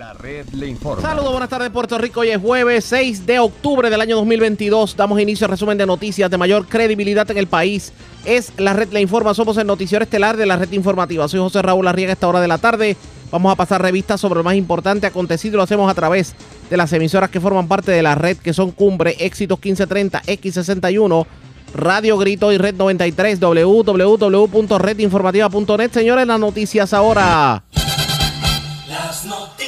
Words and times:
La 0.00 0.14
red 0.14 0.48
le 0.54 0.66
informa. 0.66 1.02
Saludos, 1.02 1.30
buenas 1.30 1.50
tardes 1.50 1.68
Puerto 1.68 1.98
Rico. 1.98 2.20
Hoy 2.20 2.30
es 2.30 2.40
jueves 2.40 2.86
6 2.86 3.26
de 3.26 3.38
octubre 3.38 3.90
del 3.90 4.00
año 4.00 4.16
2022. 4.16 4.96
Damos 4.96 5.20
inicio 5.20 5.44
al 5.44 5.50
resumen 5.50 5.76
de 5.76 5.84
noticias 5.84 6.30
de 6.30 6.38
mayor 6.38 6.66
credibilidad 6.66 7.30
en 7.30 7.36
el 7.36 7.46
país. 7.46 7.92
Es 8.24 8.50
la 8.56 8.72
red 8.72 8.90
le 8.94 9.02
informa. 9.02 9.34
Somos 9.34 9.58
el 9.58 9.66
noticiero 9.66 10.02
estelar 10.02 10.38
de 10.38 10.46
la 10.46 10.56
red 10.56 10.72
informativa. 10.72 11.28
Soy 11.28 11.40
José 11.40 11.60
Raúl 11.60 11.86
Arriaga 11.86 12.12
a 12.12 12.14
esta 12.14 12.28
hora 12.28 12.40
de 12.40 12.48
la 12.48 12.56
tarde. 12.56 12.96
Vamos 13.30 13.52
a 13.52 13.56
pasar 13.56 13.82
revistas 13.82 14.18
sobre 14.18 14.38
lo 14.38 14.44
más 14.44 14.54
importante 14.54 15.06
acontecido. 15.06 15.58
Lo 15.58 15.64
hacemos 15.64 15.90
a 15.90 15.94
través 15.94 16.34
de 16.70 16.78
las 16.78 16.90
emisoras 16.94 17.28
que 17.28 17.38
forman 17.38 17.68
parte 17.68 17.92
de 17.92 18.02
la 18.02 18.14
red, 18.14 18.38
que 18.38 18.54
son 18.54 18.70
Cumbre, 18.70 19.16
Éxitos 19.18 19.58
1530, 19.58 20.22
X61, 20.22 21.26
Radio 21.74 22.16
Grito 22.16 22.50
y 22.52 22.56
Red 22.56 22.76
93, 22.76 23.38
www.redinformativa.net. 23.38 25.92
Señores, 25.92 26.26
las 26.26 26.40
noticias 26.40 26.94
ahora. 26.94 27.64
Las 28.88 29.26
noticias. 29.26 29.59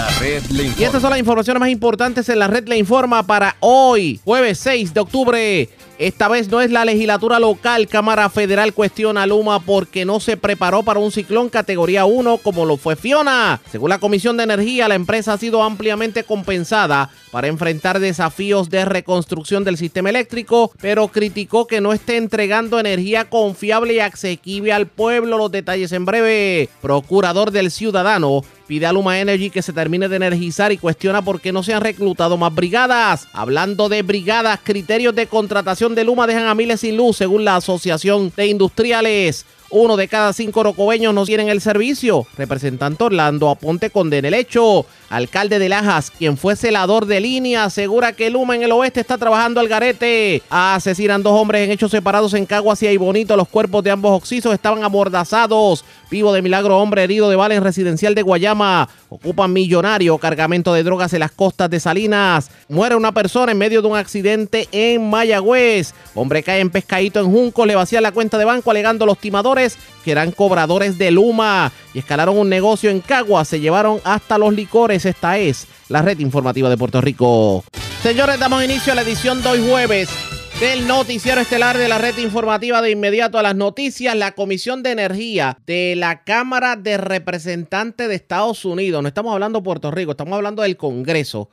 La 0.00 0.08
red 0.18 0.42
le 0.46 0.72
Y 0.78 0.84
estas 0.84 1.02
son 1.02 1.10
las 1.10 1.18
informaciones 1.18 1.60
más 1.60 1.68
importantes 1.68 2.26
en 2.30 2.38
la 2.38 2.46
red 2.46 2.66
Le 2.66 2.78
Informa 2.78 3.22
para 3.22 3.56
hoy, 3.60 4.18
jueves 4.24 4.58
6 4.60 4.94
de 4.94 5.00
octubre. 5.00 5.68
Esta 5.98 6.28
vez 6.28 6.48
no 6.48 6.62
es 6.62 6.70
la 6.70 6.86
legislatura 6.86 7.38
local. 7.38 7.86
Cámara 7.86 8.30
Federal 8.30 8.72
cuestiona 8.72 9.24
a 9.24 9.26
Luma 9.26 9.60
porque 9.60 10.06
no 10.06 10.18
se 10.18 10.38
preparó 10.38 10.82
para 10.82 11.00
un 11.00 11.12
ciclón 11.12 11.50
categoría 11.50 12.06
1 12.06 12.38
como 12.38 12.64
lo 12.64 12.78
fue 12.78 12.96
Fiona. 12.96 13.60
Según 13.70 13.90
la 13.90 13.98
Comisión 13.98 14.38
de 14.38 14.44
Energía, 14.44 14.88
la 14.88 14.94
empresa 14.94 15.34
ha 15.34 15.38
sido 15.38 15.62
ampliamente 15.62 16.24
compensada 16.24 17.10
para 17.30 17.48
enfrentar 17.48 18.00
desafíos 18.00 18.70
de 18.70 18.86
reconstrucción 18.86 19.64
del 19.64 19.76
sistema 19.76 20.08
eléctrico, 20.08 20.72
pero 20.80 21.08
criticó 21.08 21.66
que 21.66 21.82
no 21.82 21.92
esté 21.92 22.16
entregando 22.16 22.80
energía 22.80 23.28
confiable 23.28 23.92
y 23.92 24.00
asequible 24.00 24.72
al 24.72 24.86
pueblo. 24.86 25.36
Los 25.36 25.52
detalles 25.52 25.92
en 25.92 26.06
breve. 26.06 26.70
Procurador 26.80 27.50
del 27.50 27.70
Ciudadano 27.70 28.40
pide 28.70 28.86
a 28.86 28.92
Luma 28.92 29.18
Energy 29.18 29.50
que 29.50 29.62
se 29.62 29.72
termine 29.72 30.08
de 30.08 30.14
energizar 30.14 30.70
y 30.70 30.78
cuestiona 30.78 31.22
por 31.22 31.40
qué 31.40 31.50
no 31.50 31.64
se 31.64 31.74
han 31.74 31.80
reclutado 31.80 32.36
más 32.36 32.54
brigadas. 32.54 33.26
Hablando 33.32 33.88
de 33.88 34.02
brigadas, 34.02 34.60
criterios 34.62 35.12
de 35.12 35.26
contratación 35.26 35.96
de 35.96 36.04
Luma 36.04 36.28
dejan 36.28 36.46
a 36.46 36.54
miles 36.54 36.78
sin 36.78 36.96
luz, 36.96 37.16
según 37.16 37.44
la 37.44 37.56
Asociación 37.56 38.32
de 38.36 38.46
Industriales. 38.46 39.44
Uno 39.70 39.96
de 39.96 40.06
cada 40.06 40.32
cinco 40.32 40.62
rocobeños 40.62 41.12
no 41.12 41.26
tienen 41.26 41.48
el 41.48 41.60
servicio. 41.60 42.28
Representante 42.38 43.02
Orlando 43.02 43.50
Aponte 43.50 43.90
condena 43.90 44.28
el 44.28 44.34
hecho. 44.34 44.86
Alcalde 45.10 45.58
de 45.58 45.68
Lajas, 45.68 46.12
quien 46.12 46.36
fue 46.36 46.54
celador 46.54 47.04
de 47.04 47.20
línea, 47.20 47.64
asegura 47.64 48.12
que 48.12 48.30
Luma 48.30 48.54
en 48.54 48.62
el 48.62 48.70
oeste 48.70 49.00
está 49.00 49.18
trabajando 49.18 49.58
al 49.58 49.66
garete. 49.66 50.40
Asesinan 50.48 51.24
dos 51.24 51.32
hombres 51.32 51.64
en 51.64 51.72
hechos 51.72 51.90
separados 51.90 52.32
en 52.34 52.46
Caguas 52.46 52.80
y 52.84 52.96
Bonito. 52.96 53.36
Los 53.36 53.48
cuerpos 53.48 53.82
de 53.82 53.90
ambos 53.90 54.12
oxisos 54.12 54.54
estaban 54.54 54.84
amordazados. 54.84 55.84
Vivo 56.12 56.32
de 56.32 56.42
milagro, 56.42 56.78
hombre 56.78 57.02
herido 57.02 57.28
de 57.28 57.34
bala 57.34 57.56
en 57.56 57.64
residencial 57.64 58.14
de 58.14 58.22
Guayama. 58.22 58.88
Ocupan 59.08 59.52
millonario 59.52 60.16
cargamento 60.18 60.72
de 60.72 60.84
drogas 60.84 61.12
en 61.12 61.20
las 61.20 61.32
costas 61.32 61.68
de 61.68 61.80
Salinas. 61.80 62.48
Muere 62.68 62.94
una 62.94 63.10
persona 63.10 63.50
en 63.50 63.58
medio 63.58 63.82
de 63.82 63.88
un 63.88 63.96
accidente 63.96 64.68
en 64.70 65.10
Mayagüez. 65.10 65.92
Hombre 66.14 66.44
cae 66.44 66.60
en 66.60 66.70
pescadito 66.70 67.18
en 67.18 67.26
Junco, 67.26 67.66
le 67.66 67.74
vacía 67.74 68.00
la 68.00 68.12
cuenta 68.12 68.38
de 68.38 68.44
banco 68.44 68.70
alegando 68.70 69.06
los 69.06 69.18
timadores 69.18 69.76
que 70.04 70.12
eran 70.12 70.30
cobradores 70.30 70.96
de 70.98 71.10
Luma 71.10 71.72
y 71.92 71.98
escalaron 71.98 72.38
un 72.38 72.48
negocio 72.48 72.90
en 72.90 73.00
Caguas. 73.00 73.48
Se 73.48 73.58
llevaron 73.58 74.00
hasta 74.04 74.38
los 74.38 74.54
licores. 74.54 74.99
Esta 75.04 75.38
es 75.38 75.66
la 75.88 76.02
red 76.02 76.18
informativa 76.18 76.68
de 76.68 76.76
Puerto 76.76 77.00
Rico. 77.00 77.64
Señores, 78.02 78.38
damos 78.38 78.64
inicio 78.64 78.92
a 78.92 78.96
la 78.96 79.02
edición 79.02 79.42
de 79.42 79.48
hoy 79.48 79.68
jueves 79.68 80.08
del 80.60 80.86
noticiero 80.86 81.40
estelar 81.40 81.78
de 81.78 81.88
la 81.88 81.98
red 81.98 82.16
informativa 82.18 82.82
de 82.82 82.90
inmediato 82.90 83.38
a 83.38 83.42
las 83.42 83.56
noticias. 83.56 84.14
La 84.14 84.32
Comisión 84.32 84.82
de 84.82 84.90
Energía 84.90 85.58
de 85.66 85.94
la 85.96 86.24
Cámara 86.24 86.76
de 86.76 86.98
Representantes 86.98 88.08
de 88.08 88.14
Estados 88.14 88.64
Unidos, 88.64 89.02
no 89.02 89.08
estamos 89.08 89.32
hablando 89.32 89.60
de 89.60 89.64
Puerto 89.64 89.90
Rico, 89.90 90.10
estamos 90.10 90.34
hablando 90.34 90.62
del 90.62 90.76
Congreso, 90.76 91.50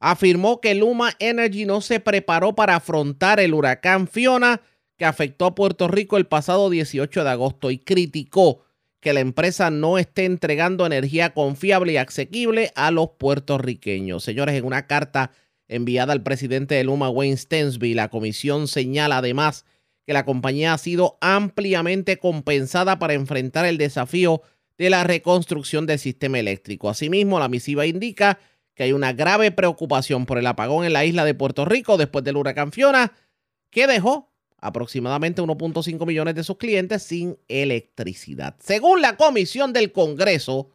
afirmó 0.00 0.60
que 0.60 0.74
Luma 0.74 1.12
Energy 1.18 1.64
no 1.64 1.80
se 1.80 2.00
preparó 2.00 2.54
para 2.54 2.76
afrontar 2.76 3.40
el 3.40 3.54
huracán 3.54 4.08
Fiona 4.08 4.60
que 4.96 5.04
afectó 5.04 5.44
a 5.46 5.54
Puerto 5.54 5.88
Rico 5.88 6.16
el 6.16 6.26
pasado 6.26 6.70
18 6.70 7.24
de 7.24 7.30
agosto 7.30 7.70
y 7.70 7.78
criticó 7.78 8.65
que 9.06 9.12
la 9.12 9.20
empresa 9.20 9.70
no 9.70 9.98
esté 9.98 10.24
entregando 10.24 10.84
energía 10.84 11.32
confiable 11.32 11.92
y 11.92 11.96
asequible 11.96 12.72
a 12.74 12.90
los 12.90 13.10
puertorriqueños. 13.10 14.24
Señores, 14.24 14.56
en 14.56 14.64
una 14.64 14.88
carta 14.88 15.30
enviada 15.68 16.12
al 16.12 16.24
presidente 16.24 16.74
de 16.74 16.82
Luma, 16.82 17.08
Wayne 17.08 17.36
Stensby, 17.36 17.94
la 17.94 18.08
comisión 18.08 18.66
señala 18.66 19.18
además 19.18 19.64
que 20.04 20.12
la 20.12 20.24
compañía 20.24 20.72
ha 20.72 20.78
sido 20.78 21.18
ampliamente 21.20 22.16
compensada 22.16 22.98
para 22.98 23.14
enfrentar 23.14 23.64
el 23.64 23.78
desafío 23.78 24.42
de 24.76 24.90
la 24.90 25.04
reconstrucción 25.04 25.86
del 25.86 26.00
sistema 26.00 26.40
eléctrico. 26.40 26.90
Asimismo, 26.90 27.38
la 27.38 27.46
misiva 27.46 27.86
indica 27.86 28.40
que 28.74 28.82
hay 28.82 28.92
una 28.92 29.12
grave 29.12 29.52
preocupación 29.52 30.26
por 30.26 30.36
el 30.36 30.48
apagón 30.48 30.84
en 30.84 30.92
la 30.92 31.04
isla 31.04 31.24
de 31.24 31.34
Puerto 31.34 31.64
Rico 31.64 31.96
después 31.96 32.24
del 32.24 32.38
huracán 32.38 32.72
Fiona, 32.72 33.12
que 33.70 33.86
dejó 33.86 34.32
aproximadamente 34.58 35.42
1.5 35.42 36.06
millones 36.06 36.34
de 36.34 36.44
sus 36.44 36.56
clientes 36.56 37.02
sin 37.02 37.38
electricidad. 37.48 38.56
Según 38.58 39.02
la 39.02 39.16
comisión 39.16 39.72
del 39.72 39.92
Congreso, 39.92 40.70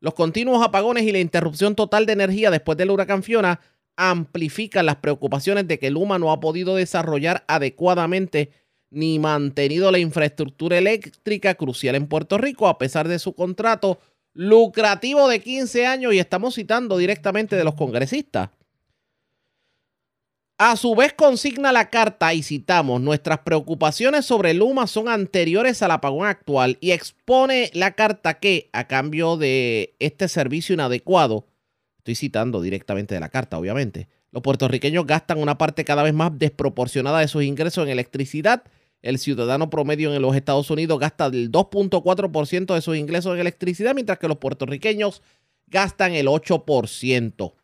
los 0.00 0.14
continuos 0.14 0.64
apagones 0.64 1.04
y 1.04 1.12
la 1.12 1.18
interrupción 1.18 1.74
total 1.74 2.06
de 2.06 2.14
energía 2.14 2.50
después 2.50 2.76
del 2.78 2.90
huracán 2.90 3.22
Fiona 3.22 3.60
amplifican 3.96 4.86
las 4.86 4.96
preocupaciones 4.96 5.68
de 5.68 5.78
que 5.78 5.90
Luma 5.90 6.18
no 6.18 6.32
ha 6.32 6.40
podido 6.40 6.74
desarrollar 6.74 7.44
adecuadamente 7.48 8.50
ni 8.90 9.18
mantenido 9.18 9.92
la 9.92 9.98
infraestructura 9.98 10.78
eléctrica 10.78 11.54
crucial 11.54 11.94
en 11.94 12.08
Puerto 12.08 12.38
Rico 12.38 12.66
a 12.66 12.78
pesar 12.78 13.08
de 13.08 13.18
su 13.18 13.34
contrato 13.34 13.98
lucrativo 14.32 15.28
de 15.28 15.40
15 15.40 15.86
años 15.86 16.14
y 16.14 16.18
estamos 16.18 16.54
citando 16.54 16.96
directamente 16.96 17.56
de 17.56 17.64
los 17.64 17.74
congresistas. 17.74 18.50
A 20.62 20.76
su 20.76 20.94
vez 20.94 21.14
consigna 21.14 21.72
la 21.72 21.88
carta 21.88 22.34
y 22.34 22.42
citamos, 22.42 23.00
nuestras 23.00 23.38
preocupaciones 23.38 24.26
sobre 24.26 24.52
Luma 24.52 24.86
son 24.86 25.08
anteriores 25.08 25.80
al 25.80 25.90
apagón 25.90 26.26
actual 26.26 26.76
y 26.82 26.90
expone 26.90 27.70
la 27.72 27.92
carta 27.92 28.40
que, 28.40 28.68
a 28.74 28.86
cambio 28.86 29.38
de 29.38 29.94
este 30.00 30.28
servicio 30.28 30.74
inadecuado, 30.74 31.46
estoy 31.96 32.14
citando 32.14 32.60
directamente 32.60 33.14
de 33.14 33.22
la 33.22 33.30
carta, 33.30 33.56
obviamente, 33.56 34.08
los 34.32 34.42
puertorriqueños 34.42 35.06
gastan 35.06 35.38
una 35.38 35.56
parte 35.56 35.86
cada 35.86 36.02
vez 36.02 36.12
más 36.12 36.38
desproporcionada 36.38 37.20
de 37.20 37.28
sus 37.28 37.42
ingresos 37.42 37.84
en 37.84 37.92
electricidad. 37.92 38.62
El 39.00 39.18
ciudadano 39.18 39.70
promedio 39.70 40.14
en 40.14 40.20
los 40.20 40.36
Estados 40.36 40.70
Unidos 40.70 40.98
gasta 40.98 41.24
el 41.24 41.50
2.4% 41.50 42.74
de 42.74 42.82
sus 42.82 42.98
ingresos 42.98 43.32
en 43.32 43.40
electricidad, 43.40 43.94
mientras 43.94 44.18
que 44.18 44.28
los 44.28 44.36
puertorriqueños 44.36 45.22
gastan 45.68 46.12
el 46.12 46.26
8%. 46.26 47.54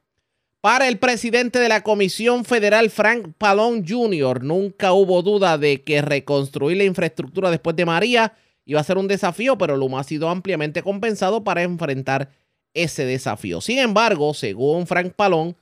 Para 0.61 0.89
el 0.89 0.99
presidente 0.99 1.59
de 1.59 1.69
la 1.69 1.83
Comisión 1.83 2.45
Federal, 2.45 2.91
Frank 2.91 3.35
Palón 3.39 3.85
Jr., 3.87 4.43
nunca 4.43 4.93
hubo 4.93 5.23
duda 5.23 5.59
de 5.59 5.83
que 5.85 6.03
reconstruir 6.03 6.79
la 6.79 6.85
infraestructura 6.85 7.51
después 7.51 7.77
de 7.77 7.85
María 7.85 8.35
iba 8.65 8.81
a 8.81 8.85
ser 8.85 8.99
un 8.99 9.07
desafío, 9.07 9.57
pero 9.57 9.77
Luma 9.77 10.01
ha 10.01 10.05
sido 10.05 10.29
ampliamente 10.29 10.83
compensado 10.83 11.45
para 11.45 11.63
enfrentar 11.63 12.31
ese 12.75 13.05
desafío. 13.05 13.61
Sin 13.61 13.79
embargo, 13.79 14.35
según 14.35 14.87
Frank 14.87 15.13
Palón, 15.15 15.57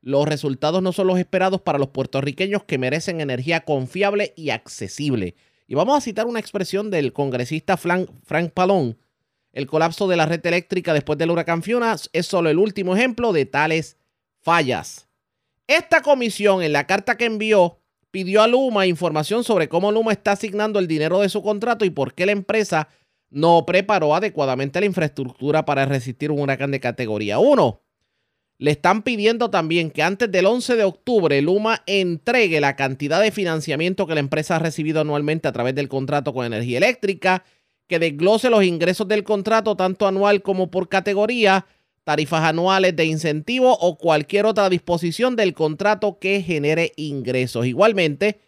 los 0.00 0.26
resultados 0.26 0.82
no 0.82 0.92
son 0.92 1.06
los 1.06 1.18
esperados 1.18 1.60
para 1.60 1.78
los 1.78 1.88
puertorriqueños 1.88 2.64
que 2.64 2.78
merecen 2.78 3.20
energía 3.20 3.60
confiable 3.60 4.32
y 4.36 4.50
accesible. 4.50 5.34
Y 5.66 5.74
vamos 5.74 5.96
a 5.96 6.00
citar 6.00 6.26
una 6.26 6.40
expresión 6.40 6.90
del 6.90 7.12
congresista 7.12 7.76
Frank, 7.76 8.08
Palón. 8.54 8.96
El 9.52 9.66
colapso 9.66 10.08
de 10.08 10.16
la 10.16 10.26
red 10.26 10.44
eléctrica 10.46 10.94
después 10.94 11.18
del 11.18 11.30
huracán 11.30 11.62
Fiona 11.62 11.96
es 12.12 12.26
solo 12.26 12.48
el 12.48 12.58
último 12.58 12.96
ejemplo 12.96 13.32
de 13.32 13.44
tales 13.44 13.97
fallas. 14.42 15.08
Esta 15.66 16.00
comisión 16.02 16.62
en 16.62 16.72
la 16.72 16.86
carta 16.86 17.16
que 17.16 17.26
envió 17.26 17.78
pidió 18.10 18.42
a 18.42 18.48
Luma 18.48 18.86
información 18.86 19.44
sobre 19.44 19.68
cómo 19.68 19.92
Luma 19.92 20.12
está 20.12 20.32
asignando 20.32 20.78
el 20.78 20.88
dinero 20.88 21.20
de 21.20 21.28
su 21.28 21.42
contrato 21.42 21.84
y 21.84 21.90
por 21.90 22.14
qué 22.14 22.26
la 22.26 22.32
empresa 22.32 22.88
no 23.30 23.66
preparó 23.66 24.14
adecuadamente 24.14 24.80
la 24.80 24.86
infraestructura 24.86 25.64
para 25.64 25.84
resistir 25.84 26.30
un 26.30 26.40
huracán 26.40 26.70
de 26.70 26.80
categoría 26.80 27.38
1. 27.38 27.82
Le 28.60 28.72
están 28.72 29.02
pidiendo 29.02 29.50
también 29.50 29.90
que 29.90 30.02
antes 30.02 30.32
del 30.32 30.46
11 30.46 30.76
de 30.76 30.84
octubre 30.84 31.40
Luma 31.42 31.82
entregue 31.86 32.60
la 32.60 32.74
cantidad 32.74 33.20
de 33.20 33.30
financiamiento 33.30 34.06
que 34.06 34.14
la 34.14 34.20
empresa 34.20 34.56
ha 34.56 34.58
recibido 34.58 35.00
anualmente 35.00 35.46
a 35.46 35.52
través 35.52 35.74
del 35.74 35.88
contrato 35.88 36.34
con 36.34 36.44
energía 36.44 36.78
eléctrica, 36.78 37.44
que 37.86 37.98
desglose 37.98 38.50
los 38.50 38.64
ingresos 38.64 39.06
del 39.06 39.22
contrato 39.22 39.76
tanto 39.76 40.08
anual 40.08 40.42
como 40.42 40.70
por 40.70 40.88
categoría, 40.88 41.66
tarifas 42.08 42.42
anuales 42.42 42.96
de 42.96 43.04
incentivo 43.04 43.76
o 43.78 43.98
cualquier 43.98 44.46
otra 44.46 44.70
disposición 44.70 45.36
del 45.36 45.52
contrato 45.52 46.18
que 46.18 46.40
genere 46.40 46.94
ingresos. 46.96 47.66
Igualmente, 47.66 48.40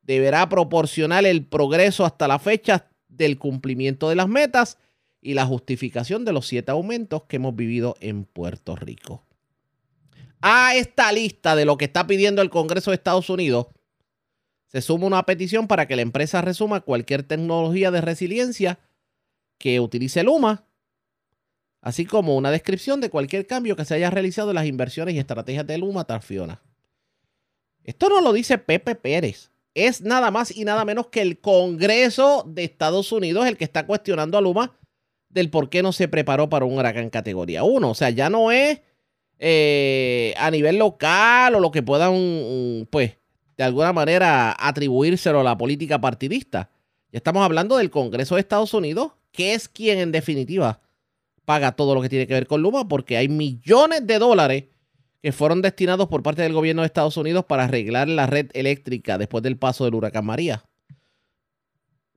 deberá 0.00 0.48
proporcionar 0.48 1.26
el 1.26 1.44
progreso 1.44 2.06
hasta 2.06 2.26
la 2.26 2.38
fecha 2.38 2.88
del 3.08 3.36
cumplimiento 3.36 4.08
de 4.08 4.14
las 4.14 4.28
metas 4.28 4.78
y 5.20 5.34
la 5.34 5.44
justificación 5.44 6.24
de 6.24 6.32
los 6.32 6.46
siete 6.46 6.70
aumentos 6.70 7.24
que 7.24 7.36
hemos 7.36 7.54
vivido 7.54 7.96
en 8.00 8.24
Puerto 8.24 8.76
Rico. 8.76 9.26
A 10.40 10.74
esta 10.74 11.12
lista 11.12 11.54
de 11.54 11.66
lo 11.66 11.76
que 11.76 11.84
está 11.84 12.06
pidiendo 12.06 12.40
el 12.40 12.48
Congreso 12.48 12.92
de 12.92 12.94
Estados 12.94 13.28
Unidos 13.28 13.66
se 14.68 14.80
suma 14.80 15.06
una 15.06 15.22
petición 15.24 15.68
para 15.68 15.86
que 15.86 15.96
la 15.96 16.02
empresa 16.02 16.40
resuma 16.40 16.80
cualquier 16.80 17.24
tecnología 17.24 17.90
de 17.90 18.00
resiliencia 18.00 18.78
que 19.58 19.80
utilice 19.80 20.22
Luma 20.22 20.64
así 21.82 22.06
como 22.06 22.36
una 22.36 22.50
descripción 22.50 23.00
de 23.00 23.10
cualquier 23.10 23.46
cambio 23.46 23.76
que 23.76 23.84
se 23.84 23.94
haya 23.94 24.08
realizado 24.08 24.50
en 24.50 24.54
las 24.54 24.66
inversiones 24.66 25.14
y 25.14 25.18
estrategias 25.18 25.66
de 25.66 25.76
Luma 25.76 26.04
tras 26.04 26.24
Fiona. 26.24 26.62
Esto 27.84 28.08
no 28.08 28.20
lo 28.20 28.32
dice 28.32 28.56
Pepe 28.56 28.94
Pérez. 28.94 29.50
Es 29.74 30.00
nada 30.00 30.30
más 30.30 30.56
y 30.56 30.64
nada 30.64 30.84
menos 30.84 31.08
que 31.08 31.20
el 31.20 31.40
Congreso 31.40 32.44
de 32.46 32.62
Estados 32.64 33.10
Unidos 33.10 33.46
el 33.46 33.56
que 33.56 33.64
está 33.64 33.84
cuestionando 33.84 34.38
a 34.38 34.40
Luma 34.40 34.78
del 35.28 35.50
por 35.50 35.70
qué 35.70 35.82
no 35.82 35.92
se 35.92 36.08
preparó 36.08 36.48
para 36.48 36.64
un 36.64 36.78
huracán 36.78 37.10
categoría 37.10 37.64
1. 37.64 37.90
O 37.90 37.94
sea, 37.94 38.10
ya 38.10 38.30
no 38.30 38.52
es 38.52 38.80
eh, 39.38 40.34
a 40.38 40.50
nivel 40.50 40.78
local 40.78 41.56
o 41.56 41.60
lo 41.60 41.72
que 41.72 41.82
puedan, 41.82 42.86
pues, 42.90 43.16
de 43.56 43.64
alguna 43.64 43.92
manera 43.92 44.54
atribuírselo 44.56 45.40
a 45.40 45.44
la 45.44 45.58
política 45.58 46.00
partidista. 46.00 46.70
Ya 47.10 47.16
estamos 47.16 47.42
hablando 47.42 47.76
del 47.76 47.90
Congreso 47.90 48.36
de 48.36 48.42
Estados 48.42 48.72
Unidos, 48.72 49.12
que 49.32 49.54
es 49.54 49.68
quien 49.68 49.98
en 49.98 50.12
definitiva 50.12 50.80
paga 51.52 51.72
todo 51.72 51.94
lo 51.94 52.00
que 52.00 52.08
tiene 52.08 52.26
que 52.26 52.32
ver 52.32 52.46
con 52.46 52.62
Luma, 52.62 52.88
porque 52.88 53.18
hay 53.18 53.28
millones 53.28 54.06
de 54.06 54.18
dólares 54.18 54.64
que 55.20 55.32
fueron 55.32 55.60
destinados 55.60 56.08
por 56.08 56.22
parte 56.22 56.40
del 56.40 56.54
gobierno 56.54 56.80
de 56.80 56.86
Estados 56.86 57.18
Unidos 57.18 57.44
para 57.44 57.64
arreglar 57.64 58.08
la 58.08 58.26
red 58.26 58.48
eléctrica 58.54 59.18
después 59.18 59.42
del 59.42 59.58
paso 59.58 59.84
del 59.84 59.94
huracán 59.94 60.24
María. 60.24 60.64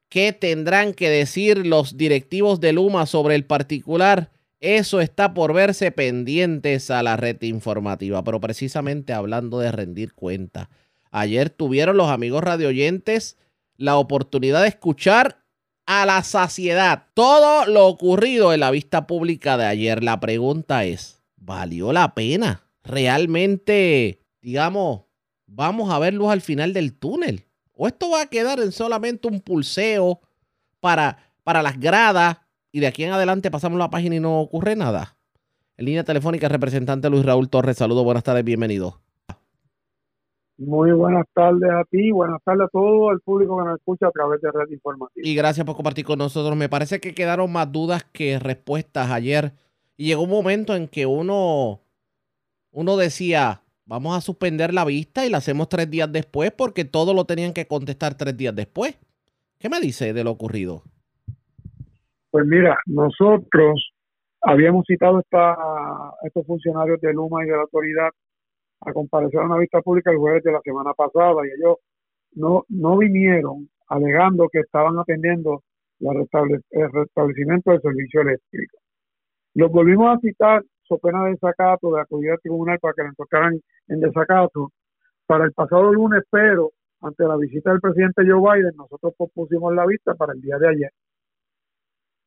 ¿Qué 0.07 0.31
tendrán 0.31 0.93
que 0.93 1.09
decir 1.09 1.67
los 1.67 1.97
directivos 1.97 2.61
de 2.61 2.71
Luma 2.71 3.05
sobre 3.07 3.35
el 3.35 3.43
particular? 3.43 4.31
Eso 4.61 5.01
está 5.01 5.33
por 5.33 5.51
verse 5.51 5.91
pendientes 5.91 6.89
a 6.89 7.03
la 7.03 7.17
red 7.17 7.41
informativa, 7.41 8.23
pero 8.23 8.39
precisamente 8.39 9.11
hablando 9.11 9.59
de 9.59 9.73
rendir 9.73 10.13
cuenta. 10.13 10.69
Ayer 11.11 11.49
tuvieron 11.49 11.97
los 11.97 12.09
amigos 12.09 12.41
radioyentes 12.41 13.35
la 13.75 13.97
oportunidad 13.97 14.61
de 14.61 14.69
escuchar 14.69 15.43
a 15.85 16.05
la 16.05 16.23
saciedad 16.23 17.07
todo 17.13 17.65
lo 17.65 17.87
ocurrido 17.87 18.53
en 18.53 18.59
la 18.59 18.71
vista 18.71 19.07
pública 19.07 19.57
de 19.57 19.65
ayer. 19.65 20.03
La 20.03 20.19
pregunta 20.19 20.85
es, 20.85 21.21
¿valió 21.35 21.93
la 21.93 22.13
pena? 22.15 22.63
¿Realmente, 22.83 24.21
digamos, 24.41 25.01
vamos 25.45 25.91
a 25.91 25.99
ver 25.99 26.13
luz 26.13 26.31
al 26.31 26.41
final 26.41 26.73
del 26.73 26.93
túnel? 26.93 27.45
¿O 27.73 27.87
esto 27.87 28.09
va 28.09 28.21
a 28.21 28.27
quedar 28.27 28.59
en 28.59 28.71
solamente 28.71 29.27
un 29.27 29.41
pulseo 29.41 30.21
para, 30.79 31.17
para 31.43 31.61
las 31.61 31.79
gradas 31.79 32.37
y 32.71 32.79
de 32.79 32.87
aquí 32.87 33.03
en 33.03 33.11
adelante 33.11 33.51
pasamos 33.51 33.79
la 33.79 33.89
página 33.89 34.15
y 34.15 34.19
no 34.19 34.39
ocurre 34.39 34.75
nada? 34.75 35.17
En 35.77 35.85
línea 35.85 36.03
telefónica, 36.03 36.47
representante 36.47 37.09
Luis 37.09 37.25
Raúl 37.25 37.49
Torres, 37.49 37.77
saludos, 37.77 38.05
buenas 38.05 38.23
tardes, 38.23 38.45
bienvenido. 38.45 39.04
Muy 40.57 40.93
buenas 40.93 41.25
tardes 41.33 41.69
a 41.69 41.83
ti, 41.83 42.11
buenas 42.11 42.41
tardes 42.43 42.67
a 42.67 42.69
todo 42.69 43.11
el 43.11 43.19
público 43.19 43.57
que 43.57 43.65
nos 43.65 43.77
escucha 43.77 44.07
a 44.07 44.11
través 44.11 44.41
de 44.41 44.51
Red 44.51 44.71
Informativa. 44.71 45.27
Y 45.27 45.35
gracias 45.35 45.65
por 45.65 45.75
compartir 45.75 46.05
con 46.05 46.17
nosotros. 46.17 46.55
Me 46.55 46.69
parece 46.69 47.01
que 47.01 47.13
quedaron 47.13 47.51
más 47.51 47.69
dudas 47.71 48.05
que 48.05 48.39
respuestas 48.39 49.11
ayer. 49.11 49.51
Y 49.97 50.07
llegó 50.07 50.23
un 50.23 50.29
momento 50.29 50.73
en 50.73 50.87
que 50.87 51.05
uno, 51.05 51.81
uno 52.71 52.95
decía, 52.95 53.63
vamos 53.85 54.17
a 54.17 54.21
suspender 54.21 54.73
la 54.73 54.85
vista 54.85 55.25
y 55.25 55.29
la 55.29 55.39
hacemos 55.39 55.67
tres 55.67 55.89
días 55.89 56.09
después 56.09 56.51
porque 56.51 56.85
todo 56.85 57.13
lo 57.13 57.25
tenían 57.25 57.53
que 57.53 57.67
contestar 57.67 58.15
tres 58.15 58.37
días 58.37 58.55
después. 58.55 58.97
¿Qué 59.59 59.67
me 59.67 59.81
dice 59.81 60.13
de 60.13 60.23
lo 60.23 60.31
ocurrido? 60.31 60.83
Pues 62.31 62.45
mira, 62.45 62.77
nosotros 62.85 63.91
habíamos 64.41 64.85
citado 64.87 65.21
a 65.33 66.13
estos 66.23 66.45
funcionarios 66.45 67.01
de 67.01 67.11
Luma 67.13 67.43
y 67.43 67.47
de 67.47 67.55
la 67.55 67.63
autoridad 67.63 68.09
a 68.81 68.93
comparecer 68.93 69.39
a 69.39 69.45
una 69.45 69.57
vista 69.57 69.81
pública 69.81 70.11
el 70.11 70.17
jueves 70.17 70.43
de 70.43 70.51
la 70.51 70.61
semana 70.61 70.93
pasada 70.93 71.45
y 71.45 71.51
ellos 71.51 71.77
no, 72.33 72.63
no 72.69 72.97
vinieron 72.97 73.69
alegando 73.87 74.49
que 74.49 74.59
estaban 74.59 74.97
atendiendo 74.99 75.63
el 75.99 76.91
restablecimiento 76.91 77.71
del 77.71 77.81
servicio 77.81 78.21
eléctrico. 78.21 78.77
Los 79.53 79.71
volvimos 79.71 80.15
a 80.15 80.19
citar 80.19 80.63
so 80.87 80.97
pena 80.97 81.23
de 81.25 81.31
desacato, 81.31 81.91
de 81.93 82.01
acudir 82.01 82.31
al 82.31 82.39
tribunal 82.39 82.79
para 82.79 82.93
que 82.93 83.03
le 83.03 83.13
tocaran 83.15 83.59
en 83.87 83.99
desacato. 83.99 84.71
Para 85.25 85.45
el 85.45 85.53
pasado 85.53 85.91
lunes, 85.91 86.23
pero 86.29 86.71
ante 87.01 87.23
la 87.23 87.35
visita 87.37 87.71
del 87.71 87.81
presidente 87.81 88.23
Joe 88.27 88.39
Biden, 88.39 88.75
nosotros 88.75 89.13
propusimos 89.17 89.73
la 89.73 89.85
vista 89.85 90.13
para 90.13 90.33
el 90.33 90.41
día 90.41 90.57
de 90.59 90.69
ayer. 90.69 90.91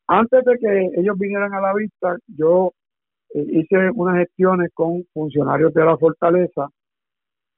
Antes 0.08 0.44
de 0.44 0.58
que 0.58 1.00
ellos 1.00 1.16
vinieran 1.18 1.54
a 1.54 1.60
la 1.60 1.74
vista, 1.74 2.16
yo 2.26 2.72
hice 3.34 3.90
unas 3.94 4.18
gestiones 4.18 4.70
con 4.74 5.04
funcionarios 5.12 5.72
de 5.74 5.84
la 5.84 5.96
fortaleza 5.96 6.68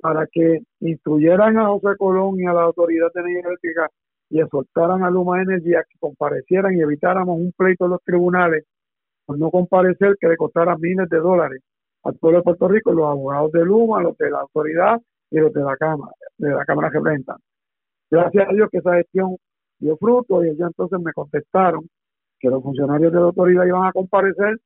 para 0.01 0.27
que 0.27 0.61
instruyeran 0.81 1.59
a 1.59 1.69
José 1.69 1.97
Colón 1.99 2.41
y 2.41 2.47
a 2.47 2.53
la 2.53 2.63
Autoridad 2.63 3.09
de 3.15 3.21
Energía 3.21 3.89
y 4.31 4.41
exhortaran 4.41 5.03
a 5.03 5.11
Luma 5.11 5.43
Energía 5.43 5.85
que 5.89 5.99
comparecieran 5.99 6.77
y 6.77 6.81
evitáramos 6.81 7.39
un 7.39 7.53
pleito 7.57 7.85
en 7.85 7.91
los 7.91 8.03
tribunales 8.03 8.65
por 9.27 9.39
no 9.39 9.51
comparecer 9.51 10.17
que 10.21 10.29
le 10.29 10.37
costara 10.37 10.77
miles 10.77 11.09
de 11.09 11.19
dólares 11.19 11.63
al 12.03 12.15
pueblo 12.17 12.39
de 12.39 12.45
Puerto 12.45 12.69
Rico, 12.69 12.93
los 12.93 13.07
abogados 13.07 13.53
de 13.53 13.65
Luma, 13.65 14.01
los 14.01 14.17
de 14.17 14.31
la 14.31 14.41
autoridad 14.41 15.01
y 15.31 15.39
los 15.39 15.53
de 15.53 15.63
la 15.63 15.77
Cámara, 15.77 16.13
de 16.39 16.51
la 16.51 16.65
Cámara 16.65 16.89
Representante. 16.89 17.45
Gracias 18.11 18.49
a 18.49 18.53
Dios 18.53 18.69
que 18.71 18.79
esa 18.79 18.95
gestión 18.95 19.37
dio 19.79 19.97
fruto 19.97 20.43
y 20.43 20.49
ellos 20.49 20.69
entonces 20.69 20.99
me 21.01 21.13
contestaron 21.13 21.89
que 22.39 22.49
los 22.49 22.63
funcionarios 22.63 23.13
de 23.13 23.19
la 23.19 23.27
autoridad 23.27 23.67
iban 23.67 23.87
a 23.87 23.93
comparecer 23.93 24.59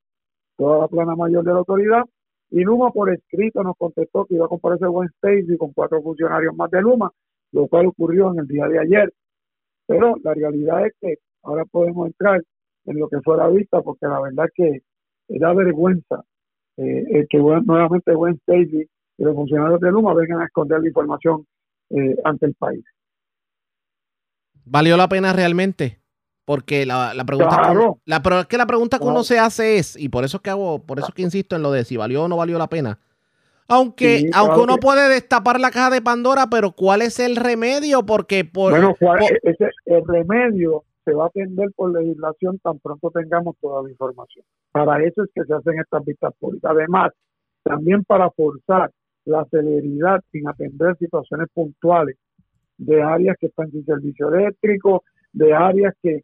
toda 0.57 0.81
la 0.81 0.89
plana 0.89 1.17
mayor 1.17 1.45
de 1.45 1.53
la 1.53 1.59
autoridad, 1.59 2.05
y 2.51 2.63
Luma 2.63 2.91
por 2.91 3.13
escrito 3.13 3.63
nos 3.63 3.77
contestó 3.77 4.25
que 4.27 4.35
iba 4.35 4.47
a 4.47 4.49
comparecer 4.49 4.89
Gwen 4.89 5.09
Stacy 5.17 5.57
con 5.57 5.73
cuatro 5.73 6.03
funcionarios 6.03 6.55
más 6.55 6.71
de 6.71 6.83
Luma, 6.83 7.11
lo 7.53 7.67
cual 7.67 7.87
ocurrió 7.87 8.33
en 8.33 8.41
el 8.41 8.47
día 8.47 8.67
de 8.69 8.79
ayer. 8.79 9.13
Pero 9.87 10.17
la 10.23 10.35
realidad 10.35 10.87
es 10.87 10.93
que 11.01 11.15
ahora 11.43 11.65
podemos 11.65 12.07
entrar 12.07 12.43
en 12.87 12.99
lo 12.99 13.09
que 13.09 13.21
fue 13.23 13.37
la 13.37 13.49
vista, 13.49 13.83
porque 13.83 14.07
la 14.07 14.21
verdad 14.21 14.47
que 14.55 14.83
da 15.29 15.53
vergüenza 15.53 16.25
eh, 16.77 17.27
que 17.29 17.39
nuevamente 17.39 18.15
Gwen 18.15 18.35
Stacy 18.35 18.89
y 19.17 19.23
los 19.23 19.35
funcionarios 19.35 19.81
de 19.81 19.91
Luma 19.91 20.15
vengan 20.15 20.41
a 20.41 20.47
esconder 20.47 20.81
la 20.81 20.89
información 20.89 21.47
eh, 21.91 22.17
ante 22.25 22.47
el 22.47 22.55
país. 22.55 22.85
¿Valió 24.65 24.97
la 24.97 25.09
pena 25.09 25.33
realmente? 25.33 26.04
Porque 26.45 26.85
la, 26.85 27.15
la 27.15 27.25
pregunta 27.25 27.73
la, 28.05 28.23
pero 28.23 28.41
es 28.41 28.47
que 28.47 28.59
la 28.59 28.67
pregunta 28.67 28.99
que 28.99 29.05
uno 29.05 29.25
se 29.25 29.39
hace 29.39 29.79
es, 29.79 29.97
y 29.97 30.11
por 30.11 30.25
eso 30.25 30.37
es 30.37 30.43
que 30.43 30.51
hago, 30.51 30.85
por 30.85 30.99
eso 30.99 31.13
que 31.15 31.23
insisto 31.23 31.57
en 31.57 31.63
lo 31.63 31.73
de 31.73 31.85
si 31.85 31.97
valió 31.97 32.25
o 32.25 32.29
no 32.29 32.37
valió 32.37 32.59
la 32.59 32.69
pena. 32.69 32.99
Aunque, 33.67 34.29
aunque 34.35 34.61
uno 34.61 34.77
puede 34.77 35.09
destapar 35.09 35.59
la 35.59 35.71
caja 35.71 35.89
de 35.89 36.03
Pandora, 36.03 36.49
pero 36.51 36.73
¿cuál 36.73 37.01
es 37.01 37.19
el 37.19 37.37
remedio? 37.37 38.05
Porque 38.05 38.45
por, 38.45 38.73
bueno, 38.73 38.95
ese, 39.43 39.71
el 39.87 40.07
remedio 40.07 40.85
se 41.05 41.15
va 41.15 41.25
a 41.25 41.27
atender 41.29 41.71
por 41.75 41.93
legislación 41.93 42.59
tan 42.59 42.79
pronto 42.79 43.11
tengamos 43.11 43.57
toda 43.63 43.83
la 43.83 43.91
información. 43.91 44.45
Para 44.71 45.03
eso 45.03 45.25
es 45.25 45.31
que 45.35 45.45
se 45.45 45.55
hacen 45.55 45.79
estas 45.79 46.05
vistas 46.05 46.35
públicas. 46.39 46.71
Además, 46.75 47.13
también 47.63 48.05
para 48.05 48.31
forzar 48.31 48.91
la 49.25 49.47
celeridad 49.51 50.21
sin 50.31 50.47
atender 50.47 50.97
situaciones 50.99 51.49
puntuales 51.55 52.17
de 52.77 53.03
áreas 53.03 53.37
que 53.41 53.47
están 53.47 53.71
sin 53.71 53.85
servicio 53.87 54.29
eléctrico, 54.35 55.05
de 55.33 55.55
áreas 55.55 55.95
que 56.03 56.23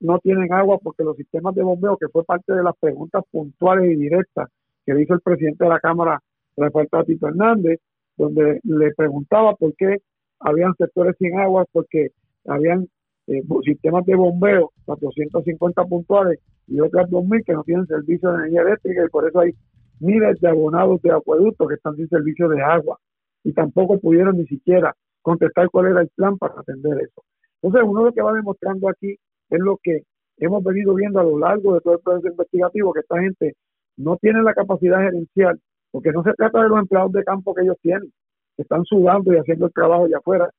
no 0.00 0.18
tienen 0.18 0.52
agua 0.52 0.78
porque 0.82 1.04
los 1.04 1.16
sistemas 1.16 1.54
de 1.54 1.62
bombeo, 1.62 1.96
que 1.96 2.08
fue 2.08 2.24
parte 2.24 2.52
de 2.52 2.62
las 2.62 2.76
preguntas 2.78 3.24
puntuales 3.30 3.90
y 3.90 3.96
directas 3.96 4.48
que 4.84 5.00
hizo 5.00 5.14
el 5.14 5.20
presidente 5.20 5.64
de 5.64 5.70
la 5.70 5.80
Cámara, 5.80 6.20
Rafael 6.56 6.88
Tatito 6.88 7.28
Hernández, 7.28 7.80
donde 8.16 8.60
le 8.64 8.94
preguntaba 8.94 9.54
por 9.54 9.74
qué 9.76 9.98
habían 10.40 10.74
sectores 10.76 11.14
sin 11.18 11.38
agua, 11.38 11.64
porque 11.72 12.08
habían 12.46 12.88
eh, 13.26 13.42
sistemas 13.64 14.04
de 14.06 14.16
bombeo, 14.16 14.72
450 14.86 15.84
puntuales 15.84 16.40
y 16.66 16.80
otras 16.80 17.08
2.000 17.10 17.44
que 17.44 17.52
no 17.52 17.62
tienen 17.64 17.86
servicio 17.86 18.30
de 18.30 18.36
energía 18.38 18.62
eléctrica 18.62 19.04
y 19.04 19.08
por 19.08 19.28
eso 19.28 19.40
hay 19.40 19.52
miles 20.00 20.40
de 20.40 20.48
abonados 20.48 21.02
de 21.02 21.12
acueductos 21.12 21.68
que 21.68 21.74
están 21.74 21.96
sin 21.96 22.08
servicio 22.08 22.48
de 22.48 22.62
agua 22.62 22.98
y 23.44 23.52
tampoco 23.52 23.98
pudieron 23.98 24.36
ni 24.36 24.46
siquiera 24.46 24.94
contestar 25.22 25.68
cuál 25.70 25.86
era 25.86 26.00
el 26.00 26.08
plan 26.08 26.38
para 26.38 26.60
atender 26.60 26.98
eso. 27.02 27.22
Entonces, 27.60 27.88
uno 27.88 28.04
lo 28.04 28.12
que 28.12 28.22
va 28.22 28.32
demostrando 28.32 28.88
aquí 28.88 29.16
es 29.50 29.60
lo 29.60 29.78
que 29.82 30.02
hemos 30.38 30.62
venido 30.62 30.94
viendo 30.94 31.20
a 31.20 31.24
lo 31.24 31.38
largo 31.38 31.74
de 31.74 31.80
todo 31.80 31.94
el 31.94 32.00
proceso 32.00 32.28
investigativo, 32.28 32.92
que 32.92 33.00
esta 33.00 33.20
gente 33.20 33.54
no 33.96 34.16
tiene 34.16 34.42
la 34.42 34.54
capacidad 34.54 35.00
gerencial, 35.00 35.58
porque 35.90 36.12
no 36.12 36.22
se 36.22 36.32
trata 36.34 36.62
de 36.62 36.68
los 36.68 36.78
empleados 36.78 37.12
de 37.12 37.24
campo 37.24 37.54
que 37.54 37.62
ellos 37.62 37.76
tienen, 37.82 38.12
que 38.56 38.62
están 38.62 38.84
sudando 38.84 39.32
y 39.32 39.36
haciendo 39.36 39.66
el 39.66 39.72
trabajo 39.72 40.04
allá 40.04 40.18
afuera. 40.18 40.50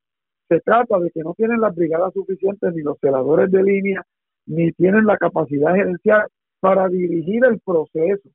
Se 0.48 0.60
trata 0.62 1.00
de 1.00 1.12
que 1.12 1.22
no 1.22 1.34
tienen 1.36 1.62
las 1.62 1.75
brigadas 1.75 2.13
suficientes, 2.13 2.74
ni 2.74 2.81
los 2.81 2.98
celadores 3.00 3.51
de 3.51 3.63
línea, 3.63 4.03
ni 4.46 4.72
tienen 4.74 5.05
la 5.05 5.17
capacidad 5.17 5.75
gerencial 5.75 6.27
para 6.60 6.88
dirigir 6.89 7.46
el 7.46 7.60
proceso. 7.60 8.29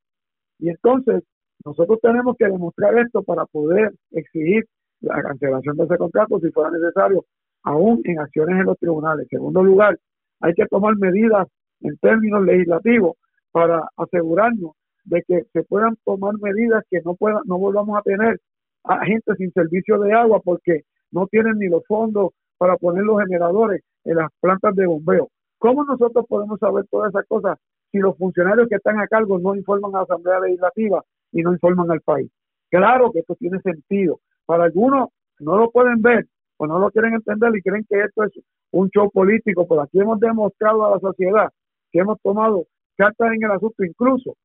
Y 0.59 0.69
entonces, 0.69 1.23
nosotros 1.63 1.99
tenemos 2.01 2.35
que 2.37 2.45
demostrar 2.45 2.97
esto 2.97 3.21
para 3.23 3.45
poder 3.45 3.91
exigir 4.11 4.65
la 5.01 5.21
cancelación 5.21 5.75
de 5.77 5.83
ese 5.83 5.97
contrato 5.97 6.39
si 6.39 6.49
fuera 6.51 6.71
necesario, 6.71 7.25
aún 7.63 8.01
en 8.05 8.19
acciones 8.19 8.59
en 8.59 8.65
los 8.65 8.77
tribunales. 8.77 9.23
En 9.23 9.37
segundo 9.37 9.63
lugar, 9.63 9.97
hay 10.41 10.53
que 10.53 10.65
tomar 10.67 10.95
medidas 10.97 11.47
en 11.81 11.97
términos 11.97 12.43
legislativos 12.43 13.17
para 13.51 13.87
asegurarnos 13.97 14.71
de 15.05 15.23
que 15.27 15.43
se 15.53 15.63
puedan 15.63 15.95
tomar 16.03 16.35
medidas 16.41 16.83
que 16.89 17.01
no 17.03 17.15
puedan, 17.15 17.41
no 17.45 17.57
volvamos 17.57 17.97
a 17.97 18.01
tener 18.01 18.39
a 18.83 19.05
gente 19.05 19.35
sin 19.37 19.51
servicio 19.51 19.99
de 19.99 20.13
agua 20.13 20.41
porque 20.43 20.81
no 21.11 21.27
tienen 21.27 21.57
ni 21.59 21.67
los 21.67 21.85
fondos 21.87 22.31
para 22.57 22.77
poner 22.77 23.03
los 23.03 23.19
generadores 23.21 23.81
en 24.03 24.17
las 24.17 24.29
plantas 24.39 24.75
de 24.75 24.85
bombeo. 24.85 25.29
¿Cómo 25.57 25.83
nosotros 25.83 26.25
podemos 26.27 26.59
saber 26.59 26.85
todas 26.89 27.09
esas 27.09 27.25
cosas 27.27 27.57
si 27.91 27.99
los 27.99 28.17
funcionarios 28.17 28.67
que 28.67 28.75
están 28.75 28.99
a 28.99 29.07
cargo 29.07 29.39
no 29.39 29.55
informan 29.55 29.95
a 29.95 29.99
la 29.99 30.03
Asamblea 30.03 30.39
Legislativa 30.41 31.03
y 31.31 31.41
no 31.41 31.53
informan 31.53 31.89
al 31.91 32.01
país. 32.01 32.29
Claro 32.69 33.11
que 33.11 33.19
esto 33.19 33.35
tiene 33.35 33.59
sentido. 33.61 34.19
Para 34.45 34.65
algunos 34.65 35.09
no 35.39 35.57
lo 35.57 35.71
pueden 35.71 36.01
ver 36.01 36.25
o 36.57 36.67
no 36.67 36.79
lo 36.79 36.91
quieren 36.91 37.13
entender 37.13 37.55
y 37.55 37.61
creen 37.61 37.85
que 37.89 38.01
esto 38.01 38.23
es 38.23 38.33
un 38.75 38.89
show 38.89 39.09
político, 39.09 39.65
pero 39.67 39.83
aquí 39.83 40.01
hemos 40.01 40.19
demostrado 40.19 40.85
a 40.85 40.91
la 40.91 40.99
sociedad 40.99 41.49
que 41.91 41.99
hemos 41.99 42.19
tomado 42.21 42.65
cartas 42.97 43.31
en 43.33 43.43
el 43.43 43.51
asunto. 43.51 43.85
Incluso 43.85 44.35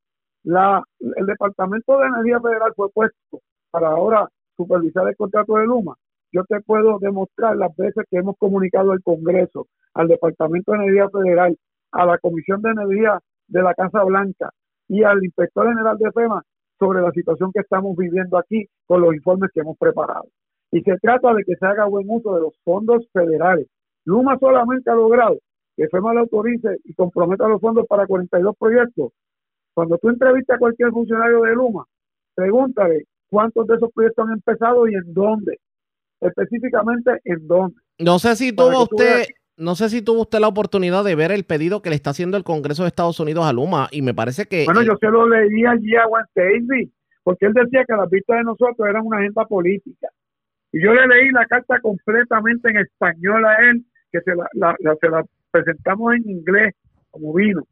la, 0.43 0.81
el 0.99 1.25
Departamento 1.25 1.99
de 1.99 2.07
Energía 2.07 2.39
Federal 2.39 2.71
fue 2.75 2.89
puesto 2.91 3.41
para 3.71 3.89
ahora 3.89 4.29
supervisar 4.55 5.07
el 5.09 5.17
contrato 5.17 5.55
de 5.57 5.65
Luma. 5.65 5.95
Yo 6.31 6.45
te 6.45 6.61
puedo 6.61 6.97
demostrar 6.99 7.57
las 7.57 7.75
veces 7.75 8.05
que 8.09 8.19
hemos 8.19 8.37
comunicado 8.37 8.93
al 8.93 9.03
Congreso, 9.03 9.67
al 9.95 10.07
Departamento 10.07 10.71
de 10.71 10.77
Energía 10.77 11.09
Federal, 11.09 11.57
a 11.91 12.05
la 12.05 12.17
Comisión 12.19 12.61
de 12.61 12.69
Energía 12.69 13.19
de 13.49 13.61
la 13.61 13.73
Casa 13.73 14.01
Blanca 14.05 14.49
y 14.87 15.03
al 15.03 15.21
Inspector 15.21 15.67
General 15.67 15.97
de 15.97 16.09
FEMA 16.09 16.41
sobre 16.79 17.01
la 17.01 17.11
situación 17.11 17.51
que 17.51 17.59
estamos 17.59 17.97
viviendo 17.97 18.37
aquí 18.37 18.65
con 18.87 19.01
los 19.01 19.13
informes 19.13 19.51
que 19.53 19.59
hemos 19.59 19.77
preparado. 19.77 20.23
Y 20.71 20.79
se 20.83 20.97
trata 20.99 21.33
de 21.33 21.43
que 21.43 21.57
se 21.57 21.65
haga 21.65 21.85
buen 21.85 22.05
uso 22.09 22.33
de 22.33 22.41
los 22.41 22.57
fondos 22.63 23.05
federales. 23.11 23.67
Luma 24.05 24.37
solamente 24.39 24.89
ha 24.89 24.95
logrado 24.95 25.37
que 25.75 25.87
FEMA 25.87 26.13
le 26.13 26.19
autorice 26.21 26.77
y 26.83 26.93
comprometa 26.93 27.47
los 27.47 27.61
fondos 27.61 27.85
para 27.87 28.05
42 28.05 28.55
proyectos. 28.57 29.11
Cuando 29.73 29.97
tú 29.97 30.09
entrevistas 30.09 30.55
a 30.55 30.59
cualquier 30.59 30.91
funcionario 30.91 31.41
de 31.41 31.53
Luma, 31.53 31.85
pregúntale 32.35 33.05
cuántos 33.29 33.67
de 33.67 33.75
esos 33.75 33.91
proyectos 33.93 34.27
han 34.27 34.33
empezado 34.33 34.87
y 34.87 34.95
en 34.95 35.13
dónde. 35.13 35.59
Específicamente 36.19 37.11
en 37.23 37.47
dónde. 37.47 37.75
No 37.97 38.19
sé 38.19 38.35
si 38.35 38.53
tuvo 38.53 38.83
usted, 38.83 39.25
no 39.57 39.75
sé 39.75 39.89
si 39.89 40.01
tuvo 40.01 40.21
usted 40.21 40.39
la 40.39 40.47
oportunidad 40.47 41.03
de 41.03 41.15
ver 41.15 41.31
el 41.31 41.45
pedido 41.45 41.81
que 41.81 41.89
le 41.89 41.95
está 41.95 42.11
haciendo 42.11 42.37
el 42.37 42.43
Congreso 42.43 42.83
de 42.83 42.89
Estados 42.89 43.19
Unidos 43.19 43.45
a 43.45 43.53
Luma 43.53 43.87
y 43.91 44.01
me 44.01 44.13
parece 44.13 44.45
que... 44.45 44.65
Bueno, 44.65 44.83
yo 44.83 44.97
se 44.99 45.07
lo 45.07 45.27
leí 45.27 45.65
allí 45.65 45.95
a 45.95 46.05
Juan 46.05 46.25
Davis, 46.35 46.89
porque 47.23 47.45
él 47.45 47.53
decía 47.53 47.85
que 47.87 47.95
las 47.95 48.09
vistas 48.09 48.37
de 48.37 48.43
nosotros 48.43 48.87
eran 48.87 49.05
una 49.05 49.19
agenda 49.19 49.45
política. 49.45 50.09
Y 50.71 50.83
yo 50.83 50.93
le 50.93 51.07
leí 51.07 51.31
la 51.31 51.45
carta 51.45 51.79
completamente 51.79 52.69
en 52.69 52.77
español 52.77 53.45
a 53.45 53.55
él, 53.69 53.85
que 54.11 54.21
se 54.21 54.35
la, 54.35 54.75
se 54.99 55.09
la 55.09 55.23
presentamos 55.51 56.15
en 56.15 56.29
inglés, 56.29 56.75
como 57.09 57.33
vino. 57.33 57.63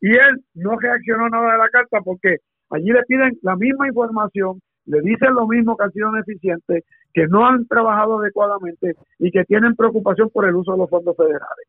Y 0.00 0.10
él 0.10 0.42
no 0.54 0.78
reaccionó 0.78 1.28
nada 1.28 1.52
de 1.52 1.58
la 1.58 1.68
carta 1.68 2.00
porque 2.02 2.38
allí 2.70 2.90
le 2.90 3.02
piden 3.04 3.38
la 3.42 3.56
misma 3.56 3.88
información, 3.88 4.60
le 4.86 5.00
dicen 5.02 5.34
lo 5.34 5.46
mismo 5.46 5.76
que 5.76 5.84
han 5.84 5.92
sido 5.92 6.08
ineficientes, 6.08 6.84
que 7.12 7.26
no 7.26 7.46
han 7.46 7.66
trabajado 7.66 8.20
adecuadamente 8.20 8.94
y 9.18 9.30
que 9.30 9.44
tienen 9.44 9.76
preocupación 9.76 10.30
por 10.30 10.46
el 10.46 10.54
uso 10.54 10.72
de 10.72 10.78
los 10.78 10.90
fondos 10.90 11.16
federales. 11.16 11.68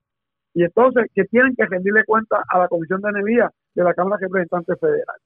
Y 0.54 0.64
entonces 0.64 1.06
que 1.14 1.26
tienen 1.26 1.56
que 1.56 1.66
rendirle 1.66 2.04
cuenta 2.06 2.44
a 2.48 2.60
la 2.60 2.68
Comisión 2.68 3.02
de 3.02 3.10
Energía 3.10 3.50
de 3.74 3.84
la 3.84 3.94
Cámara 3.94 4.18
de 4.18 4.28
Representantes 4.28 4.80
Federal 4.80 5.18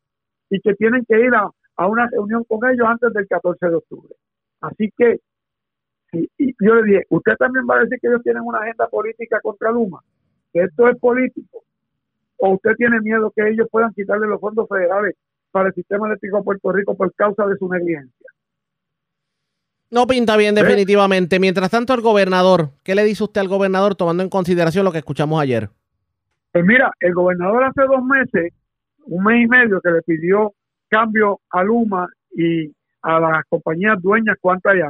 y 0.50 0.60
que 0.62 0.76
tienen 0.76 1.04
que 1.08 1.20
ir 1.20 1.34
a, 1.34 1.50
a 1.78 1.88
una 1.88 2.08
reunión 2.10 2.44
con 2.46 2.68
ellos 2.70 2.88
antes 2.88 3.12
del 3.14 3.28
14 3.28 3.68
de 3.68 3.76
octubre. 3.76 4.16
Así 4.62 4.92
que 4.98 5.20
y, 6.38 6.56
yo 6.60 6.76
le 6.76 6.84
dije, 6.84 7.06
usted 7.10 7.36
también 7.38 7.66
va 7.70 7.78
a 7.78 7.80
decir 7.82 8.00
que 8.02 8.08
ellos 8.08 8.24
tienen 8.24 8.44
una 8.44 8.60
agenda 8.60 8.88
política 8.88 9.40
contra 9.42 9.72
Luma, 9.72 10.02
que 10.54 10.62
esto 10.62 10.88
es 10.88 10.98
político, 11.00 11.64
o 12.38 12.50
usted 12.52 12.72
tiene 12.78 13.00
miedo 13.02 13.32
que 13.36 13.48
ellos 13.48 13.68
puedan 13.72 13.94
quitarle 13.94 14.28
los 14.28 14.40
fondos 14.40 14.68
federales 14.68 15.16
para 15.52 15.70
el 15.70 15.74
sistema 15.74 16.08
eléctrico 16.08 16.38
de 16.38 16.44
Puerto 16.44 16.72
Rico 16.72 16.96
por 16.96 17.14
causa 17.14 17.46
de 17.48 17.58
su 17.58 17.70
negligencia. 17.70 18.28
No 19.92 20.08
pinta 20.08 20.36
bien 20.36 20.56
definitivamente. 20.56 21.40
Mientras 21.40 21.70
tanto, 21.70 21.94
el 21.94 22.02
gobernador, 22.02 22.72
¿qué 22.84 22.96
le 22.96 23.04
dice 23.04 23.24
usted 23.24 23.42
al 23.42 23.48
gobernador 23.48 23.96
tomando 23.96 24.24
en 24.24 24.30
consideración 24.30 24.84
lo 24.84 24.92
que 24.92 24.98
escuchamos 24.98 25.42
ayer? 25.42 25.70
Pues 26.52 26.66
mira, 26.66 26.92
el 27.00 27.14
gobernador 27.14 27.64
hace 27.64 27.82
dos 27.84 28.04
meses, 28.04 28.54
un 29.06 29.24
mes 29.24 29.46
y 29.46 29.48
medio, 29.48 29.80
que 29.82 29.92
le 29.92 30.02
pidió 30.02 30.54
cambio 30.90 31.40
a 31.50 31.64
Luma 31.64 32.08
y 32.32 32.74
a 33.02 33.20
las 33.20 33.44
compañías 33.48 34.02
dueñas 34.02 34.36
cuánto 34.42 34.70
hay 34.70 34.82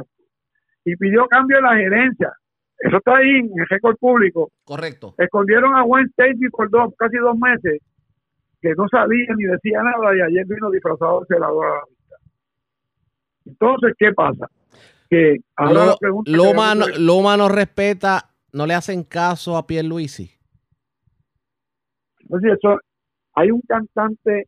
y 0.86 0.96
pidió 0.96 1.26
cambio 1.26 1.56
de 1.56 1.62
la 1.62 1.76
gerencia. 1.76 2.32
Eso 2.78 2.98
está 2.98 3.16
ahí 3.16 3.40
en 3.40 3.50
el 3.58 3.66
récord 3.68 3.96
público. 3.96 4.52
Correcto. 4.64 5.14
Escondieron 5.18 5.74
a 5.74 5.82
Wayne 5.82 6.08
Stacy 6.10 6.48
por 6.48 6.70
dos, 6.70 6.94
casi 6.96 7.16
dos 7.16 7.36
meses, 7.36 7.82
que 8.60 8.72
no 8.76 8.86
sabía 8.88 9.26
ni 9.36 9.44
decía 9.44 9.82
nada, 9.82 10.16
y 10.16 10.20
ayer 10.20 10.46
vino 10.46 10.70
disfrazado 10.70 11.20
de 11.20 11.26
celador 11.26 11.66
a 11.66 11.70
la 11.70 11.80
vista. 11.88 12.16
Entonces, 13.46 13.94
¿qué 13.98 14.12
pasa? 14.12 14.46
Que 15.10 15.38
ahora 15.56 15.96
Loma, 16.26 16.74
no, 16.76 16.86
Loma 16.98 17.36
no 17.36 17.48
respeta, 17.48 18.30
no 18.52 18.64
le 18.64 18.74
hacen 18.74 19.02
caso 19.02 19.56
a 19.56 19.66
Pierre 19.66 19.88
Luisi. 19.88 20.30
Entonces, 22.20 22.58
eso, 22.58 22.78
hay 23.34 23.50
un 23.50 23.60
cantante 23.62 24.46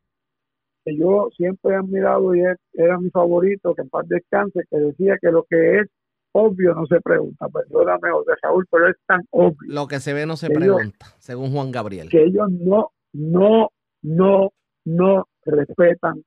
que 0.85 0.97
yo 0.97 1.31
siempre 1.37 1.73
he 1.73 1.77
admirado 1.77 2.33
y 2.37 2.43
era 2.75 2.99
mi 2.99 3.11
favorito, 3.11 3.75
que 3.75 3.83
en 3.83 3.89
paz 3.89 4.07
descanse, 4.09 4.61
que 4.71 4.77
decía 4.77 5.17
que 5.21 5.33
lo 5.33 5.45
que 5.45 5.81
es 5.81 5.87
obvio 6.39 6.75
no 6.75 6.87
se 6.87 7.01
pregunta, 7.01 7.49
perdóname 7.49 8.11
José 8.11 8.33
Raúl, 8.43 8.67
pero 8.71 8.89
es 8.89 8.97
tan 9.07 9.21
obvio. 9.31 9.57
Lo 9.73 9.87
que 9.89 10.01
se 10.01 10.13
ve 10.13 10.27
no 10.27 10.37
se 10.37 10.51
pregunta, 10.51 11.07
según 11.19 11.53
Juan 11.53 11.71
Gabriel. 11.71 12.09
Que 12.09 12.25
ellos 12.25 12.49
no, 12.51 12.93
no, 13.13 13.71
no, 14.03 14.53
no 14.85 15.29
respetan 15.45 16.23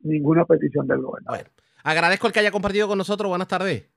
ninguna 0.00 0.44
petición 0.44 0.86
del 0.86 1.00
gobernador. 1.02 1.38
Bueno, 1.38 1.50
agradezco 1.84 2.26
el 2.26 2.32
que 2.32 2.40
haya 2.40 2.50
compartido 2.50 2.88
con 2.88 2.98
nosotros. 2.98 3.28
Buenas 3.28 3.48
tardes. 3.48 3.88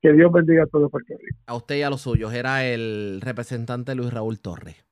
Que 0.00 0.12
Dios 0.12 0.30
bendiga 0.32 0.64
a 0.64 0.66
todos 0.66 0.90
Puerto 0.90 1.14
Rico. 1.18 1.38
A 1.46 1.54
usted 1.54 1.76
y 1.76 1.82
a 1.82 1.90
los 1.90 2.02
suyos. 2.02 2.34
Era 2.34 2.66
el 2.66 3.20
representante 3.22 3.94
Luis 3.94 4.12
Raúl 4.12 4.40
Torres. 4.40 4.84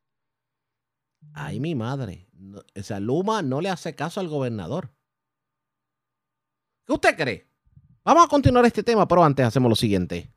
Ay, 1.34 1.60
mi 1.60 1.74
madre. 1.74 2.28
o 2.76 2.82
sea, 2.82 2.98
Luma 3.00 3.42
no 3.42 3.60
le 3.60 3.68
hace 3.68 3.94
caso 3.94 4.20
al 4.20 4.28
gobernador. 4.28 4.90
¿Qué 6.86 6.92
usted 6.92 7.16
cree? 7.16 7.51
Vamos 8.04 8.24
a 8.24 8.28
continuar 8.28 8.66
este 8.66 8.82
tema, 8.82 9.06
pero 9.06 9.22
antes 9.22 9.46
hacemos 9.46 9.68
lo 9.68 9.76
siguiente. 9.76 10.28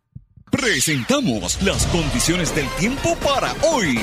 Presentamos 0.52 1.60
las 1.64 1.88
condiciones 1.88 2.54
del 2.54 2.68
tiempo 2.78 3.16
para 3.24 3.54
hoy. 3.68 3.98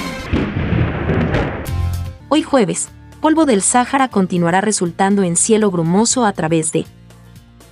Hoy 2.28 2.42
jueves, 2.42 2.88
polvo 3.20 3.46
del 3.46 3.62
Sáhara 3.62 4.08
continuará 4.08 4.60
resultando 4.62 5.22
en 5.22 5.36
cielo 5.36 5.70
brumoso 5.70 6.24
a 6.24 6.32
través 6.32 6.72
de 6.72 6.86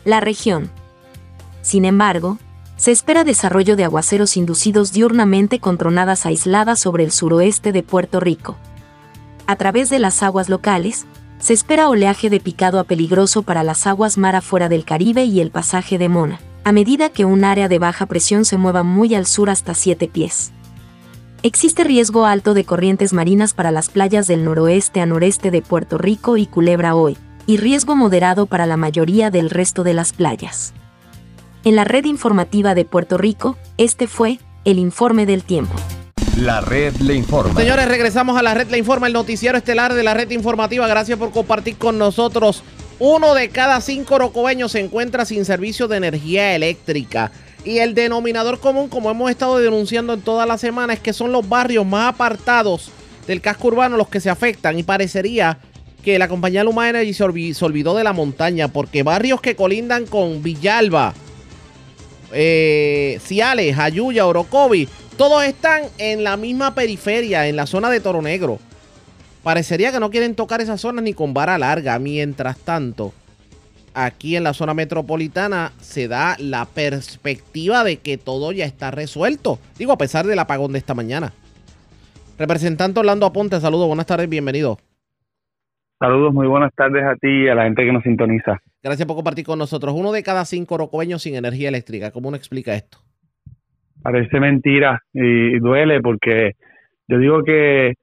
la 0.04 0.20
región. 0.20 0.70
Sin 1.60 1.84
embargo, 1.84 2.38
se 2.76 2.92
espera 2.92 3.24
desarrollo 3.24 3.74
de 3.74 3.82
aguaceros 3.82 4.36
inducidos 4.36 4.92
diurnamente 4.92 5.58
con 5.58 5.76
tronadas 5.76 6.24
aisladas 6.24 6.78
sobre 6.78 7.02
el 7.02 7.10
suroeste 7.10 7.72
de 7.72 7.82
Puerto 7.82 8.20
Rico. 8.20 8.56
A 9.48 9.56
través 9.56 9.90
de 9.90 9.98
las 9.98 10.22
aguas 10.22 10.48
locales, 10.48 11.04
se 11.40 11.54
espera 11.54 11.88
oleaje 11.88 12.30
de 12.30 12.38
picado 12.38 12.78
a 12.78 12.84
peligroso 12.84 13.42
para 13.42 13.64
las 13.64 13.86
aguas 13.86 14.18
mar 14.18 14.36
afuera 14.36 14.68
del 14.68 14.84
Caribe 14.84 15.24
y 15.24 15.40
el 15.40 15.50
pasaje 15.50 15.98
de 15.98 16.08
Mona, 16.08 16.38
a 16.64 16.72
medida 16.72 17.08
que 17.08 17.24
un 17.24 17.44
área 17.44 17.68
de 17.68 17.78
baja 17.78 18.06
presión 18.06 18.44
se 18.44 18.58
mueva 18.58 18.82
muy 18.82 19.14
al 19.14 19.26
sur 19.26 19.48
hasta 19.50 19.74
7 19.74 20.06
pies. 20.08 20.52
Existe 21.42 21.84
riesgo 21.84 22.26
alto 22.26 22.52
de 22.52 22.64
corrientes 22.64 23.14
marinas 23.14 23.54
para 23.54 23.70
las 23.70 23.88
playas 23.88 24.26
del 24.26 24.44
noroeste 24.44 25.00
a 25.00 25.06
noreste 25.06 25.50
de 25.50 25.62
Puerto 25.62 25.96
Rico 25.96 26.36
y 26.36 26.46
Culebra 26.46 26.94
hoy, 26.94 27.16
y 27.46 27.56
riesgo 27.56 27.96
moderado 27.96 28.44
para 28.44 28.66
la 28.66 28.76
mayoría 28.76 29.30
del 29.30 29.48
resto 29.48 29.82
de 29.82 29.94
las 29.94 30.12
playas. 30.12 30.74
En 31.64 31.76
la 31.76 31.84
red 31.84 32.04
informativa 32.04 32.74
de 32.74 32.84
Puerto 32.84 33.16
Rico, 33.16 33.56
este 33.78 34.06
fue 34.06 34.38
el 34.66 34.78
informe 34.78 35.24
del 35.24 35.42
tiempo. 35.42 35.74
La 36.36 36.60
red 36.60 36.94
le 36.96 37.14
informa. 37.14 37.58
Señores, 37.60 37.88
regresamos 37.88 38.38
a 38.38 38.42
la 38.42 38.54
red 38.54 38.68
le 38.68 38.78
informa, 38.78 39.08
el 39.08 39.12
noticiero 39.12 39.58
estelar 39.58 39.94
de 39.94 40.02
la 40.02 40.14
red 40.14 40.30
informativa. 40.30 40.86
Gracias 40.86 41.18
por 41.18 41.32
compartir 41.32 41.76
con 41.76 41.98
nosotros. 41.98 42.62
Uno 42.98 43.34
de 43.34 43.48
cada 43.48 43.80
cinco 43.80 44.18
rocobeños 44.18 44.72
se 44.72 44.80
encuentra 44.80 45.24
sin 45.24 45.44
servicio 45.44 45.88
de 45.88 45.96
energía 45.96 46.54
eléctrica. 46.54 47.32
Y 47.64 47.78
el 47.78 47.94
denominador 47.94 48.60
común, 48.60 48.88
como 48.88 49.10
hemos 49.10 49.30
estado 49.30 49.58
denunciando 49.58 50.12
en 50.14 50.22
toda 50.22 50.46
la 50.46 50.56
semana, 50.56 50.92
es 50.92 51.00
que 51.00 51.12
son 51.12 51.32
los 51.32 51.48
barrios 51.48 51.84
más 51.84 52.14
apartados 52.14 52.90
del 53.26 53.40
casco 53.40 53.68
urbano 53.68 53.96
los 53.96 54.08
que 54.08 54.20
se 54.20 54.30
afectan. 54.30 54.78
Y 54.78 54.82
parecería 54.82 55.58
que 56.02 56.18
la 56.18 56.28
compañía 56.28 56.64
Luma 56.64 56.88
Energy 56.88 57.12
se, 57.12 57.24
olvidó 57.64 57.94
de 57.94 58.04
la 58.04 58.12
montaña, 58.12 58.68
porque 58.68 59.02
barrios 59.02 59.40
que 59.40 59.56
colindan 59.56 60.06
con 60.06 60.42
Villalba, 60.42 61.12
eh, 62.32 63.18
Ciales, 63.22 63.78
Ayuya, 63.78 64.26
Orocovi, 64.26 64.88
todos 65.20 65.44
están 65.44 65.82
en 65.98 66.24
la 66.24 66.38
misma 66.38 66.74
periferia, 66.74 67.46
en 67.46 67.54
la 67.54 67.66
zona 67.66 67.90
de 67.90 68.00
Toro 68.00 68.22
Negro. 68.22 68.58
Parecería 69.42 69.92
que 69.92 70.00
no 70.00 70.08
quieren 70.08 70.34
tocar 70.34 70.62
esas 70.62 70.80
zonas 70.80 71.04
ni 71.04 71.12
con 71.12 71.34
vara 71.34 71.58
larga. 71.58 71.98
Mientras 71.98 72.56
tanto, 72.60 73.12
aquí 73.92 74.36
en 74.36 74.44
la 74.44 74.54
zona 74.54 74.72
metropolitana 74.72 75.72
se 75.78 76.08
da 76.08 76.36
la 76.38 76.64
perspectiva 76.64 77.84
de 77.84 77.98
que 77.98 78.16
todo 78.16 78.50
ya 78.52 78.64
está 78.64 78.92
resuelto. 78.92 79.58
Digo, 79.76 79.92
a 79.92 79.98
pesar 79.98 80.24
del 80.24 80.38
apagón 80.38 80.72
de 80.72 80.78
esta 80.78 80.94
mañana. 80.94 81.34
Representante 82.38 83.00
Orlando 83.00 83.26
Aponte, 83.26 83.60
saludos, 83.60 83.88
buenas 83.88 84.06
tardes, 84.06 84.26
bienvenido. 84.26 84.78
Saludos, 85.98 86.32
muy 86.32 86.46
buenas 86.46 86.72
tardes 86.74 87.04
a 87.04 87.14
ti 87.16 87.28
y 87.44 87.48
a 87.50 87.54
la 87.54 87.64
gente 87.64 87.84
que 87.84 87.92
nos 87.92 88.04
sintoniza. 88.04 88.58
Gracias 88.82 89.06
por 89.06 89.16
compartir 89.16 89.44
con 89.44 89.58
nosotros. 89.58 89.92
Uno 89.94 90.12
de 90.12 90.22
cada 90.22 90.46
cinco 90.46 90.78
rocobeños 90.78 91.20
sin 91.20 91.34
energía 91.34 91.68
eléctrica. 91.68 92.10
¿Cómo 92.10 92.28
uno 92.28 92.38
explica 92.38 92.72
esto? 92.74 93.09
Parece 94.02 94.40
mentira 94.40 95.00
y 95.12 95.58
duele 95.58 96.00
porque 96.00 96.52
yo 97.08 97.18
digo 97.18 97.42
que 97.42 97.94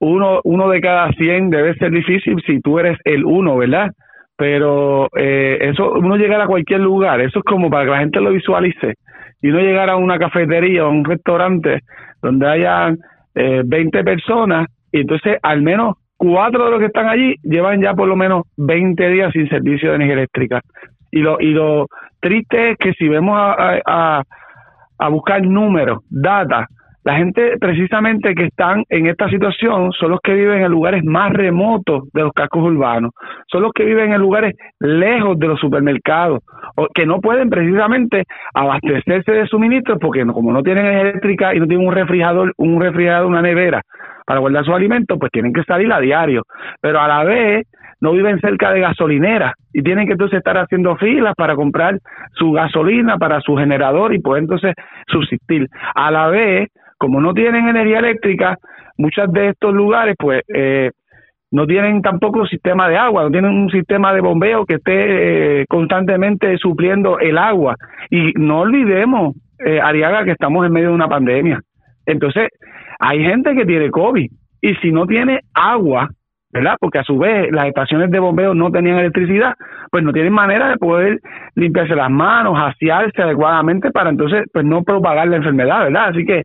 uno, 0.00 0.40
uno 0.44 0.68
de 0.68 0.80
cada 0.80 1.10
100 1.12 1.50
debe 1.50 1.74
ser 1.74 1.90
difícil 1.90 2.42
si 2.46 2.60
tú 2.60 2.78
eres 2.78 2.98
el 3.04 3.24
uno, 3.24 3.56
¿verdad? 3.56 3.90
Pero 4.36 5.08
eh, 5.16 5.58
eso, 5.60 5.92
uno 5.92 6.16
llegar 6.16 6.40
a 6.40 6.46
cualquier 6.46 6.80
lugar, 6.80 7.20
eso 7.20 7.40
es 7.40 7.44
como 7.44 7.70
para 7.70 7.84
que 7.84 7.90
la 7.90 7.98
gente 7.98 8.20
lo 8.20 8.32
visualice. 8.32 8.94
Y 9.42 9.50
uno 9.50 9.60
llegar 9.60 9.90
a 9.90 9.96
una 9.96 10.18
cafetería 10.18 10.86
o 10.86 10.90
un 10.90 11.04
restaurante 11.04 11.80
donde 12.22 12.48
hayan 12.48 12.98
eh, 13.34 13.62
20 13.64 14.02
personas 14.02 14.66
y 14.92 15.00
entonces 15.00 15.38
al 15.42 15.62
menos 15.62 15.94
cuatro 16.16 16.64
de 16.64 16.70
los 16.70 16.80
que 16.80 16.86
están 16.86 17.08
allí 17.08 17.34
llevan 17.42 17.80
ya 17.80 17.94
por 17.94 18.08
lo 18.08 18.16
menos 18.16 18.44
20 18.56 19.08
días 19.10 19.32
sin 19.32 19.48
servicio 19.48 19.90
de 19.90 19.96
energía 19.96 20.14
eléctrica. 20.14 20.60
Y 21.10 21.20
lo, 21.20 21.40
y 21.40 21.50
lo 21.52 21.86
triste 22.20 22.72
es 22.72 22.78
que 22.78 22.92
si 22.94 23.08
vemos 23.08 23.36
a, 23.38 23.80
a 23.86 24.22
buscar 25.08 25.42
números, 25.42 26.00
data, 26.08 26.66
la 27.02 27.16
gente 27.16 27.56
precisamente 27.58 28.34
que 28.34 28.44
están 28.44 28.84
en 28.90 29.06
esta 29.06 29.28
situación 29.30 29.90
son 29.92 30.10
los 30.10 30.20
que 30.22 30.34
viven 30.34 30.62
en 30.62 30.70
lugares 30.70 31.02
más 31.02 31.32
remotos 31.32 32.12
de 32.12 32.22
los 32.22 32.32
cascos 32.32 32.62
urbanos, 32.62 33.12
son 33.50 33.62
los 33.62 33.72
que 33.72 33.86
viven 33.86 34.12
en 34.12 34.20
lugares 34.20 34.54
lejos 34.80 35.38
de 35.38 35.46
los 35.46 35.58
supermercados, 35.58 36.40
o 36.76 36.88
que 36.94 37.06
no 37.06 37.20
pueden 37.20 37.48
precisamente 37.48 38.24
abastecerse 38.52 39.32
de 39.32 39.46
suministros 39.46 39.98
porque 39.98 40.26
como 40.26 40.52
no 40.52 40.62
tienen 40.62 40.84
eléctrica 40.84 41.54
y 41.54 41.60
no 41.60 41.66
tienen 41.66 41.86
un 41.86 41.94
refrigerador, 41.94 42.52
un 42.58 42.78
refrigerador, 42.78 43.26
una 43.26 43.42
nevera 43.42 43.80
para 44.26 44.40
guardar 44.40 44.64
sus 44.64 44.74
alimentos, 44.74 45.18
pues 45.18 45.32
tienen 45.32 45.54
que 45.54 45.64
salir 45.64 45.90
a 45.92 46.00
diario. 46.00 46.42
Pero 46.82 47.00
a 47.00 47.08
la 47.08 47.24
vez 47.24 47.66
no 48.00 48.12
viven 48.12 48.40
cerca 48.40 48.72
de 48.72 48.80
gasolineras 48.80 49.52
y 49.72 49.82
tienen 49.82 50.06
que 50.06 50.12
entonces 50.12 50.38
estar 50.38 50.56
haciendo 50.56 50.96
filas 50.96 51.34
para 51.36 51.54
comprar 51.54 51.98
su 52.32 52.52
gasolina 52.52 53.18
para 53.18 53.40
su 53.40 53.56
generador 53.56 54.14
y 54.14 54.20
poder 54.20 54.42
entonces 54.42 54.74
subsistir. 55.06 55.66
A 55.94 56.10
la 56.10 56.28
vez, 56.28 56.68
como 56.98 57.20
no 57.20 57.32
tienen 57.34 57.68
energía 57.68 57.98
eléctrica, 57.98 58.56
muchos 58.96 59.32
de 59.32 59.48
estos 59.48 59.74
lugares 59.74 60.16
pues 60.18 60.42
eh, 60.54 60.90
no 61.50 61.66
tienen 61.66 62.00
tampoco 62.00 62.46
sistema 62.46 62.88
de 62.88 62.96
agua, 62.96 63.24
no 63.24 63.30
tienen 63.30 63.50
un 63.50 63.70
sistema 63.70 64.14
de 64.14 64.20
bombeo 64.20 64.64
que 64.64 64.74
esté 64.74 65.62
eh, 65.62 65.64
constantemente 65.68 66.56
supliendo 66.58 67.18
el 67.18 67.38
agua. 67.38 67.74
Y 68.08 68.32
no 68.36 68.60
olvidemos, 68.60 69.34
eh, 69.58 69.80
Ariaga, 69.80 70.24
que 70.24 70.32
estamos 70.32 70.64
en 70.64 70.72
medio 70.72 70.88
de 70.88 70.94
una 70.94 71.08
pandemia. 71.08 71.60
Entonces, 72.06 72.48
hay 73.00 73.22
gente 73.22 73.54
que 73.54 73.66
tiene 73.66 73.90
COVID 73.90 74.30
y 74.62 74.74
si 74.76 74.92
no 74.92 75.06
tiene 75.06 75.40
agua, 75.54 76.08
¿verdad? 76.52 76.76
Porque 76.80 76.98
a 76.98 77.04
su 77.04 77.18
vez 77.18 77.50
las 77.52 77.66
estaciones 77.66 78.10
de 78.10 78.18
bombeo 78.18 78.54
no 78.54 78.70
tenían 78.70 78.98
electricidad, 78.98 79.54
pues 79.90 80.02
no 80.04 80.12
tienen 80.12 80.32
manera 80.32 80.68
de 80.68 80.76
poder 80.76 81.20
limpiarse 81.54 81.94
las 81.94 82.10
manos, 82.10 82.58
asearse 82.58 83.22
adecuadamente 83.22 83.90
para 83.90 84.10
entonces 84.10 84.44
pues 84.52 84.64
no 84.64 84.82
propagar 84.82 85.28
la 85.28 85.36
enfermedad, 85.36 85.84
¿verdad? 85.84 86.08
Así 86.08 86.24
que 86.24 86.42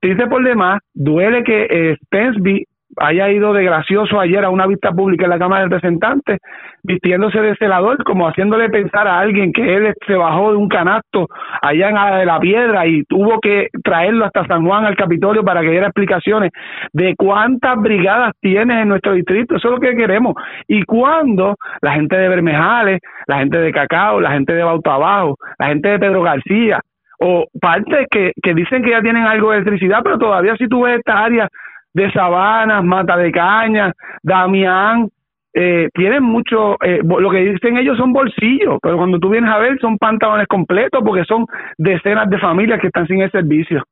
triste 0.00 0.26
por 0.26 0.44
demás, 0.44 0.80
duele 0.94 1.42
que 1.44 1.66
eh, 1.68 1.96
Spence 2.04 2.66
haya 2.98 3.30
ido 3.30 3.52
de 3.52 3.64
gracioso 3.64 4.20
ayer 4.20 4.44
a 4.44 4.50
una 4.50 4.66
vista 4.66 4.90
pública 4.92 5.24
en 5.24 5.30
la 5.30 5.38
Cámara 5.38 5.62
de 5.62 5.68
Representantes, 5.68 6.38
vistiéndose 6.82 7.40
de 7.40 7.54
celador, 7.56 8.02
como 8.04 8.28
haciéndole 8.28 8.68
pensar 8.68 9.06
a 9.06 9.18
alguien 9.18 9.52
que 9.52 9.76
él 9.76 9.94
se 10.06 10.14
bajó 10.14 10.50
de 10.50 10.56
un 10.56 10.68
canasto 10.68 11.28
allá 11.62 11.88
en 11.88 11.94
la 11.94 12.16
de 12.16 12.26
la 12.26 12.40
piedra 12.40 12.86
y 12.86 13.04
tuvo 13.04 13.40
que 13.40 13.68
traerlo 13.82 14.24
hasta 14.24 14.46
San 14.46 14.66
Juan 14.66 14.84
al 14.84 14.96
Capitolio 14.96 15.44
para 15.44 15.60
que 15.60 15.70
diera 15.70 15.86
explicaciones 15.86 16.50
de 16.92 17.14
cuántas 17.16 17.80
brigadas 17.80 18.32
tiene 18.40 18.82
en 18.82 18.88
nuestro 18.88 19.12
distrito, 19.12 19.56
eso 19.56 19.68
es 19.68 19.74
lo 19.74 19.80
que 19.80 19.96
queremos. 19.96 20.34
Y 20.66 20.82
cuando 20.82 21.56
la 21.80 21.92
gente 21.92 22.16
de 22.16 22.28
Bermejales, 22.28 23.00
la 23.26 23.38
gente 23.38 23.58
de 23.58 23.72
Cacao, 23.72 24.20
la 24.20 24.32
gente 24.32 24.52
de 24.52 24.62
Bauta 24.62 24.94
Abajo, 24.94 25.36
la 25.58 25.68
gente 25.68 25.88
de 25.88 25.98
Pedro 25.98 26.22
García, 26.22 26.80
o 27.24 27.46
partes 27.60 28.08
que, 28.10 28.32
que 28.42 28.52
dicen 28.52 28.82
que 28.82 28.90
ya 28.90 29.00
tienen 29.00 29.24
algo 29.24 29.50
de 29.50 29.58
electricidad, 29.58 30.00
pero 30.02 30.18
todavía 30.18 30.56
si 30.56 30.66
tú 30.66 30.82
ves 30.82 30.98
estas 30.98 31.16
áreas 31.16 31.48
de 31.94 32.10
Sabanas, 32.12 32.84
Mata 32.84 33.16
de 33.16 33.30
Caña, 33.30 33.92
Damián, 34.22 35.08
eh, 35.54 35.88
tienen 35.92 36.22
mucho, 36.22 36.82
eh, 36.82 37.00
lo 37.02 37.30
que 37.30 37.38
dicen 37.38 37.76
ellos 37.76 37.98
son 37.98 38.12
bolsillos, 38.12 38.78
pero 38.82 38.96
cuando 38.96 39.18
tú 39.18 39.28
vienes 39.28 39.50
a 39.50 39.58
ver 39.58 39.78
son 39.80 39.98
pantalones 39.98 40.46
completos 40.48 41.02
porque 41.04 41.24
son 41.24 41.44
decenas 41.76 42.30
de 42.30 42.38
familias 42.38 42.80
que 42.80 42.86
están 42.86 43.06
sin 43.06 43.20
el 43.20 43.30
servicio. 43.30 43.84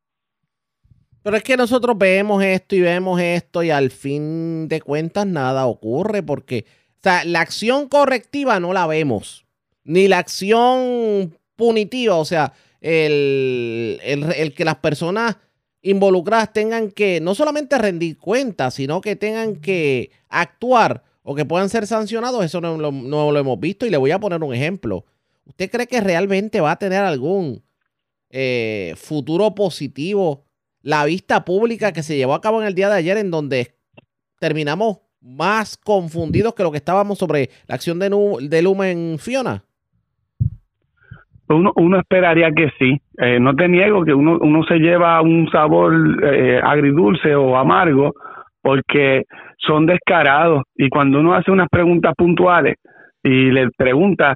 Pero 1.22 1.36
es 1.36 1.42
que 1.42 1.58
nosotros 1.58 1.98
vemos 1.98 2.42
esto 2.42 2.74
y 2.74 2.80
vemos 2.80 3.20
esto 3.20 3.62
y 3.62 3.70
al 3.70 3.90
fin 3.90 4.68
de 4.68 4.80
cuentas 4.80 5.26
nada 5.26 5.66
ocurre 5.66 6.22
porque, 6.22 6.64
o 6.66 7.02
sea, 7.02 7.24
la 7.26 7.42
acción 7.42 7.90
correctiva 7.90 8.58
no 8.58 8.72
la 8.72 8.86
vemos, 8.86 9.44
ni 9.84 10.08
la 10.08 10.16
acción 10.16 11.34
punitiva, 11.56 12.14
o 12.14 12.24
sea, 12.24 12.52
el, 12.80 13.98
el, 14.02 14.32
el 14.34 14.54
que 14.54 14.64
las 14.64 14.76
personas 14.76 15.36
involucradas 15.82 16.52
tengan 16.52 16.90
que 16.90 17.20
no 17.20 17.34
solamente 17.34 17.78
rendir 17.78 18.18
cuentas, 18.18 18.74
sino 18.74 19.00
que 19.00 19.16
tengan 19.16 19.56
que 19.56 20.10
actuar 20.28 21.02
o 21.22 21.34
que 21.34 21.44
puedan 21.44 21.68
ser 21.68 21.86
sancionados, 21.86 22.44
eso 22.44 22.60
no 22.60 22.76
lo, 22.76 22.92
no 22.92 23.30
lo, 23.32 23.38
hemos 23.38 23.58
visto. 23.60 23.86
Y 23.86 23.90
le 23.90 23.96
voy 23.96 24.10
a 24.10 24.18
poner 24.18 24.42
un 24.42 24.54
ejemplo. 24.54 25.04
¿Usted 25.44 25.70
cree 25.70 25.86
que 25.86 26.00
realmente 26.00 26.60
va 26.60 26.72
a 26.72 26.78
tener 26.78 27.02
algún 27.02 27.62
eh, 28.30 28.94
futuro 28.96 29.54
positivo 29.54 30.44
la 30.82 31.04
vista 31.04 31.44
pública 31.44 31.92
que 31.92 32.02
se 32.02 32.16
llevó 32.16 32.34
a 32.34 32.40
cabo 32.40 32.60
en 32.60 32.68
el 32.68 32.74
día 32.74 32.88
de 32.88 32.96
ayer 32.96 33.16
en 33.18 33.30
donde 33.30 33.74
terminamos 34.38 34.98
más 35.20 35.76
confundidos 35.76 36.54
que 36.54 36.62
lo 36.62 36.70
que 36.70 36.78
estábamos 36.78 37.18
sobre 37.18 37.50
la 37.66 37.74
acción 37.74 37.98
de, 37.98 38.08
de 38.48 38.62
Lumen 38.62 39.18
Fiona? 39.18 39.64
Uno, 41.50 41.72
uno 41.76 41.98
esperaría 41.98 42.50
que 42.52 42.70
sí. 42.78 42.96
Eh, 43.18 43.40
no 43.40 43.54
te 43.54 43.68
niego 43.68 44.04
que 44.04 44.14
uno, 44.14 44.38
uno 44.40 44.62
se 44.64 44.78
lleva 44.78 45.20
un 45.20 45.50
sabor 45.50 45.92
eh, 46.22 46.60
agridulce 46.62 47.34
o 47.34 47.56
amargo 47.56 48.12
porque 48.62 49.24
son 49.58 49.86
descarados 49.86 50.62
y 50.76 50.88
cuando 50.88 51.18
uno 51.18 51.34
hace 51.34 51.50
unas 51.50 51.68
preguntas 51.68 52.14
puntuales 52.16 52.76
y 53.22 53.50
le 53.50 53.68
pregunta, 53.76 54.34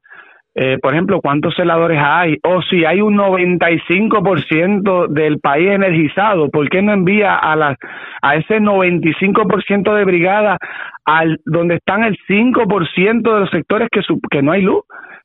eh, 0.57 0.79
por 0.83 0.92
ejemplo, 0.92 1.20
cuántos 1.20 1.55
celadores 1.55 2.00
hay 2.03 2.37
o 2.42 2.62
si 2.62 2.85
hay 2.85 3.00
un 3.00 3.16
95% 3.16 5.07
del 5.09 5.38
país 5.38 5.70
energizado, 5.70 6.48
¿por 6.48 6.68
qué 6.68 6.83
no 6.83 6.92
envía 6.92 7.37
a 7.37 7.55
las 7.55 7.77
a 8.22 8.37
ese 8.37 8.61
95% 8.61 9.94
de 9.94 10.05
brigada 10.05 10.59
al 11.05 11.38
donde 11.44 11.77
están 11.77 12.03
el 12.03 12.16
5% 12.29 13.35
de 13.35 13.40
los 13.40 13.50
sectores 13.50 13.88
que 13.90 14.00
que 14.31 14.42
no 14.42 14.53
hay 14.53 14.62
luz? 14.62 14.83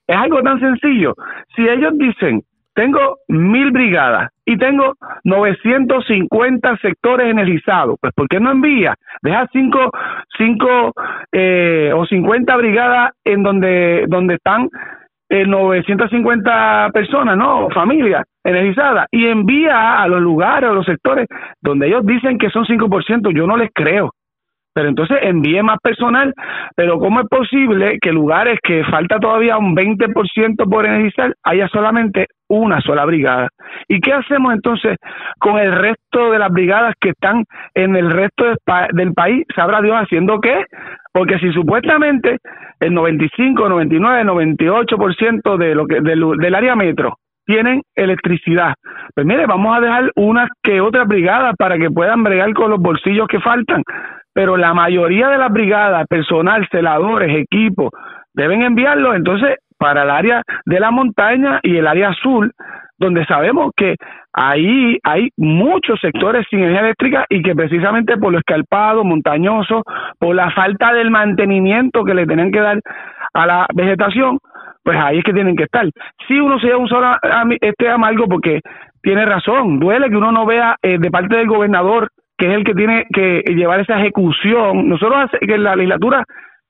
Es 0.09 0.15
algo 0.15 0.41
tan 0.41 0.59
sencillo. 0.59 1.13
Si 1.55 1.61
ellos 1.61 1.93
dicen, 1.95 2.41
tengo 2.73 3.17
mil 3.27 3.69
brigadas 3.69 4.31
y 4.43 4.57
tengo 4.57 4.95
950 5.23 6.77
sectores 6.77 7.29
energizados, 7.29 7.95
pues 8.01 8.11
¿por 8.15 8.27
qué 8.27 8.39
no 8.39 8.49
envía? 8.49 8.95
Deja 9.21 9.47
cinco, 9.53 9.91
cinco 10.35 10.93
eh, 11.31 11.91
o 11.95 12.07
50 12.07 12.57
brigadas 12.57 13.11
en 13.23 13.43
donde, 13.43 14.05
donde 14.07 14.33
están 14.33 14.69
eh, 15.29 15.45
950 15.45 16.89
personas, 16.91 17.37
¿no? 17.37 17.69
Familias 17.69 18.25
energizadas 18.43 19.05
y 19.11 19.27
envía 19.27 20.01
a 20.01 20.07
los 20.07 20.21
lugares, 20.21 20.71
a 20.71 20.73
los 20.73 20.87
sectores 20.87 21.27
donde 21.61 21.85
ellos 21.85 22.03
dicen 22.03 22.39
que 22.39 22.49
son 22.49 22.65
5%, 22.65 23.31
yo 23.31 23.45
no 23.45 23.57
les 23.57 23.69
creo 23.75 24.09
entonces 24.85 25.17
envíe 25.21 25.61
más 25.61 25.79
personal, 25.81 26.33
pero 26.75 26.99
¿cómo 26.99 27.21
es 27.21 27.27
posible 27.27 27.97
que 28.01 28.11
lugares 28.11 28.59
que 28.63 28.83
falta 28.85 29.19
todavía 29.19 29.57
un 29.57 29.75
20% 29.75 30.69
por 30.69 30.85
energizar 30.85 31.33
haya 31.43 31.67
solamente 31.67 32.27
una 32.47 32.81
sola 32.81 33.05
brigada? 33.05 33.49
¿Y 33.87 33.99
qué 33.99 34.13
hacemos 34.13 34.53
entonces 34.53 34.97
con 35.39 35.57
el 35.57 35.71
resto 35.71 36.31
de 36.31 36.39
las 36.39 36.51
brigadas 36.51 36.93
que 36.99 37.09
están 37.09 37.43
en 37.73 37.95
el 37.95 38.11
resto 38.11 38.45
del 38.93 39.13
país? 39.13 39.45
¿Sabrá 39.55 39.81
Dios 39.81 39.95
haciendo 39.95 40.39
qué? 40.39 40.65
Porque 41.13 41.39
si 41.39 41.51
supuestamente 41.51 42.37
el 42.79 42.93
95, 42.93 43.67
99, 43.69 44.23
98% 44.23 45.57
de 45.57 45.75
lo 45.75 45.85
que 45.85 46.01
del 46.01 46.55
área 46.55 46.75
metro 46.75 47.17
tienen 47.49 47.81
electricidad. 47.95 48.75
Pues 49.15 49.25
mire, 49.25 49.47
vamos 49.47 49.75
a 49.75 49.81
dejar 49.81 50.11
unas 50.15 50.49
que 50.61 50.79
otras 50.81 51.07
brigadas 51.07 51.55
para 51.57 51.79
que 51.79 51.89
puedan 51.89 52.23
bregar 52.23 52.53
con 52.53 52.69
los 52.69 52.79
bolsillos 52.79 53.27
que 53.27 53.39
faltan 53.39 53.81
pero 54.33 54.55
la 54.55 54.73
mayoría 54.73 55.27
de 55.27 55.37
las 55.37 55.51
brigadas, 55.51 56.07
personal, 56.07 56.65
celadores, 56.71 57.35
equipos, 57.35 57.89
deben 58.33 58.61
enviarlo 58.61 59.13
entonces 59.13 59.57
para 59.77 60.03
el 60.03 60.09
área 60.09 60.43
de 60.65 60.79
la 60.79 60.91
montaña 60.91 61.59
y 61.61 61.75
el 61.75 61.85
área 61.85 62.09
azul, 62.09 62.53
donde 62.97 63.25
sabemos 63.25 63.71
que 63.75 63.95
ahí 64.33 64.97
hay 65.03 65.29
muchos 65.35 65.99
sectores 65.99 66.45
sin 66.49 66.59
energía 66.59 66.81
eléctrica 66.81 67.25
y 67.29 67.41
que 67.41 67.53
precisamente 67.53 68.17
por 68.17 68.31
lo 68.31 68.39
escarpado, 68.39 69.03
montañoso, 69.03 69.83
por 70.19 70.35
la 70.35 70.51
falta 70.51 70.93
del 70.93 71.11
mantenimiento 71.11 72.03
que 72.03 72.13
le 72.13 72.25
tienen 72.25 72.51
que 72.51 72.61
dar 72.61 72.79
a 73.33 73.45
la 73.45 73.67
vegetación, 73.73 74.39
pues 74.83 74.97
ahí 74.99 75.19
es 75.19 75.23
que 75.23 75.33
tienen 75.33 75.55
que 75.55 75.63
estar. 75.63 75.85
Si 76.27 76.39
uno 76.39 76.59
se 76.59 76.67
lleva 76.67 76.79
un 76.79 76.87
solo 76.87 77.15
este 77.61 77.89
amargo 77.89 78.27
porque 78.27 78.61
tiene 79.01 79.25
razón, 79.25 79.79
duele 79.79 80.09
que 80.09 80.15
uno 80.15 80.31
no 80.31 80.45
vea 80.45 80.75
eh, 80.81 80.97
de 80.99 81.11
parte 81.11 81.35
del 81.35 81.47
gobernador 81.47 82.09
que 82.39 82.47
es 82.47 82.53
el 82.53 82.63
que 82.63 82.73
tiene 82.73 83.05
que 83.13 83.43
llevar 83.49 83.81
esa 83.81 83.99
ejecución. 83.99 84.87
Nosotros 84.87 85.29
en 85.41 85.63
la 85.63 85.75
legislatura 85.75 86.23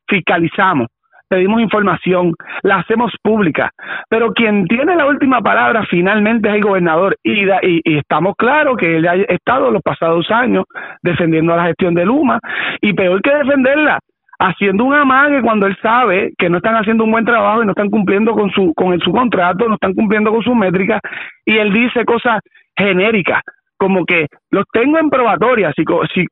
fiscalizamos, 0.07 0.87
pedimos 1.29 1.61
información, 1.61 2.33
la 2.63 2.77
hacemos 2.77 3.13
pública, 3.21 3.69
pero 4.09 4.33
quien 4.33 4.65
tiene 4.65 4.95
la 4.95 5.05
última 5.05 5.41
palabra 5.41 5.85
finalmente 5.87 6.49
es 6.49 6.55
el 6.55 6.61
gobernador 6.61 7.15
y, 7.23 7.45
y, 7.45 7.97
estamos 7.97 8.33
claros 8.35 8.77
que 8.77 8.97
él 8.97 9.07
ha 9.07 9.13
estado 9.13 9.69
los 9.69 9.83
pasados 9.83 10.29
años 10.31 10.65
defendiendo 11.03 11.55
la 11.55 11.65
gestión 11.65 11.93
de 11.93 12.05
Luma 12.05 12.39
y 12.81 12.93
peor 12.93 13.21
que 13.21 13.35
defenderla, 13.35 13.99
haciendo 14.39 14.85
un 14.85 14.93
amague 14.93 15.41
cuando 15.41 15.67
él 15.67 15.77
sabe 15.81 16.31
que 16.37 16.49
no 16.49 16.57
están 16.57 16.75
haciendo 16.75 17.03
un 17.03 17.11
buen 17.11 17.25
trabajo 17.25 17.61
y 17.61 17.65
no 17.65 17.73
están 17.73 17.89
cumpliendo 17.89 18.31
con 18.31 18.49
su 18.51 18.73
con 18.73 18.93
el, 18.93 19.01
su 19.01 19.11
contrato, 19.11 19.67
no 19.67 19.75
están 19.75 19.93
cumpliendo 19.93 20.31
con 20.31 20.41
sus 20.41 20.55
métricas 20.55 21.01
y 21.45 21.57
él 21.57 21.73
dice 21.73 22.05
cosas 22.05 22.39
genéricas 22.75 23.41
como 23.79 24.05
que 24.05 24.27
los 24.51 24.65
tengo 24.73 24.99
en 24.99 25.09
probatoria, 25.09 25.71
si, 25.73 25.85
si, 26.13 26.25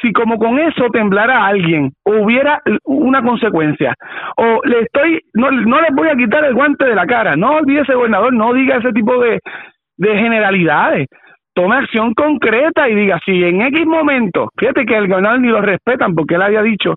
si 0.00 0.12
como 0.12 0.38
con 0.38 0.56
eso 0.60 0.84
temblara 0.92 1.44
alguien, 1.44 1.90
hubiera 2.04 2.62
una 2.84 3.22
consecuencia, 3.22 3.92
o 4.36 4.60
le 4.62 4.82
estoy, 4.82 5.20
no, 5.34 5.50
no 5.50 5.80
les 5.80 5.90
voy 5.92 6.08
a 6.08 6.14
quitar 6.14 6.44
el 6.44 6.54
guante 6.54 6.84
de 6.84 6.94
la 6.94 7.04
cara, 7.04 7.34
no 7.34 7.56
olvídese 7.56 7.92
gobernador, 7.92 8.32
no 8.32 8.54
diga 8.54 8.76
ese 8.76 8.92
tipo 8.92 9.20
de, 9.20 9.40
de 9.96 10.16
generalidades, 10.16 11.08
tome 11.54 11.74
acción 11.74 12.14
concreta 12.14 12.88
y 12.88 12.94
diga, 12.94 13.18
si 13.24 13.42
en 13.42 13.62
X 13.62 13.84
momento, 13.84 14.50
fíjate 14.56 14.86
que 14.86 14.96
el 14.96 15.08
gobernador 15.08 15.40
ni 15.40 15.48
lo 15.48 15.62
respetan 15.62 16.14
porque 16.14 16.36
él 16.36 16.42
había 16.42 16.62
dicho 16.62 16.94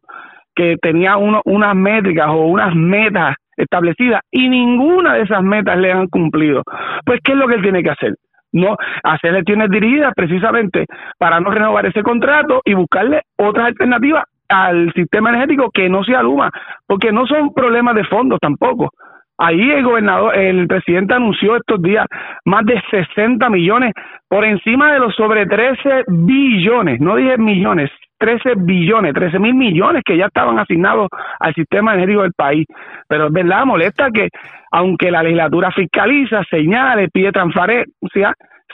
que 0.60 0.76
tenía 0.82 1.16
uno, 1.16 1.42
unas 1.46 1.74
métricas 1.74 2.28
o 2.28 2.48
unas 2.48 2.76
metas 2.76 3.38
establecidas 3.56 4.22
y 4.30 4.50
ninguna 4.50 5.14
de 5.14 5.22
esas 5.22 5.42
metas 5.42 5.78
le 5.78 5.90
han 5.94 6.08
cumplido, 6.08 6.64
pues 7.06 7.22
¿qué 7.24 7.32
es 7.32 7.38
lo 7.38 7.48
que 7.48 7.56
él 7.56 7.62
tiene 7.62 7.82
que 7.82 7.92
hacer? 7.92 8.14
no 8.52 8.76
hacer 9.04 9.36
gestiones 9.36 9.70
dirigidas 9.70 10.12
precisamente 10.16 10.88
para 11.20 11.40
no 11.40 11.52
renovar 11.52 11.86
ese 11.86 12.02
contrato 12.02 12.62
y 12.66 12.74
buscarle 12.74 13.22
otras 13.38 13.68
alternativas 13.68 14.24
al 14.50 14.92
sistema 14.94 15.30
energético 15.30 15.70
que 15.72 15.88
no 15.88 16.04
sea 16.04 16.24
Luma, 16.24 16.50
porque 16.88 17.12
no 17.12 17.28
son 17.28 17.54
problemas 17.54 17.94
de 17.94 18.06
fondos 18.06 18.40
tampoco. 18.42 18.90
Ahí 19.38 19.70
el 19.70 19.84
gobernador, 19.84 20.36
el 20.36 20.68
presidente 20.68 21.14
anunció 21.14 21.58
estos 21.58 21.80
días 21.80 22.08
más 22.44 22.66
de 22.66 22.82
60 22.90 23.48
millones 23.52 23.94
por 24.28 24.44
encima 24.44 24.94
de 24.94 25.00
los 25.00 25.16
sobre 25.16 25.46
13 25.46 26.06
billones, 26.08 27.00
no 27.00 27.16
dije 27.16 27.38
millones, 27.38 27.92
13 28.20 28.56
billones, 28.58 29.14
13 29.14 29.40
mil 29.40 29.56
millones 29.56 30.04
que 30.06 30.18
ya 30.18 30.26
estaban 30.26 30.60
asignados 30.60 31.08
al 31.40 31.54
sistema 31.56 31.94
energético 31.94 32.24
del 32.24 32.34
país. 32.34 32.68
Pero 33.08 33.28
es 33.28 33.34
verdad, 33.34 33.66
molesta 33.66 34.10
que 34.12 34.30
aunque 34.72 35.10
la 35.10 35.24
legislatura 35.24 35.72
fiscaliza, 35.72 36.44
señale, 36.50 37.10
pide 37.10 37.32
transparencia, 37.32 38.34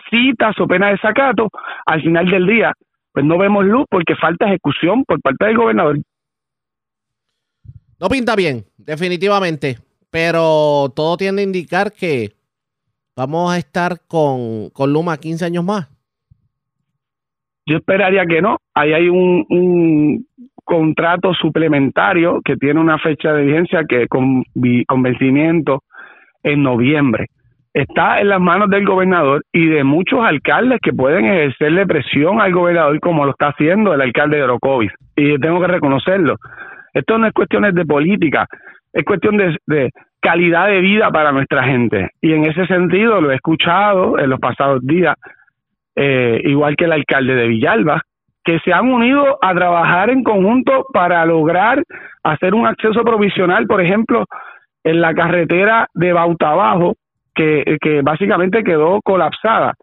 citas 0.09 0.59
o 0.59 0.67
pena 0.67 0.89
de 0.89 0.97
sacato, 0.97 1.49
al 1.85 2.01
final 2.01 2.29
del 2.29 2.45
día, 2.47 2.73
pues 3.13 3.25
no 3.25 3.37
vemos 3.37 3.63
luz 3.65 3.85
porque 3.89 4.15
falta 4.15 4.47
ejecución 4.47 5.03
por 5.05 5.21
parte 5.21 5.45
del 5.45 5.57
gobernador. 5.57 5.97
No 7.99 8.09
pinta 8.09 8.35
bien, 8.35 8.65
definitivamente, 8.77 9.77
pero 10.09 10.91
todo 10.93 11.15
tiende 11.15 11.43
a 11.43 11.45
indicar 11.45 11.93
que 11.93 12.33
vamos 13.15 13.53
a 13.53 13.57
estar 13.57 14.01
con, 14.07 14.69
con 14.71 14.91
Luma 14.91 15.17
15 15.17 15.45
años 15.45 15.63
más. 15.63 15.94
Yo 17.65 17.77
esperaría 17.77 18.25
que 18.25 18.41
no. 18.41 18.57
Ahí 18.73 18.93
hay 18.93 19.09
un, 19.09 20.25
contrato 20.63 21.31
suplementario 21.35 22.41
que 22.43 22.57
tiene 22.57 22.79
una 22.79 22.97
fecha 22.97 23.31
de 23.33 23.43
vigencia 23.43 23.83
que 23.87 24.07
con, 24.07 24.43
con 24.87 25.03
vencimiento 25.03 25.83
en 26.41 26.63
noviembre. 26.63 27.27
Está 27.71 28.19
en 28.19 28.29
las 28.29 28.41
manos 28.41 28.69
del 28.69 28.83
gobernador 28.83 29.43
y 29.51 29.67
de 29.67 29.83
muchos 29.83 30.21
alcaldes 30.21 30.79
que 30.81 30.91
pueden 30.91 31.25
ejercerle 31.25 31.85
presión 31.85 32.41
al 32.41 32.51
gobernador 32.51 32.99
como 32.99 33.25
lo 33.25 33.31
está 33.31 33.49
haciendo 33.49 33.93
el 33.93 34.01
alcalde 34.01 34.37
de 34.37 34.43
Orocovis. 34.43 34.91
Y 35.15 35.37
tengo 35.37 35.61
que 35.61 35.67
reconocerlo. 35.67 36.37
Esto 36.93 37.17
no 37.19 37.27
es 37.27 37.33
cuestión 37.33 37.61
de 37.71 37.85
política, 37.85 38.47
es 38.91 39.05
cuestión 39.05 39.37
de 39.37 39.91
calidad 40.19 40.67
de 40.67 40.79
vida 40.79 41.11
para 41.11 41.31
nuestra 41.31 41.63
gente. 41.63 42.09
Y 42.21 42.33
en 42.33 42.45
ese 42.45 42.65
sentido 42.65 43.21
lo 43.21 43.31
he 43.31 43.35
escuchado 43.35 44.17
en 44.17 44.31
los 44.31 44.39
pasados 44.39 44.79
días 44.81 45.15
eh, 45.95 46.41
igual 46.43 46.75
que 46.75 46.85
el 46.85 46.91
alcalde 46.91 47.35
de 47.35 47.47
Villalba, 47.47 48.01
que 48.43 48.59
se 48.59 48.73
han 48.73 48.91
unido 48.91 49.37
a 49.41 49.53
trabajar 49.53 50.09
en 50.09 50.23
conjunto 50.23 50.85
para 50.93 51.25
lograr 51.25 51.81
hacer 52.23 52.53
un 52.53 52.67
acceso 52.67 53.03
provisional, 53.03 53.65
por 53.65 53.81
ejemplo, 53.81 54.25
en 54.83 55.01
la 55.01 55.13
carretera 55.13 55.87
de 55.93 56.13
Bauta 56.13 56.51
Abajo, 56.51 56.95
que, 57.33 57.77
que 57.81 58.01
básicamente 58.01 58.63
quedó 58.63 59.01
colapsada. 59.01 59.73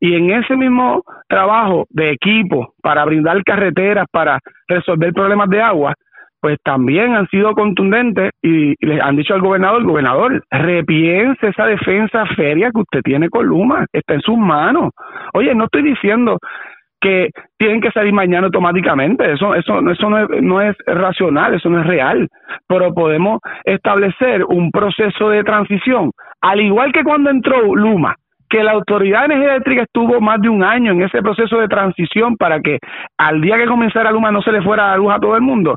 Y 0.00 0.14
en 0.14 0.30
ese 0.30 0.56
mismo 0.56 1.02
trabajo 1.28 1.86
de 1.90 2.12
equipo 2.12 2.74
para 2.82 3.04
brindar 3.04 3.42
carreteras, 3.44 4.06
para 4.10 4.38
resolver 4.66 5.12
problemas 5.12 5.48
de 5.50 5.62
agua, 5.62 5.94
pues 6.40 6.58
también 6.64 7.14
han 7.14 7.26
sido 7.28 7.54
contundentes 7.54 8.30
y 8.42 8.74
le 8.84 9.00
han 9.00 9.16
dicho 9.16 9.34
al 9.34 9.40
gobernador, 9.40 9.84
gobernador, 9.84 10.42
repiense 10.50 11.48
esa 11.48 11.66
defensa 11.66 12.24
feria 12.36 12.70
que 12.70 12.80
usted 12.80 13.00
tiene 13.02 13.28
con 13.28 13.46
Luma, 13.46 13.86
está 13.92 14.14
en 14.14 14.22
sus 14.22 14.38
manos. 14.38 14.90
Oye, 15.34 15.54
no 15.54 15.64
estoy 15.64 15.82
diciendo 15.82 16.38
que 17.00 17.30
tienen 17.58 17.80
que 17.80 17.90
salir 17.92 18.12
mañana 18.12 18.46
automáticamente, 18.46 19.32
eso, 19.32 19.54
eso, 19.54 19.80
eso 19.90 20.10
no, 20.10 20.18
es, 20.18 20.42
no 20.42 20.60
es 20.60 20.76
racional, 20.86 21.54
eso 21.54 21.70
no 21.70 21.80
es 21.80 21.86
real, 21.86 22.28
pero 22.68 22.92
podemos 22.92 23.40
establecer 23.64 24.44
un 24.44 24.70
proceso 24.70 25.30
de 25.30 25.42
transición, 25.42 26.10
al 26.42 26.60
igual 26.60 26.92
que 26.92 27.02
cuando 27.02 27.30
entró 27.30 27.74
Luma, 27.74 28.16
que 28.50 28.64
la 28.64 28.72
Autoridad 28.72 29.20
de 29.20 29.26
Energía 29.26 29.52
Eléctrica 29.52 29.82
estuvo 29.82 30.20
más 30.20 30.40
de 30.42 30.48
un 30.48 30.64
año 30.64 30.92
en 30.92 31.02
ese 31.02 31.22
proceso 31.22 31.58
de 31.58 31.68
transición 31.68 32.36
para 32.36 32.60
que 32.60 32.78
al 33.16 33.40
día 33.40 33.56
que 33.56 33.66
comenzara 33.66 34.10
Luma 34.10 34.32
no 34.32 34.42
se 34.42 34.50
le 34.50 34.60
fuera 34.60 34.88
la 34.88 34.96
luz 34.96 35.12
a 35.12 35.20
todo 35.20 35.36
el 35.36 35.42
mundo. 35.42 35.76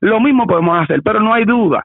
Lo 0.00 0.18
mismo 0.20 0.46
podemos 0.46 0.82
hacer, 0.82 1.00
pero 1.02 1.20
no 1.20 1.32
hay 1.32 1.44
duda 1.44 1.82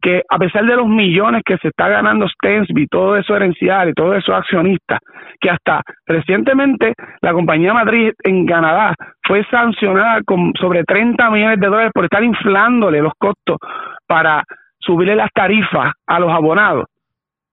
que 0.00 0.22
a 0.28 0.38
pesar 0.38 0.64
de 0.66 0.76
los 0.76 0.88
millones 0.88 1.42
que 1.44 1.56
se 1.58 1.68
está 1.68 1.88
ganando 1.88 2.28
Stensby, 2.28 2.88
todo 2.88 3.16
eso 3.16 3.36
herencial 3.36 3.88
y 3.88 3.92
todo 3.92 4.14
eso 4.14 4.34
accionista, 4.34 4.98
que 5.40 5.48
hasta 5.48 5.80
recientemente 6.06 6.94
la 7.20 7.32
compañía 7.32 7.72
Madrid 7.72 8.10
en 8.24 8.44
Canadá 8.44 8.94
fue 9.22 9.44
sancionada 9.44 10.20
con 10.26 10.52
sobre 10.60 10.82
30 10.82 11.30
millones 11.30 11.60
de 11.60 11.66
dólares 11.68 11.92
por 11.94 12.04
estar 12.04 12.22
inflándole 12.22 13.00
los 13.00 13.12
costos 13.16 13.58
para 14.06 14.42
subirle 14.80 15.14
las 15.14 15.30
tarifas 15.32 15.92
a 16.06 16.18
los 16.18 16.32
abonados 16.32 16.86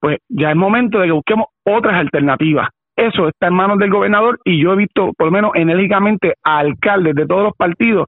pues 0.00 0.18
ya 0.28 0.50
es 0.50 0.56
momento 0.56 0.98
de 0.98 1.06
que 1.06 1.12
busquemos 1.12 1.46
otras 1.64 1.94
alternativas. 1.94 2.68
Eso 2.96 3.28
está 3.28 3.46
en 3.46 3.54
manos 3.54 3.78
del 3.78 3.90
gobernador 3.90 4.40
y 4.44 4.62
yo 4.62 4.72
he 4.72 4.76
visto, 4.76 5.12
por 5.16 5.26
lo 5.26 5.32
menos 5.32 5.52
enérgicamente, 5.54 6.34
a 6.42 6.58
alcaldes 6.58 7.14
de 7.14 7.26
todos 7.26 7.44
los 7.44 7.56
partidos 7.56 8.06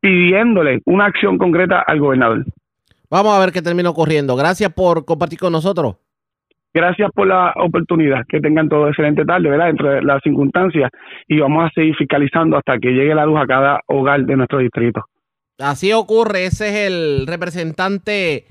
pidiéndole 0.00 0.80
una 0.86 1.06
acción 1.06 1.36
concreta 1.36 1.84
al 1.86 2.00
gobernador. 2.00 2.44
Vamos 3.10 3.34
a 3.34 3.40
ver 3.40 3.52
qué 3.52 3.60
termina 3.60 3.90
ocurriendo. 3.90 4.36
Gracias 4.36 4.72
por 4.72 5.04
compartir 5.04 5.38
con 5.38 5.52
nosotros. 5.52 5.96
Gracias 6.72 7.10
por 7.12 7.26
la 7.26 7.52
oportunidad. 7.56 8.24
Que 8.28 8.40
tengan 8.40 8.68
todo 8.68 8.88
excelente 8.88 9.24
tarde, 9.24 9.50
¿verdad? 9.50 9.70
Entre 9.70 10.02
las 10.02 10.22
circunstancias. 10.22 10.90
Y 11.26 11.40
vamos 11.40 11.66
a 11.66 11.70
seguir 11.74 11.96
fiscalizando 11.96 12.56
hasta 12.56 12.78
que 12.78 12.90
llegue 12.90 13.14
la 13.14 13.26
luz 13.26 13.40
a 13.40 13.46
cada 13.46 13.80
hogar 13.88 14.24
de 14.24 14.36
nuestro 14.36 14.58
distrito. 14.58 15.02
Así 15.58 15.92
ocurre. 15.92 16.46
Ese 16.46 16.68
es 16.68 16.90
el 16.90 17.26
representante 17.26 18.44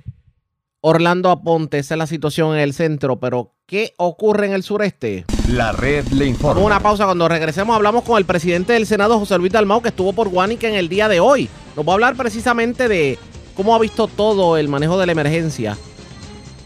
Orlando 0.81 1.29
Aponte, 1.29 1.79
esa 1.79 1.95
es 1.95 1.97
la 1.97 2.07
situación 2.07 2.53
en 2.53 2.61
el 2.61 2.73
centro, 2.73 3.19
pero 3.19 3.53
¿qué 3.65 3.93
ocurre 3.97 4.45
en 4.45 4.53
el 4.53 4.63
sureste? 4.63 5.25
La 5.49 5.73
red 5.73 6.07
le 6.07 6.25
informa. 6.25 6.61
una 6.61 6.79
pausa, 6.79 7.03
cuando 7.03 7.27
regresemos 7.27 7.75
hablamos 7.75 8.05
con 8.05 8.17
el 8.17 8.23
presidente 8.23 8.71
del 8.71 8.87
Senado, 8.87 9.19
José 9.19 9.37
Luis 9.37 9.51
Dalmau, 9.51 9.81
que 9.81 9.89
estuvo 9.89 10.13
por 10.13 10.29
Guanica 10.29 10.69
en 10.69 10.75
el 10.75 10.87
día 10.87 11.09
de 11.09 11.19
hoy. 11.19 11.49
Nos 11.75 11.85
va 11.85 11.91
a 11.91 11.93
hablar 11.95 12.15
precisamente 12.15 12.87
de 12.87 13.19
cómo 13.55 13.75
ha 13.75 13.79
visto 13.79 14.07
todo 14.07 14.55
el 14.55 14.69
manejo 14.69 14.97
de 14.97 15.05
la 15.05 15.11
emergencia. 15.11 15.77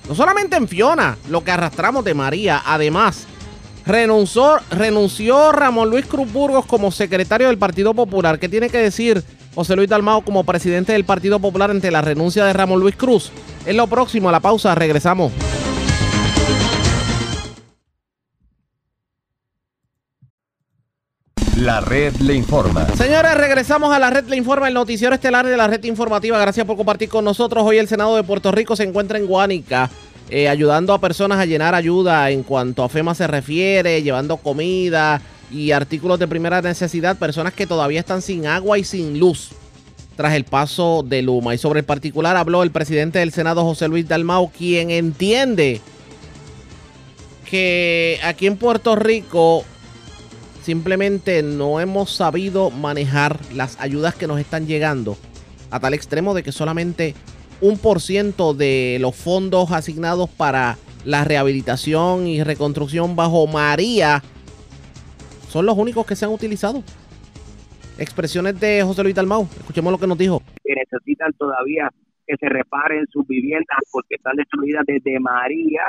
No 0.07 0.13
solamente 0.13 0.57
en 0.57 0.67
Fiona, 0.67 1.17
lo 1.29 1.43
que 1.43 1.49
arrastramos 1.49 2.05
de 2.05 2.13
María, 2.13 2.61
además, 2.63 3.25
renunció, 3.83 4.59
renunció 4.69 5.51
Ramón 5.51 5.89
Luis 5.89 6.05
Cruz 6.05 6.31
Burgos 6.31 6.67
como 6.67 6.91
secretario 6.91 7.47
del 7.47 7.57
Partido 7.57 7.95
Popular. 7.95 8.37
¿Qué 8.37 8.47
tiene 8.47 8.69
que 8.69 8.77
decir 8.77 9.23
José 9.55 9.75
Luis 9.75 9.89
Dalmau 9.89 10.23
como 10.23 10.43
presidente 10.43 10.93
del 10.93 11.05
Partido 11.05 11.39
Popular 11.39 11.69
ante 11.69 11.91
la 11.91 12.01
renuncia 12.01 12.45
de 12.45 12.53
Ramón 12.53 12.79
Luis 12.79 12.95
Cruz? 12.95 13.31
Es 13.65 13.75
lo 13.75 13.87
próximo, 13.87 14.29
a 14.29 14.31
la 14.31 14.39
pausa, 14.39 14.73
regresamos. 14.73 15.31
La 21.57 21.79
red 21.81 22.15
le 22.15 22.33
informa. 22.33 22.87
Señores, 22.95 23.35
regresamos 23.35 23.93
a 23.93 23.99
la 23.99 24.09
red 24.09 24.25
le 24.25 24.35
informa, 24.35 24.67
el 24.67 24.73
noticiero 24.73 25.13
estelar 25.13 25.45
de 25.45 25.55
la 25.55 25.67
red 25.67 25.83
informativa. 25.83 26.37
Gracias 26.39 26.65
por 26.65 26.75
compartir 26.75 27.09
con 27.09 27.23
nosotros. 27.23 27.63
Hoy 27.63 27.77
el 27.77 27.87
Senado 27.87 28.15
de 28.15 28.23
Puerto 28.23 28.51
Rico 28.51 28.75
se 28.75 28.83
encuentra 28.83 29.19
en 29.19 29.27
Guánica, 29.27 29.89
eh, 30.29 30.49
ayudando 30.49 30.93
a 30.93 30.99
personas 30.99 31.39
a 31.39 31.45
llenar 31.45 31.75
ayuda 31.75 32.29
en 32.31 32.43
cuanto 32.43 32.83
a 32.83 32.89
FEMA 32.89 33.13
se 33.13 33.27
refiere, 33.27 34.01
llevando 34.01 34.37
comida 34.37 35.21
y 35.53 35.71
artículos 35.71 36.19
de 36.19 36.27
primera 36.27 36.61
necesidad, 36.61 37.17
personas 37.17 37.53
que 37.53 37.67
todavía 37.67 37.99
están 37.99 38.21
sin 38.21 38.47
agua 38.47 38.79
y 38.79 38.83
sin 38.83 39.19
luz 39.19 39.51
tras 40.15 40.33
el 40.33 40.45
paso 40.45 41.03
de 41.07 41.21
Luma. 41.21 41.53
Y 41.53 41.57
sobre 41.57 41.81
el 41.81 41.85
particular 41.85 42.35
habló 42.35 42.63
el 42.63 42.71
presidente 42.71 43.19
del 43.19 43.31
Senado, 43.31 43.63
José 43.63 43.87
Luis 43.87 44.07
Dalmau, 44.07 44.51
quien 44.51 44.89
entiende 44.89 45.79
que 47.49 48.19
aquí 48.23 48.47
en 48.47 48.57
Puerto 48.57 48.95
Rico 48.95 49.63
simplemente 50.63 51.43
no 51.43 51.79
hemos 51.79 52.11
sabido 52.11 52.71
manejar 52.71 53.39
las 53.53 53.79
ayudas 53.79 54.15
que 54.15 54.27
nos 54.27 54.39
están 54.39 54.65
llegando 54.65 55.17
a 55.69 55.79
tal 55.79 55.93
extremo 55.93 56.33
de 56.33 56.41
que 56.41 56.51
solamente 56.51 57.15
un 57.61 57.77
por 57.77 58.01
ciento 58.01 58.53
de 58.53 58.97
los 58.99 59.15
fondos 59.15 59.71
asignados 59.71 60.29
para 60.29 60.77
la 61.05 61.23
rehabilitación 61.25 62.27
y 62.27 62.43
reconstrucción 62.43 63.15
bajo 63.15 63.45
María 63.45 64.23
son 65.53 65.67
los 65.67 65.77
únicos 65.77 66.03
que 66.07 66.15
se 66.15 66.25
han 66.25 66.31
utilizado. 66.31 66.81
Expresiones 67.99 68.59
de 68.59 68.81
José 68.81 69.03
Luis 69.03 69.13
Dalmau. 69.13 69.43
Escuchemos 69.43 69.91
lo 69.93 69.99
que 69.99 70.07
nos 70.07 70.17
dijo. 70.17 70.41
que 70.63 70.73
necesitan 70.73 71.31
todavía 71.33 71.93
que 72.25 72.35
se 72.37 72.49
reparen 72.49 73.05
sus 73.11 73.27
viviendas 73.27 73.77
porque 73.91 74.15
están 74.15 74.35
destruidas 74.35 74.83
desde 74.87 75.19
María. 75.19 75.83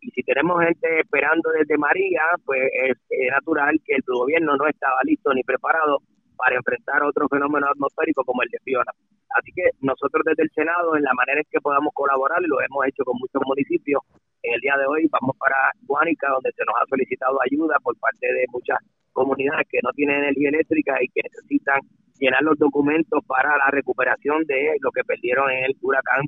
Y 0.00 0.10
si 0.10 0.22
tenemos 0.24 0.58
gente 0.64 0.98
esperando 0.98 1.48
desde 1.56 1.78
María, 1.78 2.22
pues 2.44 2.58
es, 2.74 2.96
es 3.08 3.30
natural 3.30 3.80
que 3.86 3.94
el 3.94 4.02
gobierno 4.04 4.56
no 4.56 4.66
estaba 4.66 4.98
listo 5.04 5.32
ni 5.32 5.44
preparado 5.44 6.02
para 6.36 6.56
enfrentar 6.56 7.04
otro 7.04 7.28
fenómeno 7.28 7.68
atmosférico 7.70 8.24
como 8.24 8.42
el 8.42 8.48
de 8.50 8.58
Fiona. 8.64 8.90
Así 9.38 9.52
que 9.54 9.62
nosotros 9.80 10.24
desde 10.26 10.42
el 10.42 10.50
Senado, 10.50 10.96
en 10.96 11.04
la 11.04 11.14
manera 11.14 11.38
en 11.38 11.46
que 11.48 11.60
podamos 11.60 11.94
colaborar, 11.94 12.42
lo 12.42 12.60
hemos 12.62 12.84
hecho 12.88 13.04
con 13.04 13.14
muchos 13.20 13.42
municipios, 13.46 14.02
en 14.42 14.54
el 14.54 14.60
día 14.60 14.76
de 14.76 14.86
hoy 14.86 15.08
vamos 15.10 15.36
para 15.36 15.56
Guánica, 15.82 16.28
donde 16.30 16.52
se 16.52 16.64
nos 16.64 16.74
ha 16.80 16.86
solicitado 16.86 17.38
ayuda 17.42 17.76
por 17.82 17.96
parte 17.98 18.26
de 18.26 18.44
muchas 18.52 18.78
comunidades 19.12 19.66
que 19.68 19.80
no 19.82 19.90
tienen 19.92 20.22
energía 20.22 20.50
eléctrica 20.50 20.96
y 21.00 21.08
que 21.08 21.22
necesitan 21.22 21.80
llenar 22.18 22.42
los 22.42 22.58
documentos 22.58 23.24
para 23.26 23.56
la 23.56 23.70
recuperación 23.70 24.44
de 24.46 24.76
lo 24.80 24.90
que 24.90 25.02
perdieron 25.04 25.50
en 25.50 25.64
el 25.64 25.76
huracán. 25.80 26.22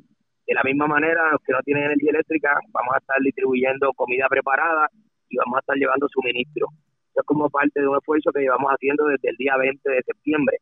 De 0.45 0.53
la 0.53 0.63
misma 0.63 0.87
manera, 0.87 1.31
los 1.31 1.41
que 1.45 1.53
no 1.53 1.61
tienen 1.63 1.85
energía 1.85 2.11
eléctrica, 2.11 2.59
vamos 2.71 2.95
a 2.95 2.97
estar 2.97 3.17
distribuyendo 3.21 3.93
comida 3.93 4.27
preparada 4.27 4.89
y 5.29 5.37
vamos 5.37 5.57
a 5.57 5.59
estar 5.59 5.77
llevando 5.77 6.07
suministro. 6.09 6.67
Esto 7.07 7.21
es 7.21 7.25
como 7.25 7.49
parte 7.49 7.79
de 7.79 7.87
un 7.87 7.97
esfuerzo 7.97 8.31
que 8.31 8.41
llevamos 8.41 8.71
haciendo 8.71 9.05
desde 9.05 9.29
el 9.29 9.35
día 9.37 9.55
20 9.57 9.89
de 9.89 10.01
septiembre. 10.03 10.57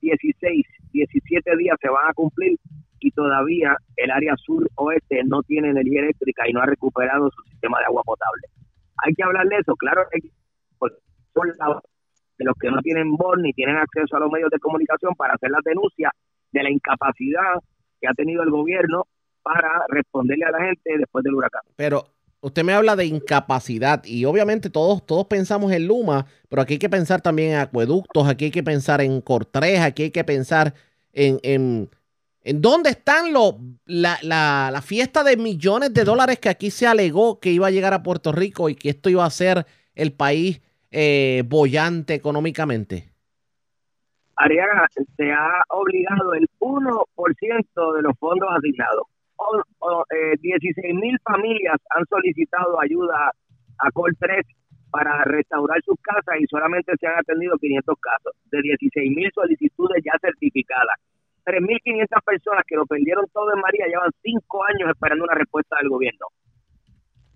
16, 0.00 0.66
17 0.92 1.56
días 1.56 1.76
se 1.80 1.88
van 1.88 2.10
a 2.10 2.12
cumplir 2.12 2.58
y 3.04 3.10
todavía 3.10 3.76
el 3.96 4.10
área 4.10 4.34
sur-oeste 4.36 5.22
no 5.24 5.42
tiene 5.42 5.68
energía 5.68 6.00
eléctrica 6.00 6.48
y 6.48 6.52
no 6.52 6.62
ha 6.62 6.66
recuperado 6.66 7.30
su 7.30 7.42
sistema 7.50 7.78
de 7.80 7.84
agua 7.84 8.02
potable. 8.02 8.46
Hay 9.04 9.12
que 9.14 9.22
hablar 9.22 9.46
de 9.46 9.56
eso, 9.56 9.76
claro, 9.76 10.06
son 11.34 11.52
los 12.38 12.54
que 12.58 12.70
no 12.70 12.80
tienen 12.80 13.14
voz 13.16 13.36
ni 13.38 13.52
tienen 13.52 13.76
acceso 13.76 14.16
a 14.16 14.20
los 14.20 14.30
medios 14.30 14.50
de 14.50 14.58
comunicación 14.58 15.14
para 15.16 15.34
hacer 15.34 15.50
las 15.50 15.62
denuncias 15.64 16.12
de 16.50 16.62
la 16.62 16.70
incapacidad 16.70 17.60
que 18.00 18.08
ha 18.08 18.14
tenido 18.14 18.42
el 18.42 18.50
gobierno 18.50 19.06
para 19.42 19.84
responderle 19.88 20.46
a 20.46 20.50
la 20.50 20.64
gente 20.64 20.98
después 20.98 21.22
del 21.22 21.34
huracán. 21.34 21.62
Pero 21.76 22.06
usted 22.40 22.64
me 22.64 22.72
habla 22.72 22.96
de 22.96 23.04
incapacidad 23.04 24.02
y 24.04 24.24
obviamente 24.24 24.70
todos, 24.70 25.04
todos 25.04 25.26
pensamos 25.26 25.72
en 25.72 25.86
Luma, 25.86 26.24
pero 26.48 26.62
aquí 26.62 26.74
hay 26.74 26.78
que 26.78 26.88
pensar 26.88 27.20
también 27.20 27.52
en 27.52 27.58
acueductos, 27.58 28.26
aquí 28.26 28.46
hay 28.46 28.50
que 28.50 28.62
pensar 28.62 29.02
en 29.02 29.20
Cortres, 29.20 29.80
aquí 29.80 30.04
hay 30.04 30.10
que 30.10 30.24
pensar 30.24 30.72
en, 31.12 31.38
en, 31.42 31.90
en 32.44 32.60
dónde 32.60 32.90
están 32.90 33.32
los, 33.32 33.54
la, 33.86 34.18
la, 34.22 34.70
la 34.70 34.82
fiesta 34.82 35.24
de 35.24 35.36
millones 35.36 35.92
de 35.94 36.04
dólares 36.04 36.38
que 36.38 36.50
aquí 36.50 36.70
se 36.70 36.86
alegó 36.86 37.40
que 37.40 37.50
iba 37.50 37.66
a 37.66 37.70
llegar 37.70 37.94
a 37.94 38.02
Puerto 38.02 38.32
Rico 38.32 38.68
y 38.68 38.76
que 38.76 38.90
esto 38.90 39.08
iba 39.08 39.24
a 39.24 39.30
ser 39.30 39.66
el 39.94 40.12
país 40.12 40.60
eh, 40.90 41.42
bollante 41.46 42.14
económicamente. 42.14 43.08
Ariaga 44.36 44.86
se 45.16 45.32
ha 45.32 45.62
obligado 45.70 46.34
el 46.34 46.46
1% 46.58 47.96
de 47.96 48.02
los 48.02 48.18
fondos 48.18 48.48
asignados. 48.56 49.06
O, 49.36 49.62
o, 49.80 50.04
eh, 50.10 50.36
16 50.40 50.94
mil 50.94 51.16
familias 51.24 51.76
han 51.90 52.04
solicitado 52.06 52.80
ayuda 52.80 53.32
a 53.78 53.90
Col 53.92 54.14
3 54.18 54.46
para 54.90 55.24
restaurar 55.24 55.80
sus 55.82 55.96
casas 56.00 56.40
y 56.40 56.46
solamente 56.46 56.92
se 57.00 57.06
han 57.06 57.18
atendido 57.18 57.56
500 57.58 57.96
casos, 57.98 58.32
de 58.50 58.62
16 58.62 59.10
mil 59.10 59.30
solicitudes 59.34 60.02
ya 60.04 60.12
certificadas. 60.20 60.96
3.500 61.44 62.22
personas 62.24 62.64
que 62.66 62.76
lo 62.76 62.86
perdieron 62.86 63.26
todo 63.32 63.52
en 63.54 63.60
María 63.60 63.86
llevan 63.86 64.10
cinco 64.22 64.64
años 64.64 64.90
esperando 64.90 65.24
una 65.24 65.34
respuesta 65.34 65.76
del 65.80 65.88
gobierno. 65.90 66.26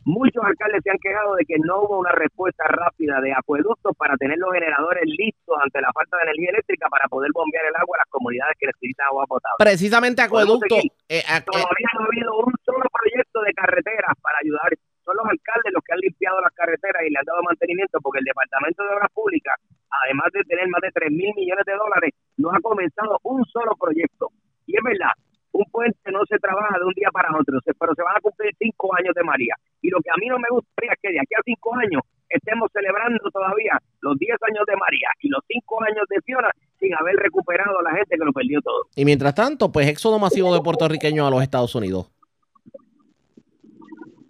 Muchos 0.04 0.40
alcaldes 0.42 0.80
se 0.82 0.90
han 0.90 0.96
quejado 0.98 1.34
de 1.36 1.44
que 1.44 1.56
no 1.60 1.82
hubo 1.82 1.98
una 2.00 2.12
respuesta 2.12 2.64
rápida 2.64 3.20
de 3.20 3.30
acueductos 3.34 3.92
para 3.98 4.16
tener 4.16 4.38
los 4.38 4.50
generadores 4.54 5.04
listos 5.04 5.54
ante 5.62 5.82
la 5.82 5.92
falta 5.92 6.16
de 6.16 6.22
energía 6.32 6.48
eléctrica 6.56 6.88
para 6.88 7.06
poder 7.08 7.28
bombear 7.34 7.66
el 7.66 7.76
agua 7.76 7.98
a 7.98 8.00
las 8.00 8.08
comunidades 8.08 8.56
que 8.58 8.66
necesitan 8.72 9.06
agua 9.08 9.26
potable. 9.26 9.56
Precisamente 9.58 10.24
Podemos 10.26 10.56
acueducto. 10.64 10.76
seguir. 10.76 10.92
eh, 11.12 11.20
a- 11.28 11.36
eh, 11.36 11.42
Todavía 11.44 11.88
no 11.92 12.00
ha 12.00 12.06
habido 12.08 12.30
un 12.40 12.54
solo 12.64 12.86
proyecto 12.88 13.42
de 13.42 13.52
carreteras 13.52 14.16
para 14.22 14.38
ayudar. 14.40 14.72
Son 15.08 15.16
los 15.16 15.24
alcaldes 15.24 15.72
los 15.72 15.80
que 15.80 15.96
han 15.96 16.04
limpiado 16.04 16.36
las 16.44 16.52
carreteras 16.52 17.00
y 17.00 17.08
le 17.08 17.16
han 17.16 17.24
dado 17.24 17.40
mantenimiento 17.40 17.96
porque 18.04 18.20
el 18.20 18.28
Departamento 18.28 18.84
de 18.84 18.92
Obras 18.92 19.08
Públicas, 19.16 19.56
además 20.04 20.28
de 20.36 20.44
tener 20.44 20.68
más 20.68 20.84
de 20.84 20.92
3 20.92 21.08
mil 21.08 21.32
millones 21.32 21.64
de 21.64 21.80
dólares, 21.80 22.12
no 22.36 22.52
ha 22.52 22.60
comenzado 22.60 23.16
un 23.24 23.40
solo 23.48 23.72
proyecto. 23.80 24.28
Y 24.68 24.76
es 24.76 24.84
verdad, 24.84 25.16
un 25.56 25.64
puente 25.72 26.12
no 26.12 26.20
se 26.28 26.36
trabaja 26.36 26.76
de 26.76 26.84
un 26.84 26.92
día 26.92 27.08
para 27.08 27.32
otro, 27.32 27.56
pero 27.56 27.96
se 27.96 28.04
van 28.04 28.20
a 28.20 28.20
cumplir 28.20 28.52
cinco 28.60 28.92
años 29.00 29.16
de 29.16 29.24
María. 29.24 29.56
Y 29.80 29.88
lo 29.88 29.96
que 30.04 30.12
a 30.12 30.20
mí 30.20 30.28
no 30.28 30.36
me 30.36 30.52
gustaría 30.52 30.92
es 30.92 31.00
que 31.00 31.08
de 31.08 31.24
aquí 31.24 31.32
a 31.32 31.40
cinco 31.40 31.72
años 31.80 32.04
estemos 32.28 32.68
celebrando 32.68 33.24
todavía 33.32 33.80
los 34.04 34.12
10 34.12 34.36
años 34.44 34.68
de 34.68 34.76
María 34.76 35.08
y 35.24 35.32
los 35.32 35.40
cinco 35.48 35.80
años 35.88 36.04
de 36.12 36.20
Fiona 36.20 36.52
sin 36.76 36.92
haber 36.92 37.16
recuperado 37.16 37.80
a 37.80 37.82
la 37.82 37.96
gente 37.96 38.12
que 38.12 38.24
lo 38.28 38.32
perdió 38.36 38.60
todo. 38.60 38.92
y 38.92 39.08
mientras 39.08 39.34
tanto, 39.34 39.72
pues 39.72 39.88
éxodo 39.88 40.18
masivo 40.18 40.52
de 40.52 40.60
puertorriqueños 40.60 41.26
a 41.26 41.30
los 41.30 41.42
Estados 41.42 41.74
Unidos. 41.74 42.12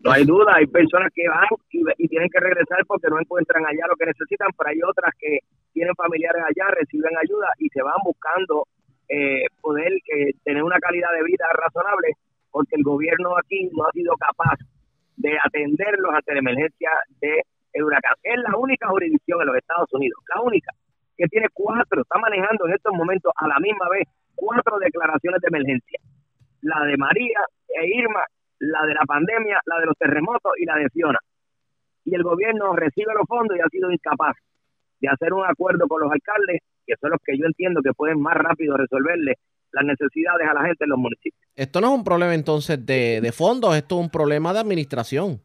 No 0.09 0.15
hay 0.15 0.25
duda, 0.25 0.57
hay 0.57 0.67
personas 0.67 1.13
que 1.15 1.29
van 1.29 1.45
y, 1.99 2.09
tienen 2.09 2.29
que 2.33 2.41
regresar 2.41 2.81
porque 2.87 3.09
no 3.09 3.21
encuentran 3.21 3.65
allá 3.67 3.85
lo 3.89 3.97
que 3.97 4.07
necesitan, 4.07 4.49
pero 4.57 4.71
hay 4.71 4.81
otras 4.83 5.13
que 5.19 5.39
tienen 5.73 5.95
familiares 5.95 6.43
allá, 6.49 6.71
reciben 6.73 7.13
ayuda 7.17 7.49
y 7.59 7.69
se 7.69 7.83
van 7.83 8.01
buscando 8.03 8.65
eh, 9.09 9.45
poder 9.61 9.93
eh, 9.93 10.33
tener 10.45 10.63
una 10.63 10.79
calidad 10.79 11.13
de 11.13 11.25
vida 11.25 11.45
razonable 11.53 12.09
porque 12.51 12.77
el 12.77 12.83
gobierno 12.85 13.37
aquí 13.37 13.69
no 13.73 13.85
ha 13.85 13.93
sido 13.93 14.15
capaz 14.17 14.57
de 15.17 15.37
atenderlos 15.45 16.15
ante 16.15 16.33
la 16.33 16.39
emergencia 16.39 16.91
de 17.21 17.43
huracán. 17.83 18.15
Es 18.23 18.39
la 18.41 18.57
única 18.57 18.89
jurisdicción 18.89 19.41
en 19.41 19.47
los 19.47 19.57
Estados 19.57 19.93
Unidos, 19.93 20.19
la 20.35 20.41
única, 20.41 20.73
que 21.17 21.27
tiene 21.27 21.49
cuatro, 21.53 22.03
está 22.03 22.19
manejando 22.19 22.67
en 22.67 22.75
estos 22.75 22.95
momentos 22.95 23.33
a 23.37 23.47
la 23.47 23.59
misma 23.59 23.89
vez 23.91 24.09
cuatro 24.35 24.79
declaraciones 24.79 25.41
de 25.43 25.49
emergencia. 25.49 26.01
La 26.63 26.85
de 26.87 26.97
María 26.97 27.41
e 27.69 27.87
Irma, 27.87 28.23
la 28.61 28.87
de 28.87 28.95
la 28.95 29.05
pandemia, 29.07 29.61
la 29.67 29.81
de 29.81 29.87
los 29.87 29.97
terremotos 29.97 30.53
y 30.59 30.65
la 30.65 30.77
de 30.77 30.89
Fiona. 30.91 31.19
Y 32.05 32.15
el 32.15 32.23
gobierno 32.23 32.75
recibe 32.75 33.13
los 33.15 33.27
fondos 33.27 33.57
y 33.57 33.61
ha 33.61 33.69
sido 33.69 33.91
incapaz 33.91 34.37
de 35.01 35.09
hacer 35.09 35.33
un 35.33 35.45
acuerdo 35.45 35.87
con 35.87 36.01
los 36.01 36.11
alcaldes, 36.11 36.61
que 36.87 36.95
son 37.01 37.11
los 37.11 37.21
que 37.25 37.39
yo 37.39 37.47
entiendo 37.47 37.81
que 37.83 37.93
pueden 37.93 38.21
más 38.21 38.35
rápido 38.35 38.77
resolverle 38.77 39.35
las 39.73 39.85
necesidades 39.85 40.49
a 40.49 40.55
la 40.55 40.65
gente 40.65 40.85
en 40.85 40.91
los 40.91 40.99
municipios. 40.99 41.41
Esto 41.55 41.81
no 41.81 41.89
es 41.89 41.99
un 41.99 42.05
problema 42.05 42.35
entonces 42.35 42.85
de, 42.85 43.21
de 43.21 43.33
fondos, 43.33 43.77
esto 43.77 43.99
es 43.99 44.05
un 44.05 44.11
problema 44.11 44.53
de 44.53 44.61
administración. 44.61 45.41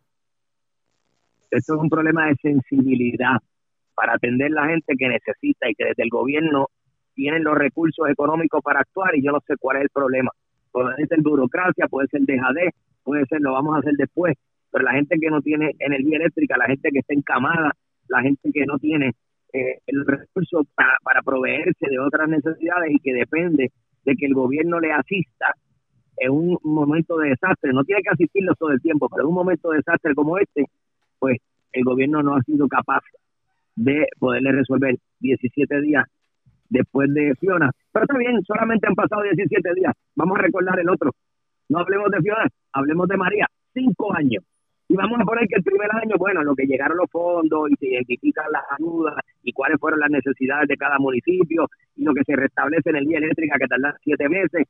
Esto 1.51 1.75
es 1.75 1.79
un 1.79 1.89
problema 1.89 2.27
de 2.27 2.35
sensibilidad 2.41 3.37
para 3.93 4.13
atender 4.13 4.51
la 4.51 4.65
gente 4.65 4.95
que 4.97 5.07
necesita 5.07 5.69
y 5.69 5.75
que 5.75 5.85
desde 5.85 6.03
el 6.03 6.09
gobierno 6.09 6.67
tienen 7.13 7.43
los 7.43 7.55
recursos 7.55 8.09
económicos 8.09 8.61
para 8.63 8.79
actuar 8.79 9.15
y 9.15 9.23
yo 9.23 9.31
no 9.31 9.39
sé 9.45 9.55
cuál 9.59 9.77
es 9.77 9.83
el 9.83 9.89
problema. 9.89 10.31
Puede 10.71 11.05
ser 11.05 11.21
burocracia, 11.21 11.87
puede 11.87 12.07
ser 12.07 12.21
dejadez, 12.21 12.73
puede 13.03 13.25
ser 13.25 13.41
lo 13.41 13.53
vamos 13.53 13.75
a 13.75 13.79
hacer 13.79 13.93
después, 13.97 14.35
pero 14.71 14.85
la 14.85 14.93
gente 14.93 15.17
que 15.19 15.29
no 15.29 15.41
tiene 15.41 15.71
energía 15.79 16.17
eléctrica, 16.17 16.57
la 16.57 16.65
gente 16.65 16.89
que 16.91 16.99
está 16.99 17.13
encamada, 17.13 17.71
la 18.07 18.21
gente 18.21 18.51
que 18.51 18.65
no 18.65 18.77
tiene 18.79 19.11
eh, 19.53 19.79
el 19.87 20.05
recurso 20.05 20.65
para, 20.75 20.97
para 21.03 21.21
proveerse 21.21 21.87
de 21.89 21.99
otras 21.99 22.27
necesidades 22.27 22.91
y 22.91 22.99
que 22.99 23.13
depende 23.13 23.71
de 24.03 24.15
que 24.15 24.25
el 24.25 24.33
gobierno 24.33 24.79
le 24.79 24.91
asista 24.91 25.53
en 26.17 26.31
un 26.31 26.57
momento 26.63 27.17
de 27.17 27.29
desastre, 27.29 27.73
no 27.73 27.83
tiene 27.83 28.01
que 28.01 28.09
asistirlo 28.09 28.53
todo 28.55 28.71
el 28.71 28.81
tiempo, 28.81 29.09
pero 29.09 29.23
en 29.23 29.29
un 29.29 29.35
momento 29.35 29.71
de 29.71 29.77
desastre 29.77 30.13
como 30.13 30.37
este, 30.37 30.65
pues 31.19 31.37
el 31.71 31.83
gobierno 31.83 32.21
no 32.21 32.35
ha 32.35 32.41
sido 32.43 32.67
capaz 32.67 33.01
de 33.75 34.07
poderle 34.19 34.51
resolver 34.51 34.95
17 35.19 35.81
días 35.81 36.05
después 36.69 37.11
de 37.13 37.33
Fiona. 37.39 37.71
Pero 37.91 38.05
está 38.05 38.17
bien, 38.17 38.43
solamente 38.43 38.87
han 38.87 38.95
pasado 38.95 39.23
17 39.23 39.73
días. 39.75 39.93
Vamos 40.15 40.37
a 40.37 40.41
recordar 40.41 40.79
el 40.79 40.89
otro. 40.89 41.11
No 41.73 41.79
hablemos 41.79 42.11
de 42.11 42.21
Fiona, 42.21 42.47
hablemos 42.71 43.07
de 43.07 43.17
María. 43.17 43.47
Cinco 43.73 44.13
años. 44.13 44.43
Y 44.87 44.95
vamos 44.95 45.19
a 45.19 45.25
poner 45.25 45.47
que 45.47 45.55
el 45.55 45.63
primer 45.63 45.89
año, 45.91 46.17
bueno, 46.19 46.43
lo 46.43 46.53
que 46.53 46.67
llegaron 46.67 46.97
los 46.97 47.09
fondos 47.09 47.67
y 47.71 47.75
se 47.77 47.87
identifican 47.87 48.45
las 48.51 48.61
ayudas 48.77 49.15
y 49.41 49.51
cuáles 49.53 49.79
fueron 49.79 49.99
las 49.99 50.11
necesidades 50.11 50.67
de 50.67 50.77
cada 50.77 50.99
municipio 50.99 51.65
y 51.95 52.03
lo 52.03 52.13
que 52.13 52.21
se 52.27 52.35
restablece 52.35 52.91
en 52.91 52.97
el 52.97 53.05
día 53.05 53.17
eléctrica 53.17 53.57
que 53.57 53.65
tarda 53.65 53.97
siete 54.03 54.29
meses. 54.29 54.67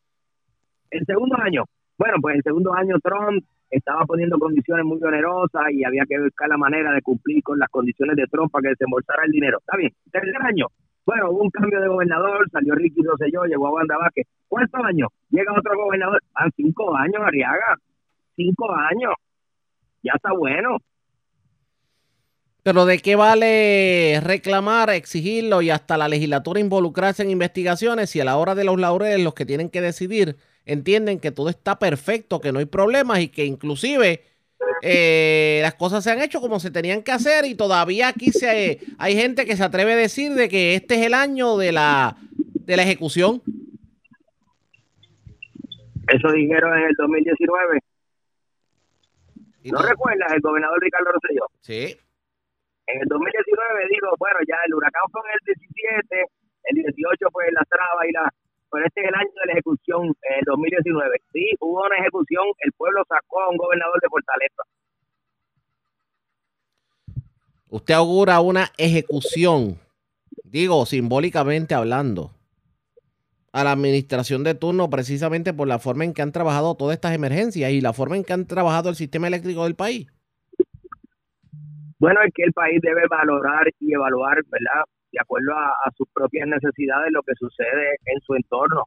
El 0.91 1.05
segundo 1.05 1.35
año, 1.41 1.65
bueno, 1.97 2.15
pues 2.21 2.37
el 2.37 2.43
segundo 2.43 2.73
año 2.73 2.95
Trump 3.03 3.43
estaba 3.69 4.05
poniendo 4.05 4.39
condiciones 4.39 4.85
muy 4.85 5.03
onerosas 5.03 5.73
y 5.73 5.83
había 5.83 6.05
que 6.07 6.21
buscar 6.21 6.47
la 6.47 6.57
manera 6.57 6.93
de 6.93 7.01
cumplir 7.01 7.43
con 7.43 7.59
las 7.59 7.67
condiciones 7.67 8.15
de 8.15 8.27
Trump 8.27 8.49
para 8.49 8.61
que 8.63 8.69
desembolsara 8.79 9.25
el 9.25 9.31
dinero. 9.31 9.57
Está 9.59 9.75
bien. 9.75 9.91
Tercer 10.09 10.41
año, 10.41 10.67
bueno, 11.05 11.31
hubo 11.31 11.43
un 11.43 11.49
cambio 11.49 11.81
de 11.81 11.87
gobernador, 11.87 12.49
salió 12.51 12.75
Ricky 12.75 13.01
Rosselló, 13.03 13.43
llegó 13.45 13.67
a 13.67 13.71
Wanda 13.71 13.97
Vázquez. 13.97 14.25
Cuarto 14.47 14.77
año, 14.83 15.07
llega 15.29 15.51
otro 15.57 15.75
gobernador. 15.75 16.21
Ah, 16.35 16.49
cinco 16.55 16.95
años, 16.95 17.21
Ariaga. 17.25 17.77
Cinco 18.35 18.71
años. 18.73 19.13
Ya 20.01 20.13
está 20.15 20.31
bueno. 20.33 20.77
Pero 22.63 22.85
¿de 22.85 22.99
qué 22.99 23.17
vale 23.17 24.21
reclamar, 24.23 24.89
exigirlo 24.89 25.61
y 25.61 25.69
hasta 25.69 25.97
la 25.97 26.07
legislatura 26.07 26.61
involucrarse 26.61 27.21
en 27.21 27.31
investigaciones 27.31 28.09
si 28.09 28.21
a 28.21 28.25
la 28.25 28.37
hora 28.37 28.55
de 28.55 28.63
los 28.63 28.79
laureles 28.79 29.21
los 29.21 29.33
que 29.33 29.45
tienen 29.45 29.69
que 29.69 29.81
decidir 29.81 30.37
entienden 30.65 31.19
que 31.19 31.31
todo 31.31 31.49
está 31.49 31.77
perfecto, 31.77 32.39
que 32.39 32.53
no 32.53 32.59
hay 32.59 32.65
problemas 32.65 33.19
y 33.19 33.27
que 33.27 33.43
inclusive 33.43 34.23
eh, 34.81 35.59
las 35.61 35.75
cosas 35.75 36.03
se 36.03 36.11
han 36.11 36.21
hecho 36.21 36.41
como 36.41 36.59
se 36.59 36.71
tenían 36.71 37.03
que 37.03 37.11
hacer 37.11 37.45
y 37.45 37.55
todavía 37.55 38.09
aquí 38.09 38.31
se, 38.31 38.79
hay 38.97 39.15
gente 39.15 39.45
que 39.45 39.55
se 39.55 39.63
atreve 39.63 39.93
a 39.93 39.97
decir 39.97 40.33
de 40.33 40.49
que 40.49 40.75
este 40.75 40.95
es 40.95 41.05
el 41.05 41.13
año 41.13 41.57
de 41.57 41.71
la, 41.71 42.17
de 42.31 42.77
la 42.77 42.83
ejecución. 42.83 43.41
Eso 46.07 46.31
dijeron 46.31 46.77
en 46.77 46.85
el 46.85 46.95
2019. 46.97 47.79
Y 49.63 49.71
¿No 49.71 49.81
recuerdas 49.81 50.33
el 50.33 50.41
gobernador 50.41 50.79
Ricardo 50.81 51.11
Rosselló? 51.11 51.47
Sí, 51.61 51.97
En 52.87 53.01
el 53.01 53.07
2019 53.07 53.87
dijo, 53.89 54.07
bueno, 54.19 54.39
ya 54.45 54.57
el 54.67 54.73
huracán 54.73 55.03
fue 55.11 55.21
en 55.21 55.33
el 55.33 55.55
17, 55.55 56.25
el 56.65 56.75
18 56.75 57.27
fue 57.31 57.45
la 57.51 57.63
traba 57.69 58.07
y 58.07 58.11
la... 58.11 58.33
Pero 58.73 58.85
este 58.87 59.01
es 59.01 59.07
el 59.07 59.15
año 59.15 59.29
de 59.29 59.45
la 59.45 59.53
ejecución, 59.53 60.07
el 60.07 60.45
2019. 60.45 61.21
Sí, 61.31 61.51
hubo 61.61 61.85
una 61.85 61.97
ejecución, 61.97 62.43
el 62.59 62.71
pueblo 62.73 63.03
sacó 63.07 63.41
a 63.41 63.49
un 63.49 63.57
gobernador 63.57 64.01
de 64.01 64.09
Fortaleza. 64.09 64.63
usted 67.73 67.95
augura 67.95 68.39
una 68.39 68.71
ejecución, 68.77 69.79
digo, 70.43 70.85
simbólicamente 70.85 71.73
hablando, 71.73 72.29
a 73.51 73.63
la 73.63 73.71
administración 73.71 74.43
de 74.43 74.53
turno 74.53 74.91
precisamente 74.91 75.53
por 75.53 75.67
la 75.67 75.79
forma 75.79 76.03
en 76.03 76.13
que 76.13 76.21
han 76.21 76.31
trabajado 76.31 76.75
todas 76.75 76.93
estas 76.93 77.15
emergencias 77.15 77.71
y 77.71 77.81
la 77.81 77.93
forma 77.93 78.15
en 78.15 78.23
que 78.23 78.33
han 78.33 78.45
trabajado 78.45 78.89
el 78.89 78.95
sistema 78.95 79.27
eléctrico 79.27 79.63
del 79.63 79.75
país. 79.75 80.07
Bueno, 81.97 82.19
es 82.23 82.31
que 82.35 82.43
el 82.43 82.53
país 82.53 82.79
debe 82.79 83.07
valorar 83.07 83.67
y 83.79 83.93
evaluar, 83.93 84.37
¿verdad? 84.51 84.83
De 85.13 85.19
acuerdo 85.21 85.53
a, 85.53 85.91
sus 85.95 86.07
propias 86.09 86.47
necesidades, 86.47 87.13
lo 87.13 87.21
que 87.21 87.33
sucede 87.37 87.95
en 88.05 88.19
su 88.21 88.33
entorno. 88.33 88.83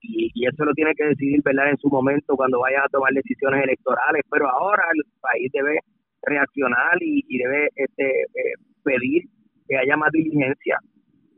Y, 0.00 0.30
y 0.32 0.46
eso 0.46 0.64
lo 0.64 0.72
tiene 0.74 0.94
que 0.94 1.04
decidir, 1.04 1.42
¿verdad? 1.42 1.70
En 1.70 1.78
su 1.78 1.88
momento, 1.88 2.36
cuando 2.36 2.60
vaya 2.60 2.84
a 2.84 2.88
tomar 2.88 3.12
decisiones 3.12 3.64
electorales. 3.64 4.22
Pero 4.30 4.48
ahora 4.48 4.84
el 4.94 5.02
país 5.20 5.50
debe 5.52 5.80
reaccionar 6.22 7.02
y, 7.02 7.24
y 7.28 7.38
debe 7.38 7.68
este, 7.74 8.22
eh, 8.22 8.54
pedir 8.84 9.24
que 9.66 9.76
haya 9.76 9.96
más 9.96 10.12
diligencia. 10.12 10.78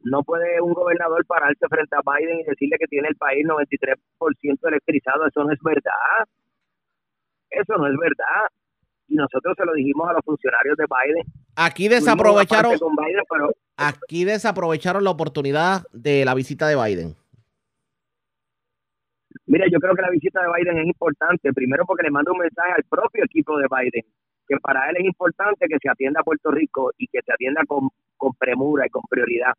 No 0.04 0.22
puede 0.22 0.61
un 0.61 0.74
gobernador 0.74 1.24
pararse 1.26 1.66
frente 1.68 1.96
a 1.96 2.04
Biden 2.04 2.40
y 2.40 2.44
decirle 2.44 2.76
que 2.78 2.87
tiene 2.87 3.09
el 3.09 3.16
país 3.16 3.44
93% 3.44 3.96
electrizado. 4.68 5.26
Eso 5.26 5.42
no 5.42 5.52
es 5.52 5.59
verdad. 5.64 6.28
Eso 7.50 7.74
no 7.78 7.87
es 7.88 7.96
verdad. 7.98 8.46
Y 9.08 9.14
nosotros 9.14 9.54
se 9.56 9.64
lo 9.64 9.72
dijimos 9.74 10.08
a 10.08 10.14
los 10.14 10.24
funcionarios 10.24 10.76
de 10.76 10.84
Biden. 10.84 11.24
Aquí 11.54 11.88
desaprovecharon, 11.88 12.72
Biden, 12.72 13.24
pero 13.30 13.50
aquí 13.76 14.24
desaprovecharon 14.24 15.04
la 15.04 15.10
oportunidad 15.10 15.82
de 15.92 16.24
la 16.24 16.34
visita 16.34 16.66
de 16.66 16.76
Biden. 16.76 17.14
Mira, 19.46 19.66
yo 19.70 19.78
creo 19.78 19.94
que 19.94 20.02
la 20.02 20.10
visita 20.10 20.40
de 20.42 20.48
Biden 20.56 20.78
es 20.78 20.86
importante, 20.86 21.52
primero 21.52 21.84
porque 21.86 22.02
le 22.02 22.10
manda 22.10 22.32
un 22.32 22.38
mensaje 22.38 22.72
al 22.76 22.84
propio 22.90 23.24
equipo 23.24 23.56
de 23.58 23.66
Biden, 23.70 24.02
que 24.48 24.56
para 24.58 24.90
él 24.90 24.96
es 24.98 25.04
importante 25.04 25.66
que 25.68 25.78
se 25.80 25.88
atienda 25.88 26.20
a 26.20 26.24
Puerto 26.24 26.50
Rico 26.50 26.90
y 26.98 27.06
que 27.06 27.20
se 27.24 27.32
atienda 27.32 27.62
con, 27.66 27.88
con 28.16 28.32
premura 28.34 28.86
y 28.86 28.90
con 28.90 29.02
prioridad. 29.08 29.54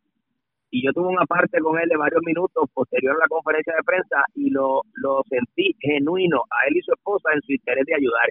Y 0.69 0.85
yo 0.85 0.91
tuve 0.91 1.07
una 1.07 1.25
parte 1.25 1.59
con 1.59 1.79
él 1.79 1.87
de 1.87 1.95
varios 1.95 2.21
minutos 2.25 2.69
posterior 2.73 3.15
a 3.15 3.19
la 3.19 3.27
conferencia 3.29 3.73
de 3.73 3.83
prensa 3.83 4.25
y 4.35 4.49
lo, 4.49 4.81
lo 4.95 5.23
sentí 5.29 5.73
genuino 5.79 6.43
a 6.51 6.67
él 6.67 6.75
y 6.75 6.81
su 6.81 6.91
esposa 6.91 7.29
en 7.33 7.41
su 7.41 7.53
interés 7.53 7.85
de 7.85 7.95
ayudar 7.95 8.29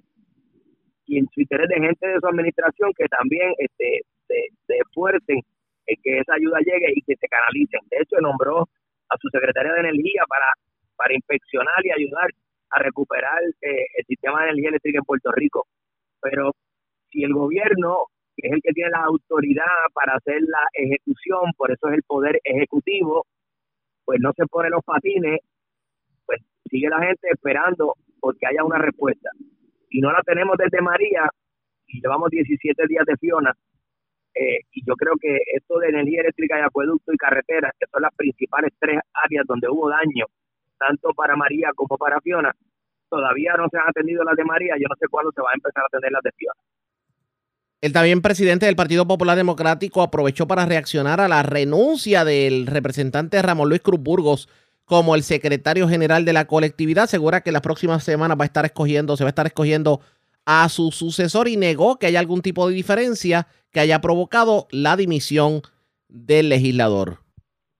y 1.06 1.18
en 1.18 1.28
su 1.32 1.40
interés 1.40 1.68
de 1.68 1.80
gente 1.80 2.06
de 2.08 2.20
su 2.20 2.26
administración 2.26 2.92
que 2.96 3.06
también 3.06 3.52
este, 3.58 4.02
se, 4.26 4.34
se 4.66 4.74
esfuercen 4.78 5.40
en 5.86 5.96
que 6.02 6.18
esa 6.18 6.34
ayuda 6.34 6.58
llegue 6.60 6.92
y 6.94 7.02
que 7.02 7.16
se 7.16 7.28
canalicen. 7.28 7.80
De 7.90 7.98
hecho, 8.02 8.20
nombró 8.20 8.68
a 9.08 9.16
su 9.18 9.28
secretaria 9.30 9.72
de 9.72 9.80
Energía 9.80 10.24
para, 10.28 10.46
para 10.96 11.14
inspeccionar 11.14 11.84
y 11.84 11.92
ayudar 11.92 12.30
a 12.70 12.82
recuperar 12.82 13.38
eh, 13.62 13.86
el 13.96 14.04
sistema 14.06 14.42
de 14.42 14.50
energía 14.50 14.70
eléctrica 14.70 14.98
en 14.98 15.04
Puerto 15.04 15.30
Rico. 15.32 15.66
Pero 16.20 16.52
si 17.10 17.22
el 17.22 17.32
gobierno, 17.32 18.06
que 18.36 18.48
es 18.48 18.52
el 18.54 18.62
que 18.62 18.72
tiene 18.72 18.90
la 18.90 19.04
autoridad 19.04 19.64
para 19.94 20.14
hacer 20.14 20.42
la 20.42 20.66
ejecución, 20.72 21.52
por 21.56 21.70
eso 21.70 21.88
es 21.88 21.94
el 21.94 22.02
poder 22.02 22.40
ejecutivo, 22.42 23.26
pues 24.04 24.18
no 24.20 24.32
se 24.36 24.46
pone 24.46 24.70
los 24.70 24.84
patines, 24.84 25.40
pues 26.26 26.40
sigue 26.68 26.88
la 26.88 27.00
gente 27.00 27.28
esperando 27.30 27.94
porque 28.20 28.46
haya 28.46 28.64
una 28.64 28.78
respuesta. 28.78 29.30
Y 29.88 30.00
no 30.00 30.12
la 30.12 30.22
tenemos 30.22 30.56
desde 30.58 30.82
María, 30.82 31.28
y 31.86 32.00
llevamos 32.00 32.30
17 32.30 32.86
días 32.88 33.06
de 33.06 33.16
Fiona, 33.16 33.54
eh, 34.34 34.60
y 34.72 34.84
yo 34.86 34.94
creo 34.96 35.14
que 35.20 35.38
esto 35.54 35.78
de 35.78 35.88
energía 35.88 36.20
eléctrica 36.20 36.58
y 36.58 36.62
acueducto 36.62 37.12
y 37.12 37.16
carreteras, 37.16 37.72
que 37.80 37.86
son 37.90 38.02
las 38.02 38.14
principales 38.14 38.72
tres 38.78 39.00
áreas 39.24 39.46
donde 39.46 39.68
hubo 39.68 39.88
daño, 39.88 40.26
tanto 40.78 41.10
para 41.14 41.36
María 41.36 41.70
como 41.74 41.96
para 41.96 42.20
Fiona, 42.20 42.52
todavía 43.08 43.54
no 43.56 43.66
se 43.70 43.78
han 43.78 43.88
atendido 43.88 44.24
las 44.24 44.36
de 44.36 44.44
María, 44.44 44.74
yo 44.78 44.88
no 44.88 44.96
sé 45.00 45.06
cuándo 45.08 45.32
se 45.34 45.40
va 45.40 45.48
a 45.50 45.54
empezar 45.54 45.82
a 45.82 45.86
atender 45.86 46.12
las 46.12 46.22
de 46.22 46.32
Fiona. 46.32 46.60
El 47.80 47.92
también 47.92 48.20
presidente 48.20 48.66
del 48.66 48.76
Partido 48.76 49.06
Popular 49.06 49.36
Democrático 49.36 50.02
aprovechó 50.02 50.46
para 50.46 50.66
reaccionar 50.66 51.20
a 51.20 51.28
la 51.28 51.42
renuncia 51.42 52.24
del 52.24 52.66
representante 52.66 53.40
Ramón 53.40 53.68
Luis 53.68 53.80
Cruz 53.80 54.00
Burgos 54.00 54.48
como 54.86 55.14
el 55.14 55.22
secretario 55.22 55.88
general 55.88 56.24
de 56.24 56.32
la 56.32 56.46
colectividad. 56.46 57.04
Asegura 57.04 57.42
que 57.42 57.52
las 57.52 57.60
próximas 57.60 58.02
semanas 58.02 58.38
va 58.38 58.44
a 58.44 58.46
estar 58.46 58.64
escogiendo, 58.64 59.16
se 59.16 59.24
va 59.24 59.28
a 59.28 59.36
estar 59.36 59.46
escogiendo 59.46 60.00
a 60.46 60.68
su 60.68 60.92
sucesor 60.92 61.48
y 61.48 61.56
negó 61.56 61.98
que 61.98 62.06
haya 62.06 62.20
algún 62.20 62.40
tipo 62.40 62.68
de 62.68 62.74
diferencia 62.74 63.48
que 63.72 63.80
haya 63.80 64.00
provocado 64.00 64.68
la 64.70 64.96
dimisión 64.96 65.60
del 66.08 66.48
legislador. 66.48 67.18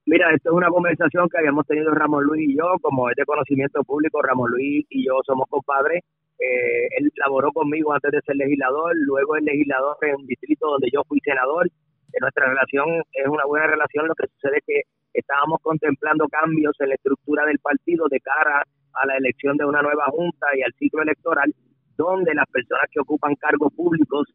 Mira, 0.04 0.32
esto 0.34 0.50
es 0.50 0.56
una 0.56 0.68
conversación 0.68 1.28
que 1.28 1.38
habíamos 1.38 1.66
tenido 1.66 1.92
Ramón 1.92 2.24
Luis 2.24 2.48
y 2.48 2.56
yo, 2.56 2.76
como 2.82 3.08
es 3.08 3.16
de 3.16 3.24
conocimiento 3.24 3.82
público, 3.82 4.20
Ramón 4.20 4.50
Luis 4.50 4.84
y 4.90 5.06
yo 5.06 5.20
somos 5.24 5.48
compadres. 5.48 6.02
Eh, 6.38 6.88
él 6.98 7.10
laboró 7.16 7.50
conmigo 7.52 7.92
antes 7.92 8.12
de 8.12 8.20
ser 8.20 8.36
legislador, 8.36 8.92
luego 8.94 9.36
es 9.36 9.42
legislador 9.42 9.96
en 10.02 10.16
un 10.16 10.26
distrito 10.26 10.68
donde 10.68 10.90
yo 10.92 11.02
fui 11.08 11.18
senador. 11.20 11.68
Nuestra 12.20 12.48
relación 12.48 13.02
es 13.12 13.26
una 13.26 13.44
buena 13.46 13.66
relación, 13.66 14.06
lo 14.06 14.14
que 14.14 14.26
sucede 14.28 14.58
es 14.58 14.64
que 14.66 14.82
estábamos 15.18 15.60
contemplando 15.62 16.28
cambios 16.28 16.74
en 16.80 16.90
la 16.90 16.94
estructura 16.94 17.44
del 17.46 17.58
partido 17.58 18.06
de 18.08 18.20
cara 18.20 18.62
a 18.92 19.06
la 19.06 19.16
elección 19.16 19.56
de 19.56 19.64
una 19.64 19.82
nueva 19.82 20.06
junta 20.10 20.46
y 20.56 20.62
al 20.62 20.72
ciclo 20.78 21.02
electoral, 21.02 21.52
donde 21.96 22.34
las 22.34 22.46
personas 22.50 22.84
que 22.90 23.00
ocupan 23.00 23.34
cargos 23.36 23.72
públicos 23.74 24.28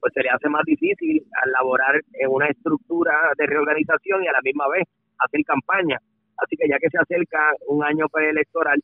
pues 0.00 0.12
se 0.12 0.22
le 0.22 0.30
hace 0.30 0.48
más 0.48 0.62
difícil 0.64 1.24
al 1.42 1.52
laborar 1.52 1.96
en 2.12 2.30
una 2.30 2.46
estructura 2.46 3.32
de 3.36 3.46
reorganización 3.46 4.22
y 4.24 4.28
a 4.28 4.32
la 4.32 4.42
misma 4.42 4.68
vez 4.68 4.84
hacer 5.18 5.40
campaña. 5.44 5.98
Así 6.36 6.56
que 6.56 6.68
ya 6.68 6.78
que 6.78 6.90
se 6.90 6.98
acerca 6.98 7.52
un 7.66 7.82
año 7.82 8.06
preelectoral 8.12 8.78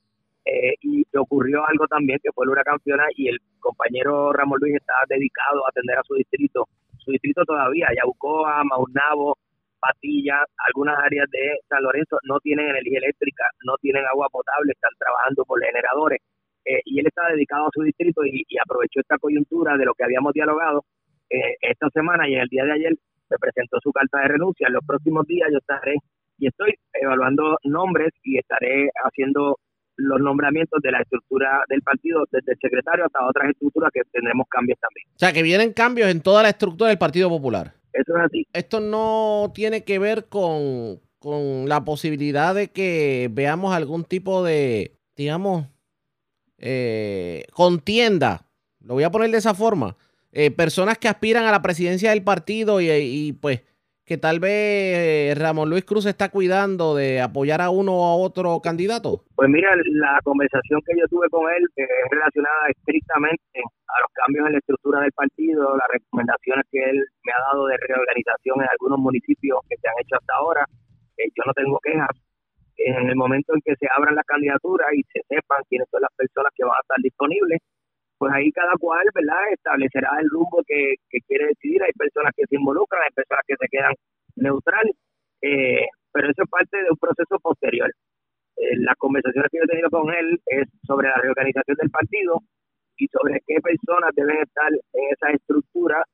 eh, 0.44 0.74
y 0.80 1.04
ocurrió 1.16 1.62
algo 1.68 1.86
también 1.86 2.18
que 2.22 2.32
fue 2.34 2.44
el 2.44 2.50
huracán 2.50 2.80
Fiona 2.80 3.06
y 3.14 3.28
el 3.28 3.38
compañero 3.60 4.32
Ramón 4.32 4.58
Luis 4.60 4.74
está 4.74 4.94
dedicado 5.08 5.64
a 5.64 5.68
atender 5.68 5.98
a 5.98 6.02
su 6.02 6.14
distrito, 6.14 6.66
su 6.98 7.12
distrito 7.12 7.44
todavía, 7.44 7.86
Yaucoa, 7.94 8.64
Maunabo, 8.64 9.38
Patilla, 9.82 10.46
algunas 10.70 10.96
áreas 11.02 11.26
de 11.30 11.58
San 11.68 11.82
Lorenzo 11.82 12.18
no 12.22 12.38
tienen 12.38 12.70
energía 12.70 12.98
eléctrica, 12.98 13.44
no 13.66 13.74
tienen 13.82 14.06
agua 14.06 14.28
potable, 14.30 14.72
están 14.72 14.94
trabajando 14.98 15.44
por 15.44 15.60
generadores. 15.60 16.20
Eh, 16.64 16.80
y 16.84 17.00
él 17.00 17.06
está 17.06 17.26
dedicado 17.26 17.66
a 17.66 17.74
su 17.74 17.82
distrito 17.82 18.24
y, 18.24 18.44
y 18.46 18.56
aprovechó 18.58 19.00
esta 19.00 19.18
coyuntura 19.18 19.76
de 19.76 19.84
lo 19.84 19.94
que 19.94 20.04
habíamos 20.04 20.32
dialogado 20.32 20.84
eh, 21.28 21.56
esta 21.60 21.88
semana 21.90 22.28
y 22.28 22.34
en 22.34 22.42
el 22.42 22.48
día 22.48 22.64
de 22.64 22.72
ayer 22.72 22.92
me 23.30 23.38
presentó 23.38 23.78
su 23.82 23.90
carta 23.90 24.20
de 24.20 24.28
renuncia. 24.28 24.68
En 24.68 24.74
los 24.74 24.84
próximos 24.86 25.26
días 25.26 25.48
yo 25.50 25.58
estaré 25.58 25.96
y 26.38 26.46
estoy 26.46 26.74
evaluando 26.92 27.56
nombres 27.64 28.10
y 28.22 28.38
estaré 28.38 28.90
haciendo 29.04 29.56
los 29.96 30.20
nombramientos 30.20 30.80
de 30.82 30.90
la 30.90 31.00
estructura 31.00 31.62
del 31.68 31.82
partido, 31.82 32.24
desde 32.30 32.52
el 32.52 32.58
secretario 32.60 33.04
hasta 33.06 33.26
otras 33.26 33.50
estructuras 33.50 33.90
que 33.92 34.02
tendremos 34.10 34.46
cambios 34.48 34.78
también. 34.78 35.06
O 35.14 35.18
sea, 35.18 35.32
que 35.32 35.42
vienen 35.42 35.72
cambios 35.72 36.10
en 36.10 36.20
toda 36.20 36.42
la 36.42 36.50
estructura 36.50 36.88
del 36.88 36.98
Partido 36.98 37.28
Popular. 37.28 37.72
Esto 38.52 38.80
no 38.80 39.52
tiene 39.54 39.84
que 39.84 39.98
ver 39.98 40.26
con, 40.26 41.00
con 41.18 41.68
la 41.68 41.84
posibilidad 41.84 42.54
de 42.54 42.70
que 42.70 43.28
veamos 43.32 43.74
algún 43.74 44.04
tipo 44.04 44.42
de, 44.42 44.96
digamos, 45.16 45.66
eh, 46.58 47.44
contienda. 47.52 48.46
Lo 48.80 48.94
voy 48.94 49.04
a 49.04 49.10
poner 49.10 49.30
de 49.30 49.38
esa 49.38 49.54
forma. 49.54 49.96
Eh, 50.32 50.50
personas 50.50 50.96
que 50.98 51.08
aspiran 51.08 51.44
a 51.44 51.50
la 51.50 51.62
presidencia 51.62 52.10
del 52.10 52.22
partido 52.22 52.80
y, 52.80 52.90
y, 52.90 53.32
pues 53.34 53.62
que 54.04 54.18
tal 54.18 54.40
vez 54.40 55.38
Ramón 55.38 55.70
Luis 55.70 55.84
Cruz 55.84 56.06
está 56.06 56.28
cuidando 56.30 56.94
de 56.96 57.20
apoyar 57.20 57.60
a 57.60 57.70
uno 57.70 57.92
o 57.92 58.22
otro 58.22 58.60
candidato. 58.60 59.24
Pues 59.36 59.48
mira, 59.48 59.70
la 59.76 60.18
conversación 60.24 60.80
que 60.86 60.98
yo 60.98 61.06
tuve 61.08 61.28
con 61.30 61.48
él 61.52 61.64
es 61.76 61.88
relacionada 62.10 62.68
estrictamente 62.68 63.58
a 63.58 63.96
los 64.00 64.10
cambios 64.12 64.46
en 64.46 64.52
la 64.52 64.58
estructura 64.58 65.00
del 65.00 65.12
partido, 65.12 65.76
las 65.76 65.88
recomendaciones 65.92 66.64
que 66.70 66.82
él 66.82 66.98
me 67.24 67.32
ha 67.32 67.40
dado 67.52 67.66
de 67.66 67.76
reorganización 67.76 68.60
en 68.60 68.68
algunos 68.70 68.98
municipios 68.98 69.60
que 69.68 69.76
se 69.76 69.88
han 69.88 69.94
hecho 70.00 70.16
hasta 70.16 70.34
ahora. 70.34 70.66
Eh, 71.18 71.28
yo 71.36 71.42
no 71.46 71.52
tengo 71.52 71.78
quejas. 71.82 72.10
En 72.76 73.08
el 73.08 73.16
momento 73.16 73.54
en 73.54 73.60
que 73.60 73.76
se 73.76 73.86
abran 73.96 74.16
las 74.16 74.24
candidaturas 74.26 74.88
y 74.94 75.02
se 75.12 75.20
sepan 75.28 75.62
quiénes 75.68 75.86
son 75.90 76.02
las 76.02 76.10
personas 76.16 76.50
que 76.56 76.64
van 76.64 76.74
a 76.74 76.82
estar 76.82 76.98
disponibles, 77.00 77.60
pues 78.22 78.32
ahí 78.34 78.52
cada 78.52 78.74
cual, 78.78 79.02
¿verdad?, 79.16 79.50
establecerá 79.50 80.10
el 80.20 80.30
rumbo 80.30 80.62
que, 80.64 80.94
quiere 81.26 81.48
decidir. 81.48 81.82
Hay 81.82 81.90
personas 81.90 82.30
que 82.36 82.46
se 82.46 82.54
involucran, 82.54 83.02
hay 83.02 83.10
personas 83.10 83.42
que 83.48 83.56
se 83.58 83.66
quedan 83.66 83.94
neutrales, 84.36 84.94
eh, 85.42 85.86
pero 86.12 86.30
eso 86.30 86.44
es 86.44 86.48
parte 86.48 86.76
de 86.76 86.88
un 86.88 86.98
proceso 86.98 87.36
posterior. 87.42 87.90
Eh, 88.58 88.76
las 88.78 88.94
conversaciones 88.94 89.50
que 89.50 89.58
yo 89.58 89.64
he 89.64 89.74
tenido 89.74 89.90
con 89.90 90.14
él 90.14 90.38
es 90.46 90.68
sobre 90.86 91.08
la 91.08 91.16
reorganización 91.16 91.76
del 91.76 91.90
partido 91.90 92.38
y 92.96 93.08
sobre 93.08 93.40
qué 93.44 93.56
personas 93.58 94.14
deben 94.14 94.38
estar 94.38 94.70
en 94.70 95.04
esa 95.10 95.30
estructura 95.34 96.04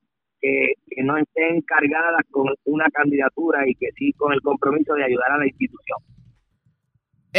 que, 0.41 0.81
que 0.89 1.03
no 1.05 1.19
estén 1.19 1.61
cargadas 1.61 2.25
con 2.31 2.49
una 2.65 2.87
candidatura 2.89 3.69
y 3.69 3.75
que 3.75 3.93
sí 3.99 4.15
con 4.15 4.33
el 4.33 4.41
compromiso 4.41 4.95
de 4.95 5.05
ayudar 5.05 5.33
a 5.33 5.39
la 5.45 5.47
institución. 5.47 5.99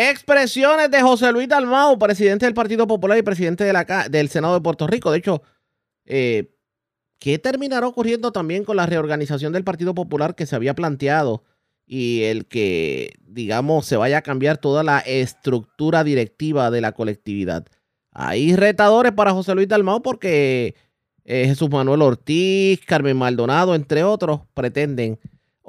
Expresiones 0.02 0.90
de 0.90 1.02
José 1.02 1.30
Luis 1.34 1.50
Dalmau, 1.50 2.00
presidente 2.00 2.46
del 2.46 2.54
Partido 2.54 2.88
Popular 2.88 3.18
y 3.18 3.22
presidente 3.22 3.70
del 4.10 4.30
Senado 4.30 4.54
de 4.54 4.62
Puerto 4.62 4.88
Rico. 4.88 5.12
De 5.12 5.18
hecho, 5.18 5.42
eh, 6.06 6.56
¿qué 7.20 7.38
terminará 7.38 7.86
ocurriendo 7.86 8.32
también 8.32 8.64
con 8.64 8.78
la 8.78 8.86
reorganización 8.86 9.52
del 9.52 9.66
Partido 9.66 9.94
Popular 9.94 10.36
que 10.36 10.46
se 10.46 10.56
había 10.56 10.74
planteado 10.74 11.44
y 11.86 12.22
el 12.24 12.46
que, 12.46 13.12
digamos, 13.28 13.88
se 13.88 13.98
vaya 13.98 14.20
a 14.20 14.22
cambiar 14.22 14.58
toda 14.58 14.84
la 14.84 15.00
estructura 15.00 16.06
directiva 16.06 16.72
de 16.72 16.80
la 16.80 16.94
colectividad? 16.94 17.66
Hay 18.14 18.56
retadores 18.56 19.12
para 19.12 19.34
José 19.34 19.54
Luis 19.54 19.68
Dalmau 19.68 20.02
porque 20.02 20.76
eh, 21.26 21.46
Jesús 21.46 21.70
Manuel 21.70 22.04
Ortiz, 22.04 22.80
Carmen 22.86 23.18
Maldonado, 23.18 23.76
entre 23.76 24.06
otros, 24.06 24.44
pretenden 24.54 25.20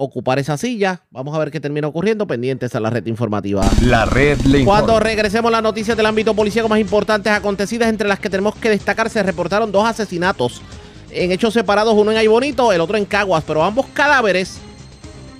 ocupar 0.02 0.38
esa 0.38 0.56
silla. 0.56 1.02
Vamos 1.10 1.34
a 1.34 1.38
ver 1.38 1.50
qué 1.50 1.60
termina 1.60 1.86
ocurriendo 1.86 2.26
pendientes 2.26 2.74
a 2.74 2.80
la 2.80 2.88
red 2.88 3.04
informativa. 3.06 3.68
La 3.82 4.06
red 4.06 4.40
le 4.40 4.64
Cuando 4.64 4.98
regresemos 4.98 5.52
las 5.52 5.62
noticias 5.62 5.94
del 5.94 6.06
ámbito 6.06 6.34
policíaco 6.34 6.70
más 6.70 6.80
importantes 6.80 7.30
acontecidas, 7.30 7.90
entre 7.90 8.08
las 8.08 8.18
que 8.18 8.30
tenemos 8.30 8.54
que 8.54 8.70
destacar, 8.70 9.10
se 9.10 9.22
reportaron 9.22 9.70
dos 9.70 9.86
asesinatos 9.86 10.62
en 11.10 11.32
hechos 11.32 11.52
separados, 11.52 11.94
uno 11.94 12.12
en 12.12 12.16
Aybonito, 12.16 12.72
el 12.72 12.80
otro 12.80 12.96
en 12.96 13.04
Caguas, 13.04 13.44
pero 13.46 13.62
ambos 13.62 13.86
cadáveres 13.92 14.58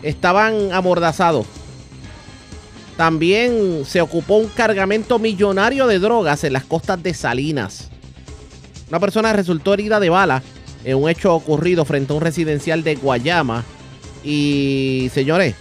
estaban 0.02 0.72
amordazados. 0.72 1.46
También 2.98 3.84
se 3.86 4.02
ocupó 4.02 4.36
un 4.36 4.48
cargamento 4.48 5.18
millonario 5.18 5.86
de 5.86 5.98
drogas 5.98 6.44
en 6.44 6.52
las 6.52 6.64
costas 6.64 7.02
de 7.02 7.14
Salinas. 7.14 7.88
Una 8.90 9.00
persona 9.00 9.32
resultó 9.32 9.72
herida 9.72 10.00
de 10.00 10.11
bala 10.11 10.42
en 10.84 10.96
un 10.96 11.08
hecho 11.08 11.34
ocurrido 11.34 11.86
frente 11.86 12.12
a 12.12 12.16
un 12.16 12.22
residencial 12.22 12.82
de 12.82 12.96
Guayama. 12.96 13.64
Y 14.24 15.10
señores, 15.12 15.54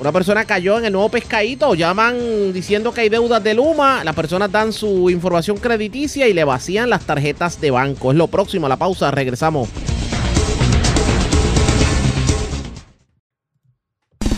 una 0.00 0.12
persona 0.12 0.44
cayó 0.44 0.78
en 0.78 0.84
el 0.84 0.92
nuevo 0.92 1.08
pescadito. 1.08 1.74
Llaman 1.74 2.52
diciendo 2.52 2.92
que 2.92 3.00
hay 3.02 3.08
deudas 3.08 3.42
de 3.42 3.54
Luma. 3.54 4.04
Las 4.04 4.14
personas 4.14 4.50
dan 4.52 4.72
su 4.72 5.10
información 5.10 5.56
crediticia 5.56 6.28
y 6.28 6.32
le 6.32 6.44
vacían 6.44 6.88
las 6.88 7.04
tarjetas 7.04 7.60
de 7.60 7.70
banco. 7.70 8.12
Es 8.12 8.16
lo 8.16 8.28
próximo 8.28 8.66
a 8.66 8.68
la 8.68 8.76
pausa. 8.76 9.10
Regresamos. 9.10 9.68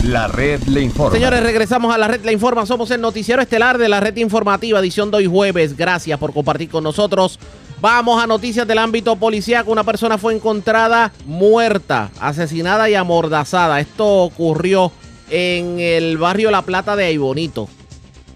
La 0.03 0.27
red 0.27 0.63
le 0.63 0.81
informa. 0.81 1.13
Señores, 1.13 1.43
regresamos 1.43 1.93
a 1.93 1.97
la 1.97 2.07
red 2.07 2.25
La 2.25 2.31
Informa. 2.31 2.65
Somos 2.65 2.89
el 2.89 2.99
noticiero 2.99 3.39
estelar 3.39 3.77
de 3.77 3.87
la 3.87 3.99
red 3.99 4.17
informativa, 4.17 4.79
edición 4.79 5.11
de 5.11 5.17
hoy 5.17 5.27
jueves. 5.27 5.77
Gracias 5.77 6.17
por 6.17 6.33
compartir 6.33 6.69
con 6.69 6.83
nosotros. 6.83 7.37
Vamos 7.81 8.23
a 8.23 8.27
noticias 8.27 8.67
del 8.67 8.77
ámbito 8.77 9.15
policíaco. 9.15 9.71
Una 9.71 9.83
persona 9.83 10.19
fue 10.19 10.35
encontrada 10.35 11.11
muerta, 11.25 12.11
asesinada 12.21 12.87
y 12.91 12.93
amordazada. 12.93 13.79
Esto 13.79 14.05
ocurrió 14.05 14.91
en 15.31 15.79
el 15.79 16.19
barrio 16.19 16.51
La 16.51 16.61
Plata 16.61 16.95
de 16.95 17.05
Aybonito. 17.05 17.67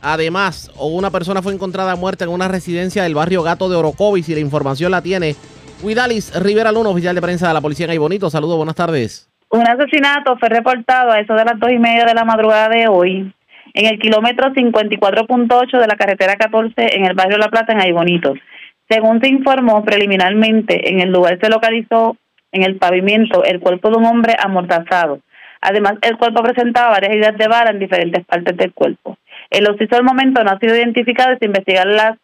Además, 0.02 0.72
una 0.80 1.12
persona 1.12 1.44
fue 1.44 1.54
encontrada 1.54 1.96
muerta 1.96 2.24
en 2.24 2.32
una 2.32 2.48
residencia 2.48 3.04
del 3.04 3.14
barrio 3.14 3.44
Gato 3.44 3.70
de 3.70 3.76
Orocovis 3.76 4.28
y 4.30 4.34
la 4.34 4.40
información 4.40 4.90
la 4.90 5.04
tiene 5.04 5.36
Huidalis 5.84 6.34
Rivera 6.42 6.72
Luna, 6.72 6.90
oficial 6.90 7.14
de 7.14 7.22
prensa 7.22 7.48
de 7.48 7.54
la 7.54 7.62
policía 7.62 7.86
en 7.86 7.92
Aybonito. 7.92 8.32
Saludos, 8.32 8.58
buenas 8.58 8.76
tardes. 8.76 9.30
Un 9.52 9.62
asesinato 9.62 10.38
fue 10.38 10.50
reportado 10.50 11.12
a 11.12 11.20
eso 11.20 11.36
de 11.36 11.46
las 11.46 11.60
dos 11.60 11.70
y 11.70 11.78
media 11.78 12.06
de 12.06 12.16
la 12.16 12.26
madrugada 12.26 12.68
de 12.70 12.88
hoy 12.88 13.32
en 13.76 13.86
el 13.86 14.00
kilómetro 14.00 14.52
54.8 14.54 15.80
de 15.80 15.88
la 15.88 15.96
carretera 15.96 16.36
14 16.36 16.74
en 16.98 17.06
el 17.06 17.14
barrio 17.14 17.38
La 17.38 17.50
Plata, 17.50 17.74
en 17.74 17.82
Aybonito. 17.82 18.34
Según 18.90 19.20
se 19.20 19.30
informó 19.30 19.84
preliminarmente, 19.84 20.92
en 20.92 21.00
el 21.00 21.12
lugar 21.12 21.40
se 21.42 21.50
localizó 21.50 22.18
en 22.52 22.64
el 22.64 22.78
pavimento 22.78 23.44
el 23.44 23.60
cuerpo 23.60 23.90
de 23.90 23.98
un 23.98 24.06
hombre 24.06 24.36
amordazado. 24.40 25.20
Además, 25.62 25.96
el 26.02 26.18
cuerpo 26.18 26.44
presentaba 26.44 26.92
varias 26.92 27.12
heridas 27.14 27.38
de 27.38 27.48
bala 27.48 27.72
en 27.72 27.80
diferentes 27.80 28.24
partes 28.26 28.56
del 28.56 28.74
cuerpo. 28.74 29.18
El 29.50 29.68
occiso 29.68 29.96
del 29.96 30.04
momento 30.04 30.44
no 30.44 30.52
ha 30.52 30.60
sido 30.60 30.76
identificado 30.76 31.34
y 31.34 31.38
se 31.38 31.46
investigan 31.46 31.96
las 31.96 32.18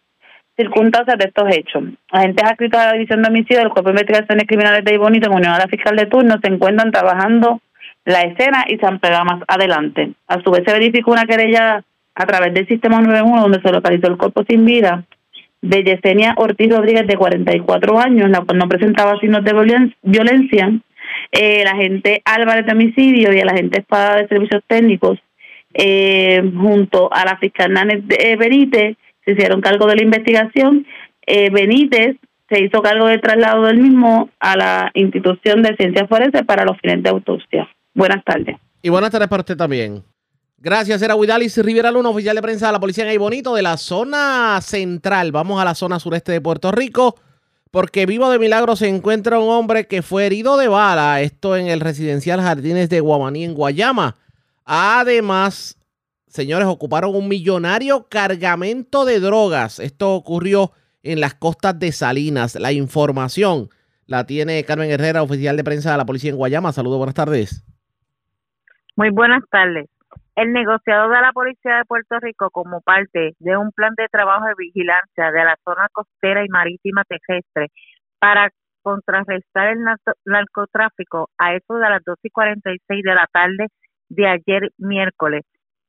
circunstancias 0.55 1.17
de 1.17 1.25
estos 1.25 1.49
hechos. 1.49 1.83
Agentes 2.11 2.45
adscritos 2.45 2.79
a 2.79 2.87
la 2.87 2.93
División 2.93 3.21
de 3.23 3.29
Homicidio 3.29 3.59
del 3.59 3.69
Cuerpo 3.69 3.89
de 3.89 4.01
Investigaciones 4.01 4.45
Criminales 4.47 4.85
de 4.85 4.93
Ibonito 4.93 5.27
en 5.27 5.35
unión 5.35 5.53
a 5.53 5.57
la 5.57 5.67
fiscal 5.67 5.95
de 5.95 6.05
turno 6.05 6.35
se 6.41 6.51
encuentran 6.51 6.91
trabajando 6.91 7.61
la 8.05 8.21
escena 8.21 8.65
y 8.67 8.77
se 8.77 8.85
ampliará 8.85 9.23
más 9.23 9.41
adelante. 9.47 10.11
A 10.27 10.39
su 10.41 10.51
vez 10.51 10.63
se 10.65 10.73
verificó 10.73 11.11
una 11.11 11.25
querella 11.25 11.83
a 12.13 12.25
través 12.25 12.53
del 12.53 12.67
sistema 12.67 13.01
91 13.01 13.41
donde 13.41 13.61
se 13.61 13.71
localizó 13.71 14.07
el 14.07 14.17
cuerpo 14.17 14.43
sin 14.47 14.65
vida 14.65 15.03
de 15.61 15.83
Yesenia 15.83 16.33
Ortiz 16.37 16.69
Rodríguez 16.69 17.05
de 17.07 17.15
44 17.17 17.99
años, 17.99 18.29
la 18.29 18.41
cual 18.41 18.57
no 18.57 18.67
presentaba 18.67 19.19
signos 19.19 19.43
de 19.43 19.53
violen- 19.53 19.95
violencia. 20.01 20.71
Eh, 21.31 21.61
el 21.61 21.67
agente 21.67 22.21
Álvarez 22.25 22.65
de 22.65 22.71
Homicidio 22.73 23.33
y 23.33 23.39
el 23.39 23.49
agente 23.49 23.79
Espada 23.79 24.17
de 24.17 24.27
Servicios 24.27 24.63
Técnicos 24.67 25.19
eh, 25.73 26.41
junto 26.57 27.13
a 27.13 27.23
la 27.25 27.37
fiscal 27.37 27.71
Nanes 27.71 28.03
eh, 28.09 28.35
Benítez 28.35 28.97
se 29.25 29.31
hicieron 29.33 29.61
cargo 29.61 29.85
de 29.87 29.95
la 29.97 30.03
investigación. 30.03 30.85
Eh, 31.25 31.49
Benítez 31.51 32.17
se 32.49 32.63
hizo 32.63 32.81
cargo 32.81 33.05
del 33.07 33.21
traslado 33.21 33.63
del 33.63 33.77
mismo 33.77 34.29
a 34.39 34.57
la 34.57 34.91
institución 34.93 35.61
de 35.63 35.75
ciencias 35.77 36.09
forenses 36.09 36.43
para 36.43 36.65
los 36.65 36.77
fines 36.81 37.01
de 37.03 37.09
autopsia. 37.09 37.69
Buenas 37.93 38.23
tardes. 38.25 38.57
Y 38.81 38.89
buenas 38.89 39.11
tardes 39.11 39.27
para 39.29 39.41
usted 39.41 39.55
también. 39.55 40.03
Gracias, 40.63 41.01
era 41.01 41.15
Huidalis 41.15 41.57
Rivera 41.57 41.89
Luna, 41.89 42.09
oficial 42.09 42.35
de 42.35 42.41
prensa 42.43 42.67
de 42.67 42.73
la 42.73 42.79
policía 42.79 43.03
en 43.03 43.09
Aybonito, 43.09 43.55
de 43.55 43.63
la 43.63 43.77
zona 43.77 44.59
central. 44.61 45.31
Vamos 45.31 45.59
a 45.59 45.65
la 45.65 45.73
zona 45.73 45.99
sureste 45.99 46.33
de 46.33 46.39
Puerto 46.39 46.71
Rico, 46.71 47.15
porque 47.71 48.05
vivo 48.05 48.29
de 48.29 48.37
milagro 48.37 48.75
se 48.75 48.87
encuentra 48.87 49.39
un 49.39 49.49
hombre 49.49 49.87
que 49.87 50.03
fue 50.03 50.27
herido 50.27 50.57
de 50.57 50.67
bala, 50.67 51.19
esto 51.21 51.57
en 51.57 51.65
el 51.65 51.79
residencial 51.79 52.39
Jardines 52.41 52.89
de 52.89 52.99
Guamaní, 52.99 53.43
en 53.43 53.55
Guayama. 53.55 54.17
Además, 54.63 55.79
señores, 56.27 56.67
ocuparon 56.67 57.15
un 57.15 57.27
millonario 57.27 58.07
cargamento 58.07 59.03
de 59.05 59.19
drogas. 59.19 59.79
Esto 59.79 60.13
ocurrió 60.13 60.73
en 61.01 61.21
las 61.21 61.33
costas 61.33 61.79
de 61.79 61.91
Salinas. 61.91 62.53
La 62.53 62.71
información 62.71 63.69
la 64.05 64.27
tiene 64.27 64.63
Carmen 64.63 64.91
Herrera, 64.91 65.23
oficial 65.23 65.57
de 65.57 65.63
prensa 65.63 65.93
de 65.93 65.97
la 65.97 66.05
policía 66.05 66.29
en 66.29 66.37
Guayama. 66.37 66.71
Saludos, 66.71 66.99
buenas 66.99 67.15
tardes. 67.15 67.65
Muy 68.95 69.09
buenas 69.09 69.41
tardes. 69.49 69.89
El 70.41 70.53
negociador 70.53 71.15
de 71.15 71.21
la 71.21 71.33
Policía 71.33 71.77
de 71.77 71.85
Puerto 71.85 72.17
Rico, 72.19 72.49
como 72.49 72.81
parte 72.81 73.35
de 73.37 73.57
un 73.57 73.71
plan 73.71 73.93
de 73.95 74.07
trabajo 74.07 74.45
de 74.47 74.55
vigilancia 74.57 75.31
de 75.31 75.43
la 75.45 75.55
zona 75.63 75.87
costera 75.93 76.43
y 76.43 76.49
marítima 76.49 77.03
terrestre 77.03 77.67
para 78.17 78.49
contrarrestar 78.81 79.67
el 79.67 79.83
narco- 79.83 80.15
narcotráfico 80.25 81.29
a 81.37 81.53
eso 81.53 81.75
de 81.75 81.87
las 81.87 82.03
2 82.03 82.17
y 82.23 82.31
46 82.31 83.03
de 83.03 83.13
la 83.13 83.27
tarde 83.31 83.67
de 84.09 84.27
ayer 84.27 84.71
miércoles, 84.79 85.43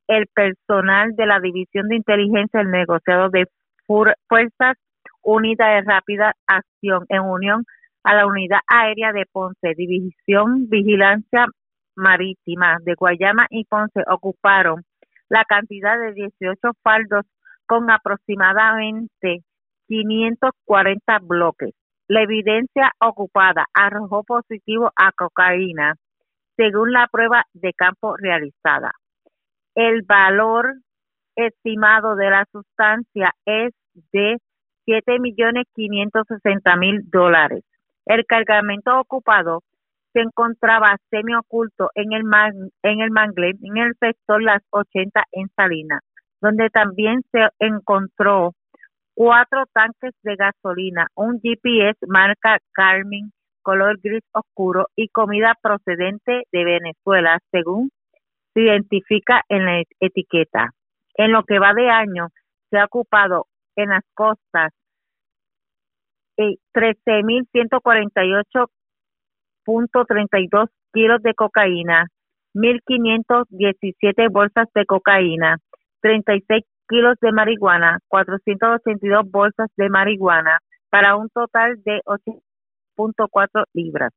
el 0.07 0.27
personal 0.27 1.17
de 1.17 1.25
la 1.25 1.41
División 1.41 1.89
de 1.89 1.97
Inteligencia 1.97 2.61
del 2.61 2.73
negociado 2.73 3.31
de 3.31 3.47
Fuerzas 3.87 4.77
Unidas 5.23 5.83
de 5.83 5.91
Rápida 5.91 6.35
Acción 6.47 7.07
en 7.09 7.23
unión 7.23 7.65
a 8.05 8.15
la 8.17 8.27
Unidad 8.27 8.61
Aérea 8.67 9.13
de 9.15 9.25
Ponce, 9.33 9.73
División 9.75 10.69
Vigilancia 10.69 11.47
Marítima 11.95 12.79
de 12.83 12.95
Guayama 12.95 13.47
y 13.51 13.65
Ponce 13.65 14.03
ocuparon 14.09 14.83
la 15.29 15.45
cantidad 15.45 15.99
de 15.99 16.13
18 16.13 16.57
faldos 16.83 17.25
con 17.67 17.91
aproximadamente 17.91 19.43
540 19.89 21.19
bloques. 21.21 21.75
La 22.09 22.23
evidencia 22.23 22.93
ocupada 23.01 23.67
arrojó 23.73 24.25
positivo 24.25 24.91
a 24.97 25.13
cocaína 25.13 25.95
según 26.57 26.93
la 26.93 27.09
prueba 27.11 27.45
de 27.55 27.73
campo 27.73 28.17
realizada. 28.17 28.93
El 29.75 30.03
valor 30.03 30.75
estimado 31.37 32.15
de 32.17 32.31
la 32.31 32.45
sustancia 32.53 33.33
es 33.47 33.73
de 34.13 34.37
7 34.85 35.19
millones 35.19 35.65
560 35.75 36.77
mil 36.77 37.09
dólares. 37.11 37.65
El 38.05 38.27
cargamento 38.27 38.99
ocupado 38.99 39.63
se 40.13 40.21
encontraba 40.21 40.97
semioculto 41.11 41.91
en 41.95 42.13
el, 42.13 42.25
man, 42.25 42.53
en 42.83 43.01
el 43.01 43.11
mangle, 43.11 43.53
en 43.63 43.77
el 43.77 43.95
sector 43.99 44.43
Las 44.43 44.63
80 44.71 45.25
en 45.33 45.49
Salinas, 45.57 46.01
donde 46.41 46.69
también 46.71 47.23
se 47.31 47.49
encontró 47.59 48.53
cuatro 49.15 49.65
tanques 49.73 50.13
de 50.23 50.37
gasolina, 50.37 51.07
un 51.15 51.41
GPS 51.41 51.99
marca 52.07 52.59
Carmen, 52.73 53.33
color 53.63 53.99
gris 54.03 54.25
oscuro 54.33 54.87
y 54.97 55.09
comida 55.09 55.55
procedente 55.61 56.43
de 56.51 56.65
Venezuela, 56.65 57.39
según 57.51 57.91
se 58.55 58.63
identifica 58.63 59.43
en 59.49 59.65
la 59.65 59.83
etiqueta. 60.01 60.71
En 61.15 61.33
lo 61.33 61.45
que 61.45 61.59
va 61.59 61.75
de 61.75 61.89
año, 61.89 62.29
se 62.71 62.79
ha 62.79 62.85
ocupado 62.85 63.47
en 63.77 63.91
las 63.91 64.03
costas 64.15 64.73
eh, 66.37 66.57
13.148 66.75 68.67
2.32 69.67 70.69
kilos 70.93 71.23
de 71.23 71.35
cocaína, 71.35 72.07
1.517 72.55 74.31
bolsas 74.31 74.69
de 74.75 74.85
cocaína, 74.85 75.59
36 76.01 76.65
kilos 76.89 77.17
de 77.21 77.33
marihuana, 77.33 77.99
482 78.09 79.31
bolsas 79.31 79.69
de 79.77 79.89
marihuana, 79.89 80.59
para 80.91 81.17
un 81.17 81.29
total 81.31 81.83
de 81.85 82.01
8.4 82.05 83.65
libras. 83.73 84.13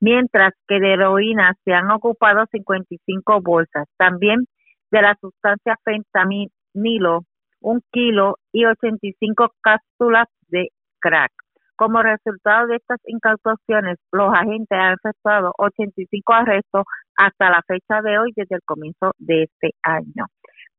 Mientras 0.00 0.52
que 0.68 0.78
de 0.78 0.92
heroína 0.92 1.54
se 1.64 1.72
han 1.72 1.90
ocupado 1.90 2.44
55 2.52 3.40
bolsas. 3.40 3.88
También 3.96 4.46
de 4.90 5.02
la 5.02 5.16
sustancia 5.20 5.76
fentanilo, 5.84 7.24
un 7.60 7.80
kilo 7.90 8.36
y 8.52 8.64
85 8.66 9.52
cápsulas 9.60 10.28
de 10.48 10.68
crack. 11.00 11.32
Como 11.78 12.02
resultado 12.02 12.66
de 12.66 12.74
estas 12.74 12.98
incautaciones, 13.06 13.98
los 14.10 14.34
agentes 14.34 14.76
han 14.76 14.94
efectuado 14.94 15.52
85 15.58 16.32
arrestos 16.32 16.82
hasta 17.16 17.50
la 17.50 17.62
fecha 17.68 18.02
de 18.02 18.18
hoy 18.18 18.32
desde 18.34 18.56
el 18.56 18.62
comienzo 18.64 19.12
de 19.18 19.44
este 19.44 19.76
año. 19.84 20.26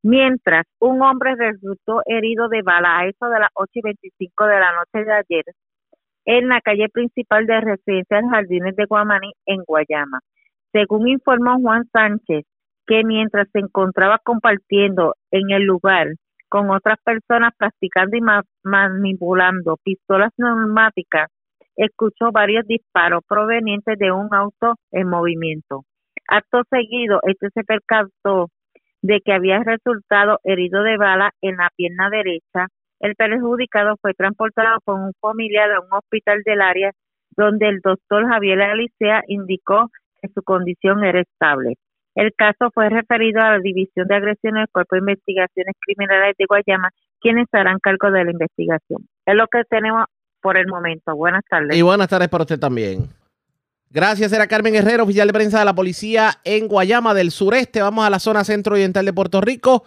Mientras 0.04 0.66
un 0.82 1.02
hombre 1.02 1.36
resultó 1.38 2.02
herido 2.06 2.50
de 2.50 2.64
bala 2.64 3.00
a 3.00 3.06
eso 3.06 3.30
de 3.30 3.40
las 3.40 3.50
8 3.54 3.72
y 3.76 3.82
25 3.82 4.46
de 4.46 4.60
la 4.60 4.74
noche 4.74 5.06
de 5.06 5.14
ayer 5.14 5.46
en 6.26 6.50
la 6.50 6.60
calle 6.60 6.90
principal 6.90 7.46
de 7.46 7.62
Residencia 7.62 8.22
Jardines 8.30 8.76
de 8.76 8.86
Guamaní 8.86 9.32
en 9.46 9.64
Guayama. 9.66 10.20
Según 10.74 11.08
informó 11.08 11.62
Juan 11.62 11.86
Sánchez, 11.94 12.46
que 12.86 13.06
mientras 13.06 13.48
se 13.54 13.60
encontraba 13.60 14.20
compartiendo 14.22 15.16
en 15.32 15.50
el 15.52 15.64
lugar 15.64 16.08
con 16.50 16.70
otras 16.72 16.98
personas 17.04 17.54
practicando 17.58 18.18
y 18.18 18.22
manipulando 18.64 19.78
pistolas 19.84 20.32
neumáticas, 20.38 21.30
escuchó 21.76 22.32
varios 22.32 22.66
disparos 22.68 23.24
provenientes 23.28 23.98
de 23.98 24.12
un 24.12 24.34
auto 24.34 24.76
en 24.92 25.08
movimiento. 25.08 25.84
Acto 26.28 26.64
seguido, 26.70 27.20
este 27.24 27.50
se 27.54 27.64
percató 27.64 28.50
de 29.02 29.22
que 29.22 29.34
había 29.34 29.64
resultado 29.64 30.40
herido 30.44 30.84
de 30.84 30.98
bala 30.98 31.32
en 31.42 31.58
la 31.58 31.70
pierna 31.76 32.10
derecha. 32.10 32.68
El 33.00 33.16
perjudicado 33.16 33.96
fue 34.02 34.14
transportado 34.14 34.80
con 34.84 35.02
un 35.02 35.14
familiar 35.22 35.72
a 35.72 35.80
un 35.80 35.88
hospital 35.92 36.42
del 36.44 36.62
área 36.62 36.92
donde 37.38 37.70
el 37.70 37.80
doctor 37.80 38.28
Javier 38.28 38.62
Alicea 38.62 39.24
indicó 39.28 39.90
que 40.22 40.28
su 40.30 40.42
condición 40.44 41.04
era 41.06 41.22
estable. 41.22 41.76
El 42.20 42.34
caso 42.36 42.70
fue 42.74 42.90
referido 42.90 43.40
a 43.40 43.52
la 43.52 43.60
División 43.60 44.06
de 44.10 44.16
Agresiones 44.16 44.64
del 44.64 44.70
Cuerpo 44.74 44.98
de 44.98 45.00
Investigaciones 45.00 45.74
Criminales 45.80 46.36
de 46.38 46.46
Guayama, 46.50 46.90
quienes 47.22 47.48
harán 47.54 47.80
cargo 47.80 48.12
de 48.12 48.26
la 48.26 48.32
investigación. 48.32 49.08
Es 49.26 49.36
lo 49.36 49.48
que 49.48 49.64
tenemos 49.70 50.04
por 50.42 50.58
el 50.58 50.68
momento. 50.68 51.16
Buenas 51.16 51.44
tardes. 51.50 51.78
Y 51.78 51.82
buenas 51.82 52.10
tardes 52.10 52.28
para 52.28 52.42
usted 52.42 52.60
también. 52.60 53.08
Gracias, 53.90 54.34
era 54.34 54.48
Carmen 54.48 54.76
Herrero, 54.76 55.04
oficial 55.04 55.28
de 55.28 55.34
prensa 55.34 55.60
de 55.60 55.66
la 55.66 55.74
policía 55.74 56.32
en 56.44 56.68
Guayama 56.68 57.14
del 57.14 57.32
sureste. 57.32 57.82
Vamos 57.82 58.06
a 58.06 58.10
la 58.10 58.20
zona 58.20 58.44
centro-oriental 58.44 59.06
de 59.06 59.14
Puerto 59.14 59.40
Rico. 59.40 59.86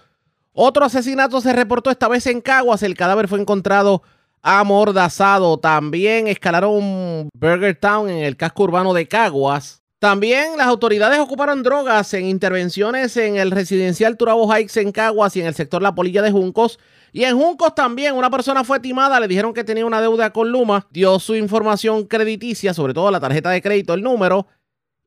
Otro 0.55 0.87
asesinato 0.87 1.39
se 1.43 1.53
reportó 1.53 1.91
esta 1.91 2.09
vez 2.09 2.26
en 2.26 2.41
Caguas. 2.41 2.83
El 2.83 2.97
cadáver 2.97 3.28
fue 3.28 3.43
encontrado 3.43 4.01
amordazado. 4.41 5.59
También 5.59 6.28
escalaron 6.28 7.28
Burger 7.35 7.76
Town 7.76 8.09
en 8.09 8.24
el 8.24 8.39
casco 8.39 8.62
urbano 8.62 8.95
de 8.95 9.07
Caguas. 9.07 9.82
También 10.03 10.57
las 10.59 10.67
autoridades 10.67 11.21
ocuparon 11.21 11.63
drogas 11.63 12.13
en 12.13 12.27
intervenciones 12.27 13.17
en 13.17 13.37
el 13.37 13.53
residencial 13.53 14.17
Turabo 14.17 14.53
Heights 14.53 14.77
en 14.79 14.91
Caguas 14.91 15.37
y 15.37 15.41
en 15.41 15.47
el 15.47 15.55
sector 15.55 15.81
La 15.81 15.95
Polilla 15.95 16.23
de 16.23 16.33
Juncos. 16.33 16.81
Y 17.13 17.23
en 17.23 17.39
Juncos 17.39 17.77
también 17.77 18.17
una 18.17 18.29
persona 18.29 18.65
fue 18.65 18.81
timada, 18.81 19.21
le 19.21 19.29
dijeron 19.29 19.55
que 19.55 19.63
tenía 19.63 19.87
una 19.87 20.01
deuda 20.01 20.33
con 20.33 20.51
Luma, 20.51 20.89
dio 20.91 21.21
su 21.21 21.37
información 21.37 22.09
crediticia, 22.09 22.75
sobre 22.75 22.95
todo 22.95 23.13
la 23.13 23.21
tarjeta 23.21 23.51
de 23.51 23.63
crédito, 23.63 23.95
el 23.95 24.03
número, 24.03 24.49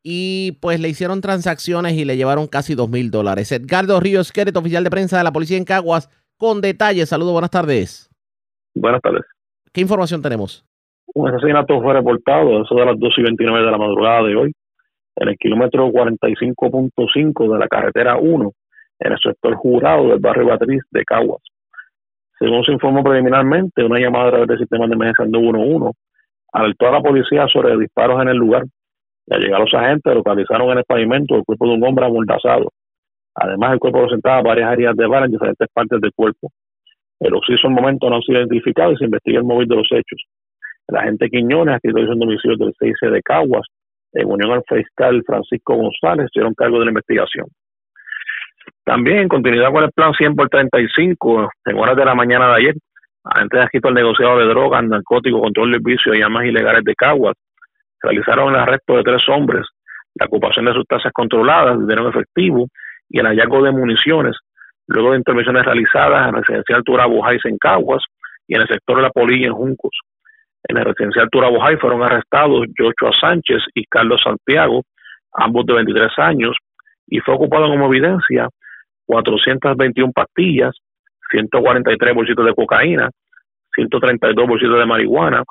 y 0.01 0.53
pues 0.61 0.79
le 0.79 0.87
hicieron 0.87 1.19
transacciones 1.19 1.91
y 1.95 2.05
le 2.05 2.15
llevaron 2.15 2.47
casi 2.47 2.73
dos 2.73 2.89
mil 2.89 3.11
dólares. 3.11 3.51
Edgardo 3.51 3.99
Ríos 3.99 4.31
Queret, 4.31 4.55
oficial 4.55 4.85
de 4.85 4.91
prensa 4.91 5.17
de 5.17 5.25
la 5.25 5.33
policía 5.33 5.57
en 5.57 5.65
Caguas, 5.65 6.09
con 6.37 6.61
detalles. 6.61 7.09
Saludos, 7.09 7.33
buenas 7.33 7.51
tardes. 7.51 8.09
Buenas 8.73 9.01
tardes. 9.01 9.23
¿Qué 9.73 9.81
información 9.81 10.21
tenemos? 10.21 10.63
Un 11.13 11.27
asesinato 11.27 11.81
fue 11.81 11.93
reportado, 11.93 12.63
eso 12.63 12.75
de 12.75 12.85
las 12.85 12.97
2 12.97 13.13
y 13.17 13.23
29 13.23 13.59
de 13.59 13.71
la 13.71 13.77
madrugada 13.77 14.23
de 14.23 14.35
hoy, 14.37 14.53
en 15.15 15.29
el 15.29 15.37
kilómetro 15.37 15.87
45.5 15.89 17.53
de 17.53 17.59
la 17.59 17.67
carretera 17.67 18.17
1, 18.17 18.51
en 18.99 19.11
el 19.11 19.17
sector 19.19 19.55
jurado 19.55 20.09
del 20.09 20.19
barrio 20.19 20.47
Batriz 20.47 20.81
de 20.91 21.03
Caguas. 21.03 21.41
Según 22.39 22.63
se 22.65 22.73
informó 22.73 23.03
preliminarmente, 23.03 23.83
una 23.83 23.99
llamada 23.99 24.27
a 24.27 24.31
través 24.31 24.47
del 24.49 24.59
sistema 24.59 24.87
de 24.87 24.93
emergencia 24.93 25.25
911 25.25 25.97
alertó 26.51 26.87
a 26.87 26.91
la 26.91 27.01
policía 27.01 27.47
sobre 27.51 27.77
disparos 27.77 28.21
en 28.21 28.29
el 28.29 28.37
lugar. 28.37 28.63
Y 29.27 29.33
al 29.33 29.41
llegar 29.41 29.59
los 29.59 29.73
agentes 29.73 30.13
localizaron 30.13 30.69
en 30.71 30.77
el 30.79 30.83
pavimento 30.85 31.35
el 31.35 31.43
cuerpo 31.43 31.67
de 31.67 31.73
un 31.73 31.83
hombre 31.83 32.05
amordazado. 32.05 32.71
Además, 33.35 33.73
el 33.73 33.79
cuerpo 33.79 34.03
presentaba 34.03 34.41
varias 34.41 34.69
áreas 34.69 34.95
de 34.95 35.07
bala 35.07 35.25
en 35.25 35.31
diferentes 35.31 35.67
partes 35.73 35.99
del 35.99 36.11
cuerpo. 36.13 36.51
El 37.19 37.33
occiso 37.33 37.67
en 37.67 37.73
momento 37.73 38.09
no 38.09 38.17
ha 38.17 38.21
sido 38.21 38.39
identificado 38.39 38.91
y 38.91 38.97
se 38.97 39.05
investiga 39.05 39.39
el 39.39 39.45
móvil 39.45 39.67
de 39.67 39.75
los 39.75 39.87
hechos. 39.91 40.23
El 40.87 40.97
agente 40.97 41.29
Quiñones, 41.29 41.75
aquí 41.75 41.87
en 41.87 42.19
domicilio 42.19 42.57
del 42.57 42.73
6 42.77 42.93
de 43.11 43.21
Caguas, 43.21 43.65
en 44.15 44.31
unión 44.31 44.51
al 44.51 44.63
fiscal 44.67 45.21
Francisco 45.25 45.75
González, 45.75 46.27
hicieron 46.29 46.53
cargo 46.53 46.79
de 46.79 46.85
la 46.85 46.91
investigación. 46.91 47.47
También, 48.83 49.19
en 49.19 49.27
continuidad 49.27 49.71
con 49.71 49.83
el 49.83 49.91
plan 49.91 50.13
100 50.13 50.35
por 50.35 50.49
35, 50.49 51.49
en 51.65 51.77
horas 51.77 51.95
de 51.95 52.05
la 52.05 52.15
mañana 52.15 52.47
de 52.49 52.55
ayer, 52.55 52.75
antes 53.23 53.59
de 53.59 53.79
el 53.89 53.93
negociado 53.93 54.37
de 54.37 54.45
drogas, 54.45 54.83
narcóticos, 54.83 55.41
control 55.41 55.71
del 55.71 55.81
vicio 55.81 56.13
y 56.13 56.21
armas 56.21 56.45
ilegales 56.45 56.83
de 56.83 56.93
Caguas, 56.93 57.35
realizaron 58.01 58.53
el 58.53 58.59
arresto 58.59 58.95
de 58.95 59.03
tres 59.03 59.27
hombres, 59.29 59.65
la 60.13 60.27
ocupación 60.27 60.65
de 60.65 60.73
sus 60.73 60.85
tasas 60.85 61.11
controladas, 61.11 61.79
dinero 61.79 62.09
efectivo 62.09 62.67
y 63.09 63.19
el 63.19 63.25
hallazgo 63.25 63.63
de 63.63 63.71
municiones, 63.71 64.37
luego 64.87 65.11
de 65.11 65.17
intervenciones 65.17 65.65
realizadas 65.65 66.29
en 66.29 66.35
el 66.35 66.41
residencial 66.41 66.83
Turabo 66.83 67.23
en 67.27 67.57
Caguas 67.57 68.03
y 68.47 68.55
en 68.55 68.61
el 68.61 68.67
sector 68.67 68.97
de 68.97 69.01
la 69.01 69.09
Polilla 69.09 69.47
en 69.47 69.53
Juncos. 69.53 69.97
En 70.67 70.77
el 70.77 70.85
residencial 70.85 71.29
Turabojay 71.31 71.77
fueron 71.77 72.03
arrestados 72.03 72.65
Joshua 72.77 73.11
Sánchez 73.19 73.61
y 73.73 73.85
Carlos 73.85 74.21
Santiago, 74.23 74.83
ambos 75.33 75.65
de 75.65 75.73
23 75.73 76.11
años, 76.17 76.55
y 77.07 77.19
fue 77.19 77.35
ocupado 77.35 77.67
como 77.67 77.85
evidencia 77.87 78.49
421 79.05 80.11
pastillas, 80.11 80.75
143 81.29 82.15
bolsitos 82.15 82.45
de 82.45 82.53
cocaína, 82.53 83.09
132 83.75 84.47
bolsitos 84.47 84.79
de 84.79 84.85
marihuana, 84.85 85.43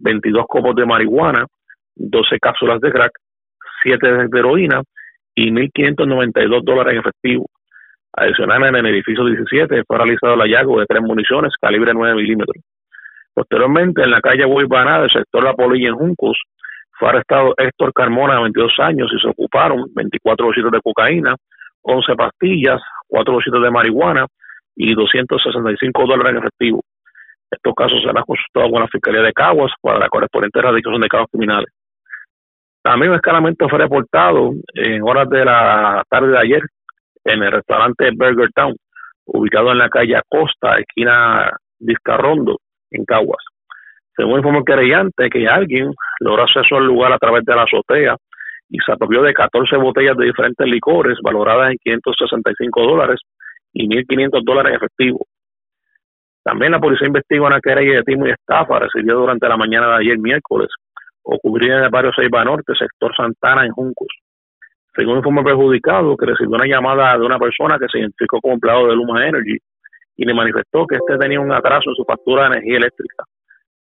22 0.00 0.44
copos 0.46 0.74
de 0.76 0.84
marihuana, 0.84 1.46
12 1.96 2.38
cápsulas 2.38 2.80
de 2.80 2.90
crack, 2.90 3.12
7 3.82 4.28
de 4.28 4.38
heroína 4.38 4.82
y 5.34 5.50
1.592 5.50 6.62
dólares 6.64 6.94
en 6.94 7.00
efectivo. 7.00 7.46
Adicionalmente, 8.12 8.80
en 8.80 8.86
el 8.86 8.94
edificio 8.94 9.24
17 9.24 9.84
fue 9.86 9.96
realizado 9.96 10.34
el 10.34 10.40
hallazgo 10.40 10.80
de 10.80 10.86
tres 10.86 11.02
municiones 11.02 11.52
calibre 11.60 11.92
9 11.94 12.16
milímetros. 12.16 12.62
Posteriormente, 13.38 14.02
en 14.02 14.10
la 14.10 14.20
calle 14.20 14.44
Guaybaná 14.44 14.98
del 14.98 15.10
sector 15.10 15.44
La 15.44 15.54
Polilla 15.54 15.90
en 15.90 15.94
Juncos, 15.94 16.36
fue 16.98 17.08
arrestado 17.08 17.54
Héctor 17.56 17.92
Carmona, 17.92 18.34
de 18.34 18.42
22 18.42 18.72
años, 18.80 19.08
y 19.16 19.20
se 19.20 19.28
ocuparon 19.28 19.84
24 19.94 20.46
bolsitos 20.46 20.72
de 20.72 20.80
cocaína, 20.80 21.36
11 21.82 22.16
pastillas, 22.16 22.82
4 23.06 23.32
bolsitos 23.32 23.62
de 23.62 23.70
marihuana 23.70 24.26
y 24.74 24.92
265 24.92 26.04
dólares 26.04 26.32
en 26.32 26.38
efectivo. 26.38 26.82
Estos 27.48 27.74
casos 27.76 28.00
serán 28.00 28.24
consultados 28.24 28.72
con 28.72 28.80
la 28.80 28.88
Fiscalía 28.88 29.22
de 29.22 29.32
Caguas 29.32 29.70
para 29.80 30.00
la 30.00 30.08
correspondiente 30.08 30.58
erradicación 30.58 31.00
de 31.00 31.08
casos 31.08 31.28
criminales. 31.30 31.68
También 32.82 33.14
escalamiento 33.14 33.68
fue 33.68 33.78
reportado 33.78 34.50
en 34.74 35.02
horas 35.02 35.28
de 35.28 35.44
la 35.44 36.02
tarde 36.10 36.32
de 36.32 36.38
ayer 36.38 36.62
en 37.24 37.40
el 37.44 37.52
restaurante 37.52 38.10
Burger 38.16 38.50
Town, 38.52 38.74
ubicado 39.26 39.70
en 39.70 39.78
la 39.78 39.88
calle 39.88 40.16
Acosta, 40.16 40.74
esquina 40.74 41.56
Vizcarrondo, 41.78 42.58
en 42.90 43.04
Caguas. 43.04 43.42
Según 44.16 44.38
informó 44.38 44.58
el 44.58 44.64
querellante, 44.64 45.30
que 45.30 45.46
alguien 45.46 45.92
logró 46.20 46.42
acceso 46.42 46.76
al 46.76 46.86
lugar 46.86 47.12
a 47.12 47.18
través 47.18 47.44
de 47.44 47.54
la 47.54 47.62
azotea 47.62 48.16
y 48.68 48.78
se 48.78 48.92
apropió 48.92 49.22
de 49.22 49.32
14 49.32 49.76
botellas 49.76 50.16
de 50.16 50.26
diferentes 50.26 50.66
licores 50.66 51.18
valoradas 51.22 51.70
en 51.70 51.78
565 51.78 52.82
dólares 52.82 53.20
y 53.72 53.88
1.500 53.88 54.42
dólares 54.44 54.70
en 54.70 54.76
efectivo. 54.76 55.26
También 56.42 56.72
la 56.72 56.80
policía 56.80 57.06
investigó 57.06 57.46
una 57.46 57.60
querella 57.60 57.96
de 57.96 58.02
timo 58.02 58.26
y 58.26 58.30
estafa 58.30 58.78
recibida 58.78 59.14
durante 59.14 59.48
la 59.48 59.56
mañana 59.56 59.88
de 59.88 59.96
ayer 59.96 60.18
miércoles, 60.18 60.68
ocurrida 61.22 61.78
en 61.78 61.84
el 61.84 61.90
barrio 61.90 62.12
Seiba 62.12 62.44
Norte, 62.44 62.72
sector 62.78 63.14
Santana, 63.14 63.66
en 63.66 63.72
Juncos. 63.72 64.08
Según 64.96 65.18
informó 65.18 65.40
el 65.40 65.46
perjudicado, 65.46 66.16
que 66.16 66.26
recibió 66.26 66.56
una 66.56 66.66
llamada 66.66 67.16
de 67.16 67.24
una 67.24 67.38
persona 67.38 67.78
que 67.78 67.86
se 67.86 67.98
identificó 67.98 68.40
como 68.40 68.54
empleado 68.54 68.88
de 68.88 68.96
Luma 68.96 69.26
Energy 69.26 69.58
y 70.18 70.24
le 70.26 70.34
manifestó 70.34 70.84
que 70.86 70.96
este 70.96 71.16
tenía 71.16 71.40
un 71.40 71.52
atraso 71.52 71.90
en 71.90 71.96
su 71.96 72.04
factura 72.04 72.42
de 72.42 72.56
energía 72.56 72.78
eléctrica. 72.78 73.24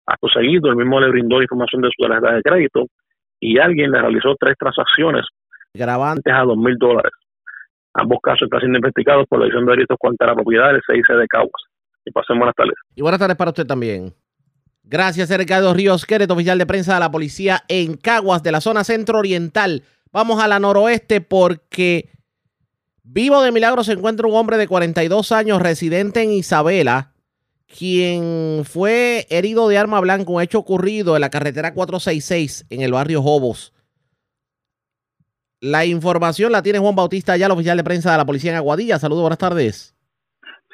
Acto 0.05 0.29
seguido, 0.29 0.69
el 0.69 0.77
mismo 0.77 0.99
le 0.99 1.09
brindó 1.09 1.41
información 1.41 1.81
de 1.81 1.89
su 1.95 2.07
tarjeta 2.07 2.33
de 2.33 2.41
crédito 2.41 2.85
y 3.39 3.59
alguien 3.59 3.91
le 3.91 4.01
realizó 4.01 4.33
tres 4.39 4.55
transacciones 4.57 5.25
gravantes 5.73 6.33
a 6.33 6.43
dos 6.43 6.57
mil 6.57 6.77
dólares. 6.77 7.11
Ambos 7.93 8.19
casos 8.23 8.43
están 8.43 8.61
siendo 8.61 8.77
investigados 8.77 9.25
por 9.27 9.39
la 9.39 9.45
edición 9.45 9.65
de 9.65 9.71
delitos 9.73 9.97
contra 9.99 10.27
la 10.27 10.35
propiedad 10.35 10.71
del 10.71 10.81
CIC 10.87 11.07
de 11.17 11.27
Caguas. 11.27 11.63
Y 12.05 12.11
pasen 12.11 12.37
buenas 12.37 12.55
tardes. 12.55 12.75
Y 12.95 13.01
buenas 13.01 13.19
tardes 13.19 13.35
para 13.35 13.51
usted 13.51 13.67
también. 13.67 14.13
Gracias, 14.83 15.37
Ricardo 15.37 15.73
Ríos 15.73 16.05
Queret, 16.05 16.31
oficial 16.31 16.57
de 16.57 16.65
prensa 16.65 16.93
de 16.93 17.01
la 17.01 17.11
policía 17.11 17.59
en 17.67 17.97
Caguas, 17.97 18.41
de 18.41 18.53
la 18.53 18.61
zona 18.61 18.85
centro-oriental. 18.85 19.83
Vamos 20.13 20.41
a 20.41 20.47
la 20.47 20.59
noroeste 20.59 21.19
porque 21.19 22.09
Vivo 23.13 23.41
de 23.41 23.51
milagro 23.51 23.83
se 23.83 23.91
encuentra 23.91 24.25
un 24.25 24.35
hombre 24.35 24.55
de 24.55 24.69
42 24.69 25.33
años 25.33 25.61
residente 25.61 26.23
en 26.23 26.31
Isabela, 26.31 27.11
quien 27.67 28.63
fue 28.63 29.25
herido 29.29 29.67
de 29.67 29.77
arma 29.77 29.99
blanca, 29.99 30.31
un 30.31 30.41
hecho 30.41 30.59
ocurrido 30.59 31.15
en 31.15 31.21
la 31.21 31.29
carretera 31.29 31.73
466 31.73 32.67
en 32.69 32.79
el 32.79 32.93
barrio 32.93 33.21
Jobos. 33.21 33.73
La 35.59 35.83
información 35.83 36.53
la 36.53 36.63
tiene 36.63 36.79
Juan 36.79 36.95
Bautista, 36.95 37.35
ya 37.35 37.47
el 37.47 37.51
oficial 37.51 37.75
de 37.75 37.83
prensa 37.83 38.13
de 38.13 38.17
la 38.17 38.25
policía 38.25 38.51
en 38.51 38.57
Aguadilla. 38.57 38.97
Saludos, 38.97 39.23
buenas 39.23 39.39
tardes. 39.39 39.93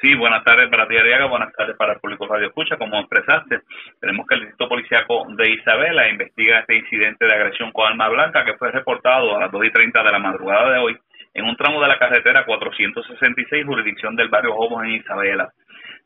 Sí, 0.00 0.14
buenas 0.14 0.44
tardes 0.44 0.70
para 0.70 0.86
ti, 0.86 0.96
Ariaga. 0.96 1.26
Buenas 1.26 1.52
tardes 1.54 1.76
para 1.76 1.94
el 1.94 1.98
público 1.98 2.28
Radio 2.28 2.46
Escucha. 2.46 2.76
Como 2.76 3.00
expresaste, 3.00 3.62
tenemos 4.00 4.28
que 4.28 4.36
el 4.36 4.40
Distrito 4.42 4.68
Policiaco 4.68 5.26
de 5.36 5.50
Isabela 5.50 6.08
investiga 6.08 6.60
este 6.60 6.76
incidente 6.76 7.26
de 7.26 7.34
agresión 7.34 7.72
con 7.72 7.88
arma 7.88 8.08
blanca 8.08 8.44
que 8.44 8.54
fue 8.54 8.70
reportado 8.70 9.36
a 9.36 9.40
las 9.40 9.50
2 9.50 9.64
y 9.64 9.72
30 9.72 10.04
de 10.04 10.12
la 10.12 10.20
madrugada 10.20 10.74
de 10.74 10.78
hoy 10.78 10.96
en 11.34 11.44
un 11.44 11.56
tramo 11.56 11.80
de 11.80 11.88
la 11.88 11.98
carretera 11.98 12.44
466, 12.44 13.66
jurisdicción 13.66 14.16
del 14.16 14.28
barrio 14.28 14.54
Jobos 14.54 14.84
en 14.84 14.92
Isabela. 14.92 15.52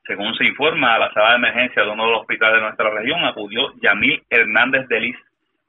Según 0.07 0.35
se 0.35 0.45
informa, 0.45 0.95
a 0.95 0.99
la 0.99 1.13
sala 1.13 1.31
de 1.31 1.37
emergencia 1.37 1.83
de 1.85 1.91
uno 1.91 2.07
de 2.07 2.13
los 2.13 2.21
hospitales 2.23 2.57
de 2.57 2.63
nuestra 2.63 2.91
región 2.91 3.25
acudió 3.25 3.73
Yamil 3.81 4.23
Hernández 4.29 4.89
Delis, 4.89 5.17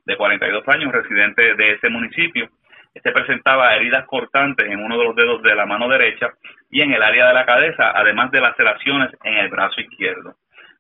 de 0.06 0.18
42 0.18 0.68
años, 0.68 0.92
residente 0.92 1.56
de 1.56 1.72
ese 1.72 1.90
municipio. 1.90 2.50
Este 2.94 3.12
presentaba 3.12 3.76
heridas 3.76 4.06
cortantes 4.06 4.70
en 4.70 4.80
uno 4.80 4.98
de 4.98 5.06
los 5.06 5.16
dedos 5.16 5.42
de 5.42 5.56
la 5.56 5.66
mano 5.66 5.88
derecha 5.88 6.30
y 6.70 6.82
en 6.82 6.94
el 6.94 7.02
área 7.02 7.28
de 7.28 7.34
la 7.34 7.46
cabeza, 7.46 7.92
además 7.96 8.32
de 8.32 8.42
laceraciones 8.42 9.12
en 9.24 9.36
el 9.36 9.50
brazo 9.50 9.82
izquierdo. 9.82 10.36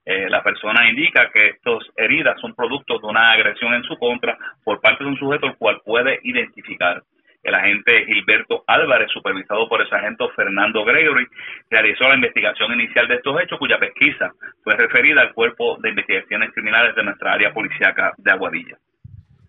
Eh, 0.05 0.30
la 0.30 0.43
persona 0.43 0.89
indica 0.89 1.30
que 1.32 1.49
estas 1.49 1.84
heridas 1.95 2.39
son 2.41 2.53
producto 2.53 2.99
de 2.99 3.07
una 3.07 3.32
agresión 3.32 3.74
en 3.74 3.84
su 3.84 3.97
contra 3.97 4.38
por 4.63 4.82
parte 4.82 5.03
de 5.03 5.09
un 5.09 5.17
sujeto 5.17 5.47
el 5.47 5.55
cual 5.55 5.82
puede 5.86 6.19
identificar. 6.24 7.01
El 7.44 7.56
agente 7.56 8.06
Gilberto 8.06 8.64
Álvarez, 8.68 9.10
supervisado 9.12 9.68
por 9.68 9.82
el 9.82 9.89
sargento 9.89 10.30
Fernando 10.30 10.86
Gregory, 10.86 11.28
realizó 11.70 12.08
la 12.08 12.16
investigación 12.16 12.74
inicial 12.74 13.08
de 13.10 13.16
estos 13.16 13.39
hechos, 13.41 13.60
cuya 13.60 13.78
pesquisa 13.78 14.32
fue 14.64 14.76
referida 14.76 15.22
al 15.22 15.34
Cuerpo 15.34 15.78
de 15.82 15.89
Investigaciones 15.89 16.52
Criminales 16.54 16.96
de 16.96 17.04
nuestra 17.04 17.34
área 17.34 17.54
policíaca 17.54 18.14
de 18.18 18.32
Aguadilla. 18.32 18.78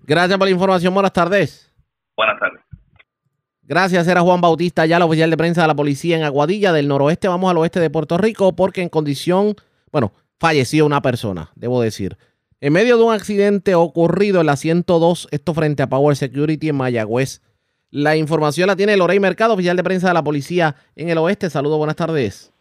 Gracias 0.02 0.36
por 0.36 0.48
la 0.48 0.52
información. 0.52 0.92
Buenas 0.92 1.12
tardes. 1.12 1.72
Buenas 2.16 2.38
tardes. 2.38 2.60
Gracias, 3.62 4.06
era 4.08 4.20
Juan 4.20 4.42
Bautista, 4.42 4.84
ya 4.84 4.98
la 4.98 5.06
oficial 5.06 5.30
de 5.30 5.38
prensa 5.38 5.62
de 5.62 5.68
la 5.68 5.74
policía 5.74 6.16
en 6.16 6.24
Aguadilla 6.24 6.72
del 6.72 6.86
noroeste. 6.86 7.28
Vamos 7.28 7.50
al 7.50 7.56
oeste 7.56 7.80
de 7.80 7.88
Puerto 7.88 8.18
Rico 8.18 8.54
porque 8.54 8.82
en 8.82 8.90
condición, 8.90 9.54
bueno, 9.90 10.12
falleció 10.38 10.84
una 10.84 11.00
persona, 11.00 11.50
debo 11.54 11.80
decir. 11.80 12.18
En 12.60 12.74
medio 12.74 12.98
de 12.98 13.04
un 13.04 13.14
accidente 13.14 13.74
ocurrido 13.74 14.40
en 14.40 14.46
la 14.46 14.56
102, 14.56 15.28
esto 15.30 15.54
frente 15.54 15.82
a 15.82 15.88
Power 15.88 16.14
Security 16.14 16.68
en 16.68 16.76
Mayagüez. 16.76 17.40
La 17.94 18.16
información 18.16 18.66
la 18.66 18.74
tiene 18.74 18.96
Lorey 18.96 19.20
Mercado, 19.20 19.54
oficial 19.54 19.76
de 19.76 19.84
prensa 19.84 20.08
de 20.08 20.14
la 20.14 20.24
policía 20.24 20.74
en 20.96 21.10
el 21.10 21.18
oeste. 21.18 21.48
Saludos, 21.48 21.78
buenas 21.78 21.94
tardes. 21.94 22.52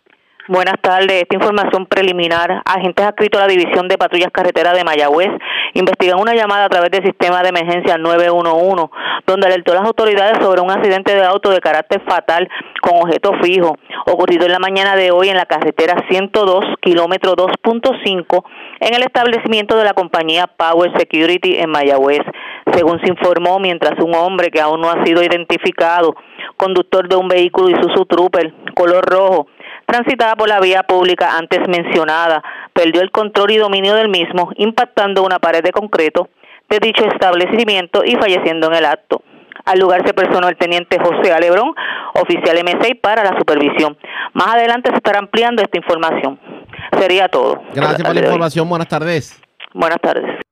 Buenas 0.47 0.75
tardes. 0.79 1.23
Esta 1.23 1.35
información 1.35 1.87
preliminar. 1.87 2.61
Agentes 2.65 3.03
adscritos 3.03 3.41
a 3.41 3.47
la 3.47 3.51
División 3.51 3.87
de 3.87 3.97
Patrullas 3.97 4.29
Carreteras 4.31 4.75
de 4.75 4.83
Mayagüez 4.83 5.29
investigan 5.73 6.19
una 6.19 6.35
llamada 6.35 6.65
a 6.65 6.69
través 6.69 6.91
del 6.91 7.03
sistema 7.03 7.41
de 7.41 7.49
emergencia 7.49 7.97
911, 7.97 8.91
donde 9.25 9.47
alertó 9.47 9.71
a 9.71 9.75
las 9.75 9.85
autoridades 9.85 10.37
sobre 10.39 10.61
un 10.61 10.69
accidente 10.69 11.15
de 11.15 11.23
auto 11.23 11.49
de 11.49 11.61
carácter 11.61 12.03
fatal 12.07 12.47
con 12.81 13.01
objeto 13.01 13.31
fijo, 13.41 13.75
ocurrido 14.05 14.45
en 14.45 14.51
la 14.51 14.59
mañana 14.59 14.95
de 14.95 15.09
hoy 15.09 15.29
en 15.29 15.37
la 15.37 15.47
carretera 15.47 15.95
102, 16.09 16.63
kilómetro 16.79 17.35
2.5, 17.35 18.43
en 18.81 18.93
el 18.93 19.01
establecimiento 19.01 19.77
de 19.77 19.85
la 19.85 19.93
compañía 19.93 20.45
Power 20.45 20.91
Security 20.99 21.55
en 21.55 21.71
Mayagüez. 21.71 22.21
Según 22.73 22.99
se 23.01 23.09
informó, 23.09 23.59
mientras 23.59 23.99
un 23.99 24.15
hombre 24.15 24.49
que 24.49 24.61
aún 24.61 24.81
no 24.81 24.89
ha 24.89 25.03
sido 25.05 25.23
identificado, 25.23 26.15
conductor 26.57 27.07
de 27.07 27.15
un 27.15 27.27
vehículo 27.27 27.69
Isuzu 27.69 28.05
Trooper 28.05 28.53
color 28.73 29.05
rojo, 29.05 29.47
transitada 29.85 30.35
por 30.35 30.49
la 30.49 30.59
vía 30.59 30.83
pública 30.83 31.37
antes 31.37 31.59
mencionada, 31.67 32.43
perdió 32.73 33.01
el 33.01 33.11
control 33.11 33.51
y 33.51 33.57
dominio 33.57 33.95
del 33.95 34.09
mismo, 34.09 34.51
impactando 34.55 35.23
una 35.23 35.39
pared 35.39 35.63
de 35.63 35.71
concreto 35.71 36.29
de 36.69 36.79
dicho 36.79 37.05
establecimiento 37.05 38.01
y 38.03 38.15
falleciendo 38.15 38.67
en 38.67 38.75
el 38.75 38.85
acto. 38.85 39.21
Al 39.65 39.79
lugar 39.79 40.05
se 40.05 40.13
personó 40.13 40.49
el 40.49 40.57
teniente 40.57 40.97
José 40.99 41.31
Alebrón, 41.31 41.73
oficial 42.15 42.57
M6 42.57 42.99
para 42.99 43.23
la 43.23 43.37
supervisión. 43.37 43.97
Más 44.33 44.47
adelante 44.55 44.89
se 44.89 44.97
estará 44.97 45.19
ampliando 45.19 45.61
esta 45.61 45.77
información. 45.77 46.39
Sería 46.99 47.29
todo. 47.29 47.61
Gracias 47.73 48.03
por 48.03 48.15
la 48.15 48.21
información. 48.21 48.67
Buenas 48.67 48.87
tardes. 48.87 49.41
Buenas 49.73 49.99
tardes. 50.01 50.42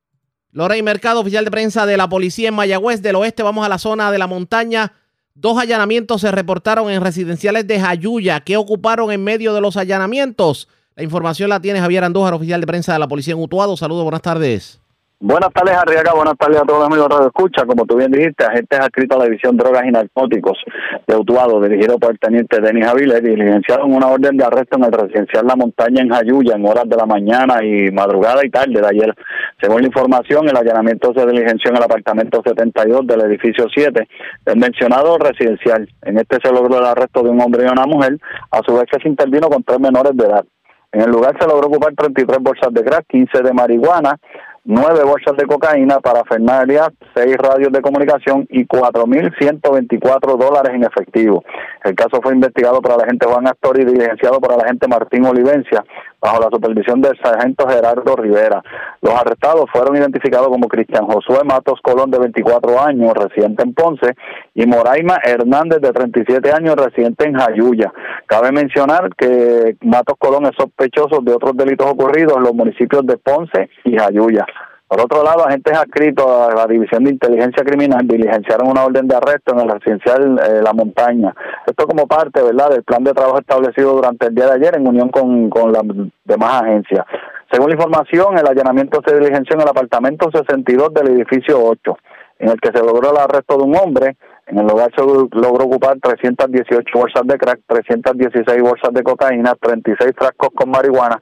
Lorey 0.54 0.84
Mercado, 0.84 1.22
oficial 1.22 1.46
de 1.46 1.52
prensa 1.52 1.86
de 1.86 1.96
la 1.96 2.10
policía 2.10 2.50
en 2.50 2.56
Mayagüez 2.56 3.02
del 3.02 3.16
Oeste. 3.16 3.42
Vamos 3.42 3.66
a 3.66 3.70
la 3.70 3.78
zona 3.78 4.12
de 4.12 4.18
la 4.18 4.28
montaña. 4.28 4.94
Dos 5.34 5.58
allanamientos 5.58 6.22
se 6.22 6.32
reportaron 6.32 6.92
en 6.92 7.02
residenciales 7.02 7.66
de 7.68 7.80
Jayuya. 7.80 8.42
¿Qué 8.42 8.58
ocuparon 8.58 9.12
en 9.12 9.24
medio 9.24 9.54
de 9.54 9.62
los 9.62 9.78
allanamientos? 9.78 10.68
La 10.96 11.04
información 11.04 11.50
la 11.50 11.62
tiene 11.62 11.80
Javier 11.80 12.04
Andújar, 12.04 12.34
oficial 12.34 12.60
de 12.60 12.68
prensa 12.68 12.92
de 12.92 13.00
la 13.00 13.08
policía 13.08 13.34
en 13.34 13.40
Utuado. 13.40 13.78
Saludos, 13.78 14.04
buenas 14.04 14.22
tardes. 14.22 14.81
Buenas 15.24 15.54
tardes, 15.54 15.76
Arriaga. 15.76 16.14
Buenas 16.16 16.36
tardes 16.36 16.60
a 16.60 16.66
todos 16.66 16.80
los 16.80 16.88
amigos 16.88 17.20
de 17.20 17.28
Escucha. 17.28 17.64
Como 17.68 17.86
tú 17.86 17.96
bien 17.96 18.10
dijiste, 18.10 18.44
agentes 18.44 18.80
adscritos 18.80 19.18
a 19.18 19.20
la 19.20 19.26
División 19.26 19.56
Drogas 19.56 19.84
y 19.86 19.92
Narcóticos 19.92 20.58
de 21.06 21.16
Utuado, 21.16 21.62
dirigido 21.62 22.00
por 22.00 22.14
el 22.14 22.20
teniente 22.20 22.60
Denis 22.60 22.88
Aviles, 22.88 23.22
diligenciaron 23.22 23.94
una 23.94 24.08
orden 24.08 24.36
de 24.36 24.46
arresto 24.46 24.78
en 24.78 24.86
el 24.86 24.92
residencial 24.92 25.46
La 25.46 25.56
Montaña 25.56 26.02
en 26.02 26.10
Jayuya 26.10 26.56
en 26.56 26.66
horas 26.66 26.90
de 26.90 26.98
la 26.98 27.06
mañana 27.06 27.64
y 27.64 27.92
madrugada 27.92 28.44
y 28.44 28.50
tarde 28.50 28.82
de 28.82 28.88
ayer. 28.88 29.14
Según 29.62 29.82
la 29.82 29.88
información, 29.90 30.50
el 30.50 30.58
allanamiento 30.58 31.14
se 31.14 31.24
diligenció 31.28 31.70
en 31.70 31.78
el 31.78 31.84
apartamento 31.84 32.42
72 32.44 33.06
del 33.06 33.22
edificio 33.22 33.68
7 33.72 34.08
del 34.44 34.58
mencionado 34.58 35.20
residencial. 35.20 35.88
En 36.02 36.18
este 36.18 36.38
se 36.44 36.52
logró 36.52 36.80
el 36.80 36.86
arresto 36.86 37.22
de 37.22 37.30
un 37.30 37.40
hombre 37.42 37.64
y 37.64 37.72
una 37.72 37.86
mujer, 37.86 38.18
a 38.50 38.62
su 38.66 38.74
vez 38.74 38.86
que 38.92 39.00
se 39.00 39.08
intervino 39.08 39.50
con 39.50 39.62
tres 39.62 39.80
menores 39.80 40.18
de 40.18 40.26
edad. 40.26 40.46
En 40.94 41.02
el 41.02 41.12
lugar 41.12 41.38
se 41.40 41.48
logró 41.48 41.68
ocupar 41.68 41.94
33 41.96 42.40
bolsas 42.42 42.74
de 42.74 42.84
crack, 42.84 43.06
15 43.08 43.44
de 43.44 43.54
marihuana, 43.54 44.18
nueve 44.64 45.04
bolsas 45.04 45.36
de 45.38 45.46
cocaína 45.46 46.00
para 46.00 46.24
Fernández, 46.24 46.82
seis 47.16 47.36
radios 47.38 47.72
de 47.72 47.82
comunicación 47.82 48.48
y 48.50 48.66
4.124 48.66 50.38
dólares 50.38 50.74
en 50.74 50.84
efectivo. 50.84 51.44
El 51.84 51.96
caso 51.96 52.22
fue 52.22 52.34
investigado 52.34 52.82
por 52.82 52.94
el 52.94 53.02
agente 53.02 53.28
Juan 53.28 53.48
Astor 53.48 53.80
y 53.80 53.86
diligenciado 53.86 54.40
por 54.40 54.54
el 54.54 54.62
agente 54.62 54.88
Martín 54.88 55.26
Olivencia 55.26 55.84
bajo 56.22 56.40
la 56.40 56.50
supervisión 56.52 57.02
del 57.02 57.18
sargento 57.22 57.68
Gerardo 57.68 58.16
Rivera. 58.16 58.62
Los 59.02 59.14
arrestados 59.14 59.66
fueron 59.72 59.96
identificados 59.96 60.48
como 60.48 60.68
Cristian 60.68 61.08
Josué 61.08 61.44
Matos 61.44 61.80
Colón, 61.82 62.12
de 62.12 62.20
24 62.20 62.80
años, 62.80 63.14
residente 63.14 63.64
en 63.64 63.74
Ponce, 63.74 64.16
y 64.54 64.66
Moraima 64.66 65.18
Hernández, 65.24 65.82
de 65.82 65.92
37 65.92 66.52
años, 66.52 66.76
residente 66.76 67.28
en 67.28 67.34
Jayuya. 67.34 67.92
Cabe 68.28 68.52
mencionar 68.52 69.10
que 69.18 69.76
Matos 69.82 70.16
Colón 70.20 70.46
es 70.46 70.52
sospechoso 70.58 71.22
de 71.22 71.34
otros 71.34 71.58
delitos 71.58 71.88
ocurridos 71.88 72.38
en 72.38 72.44
los 72.44 72.54
municipios 72.54 73.06
de 73.06 73.18
Ponce 73.18 73.70
y 73.84 73.98
Jayuya. 73.98 74.46
Por 74.92 75.00
otro 75.00 75.24
lado, 75.24 75.48
agentes 75.48 75.72
adscritos 75.72 76.26
a 76.28 76.54
la 76.54 76.68
División 76.68 77.06
de 77.06 77.12
Inteligencia 77.12 77.64
Criminal 77.64 78.06
diligenciaron 78.06 78.68
una 78.68 78.84
orden 78.84 79.08
de 79.08 79.16
arresto 79.16 79.54
en 79.54 79.62
el 79.62 79.70
residencial 79.70 80.38
eh, 80.38 80.62
La 80.62 80.74
Montaña. 80.74 81.34
Esto 81.66 81.88
como 81.88 82.08
parte, 82.08 82.44
¿verdad?, 82.44 82.72
del 82.72 82.84
plan 82.84 83.02
de 83.02 83.14
trabajo 83.14 83.40
establecido 83.40 83.94
durante 83.94 84.28
el 84.28 84.36
día 84.36 84.48
de 84.48 84.56
ayer 84.56 84.76
en 84.76 84.86
unión 84.86 85.08
con, 85.08 85.50
con 85.50 85.72
las 85.72 85.84
demás 86.26 86.64
agencias. 86.64 87.06
Según 87.50 87.70
la 87.70 87.76
información, 87.76 88.38
el 88.38 88.46
allanamiento 88.46 89.00
se 89.08 89.16
diligenció 89.16 89.56
en 89.56 89.62
el 89.62 89.70
apartamento 89.70 90.30
62 90.30 90.94
del 90.94 91.12
edificio 91.16 91.64
8, 91.64 91.98
en 92.40 92.50
el 92.50 92.60
que 92.60 92.78
se 92.78 92.84
logró 92.84 93.12
el 93.12 93.18
arresto 93.18 93.56
de 93.56 93.64
un 93.64 93.78
hombre. 93.78 94.18
En 94.48 94.60
el 94.60 94.68
lugar 94.68 94.92
se 94.94 95.02
logró 95.02 95.68
ocupar 95.68 96.00
318 96.02 96.84
bolsas 97.00 97.24
de 97.26 97.38
crack, 97.38 97.62
316 97.66 98.62
bolsas 98.62 98.92
de 98.92 99.04
cocaína, 99.04 99.56
36 99.56 100.12
frascos 100.18 100.50
con 100.54 100.70
marihuana, 100.70 101.18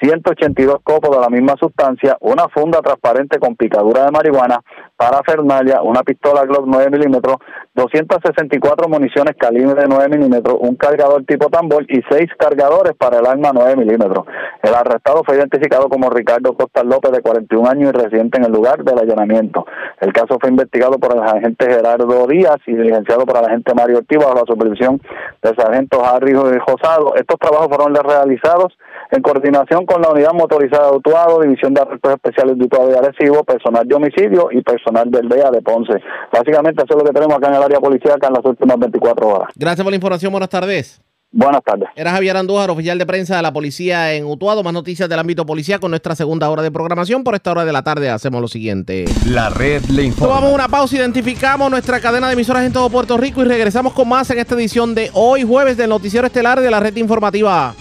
182 0.00 0.78
copos 0.82 1.16
de 1.16 1.20
la 1.20 1.28
misma 1.28 1.54
sustancia, 1.58 2.16
una 2.20 2.48
funda 2.48 2.80
transparente 2.80 3.38
con 3.38 3.56
picadura 3.56 4.04
de 4.04 4.10
marihuana, 4.10 4.60
para 4.96 5.22
Fernalia, 5.22 5.82
una 5.82 6.02
pistola 6.02 6.44
Glock 6.44 6.64
9 6.66 6.90
milímetros, 6.90 7.36
264 7.74 8.88
municiones 8.88 9.34
calibre 9.36 9.84
9 9.88 10.08
milímetros, 10.08 10.56
un 10.60 10.76
cargador 10.76 11.24
tipo 11.24 11.48
tambor 11.48 11.84
y 11.88 12.00
seis 12.08 12.30
cargadores 12.38 12.94
para 12.96 13.18
el 13.18 13.26
arma 13.26 13.50
9 13.52 13.76
milímetros. 13.76 14.24
El 14.62 14.74
arrestado 14.74 15.22
fue 15.24 15.36
identificado 15.36 15.88
como 15.88 16.10
Ricardo 16.10 16.54
Costa 16.54 16.82
López, 16.84 17.12
de 17.12 17.20
41 17.20 17.68
años 17.68 17.90
y 17.90 17.92
residente 17.92 18.38
en 18.38 18.44
el 18.44 18.52
lugar 18.52 18.84
del 18.84 18.98
allanamiento. 18.98 19.66
El 20.00 20.12
caso 20.12 20.38
fue 20.40 20.50
investigado 20.50 20.98
por 20.98 21.14
el 21.14 21.22
agente 21.22 21.66
Gerardo 21.66 22.26
Díaz 22.26 22.58
y 22.66 22.74
diligenciado 22.74 23.26
por 23.26 23.38
el 23.38 23.44
agente 23.44 23.74
Mario 23.74 23.98
Ortiz 23.98 24.18
bajo 24.18 24.34
la 24.34 24.44
supervisión 24.46 25.00
del 25.42 25.56
sargento 25.56 26.04
Harry 26.04 26.34
Josado. 26.34 27.14
Estos 27.16 27.38
trabajos 27.38 27.68
fueron 27.68 27.94
realizados 27.94 28.76
en 29.10 29.22
coordinación 29.22 29.83
con 29.86 30.02
la 30.02 30.10
Unidad 30.10 30.32
Motorizada 30.32 30.90
de 30.90 30.96
Utuado, 30.96 31.40
División 31.40 31.74
de 31.74 31.80
Arrestos 31.80 32.12
Especiales 32.12 32.58
de 32.58 32.64
Utuado 32.64 32.90
y 32.90 32.94
Arecibo, 32.94 33.44
personal 33.44 33.86
de 33.86 33.94
homicidio 33.94 34.48
y 34.50 34.62
personal 34.62 35.10
del 35.10 35.28
DEA 35.28 35.50
de 35.50 35.62
Ponce. 35.62 35.94
Básicamente 36.32 36.82
eso 36.84 36.94
es 36.96 37.02
lo 37.02 37.04
que 37.04 37.12
tenemos 37.12 37.36
acá 37.36 37.48
en 37.48 37.54
el 37.54 37.62
área 37.62 37.80
policial 37.80 38.18
en 38.20 38.32
las 38.32 38.44
últimas 38.44 38.78
24 38.78 39.28
horas. 39.28 39.48
Gracias 39.56 39.82
por 39.84 39.92
la 39.92 39.96
información, 39.96 40.32
buenas 40.32 40.50
tardes. 40.50 41.00
Buenas 41.36 41.64
tardes. 41.64 41.88
Era 41.96 42.12
Javier 42.12 42.36
Andújar, 42.36 42.70
oficial 42.70 42.96
de 42.96 43.06
prensa 43.06 43.34
de 43.34 43.42
la 43.42 43.52
policía 43.52 44.14
en 44.14 44.24
Utuado. 44.24 44.62
Más 44.62 44.72
noticias 44.72 45.08
del 45.08 45.18
ámbito 45.18 45.44
policía 45.44 45.80
con 45.80 45.90
nuestra 45.90 46.14
segunda 46.14 46.48
hora 46.48 46.62
de 46.62 46.70
programación. 46.70 47.24
Por 47.24 47.34
esta 47.34 47.50
hora 47.50 47.64
de 47.64 47.72
la 47.72 47.82
tarde 47.82 48.08
hacemos 48.08 48.40
lo 48.40 48.46
siguiente. 48.46 49.04
La 49.26 49.50
red 49.50 49.82
le 49.86 50.04
informa. 50.04 50.36
Tomamos 50.36 50.54
una 50.54 50.68
pausa, 50.68 50.96
identificamos 50.96 51.68
nuestra 51.72 51.98
cadena 51.98 52.28
de 52.28 52.34
emisoras 52.34 52.64
en 52.64 52.72
todo 52.72 52.88
Puerto 52.88 53.16
Rico 53.16 53.42
y 53.42 53.46
regresamos 53.46 53.94
con 53.94 54.08
más 54.08 54.30
en 54.30 54.38
esta 54.38 54.54
edición 54.54 54.94
de 54.94 55.10
hoy, 55.12 55.42
jueves, 55.42 55.76
del 55.76 55.90
Noticiero 55.90 56.28
Estelar 56.28 56.60
de 56.60 56.70
la 56.70 56.78
Red 56.78 56.96
Informativa. 56.98 57.74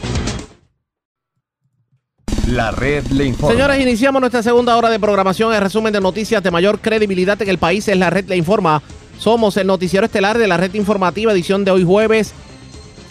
La 2.47 2.71
red 2.71 3.05
le 3.07 3.25
informa. 3.25 3.55
Señores, 3.55 3.79
iniciamos 3.81 4.19
nuestra 4.19 4.43
segunda 4.43 4.75
hora 4.75 4.89
de 4.89 4.99
programación. 4.99 5.53
El 5.53 5.61
resumen 5.61 5.93
de 5.93 6.01
noticias 6.01 6.43
de 6.43 6.51
mayor 6.51 6.79
credibilidad 6.79 7.41
en 7.41 7.49
el 7.49 7.57
país 7.57 7.87
es 7.87 7.97
la 7.97 8.09
red 8.09 8.27
le 8.27 8.35
informa. 8.35 8.81
Somos 9.17 9.55
el 9.57 9.67
noticiero 9.67 10.05
estelar 10.05 10.37
de 10.37 10.47
la 10.47 10.57
red 10.57 10.73
informativa, 10.73 11.31
edición 11.31 11.63
de 11.63 11.71
hoy 11.71 11.83
jueves 11.83 12.33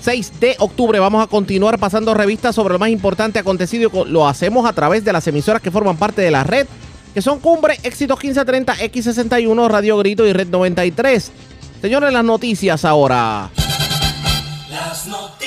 6 0.03 0.41
de 0.41 0.57
octubre. 0.59 0.99
Vamos 0.99 1.23
a 1.23 1.29
continuar 1.29 1.79
pasando 1.79 2.13
revistas 2.13 2.55
sobre 2.55 2.75
lo 2.75 2.79
más 2.79 2.91
importante 2.91 3.39
acontecido. 3.39 3.91
Lo 4.05 4.27
hacemos 4.27 4.67
a 4.67 4.73
través 4.73 5.05
de 5.05 5.13
las 5.13 5.27
emisoras 5.27 5.63
que 5.63 5.71
forman 5.71 5.97
parte 5.97 6.23
de 6.23 6.31
la 6.31 6.45
red, 6.45 6.67
que 7.15 7.23
son 7.23 7.39
Cumbre, 7.39 7.79
Éxitos 7.83 8.19
1530, 8.19 8.75
X61, 8.77 9.69
Radio 9.69 9.97
Grito 9.99 10.27
y 10.27 10.33
Red 10.33 10.49
93. 10.49 11.31
Señores, 11.81 12.13
las 12.13 12.25
noticias 12.25 12.85
ahora. 12.85 13.51
Las 14.71 15.07
noticias. 15.07 15.42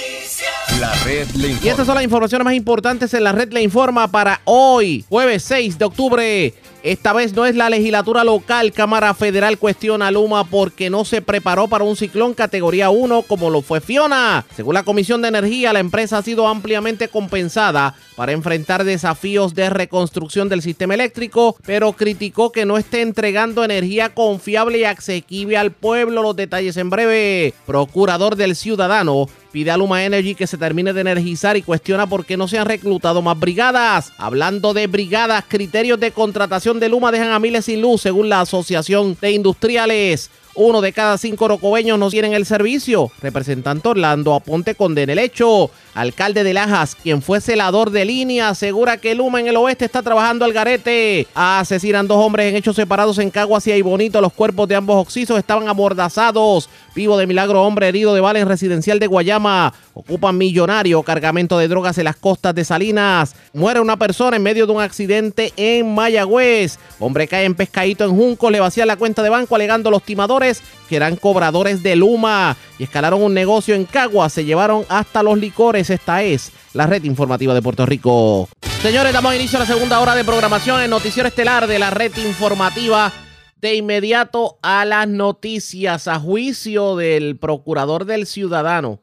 Y 1.64 1.70
estas 1.70 1.86
son 1.86 1.96
las 1.96 2.04
informaciones 2.04 2.44
más 2.44 2.54
importantes 2.54 3.14
en 3.14 3.24
la 3.24 3.32
red 3.32 3.52
le 3.54 3.62
informa 3.62 4.10
para 4.10 4.42
hoy, 4.44 5.06
jueves 5.08 5.44
6 5.44 5.78
de 5.78 5.86
octubre. 5.86 6.54
Esta 6.84 7.14
vez 7.14 7.34
no 7.34 7.46
es 7.46 7.56
la 7.56 7.70
legislatura 7.70 8.24
local, 8.24 8.72
Cámara 8.72 9.14
Federal 9.16 9.58
cuestiona 9.58 10.08
a 10.08 10.12
Luma 10.12 10.44
porque 10.44 10.92
no 10.92 11.04
se 11.04 11.22
preparó 11.22 11.68
para 11.68 11.84
un 11.84 11.96
ciclón 11.96 12.36
categoría 12.36 12.92
1 12.92 13.24
como 13.24 13.50
lo 13.50 13.62
fue 13.62 13.82
Fiona. 13.82 14.46
Según 14.56 14.76
la 14.76 14.84
Comisión 14.84 15.22
de 15.22 15.30
Energía, 15.30 15.74
la 15.74 15.80
empresa 15.80 16.20
ha 16.20 16.22
sido 16.22 16.48
ampliamente 16.48 17.08
compensada 17.08 17.96
para 18.16 18.34
enfrentar 18.34 18.84
desafíos 18.84 19.56
de 19.56 19.70
reconstrucción 19.72 20.48
del 20.48 20.62
sistema 20.62 20.94
eléctrico, 20.94 21.56
pero 21.66 21.94
criticó 21.94 22.52
que 22.52 22.66
no 22.66 22.78
esté 22.78 23.02
entregando 23.02 23.64
energía 23.64 24.14
confiable 24.14 24.78
y 24.78 24.84
asequible 24.84 25.58
al 25.58 25.72
pueblo. 25.72 26.22
Los 26.22 26.36
detalles 26.36 26.78
en 26.78 26.92
breve. 26.92 27.54
Procurador 27.66 28.36
del 28.36 28.56
Ciudadano 28.56 29.28
pide 29.56 29.72
a 29.72 29.78
Luma 29.78 30.04
Energy 30.04 30.36
que 30.36 30.48
se 30.48 30.58
termine 30.58 30.92
de 30.92 31.00
energizar 31.00 31.56
y 31.56 31.62
cuestiona 31.62 32.06
por 32.08 32.26
qué 32.26 32.36
no 32.36 32.46
se 32.46 32.58
han 32.58 32.66
reclutado 32.66 33.22
más 33.22 33.40
brigadas. 33.40 34.12
Hablando 34.18 34.74
de 34.74 34.86
brigadas, 34.88 35.46
criterios 35.48 35.98
de 35.98 36.12
contratación 36.12 36.78
de 36.78 36.90
Luma 36.90 37.10
dejan 37.10 37.32
a 37.32 37.40
miles 37.40 37.64
sin 37.64 37.80
luz 37.80 38.02
según 38.02 38.28
la 38.28 38.42
Asociación 38.42 39.18
de 39.22 39.32
Industriales. 39.32 40.30
Uno 40.56 40.82
de 40.82 40.92
cada 40.92 41.18
cinco 41.18 41.48
rocobeños 41.48 41.98
no 41.98 42.10
tienen 42.10 42.34
el 42.34 42.46
servicio. 42.46 43.10
Representante 43.22 43.88
Orlando 43.88 44.34
Aponte 44.34 44.76
condena 44.76 45.14
el 45.14 45.20
hecho. 45.20 45.72
Alcalde 45.96 46.44
de 46.44 46.54
Lajas, 46.54 46.94
quien 46.94 47.22
fue 47.22 47.40
celador 47.40 47.90
de 47.90 48.04
línea, 48.04 48.50
asegura 48.50 48.98
que 48.98 49.16
Luma 49.16 49.40
en 49.40 49.48
el 49.48 49.56
oeste 49.56 49.86
está 49.86 50.04
trabajando 50.04 50.44
al 50.44 50.52
garete. 50.52 51.26
Asesinan 51.34 52.06
dos 52.06 52.18
hombres 52.18 52.50
en 52.50 52.58
hechos 52.58 52.76
separados 52.76 53.18
en 53.18 53.32
Caguas 53.32 53.66
y 53.66 53.82
Bonito. 53.82 54.20
Los 54.20 54.34
cuerpos 54.34 54.68
de 54.68 54.76
ambos 54.76 54.98
oxisos 54.98 55.40
estaban 55.40 55.70
amordazados. 55.70 56.70
Vivo 56.94 57.18
de 57.18 57.26
milagro, 57.28 57.64
hombre 57.64 57.88
herido 57.88 58.14
de 58.14 58.20
bala 58.20 58.40
en 58.40 58.48
residencial 58.48 59.00
de 59.00 59.08
Guayama. 59.08 59.74
Ocupan 59.94 60.38
millonario 60.38 61.02
cargamento 61.04 61.58
de 61.58 61.70
drogas 61.70 61.98
en 61.98 62.04
las 62.04 62.18
costas 62.18 62.54
de 62.54 62.66
Salinas. 62.66 63.34
Muere 63.54 63.80
una 63.80 63.96
persona 63.96 64.36
en 64.36 64.44
medio 64.44 64.66
de 64.66 64.74
un 64.74 64.82
accidente 64.82 65.54
en 65.56 65.96
Mayagüez. 65.96 66.78
Hombre 67.00 67.30
cae 67.30 67.46
en 67.46 67.56
pescadito 67.56 68.04
en 68.04 68.12
Junco, 68.12 68.50
le 68.52 68.60
vacía 68.60 68.86
la 68.86 68.98
cuenta 68.98 69.24
de 69.24 69.30
banco 69.30 69.56
alegando 69.56 69.90
los 69.90 70.04
timadores 70.04 70.62
que 70.86 70.96
eran 70.96 71.16
cobradores 71.16 71.84
de 71.84 71.96
Luma 71.96 72.56
y 72.80 72.84
escalaron 72.84 73.22
un 73.22 73.34
negocio 73.34 73.76
en 73.76 73.86
Caguas. 73.86 74.34
Se 74.34 74.46
llevaron 74.46 74.86
hasta 74.90 75.24
los 75.24 75.38
licores. 75.38 75.90
Esta 75.90 76.24
es 76.24 76.52
la 76.74 76.88
red 76.88 77.04
informativa 77.04 77.54
de 77.54 77.62
Puerto 77.62 77.86
Rico. 77.86 78.48
Señores, 78.82 79.14
damos 79.14 79.36
inicio 79.36 79.58
a 79.58 79.62
la 79.62 79.66
segunda 79.66 80.00
hora 80.00 80.16
de 80.16 80.24
programación 80.24 80.82
en 80.82 80.90
Noticiero 80.90 81.28
Estelar 81.28 81.68
de 81.68 81.80
la 81.80 81.90
red 81.90 82.12
informativa. 82.18 83.12
De 83.58 83.76
inmediato 83.76 84.60
a 84.62 84.86
las 84.86 85.08
noticias, 85.08 86.08
a 86.08 86.20
juicio 86.20 86.96
del 86.96 87.38
procurador 87.38 88.06
del 88.06 88.28
ciudadano 88.28 89.02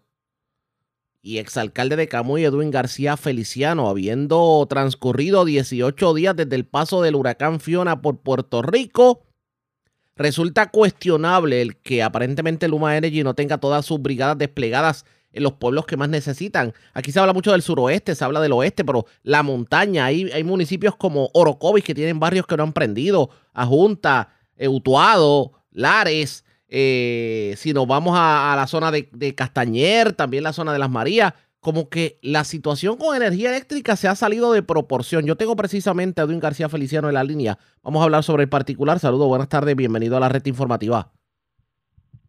y 1.22 1.39
exalcalde 1.39 1.95
de 1.95 2.09
Camuy, 2.09 2.45
Edwin 2.45 2.72
García 2.72 3.16
Feliciano, 3.16 3.89
habiendo 3.89 4.66
transcurrido 4.68 5.45
18 5.45 6.14
días 6.14 6.37
desde 6.37 6.57
el 6.57 6.66
paso 6.66 7.01
del 7.01 7.14
huracán 7.14 7.61
Fiona 7.61 8.03
por 8.03 8.18
Puerto 8.18 8.61
Rico, 8.61 9.22
resulta 10.17 10.71
cuestionable 10.71 11.63
el 11.63 11.77
que 11.77 12.03
aparentemente 12.03 12.69
Luma 12.69 12.97
Energy 12.97 13.23
no 13.23 13.35
tenga 13.35 13.59
todas 13.59 13.85
sus 13.87 14.01
brigadas 14.01 14.39
desplegadas 14.39 15.05
en 15.33 15.43
los 15.43 15.55
pueblos 15.55 15.87
que 15.87 15.97
más 15.97 16.09
necesitan. 16.09 16.75
Aquí 16.93 17.11
se 17.11 17.19
habla 17.19 17.33
mucho 17.33 17.53
del 17.53 17.63
suroeste, 17.63 18.15
se 18.15 18.25
habla 18.25 18.41
del 18.41 18.53
oeste, 18.53 18.85
pero 18.85 19.07
la 19.23 19.43
montaña, 19.43 20.05
hay, 20.05 20.31
hay 20.31 20.45
municipios 20.45 20.95
como 20.97 21.31
Orocovis 21.33 21.85
que 21.85 21.95
tienen 21.95 22.21
barrios 22.21 22.47
que 22.47 22.57
no 22.57 22.65
han 22.65 22.73
prendido, 22.73 23.31
Ajunta, 23.55 24.29
Utuado, 24.59 25.53
Lares, 25.71 26.45
eh, 26.69 27.55
si 27.59 27.73
nos 27.73 27.87
vamos 27.87 28.17
a, 28.17 28.53
a 28.53 28.57
la 28.57 28.67
zona 28.67 28.91
de, 28.91 29.09
de, 29.13 29.35
Castañer, 29.35 30.13
también 30.13 30.43
la 30.45 30.53
zona 30.53 30.73
de 30.73 30.79
Las 30.79 30.91
Marías, 30.91 31.35
como 31.63 31.89
que 31.89 32.19
la 32.23 32.43
situación 32.43 32.97
con 32.97 33.15
energía 33.15 33.51
eléctrica 33.51 33.95
se 33.95 34.09
ha 34.09 34.17
salido 34.17 34.53
de 34.53 34.65
proporción. 34.65 35.25
Yo 35.25 35.37
tengo 35.37 35.55
precisamente 35.55 36.21
a 36.21 36.25
Edwin 36.25 36.41
García 36.41 36.69
Feliciano 36.69 37.07
en 37.07 37.15
la 37.15 37.23
línea. 37.23 37.57
Vamos 37.85 38.01
a 38.01 38.05
hablar 38.05 38.25
sobre 38.25 38.43
el 38.43 38.49
particular. 38.49 38.99
Saludos, 38.99 39.29
buenas 39.29 39.49
tardes, 39.49 39.77
bienvenido 39.77 40.17
a 40.17 40.21
la 40.21 40.29
red 40.29 40.45
informativa. 40.47 41.13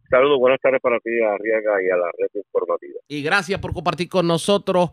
Saludos, 0.08 0.38
buenas 0.38 0.60
tardes 0.60 0.80
para 0.80 1.00
ti, 1.00 1.10
Arriaga, 1.20 1.82
y 1.82 1.90
a 1.90 1.96
la 1.96 2.12
red 2.16 2.28
informativa. 2.32 3.00
Y 3.08 3.22
gracias 3.24 3.58
por 3.58 3.74
compartir 3.74 4.08
con 4.08 4.24
nosotros. 4.28 4.92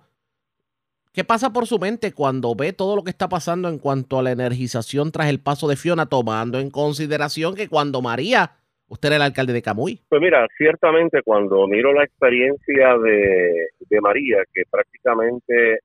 ¿Qué 1.14 1.24
pasa 1.24 1.54
por 1.54 1.68
su 1.68 1.78
mente 1.78 2.12
cuando 2.12 2.56
ve 2.56 2.74
todo 2.74 2.96
lo 2.96 3.04
que 3.04 3.12
está 3.12 3.30
pasando 3.30 3.70
en 3.70 3.78
cuanto 3.78 4.18
a 4.18 4.24
la 4.24 4.32
energización 4.32 5.12
tras 5.12 5.28
el 5.28 5.39
paso 5.39 5.68
de 5.68 5.76
Fiona, 5.76 6.08
tomando 6.08 6.60
en 6.60 6.72
consideración 6.72 7.54
que 7.54 7.70
cuando 7.70 8.02
María 8.02 8.54
Usted 8.92 9.08
era 9.08 9.16
el 9.16 9.22
alcalde 9.22 9.54
de 9.54 9.62
Camuy. 9.62 10.02
Pues 10.10 10.22
mira, 10.22 10.46
ciertamente 10.58 11.22
cuando 11.24 11.66
miro 11.66 11.94
la 11.94 12.04
experiencia 12.04 12.98
de, 12.98 13.70
de 13.80 14.02
María, 14.02 14.44
que 14.54 14.64
prácticamente 14.70 15.80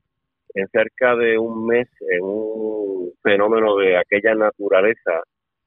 en 0.53 0.67
cerca 0.73 1.15
de 1.15 1.39
un 1.39 1.69
mes, 1.69 1.87
en 2.01 2.25
un 2.25 3.13
fenómeno 3.23 3.77
de 3.77 3.97
aquella 3.97 4.35
naturaleza, 4.35 5.23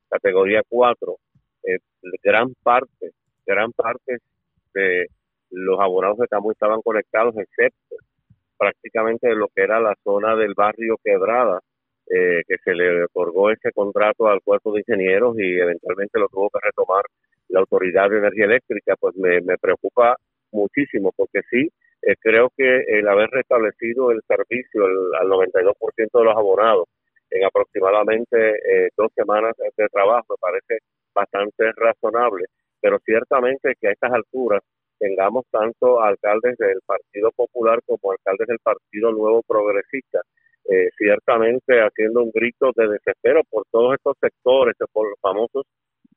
categoría 0.10 0.64
4, 0.68 1.16
eh, 1.64 1.78
gran 2.22 2.54
parte, 2.62 3.12
gran 3.46 3.72
parte 3.72 4.18
de 4.74 5.08
los 5.52 5.80
abonados 5.80 6.18
de 6.18 6.28
Camuy 6.28 6.52
estaban 6.52 6.82
conectados, 6.82 7.38
excepto 7.38 7.96
prácticamente 8.58 9.34
lo 9.34 9.48
que 9.48 9.62
era 9.62 9.80
la 9.80 9.96
zona 10.04 10.36
del 10.36 10.56
barrio 10.56 10.98
Quebrada, 11.02 11.62
eh, 12.10 12.42
que 12.46 12.58
se 12.66 12.74
le 12.76 13.06
otorgó 13.06 13.50
ese 13.50 13.72
contrato 13.72 14.28
al 14.28 14.42
cuerpo 14.42 14.74
de 14.74 14.80
ingenieros 14.80 15.40
y 15.40 15.58
eventualmente 15.58 16.20
lo 16.20 16.28
tuvo 16.28 16.50
que 16.50 16.60
retomar 16.62 17.04
la 17.50 17.62
Autoridad 17.62 18.10
de 18.10 18.20
Energía 18.20 18.46
Eléctrica, 18.46 18.96
pues 19.00 19.16
me, 19.16 19.42
preocupa 19.58 20.16
muchísimo 20.52 21.12
porque 21.16 21.42
sí, 21.50 21.70
eh, 22.02 22.16
creo 22.20 22.52
que 22.56 22.84
el 22.88 23.08
haber 23.08 23.30
restablecido 23.30 24.12
el 24.12 24.22
servicio 24.28 24.86
el, 24.88 25.16
al 25.20 25.28
92% 25.28 25.76
de 26.14 26.24
los 26.24 26.36
abonados 26.36 26.88
en 27.32 27.46
aproximadamente 27.46 28.52
eh, 28.52 28.90
dos 28.98 29.12
semanas 29.16 29.54
de 29.78 29.88
trabajo 29.90 30.26
me 30.30 30.36
parece 30.40 30.80
bastante 31.14 31.72
razonable, 31.76 32.46
pero 32.82 33.00
ciertamente 33.06 33.74
que 33.80 33.90
a 33.90 33.92
estas 33.92 34.14
alturas 34.14 34.62
tengamos 35.00 35.46
tanto 35.52 36.02
alcaldes 36.02 36.58
del 36.58 36.80
Partido 36.86 37.32
Popular 37.32 37.80
como 37.86 38.12
alcaldes 38.12 38.48
del 38.48 38.60
Partido 38.60 39.12
Nuevo 39.12 39.44
Progresista, 39.48 40.22
eh, 40.70 40.90
ciertamente 40.98 41.80
haciendo 41.82 42.24
un 42.24 42.32
grito 42.32 42.72
de 42.76 42.88
desespero 42.90 43.42
por 43.50 43.64
todos 43.72 43.96
estos 43.96 44.16
sectores, 44.20 44.76
por 44.92 45.10
los 45.10 45.20
famosos 45.22 45.66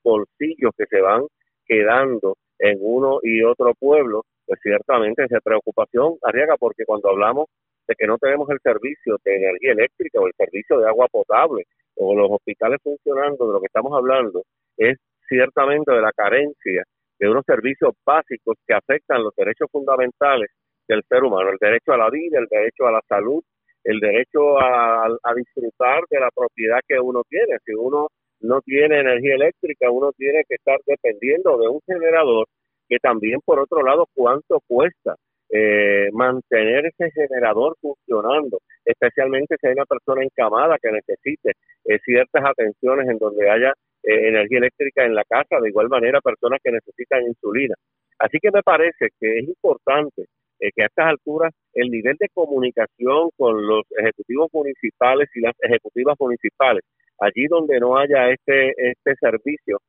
bolsillos 0.03 0.71
que 0.77 0.85
se 0.85 1.01
van 1.01 1.25
quedando 1.65 2.37
en 2.59 2.77
uno 2.81 3.19
y 3.23 3.43
otro 3.43 3.73
pueblo, 3.73 4.23
pues 4.45 4.59
ciertamente 4.61 5.23
esa 5.23 5.39
preocupación, 5.39 6.15
Arriaga, 6.23 6.55
porque 6.57 6.85
cuando 6.85 7.09
hablamos 7.09 7.47
de 7.87 7.95
que 7.95 8.07
no 8.07 8.17
tenemos 8.17 8.49
el 8.49 8.59
servicio 8.61 9.17
de 9.23 9.35
energía 9.35 9.71
eléctrica 9.73 10.19
o 10.19 10.27
el 10.27 10.33
servicio 10.37 10.79
de 10.79 10.87
agua 10.87 11.07
potable 11.11 11.63
o 11.95 12.15
los 12.15 12.29
hospitales 12.31 12.79
funcionando, 12.81 13.47
de 13.47 13.53
lo 13.53 13.59
que 13.59 13.67
estamos 13.67 13.93
hablando, 13.93 14.43
es 14.77 14.97
ciertamente 15.27 15.91
de 15.91 16.01
la 16.01 16.11
carencia 16.11 16.83
de 17.19 17.29
unos 17.29 17.45
servicios 17.45 17.93
básicos 18.05 18.57
que 18.65 18.73
afectan 18.73 19.23
los 19.23 19.35
derechos 19.35 19.69
fundamentales 19.71 20.49
del 20.87 21.03
ser 21.07 21.23
humano, 21.23 21.51
el 21.51 21.57
derecho 21.59 21.93
a 21.93 21.97
la 21.97 22.09
vida, 22.09 22.39
el 22.39 22.47
derecho 22.49 22.87
a 22.87 22.91
la 22.91 23.01
salud, 23.07 23.43
el 23.83 23.99
derecho 23.99 24.59
a 24.59 25.33
disfrutar 25.35 26.03
de 26.09 26.19
la 26.19 26.29
propiedad 26.33 26.79
que 26.87 26.99
uno 26.99 27.21
tiene. 27.29 27.57
Si 27.65 27.73
uno 27.73 28.07
no 28.43 28.61
tiene 28.61 28.99
energía 28.99 29.35
eléctrica, 29.35 29.89
uno 29.89 30.11
tiene 30.13 30.43
que 30.47 30.55
estar 30.55 30.79
dependiendo 30.85 31.57
de 31.57 31.67
un 31.67 31.79
generador 31.85 32.47
que 32.87 32.99
también, 32.99 33.39
por 33.43 33.59
otro 33.59 33.81
lado, 33.81 34.07
cuánto 34.13 34.61
cuesta 34.67 35.15
eh, 35.49 36.09
mantener 36.11 36.85
ese 36.87 37.11
generador 37.11 37.75
funcionando, 37.79 38.59
especialmente 38.85 39.55
si 39.59 39.67
hay 39.67 39.73
una 39.73 39.85
persona 39.85 40.23
encamada 40.23 40.77
que 40.81 40.91
necesite 40.91 41.51
eh, 41.85 41.99
ciertas 42.03 42.43
atenciones 42.45 43.09
en 43.09 43.17
donde 43.17 43.49
haya 43.49 43.73
eh, 44.03 44.27
energía 44.27 44.57
eléctrica 44.57 45.05
en 45.05 45.15
la 45.15 45.23
casa, 45.23 45.59
de 45.61 45.69
igual 45.69 45.89
manera 45.89 46.21
personas 46.21 46.59
que 46.63 46.71
necesitan 46.71 47.23
insulina. 47.23 47.75
Así 48.19 48.37
que 48.41 48.51
me 48.51 48.61
parece 48.61 49.09
que 49.19 49.39
es 49.39 49.47
importante 49.47 50.25
eh, 50.59 50.71
que 50.75 50.83
a 50.83 50.87
estas 50.87 51.07
alturas 51.07 51.53
el 51.73 51.89
nivel 51.89 52.15
de 52.19 52.29
comunicación 52.33 53.29
con 53.37 53.65
los 53.67 53.83
ejecutivos 53.97 54.49
municipales 54.53 55.29
y 55.35 55.41
las 55.41 55.53
ejecutivas 55.61 56.15
municipales, 56.19 56.83
allí 57.25 57.47
donde 57.47 57.79
no 57.79 57.97
haya 57.97 58.29
este, 58.29 58.73
este 58.77 59.15
servicio, 59.19 59.79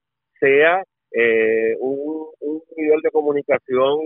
sea 0.40 0.82
eh, 1.12 1.76
un, 1.80 2.28
un, 2.40 2.62
nivel 2.76 3.00
de 3.02 3.10
comunicación 3.10 3.98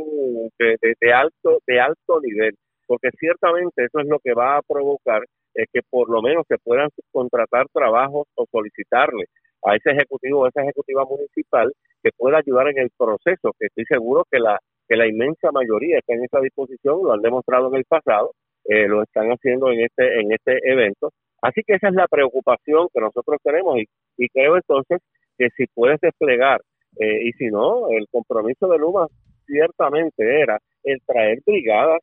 de, 0.59 0.77
de, 1.01 1.13
alto 1.13 1.59
de 1.67 1.81
alto 1.81 2.21
nivel 2.21 2.55
porque 2.87 3.11
ciertamente 3.19 3.85
eso 3.85 4.01
es 4.01 4.07
lo 4.07 4.19
que 4.19 4.35
va 4.35 4.57
a 4.57 4.63
provocar 4.63 5.23
es 5.55 5.67
que 5.73 5.81
por 5.89 6.09
lo 6.11 6.23
menos 6.23 6.45
se 6.49 6.57
puedan 6.59 6.89
contratar 7.13 7.67
trabajos 7.73 8.27
o 8.35 8.47
solicitarle 8.51 9.25
a 9.65 9.77
ese 9.77 9.91
ejecutivo 9.91 10.41
o 10.41 10.47
esa 10.47 10.63
ejecutiva 10.63 11.05
municipal 11.05 11.73
que 12.03 12.11
pueda 12.17 12.39
ayudar 12.39 12.69
en 12.69 12.79
el 12.79 12.91
proceso, 12.97 13.53
que 13.59 13.67
estoy 13.67 13.85
seguro 13.85 14.25
que 14.31 14.39
la 14.39 14.59
que 14.89 14.97
la 14.97 15.07
inmensa 15.07 15.53
mayoría 15.53 15.99
está 15.99 16.15
en 16.15 16.25
esa 16.25 16.41
disposición, 16.41 17.01
lo 17.03 17.13
han 17.13 17.21
demostrado 17.21 17.69
en 17.69 17.75
el 17.75 17.85
pasado, 17.85 18.33
eh, 18.65 18.89
lo 18.89 19.03
están 19.03 19.29
haciendo 19.29 19.71
en 19.71 19.81
este 19.81 20.21
en 20.21 20.33
este 20.33 20.59
evento. 20.65 21.13
Así 21.43 21.63
que 21.67 21.75
esa 21.75 21.89
es 21.89 21.95
la 21.95 22.09
preocupación 22.09 22.89
que 22.93 23.01
nosotros 23.01 23.39
tenemos 23.43 23.79
y, 24.17 24.29
creo 24.29 24.57
entonces 24.57 25.01
que 25.37 25.49
si 25.57 25.67
puedes 25.67 26.01
desplegar 26.01 26.61
eh, 26.99 27.29
y 27.29 27.33
si 27.33 27.47
no, 27.47 27.89
el 27.91 28.07
compromiso 28.11 28.67
de 28.69 28.79
Luma 28.79 29.07
ciertamente 29.47 30.41
era 30.43 30.59
el 30.83 31.01
traer 31.07 31.41
brigadas 31.47 32.01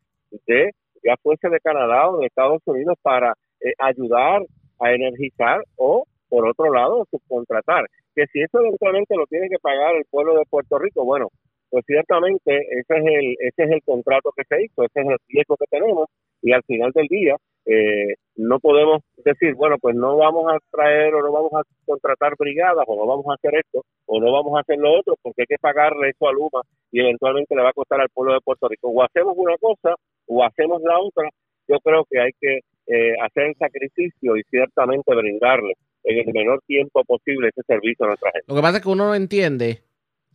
de 0.48 0.72
ya 1.04 1.16
fuese 1.22 1.50
de 1.50 1.60
Canadá 1.60 2.10
o 2.10 2.20
de 2.20 2.28
Estados 2.28 2.62
Unidos 2.66 2.98
para 3.02 3.34
eh, 3.62 3.74
ayudar 3.78 4.42
a 4.80 4.92
energizar 4.92 5.62
o 5.76 6.06
por 6.30 6.48
otro 6.48 6.74
lado 6.74 7.06
subcontratar. 7.12 7.86
Que 8.16 8.26
si 8.28 8.42
eso 8.42 8.60
eventualmente 8.60 9.16
lo 9.16 9.28
tiene 9.28 9.50
que 9.50 9.60
pagar 9.60 9.96
el 9.96 10.06
pueblo 10.10 10.36
de 10.38 10.46
Puerto 10.50 10.80
Rico 10.80 11.04
bueno 11.04 11.30
pues 11.70 11.84
ciertamente 11.86 12.58
ese 12.58 12.98
es 12.98 13.06
el 13.06 13.36
ese 13.40 13.64
es 13.64 13.72
el 13.72 13.84
contrato 13.84 14.32
que 14.36 14.44
se 14.48 14.64
hizo 14.64 14.84
ese 14.84 15.02
es 15.02 15.08
el 15.08 15.18
riesgo 15.28 15.58
que 15.58 15.66
tenemos 15.70 16.08
y 16.42 16.54
al 16.54 16.64
final 16.64 16.92
del 16.92 17.08
día 17.08 17.36
eh, 17.66 18.16
no 18.36 18.60
podemos 18.60 19.02
decir, 19.24 19.56
bueno, 19.56 19.78
pues 19.80 19.96
no 19.96 20.18
vamos 20.18 20.46
a 20.52 20.58
traer 20.72 21.14
o 21.16 21.22
no 21.22 21.32
vamos 21.32 21.52
a 21.54 21.64
contratar 21.86 22.34
brigadas 22.38 22.86
o 22.88 22.96
no 22.96 23.08
vamos 23.08 23.26
a 23.30 23.34
hacer 23.34 23.56
esto 23.56 23.84
o 24.06 24.20
no 24.20 24.32
vamos 24.32 24.56
a 24.56 24.62
hacer 24.62 24.78
lo 24.78 25.00
otro 25.00 25.16
porque 25.22 25.44
hay 25.44 25.48
que 25.48 25.58
pagarle 25.60 26.10
eso 26.10 26.28
a 26.28 26.34
Luma 26.34 26.62
y 26.92 27.00
eventualmente 27.00 27.56
le 27.56 27.64
va 27.64 27.70
a 27.70 27.74
costar 27.74 28.02
al 28.02 28.10
pueblo 28.10 28.34
de 28.34 28.42
Puerto 28.42 28.68
Rico. 28.68 28.90
O 28.90 29.02
hacemos 29.02 29.34
una 29.38 29.58
cosa 29.58 29.96
o 30.28 30.44
hacemos 30.44 30.82
la 30.84 31.00
otra. 31.00 31.30
Yo 31.68 31.80
creo 31.80 32.06
que 32.10 32.20
hay 32.20 32.32
que 32.40 32.60
eh, 32.88 33.16
hacer 33.24 33.46
el 33.46 33.56
sacrificio 33.56 34.38
y 34.38 34.44
ciertamente 34.50 35.16
brindarle 35.16 35.74
en 36.04 36.28
el 36.28 36.34
menor 36.34 36.62
tiempo 36.68 37.04
posible 37.04 37.50
ese 37.50 37.62
servicio 37.66 38.06
a 38.06 38.10
nuestra 38.10 38.32
gente. 38.32 38.46
Lo 38.48 38.56
que 38.56 38.62
pasa 38.62 38.78
es 38.78 38.84
que 38.84 38.90
uno 38.90 39.08
no 39.08 39.16
entiende 39.16 39.82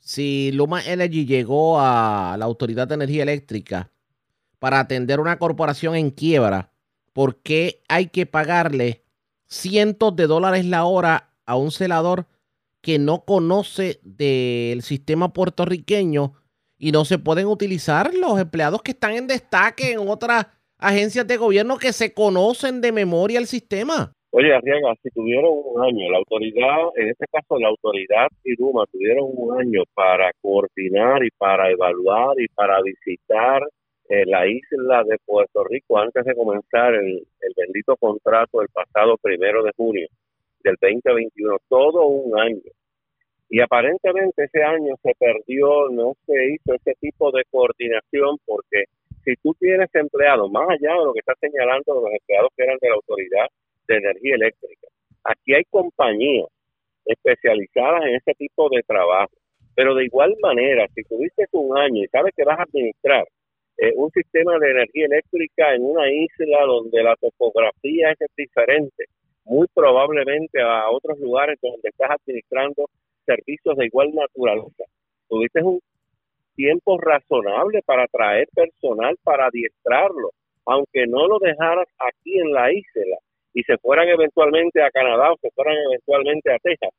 si 0.01 0.51
Luma 0.53 0.83
Energy 0.85 1.27
llegó 1.27 1.79
a 1.79 2.35
la 2.37 2.45
Autoridad 2.45 2.89
de 2.89 2.95
Energía 2.95 3.23
Eléctrica 3.23 3.93
para 4.59 4.81
atender 4.81 5.21
una 5.21 5.39
corporación 5.39 5.95
en 5.95 6.11
quiebra 6.11 6.70
¿por 7.13 7.37
qué 7.43 7.81
hay 7.89 8.09
que 8.09 8.27
pagarle 8.27 9.03
cientos 9.47 10.15
de 10.17 10.27
dólares 10.27 10.65
la 10.65 10.85
hora 10.85 11.31
a 11.47 11.57
un 11.57 11.71
celador 11.71 12.27
que 12.81 12.99
no 12.99 13.25
conoce 13.25 14.01
del 14.03 14.83
sistema 14.83 15.33
puertorriqueño 15.33 16.33
y 16.79 16.93
no 16.93 17.05
se 17.05 17.19
pueden 17.19 17.47
utilizar 17.47 18.15
los 18.15 18.41
empleados 18.41 18.83
que 18.83 18.93
están 18.93 19.13
en 19.13 19.27
destaque 19.27 19.93
en 19.93 20.09
otras 20.09 20.47
agencias 20.79 21.27
de 21.27 21.37
gobierno 21.37 21.77
que 21.77 21.93
se 21.93 22.15
conocen 22.15 22.81
de 22.81 22.93
memoria 22.93 23.39
el 23.39 23.47
sistema? 23.47 24.13
Oye, 24.33 24.55
Arriaga, 24.55 24.95
si 25.03 25.11
tuvieron 25.11 25.51
un 25.53 25.83
año, 25.83 26.09
la 26.09 26.19
autoridad, 26.19 26.77
en 26.95 27.09
este 27.09 27.27
caso 27.33 27.59
la 27.59 27.69
autoridad 27.69 28.29
y 28.45 28.55
Duma 28.55 28.85
tuvieron 28.91 29.29
un 29.35 29.61
año 29.61 29.83
para 29.93 30.31
coordinar 30.41 31.25
y 31.25 31.31
para 31.37 31.69
evaluar 31.71 32.41
y 32.41 32.47
para 32.49 32.81
visitar 32.81 33.63
eh, 34.11 34.27
la 34.27 34.45
isla 34.45 35.05
de 35.05 35.19
Puerto 35.25 35.63
Rico 35.63 35.97
antes 35.97 36.25
de 36.25 36.35
comenzar 36.35 36.95
el, 36.95 37.25
el 37.41 37.53
bendito 37.57 37.97
contrato 37.97 38.59
del 38.59 38.69
pasado 38.69 39.17
primero 39.19 39.63
de 39.63 39.71
junio 39.77 40.09
del 40.65 40.77
2021, 40.81 41.59
todo 41.69 42.07
un 42.07 42.39
año. 42.39 42.61
Y 43.49 43.61
aparentemente 43.61 44.45
ese 44.45 44.65
año 44.65 44.97
se 45.01 45.15
perdió, 45.17 45.89
no 45.91 46.15
se 46.27 46.35
hizo 46.53 46.75
ese 46.75 46.95
tipo 47.01 47.31
de 47.31 47.45
coordinación 47.53 48.37
porque 48.45 48.87
si 49.25 49.37
tú 49.37 49.55
tienes 49.61 49.89
empleados, 49.95 50.51
más 50.51 50.69
allá 50.69 50.93
de 50.93 51.05
lo 51.05 51.13
que 51.13 51.21
está 51.21 51.35
señalando 51.41 51.95
los 51.95 52.13
empleados 52.13 52.51
que 52.57 52.65
eran 52.65 52.79
de 52.81 52.89
la 52.89 52.95
Autoridad 52.97 53.47
de 53.87 53.97
Energía 53.97 54.35
Eléctrica, 54.35 54.89
aquí 55.23 55.55
hay 55.55 55.65
compañías 55.71 56.49
especializadas 57.05 58.07
en 58.07 58.17
ese 58.17 58.35
tipo 58.35 58.69
de 58.71 58.83
trabajo. 58.83 59.31
Pero 59.77 59.95
de 59.95 60.05
igual 60.05 60.35
manera, 60.43 60.87
si 60.97 61.05
tuviste 61.05 61.47
un 61.53 61.79
año 61.79 62.03
y 62.03 62.09
sabes 62.09 62.35
que 62.37 62.45
vas 62.45 62.59
a 62.59 62.65
administrar 62.65 63.25
eh, 63.83 63.95
un 63.97 64.11
sistema 64.11 64.59
de 64.59 64.73
energía 64.73 65.07
eléctrica 65.07 65.75
en 65.75 65.83
una 65.83 66.07
isla 66.13 66.67
donde 66.67 67.03
la 67.03 67.17
topografía 67.17 68.11
es 68.11 68.29
diferente, 68.37 69.07
muy 69.47 69.67
probablemente 69.73 70.61
a 70.61 70.91
otros 70.91 71.19
lugares 71.19 71.59
donde 71.63 71.89
estás 71.89 72.11
administrando 72.11 72.91
servicios 73.25 73.79
de 73.79 73.87
igual 73.87 74.15
naturaleza. 74.15 74.85
Tuviste 75.31 75.63
un 75.63 75.81
tiempo 76.57 76.99
razonable 76.99 77.81
para 77.87 78.07
traer 78.09 78.49
personal 78.55 79.17
para 79.23 79.47
adiestrarlo, 79.47 80.29
aunque 80.67 81.07
no 81.07 81.27
lo 81.27 81.39
dejaras 81.39 81.89
aquí 82.01 82.39
en 82.39 82.53
la 82.53 82.71
isla 82.71 83.17
y 83.55 83.63
se 83.63 83.79
fueran 83.79 84.09
eventualmente 84.09 84.83
a 84.83 84.91
Canadá 84.91 85.33
o 85.33 85.39
se 85.41 85.51
fueran 85.53 85.77
eventualmente 85.89 86.53
a 86.53 86.59
Texas. 86.59 86.91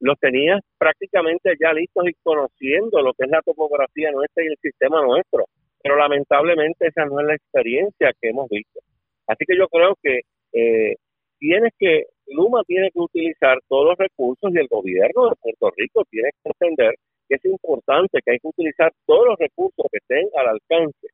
Los 0.00 0.18
tenías 0.18 0.60
prácticamente 0.78 1.54
ya 1.60 1.72
listos 1.72 2.08
y 2.08 2.14
conociendo 2.24 3.00
lo 3.02 3.14
que 3.14 3.24
es 3.24 3.30
la 3.30 3.40
topografía 3.42 4.10
nuestra 4.10 4.42
y 4.42 4.48
el 4.48 4.56
sistema 4.60 5.00
nuestro 5.00 5.46
pero 5.82 5.96
lamentablemente 5.96 6.86
esa 6.86 7.04
no 7.04 7.20
es 7.20 7.26
la 7.26 7.34
experiencia 7.34 8.12
que 8.20 8.28
hemos 8.28 8.48
visto. 8.48 8.80
Así 9.26 9.44
que 9.46 9.56
yo 9.56 9.68
creo 9.68 9.96
que 10.02 10.20
eh, 10.52 10.96
tienes 11.38 11.72
que, 11.78 12.04
Luma 12.28 12.62
tiene 12.66 12.90
que 12.90 13.00
utilizar 13.00 13.58
todos 13.68 13.86
los 13.86 13.98
recursos 13.98 14.52
y 14.54 14.58
el 14.58 14.68
gobierno 14.68 15.30
de 15.30 15.36
Puerto 15.40 15.70
Rico 15.76 16.04
tiene 16.10 16.30
que 16.42 16.50
entender 16.50 16.94
que 17.28 17.36
es 17.36 17.44
importante 17.44 18.20
que 18.24 18.32
hay 18.32 18.38
que 18.38 18.48
utilizar 18.48 18.92
todos 19.06 19.26
los 19.26 19.38
recursos 19.38 19.86
que 19.90 19.98
estén 19.98 20.28
al 20.36 20.48
alcance 20.48 21.08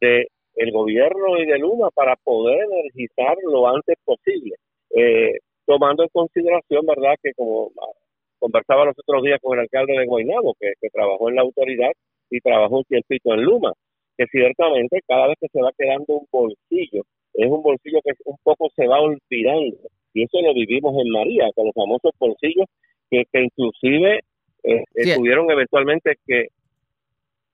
de 0.00 0.28
el 0.56 0.72
gobierno 0.72 1.38
y 1.38 1.46
de 1.46 1.58
Luma 1.58 1.90
para 1.90 2.16
poder 2.16 2.64
energizar 2.64 3.36
lo 3.44 3.68
antes 3.68 3.96
posible, 4.04 4.56
eh, 4.90 5.38
tomando 5.66 6.02
en 6.02 6.08
consideración, 6.08 6.84
¿verdad?, 6.84 7.14
que 7.22 7.32
como 7.34 7.70
conversaba 8.40 8.84
los 8.84 8.96
otros 8.98 9.22
días 9.22 9.38
con 9.40 9.56
el 9.56 9.62
alcalde 9.62 9.98
de 9.98 10.06
Guaynabo, 10.06 10.54
que 10.58 10.72
trabajó 10.92 11.28
en 11.28 11.36
la 11.36 11.42
autoridad 11.42 11.92
y 12.30 12.40
trabajó 12.40 12.78
un 12.78 12.84
tiempito 12.84 13.34
en 13.34 13.42
Luma, 13.42 13.72
que 14.18 14.26
ciertamente 14.32 15.00
cada 15.06 15.28
vez 15.28 15.36
que 15.40 15.48
se 15.48 15.62
va 15.62 15.70
quedando 15.78 16.04
un 16.08 16.26
bolsillo, 16.30 17.04
es 17.34 17.46
un 17.46 17.62
bolsillo 17.62 18.00
que 18.04 18.12
un 18.24 18.36
poco 18.42 18.68
se 18.74 18.86
va 18.86 19.00
olvidando. 19.00 19.78
Y 20.12 20.24
eso 20.24 20.42
lo 20.42 20.52
vivimos 20.52 20.92
en 21.00 21.10
María, 21.10 21.48
con 21.54 21.66
los 21.66 21.74
famosos 21.74 22.10
bolsillos 22.18 22.66
que, 23.08 23.22
que 23.32 23.44
inclusive 23.44 24.18
eh, 24.64 24.82
eh, 24.96 25.14
tuvieron 25.14 25.48
eventualmente 25.50 26.16
que, 26.26 26.48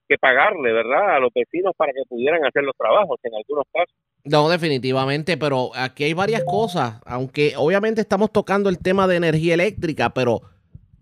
que 0.09 0.17
pagarle, 0.17 0.73
¿verdad?, 0.73 1.17
a 1.17 1.19
los 1.19 1.31
vecinos 1.33 1.73
para 1.77 1.93
que 1.93 2.01
pudieran 2.09 2.43
hacer 2.43 2.63
los 2.63 2.75
trabajos 2.75 3.19
en 3.23 3.35
algunos 3.35 3.65
casos. 3.71 3.95
No, 4.23 4.49
definitivamente, 4.49 5.37
pero 5.37 5.69
aquí 5.75 6.05
hay 6.05 6.13
varias 6.13 6.43
cosas, 6.45 6.99
aunque 7.05 7.53
obviamente 7.55 8.01
estamos 8.01 8.31
tocando 8.31 8.69
el 8.69 8.79
tema 8.79 9.07
de 9.07 9.17
energía 9.17 9.53
eléctrica, 9.53 10.15
pero 10.15 10.41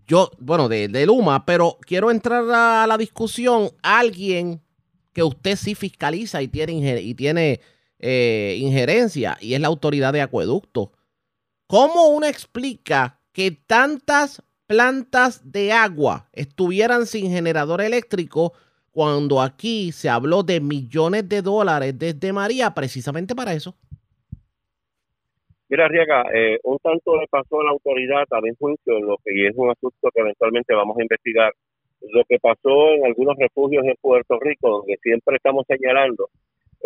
yo, 0.06 0.30
bueno, 0.38 0.68
de, 0.68 0.88
de 0.88 1.06
Luma, 1.06 1.46
pero 1.46 1.78
quiero 1.80 2.10
entrar 2.10 2.44
a 2.50 2.86
la 2.86 2.98
discusión, 2.98 3.70
alguien 3.82 4.60
que 5.14 5.22
usted 5.22 5.56
sí 5.56 5.74
fiscaliza 5.74 6.42
y 6.42 6.48
tiene, 6.48 7.00
y 7.00 7.14
tiene 7.14 7.60
eh, 7.98 8.56
injerencia, 8.58 9.38
y 9.40 9.54
es 9.54 9.60
la 9.60 9.68
autoridad 9.68 10.12
de 10.12 10.20
acueducto. 10.20 10.92
¿Cómo 11.66 12.08
uno 12.08 12.26
explica 12.26 13.20
que 13.32 13.52
tantas 13.52 14.42
plantas 14.66 15.50
de 15.50 15.72
agua 15.72 16.28
estuvieran 16.32 17.06
sin 17.06 17.30
generador 17.30 17.80
eléctrico 17.80 18.52
cuando 18.90 19.40
aquí 19.40 19.92
se 19.92 20.08
habló 20.08 20.42
de 20.42 20.60
millones 20.60 21.28
de 21.28 21.42
dólares 21.42 21.98
desde 21.98 22.32
María 22.32 22.74
precisamente 22.74 23.34
para 23.34 23.54
eso? 23.54 23.74
Mira, 25.68 25.88
Riega, 25.88 26.24
eh, 26.32 26.58
un 26.62 26.78
tanto 26.78 27.16
le 27.16 27.26
pasó 27.28 27.60
a 27.60 27.64
la 27.64 27.70
autoridad 27.70 28.24
también 28.28 28.54
juicio 28.56 29.00
lo 29.00 29.16
que 29.24 29.34
y 29.34 29.46
es 29.46 29.54
un 29.56 29.70
asunto 29.70 30.10
que 30.14 30.20
eventualmente 30.20 30.74
vamos 30.74 30.96
a 30.98 31.02
investigar 31.02 31.52
lo 32.12 32.24
que 32.28 32.38
pasó 32.38 32.90
en 32.90 33.04
algunos 33.06 33.36
refugios 33.36 33.84
en 33.84 33.94
Puerto 34.00 34.38
Rico, 34.40 34.70
donde 34.70 34.96
siempre 35.02 35.36
estamos 35.36 35.64
señalando 35.66 36.28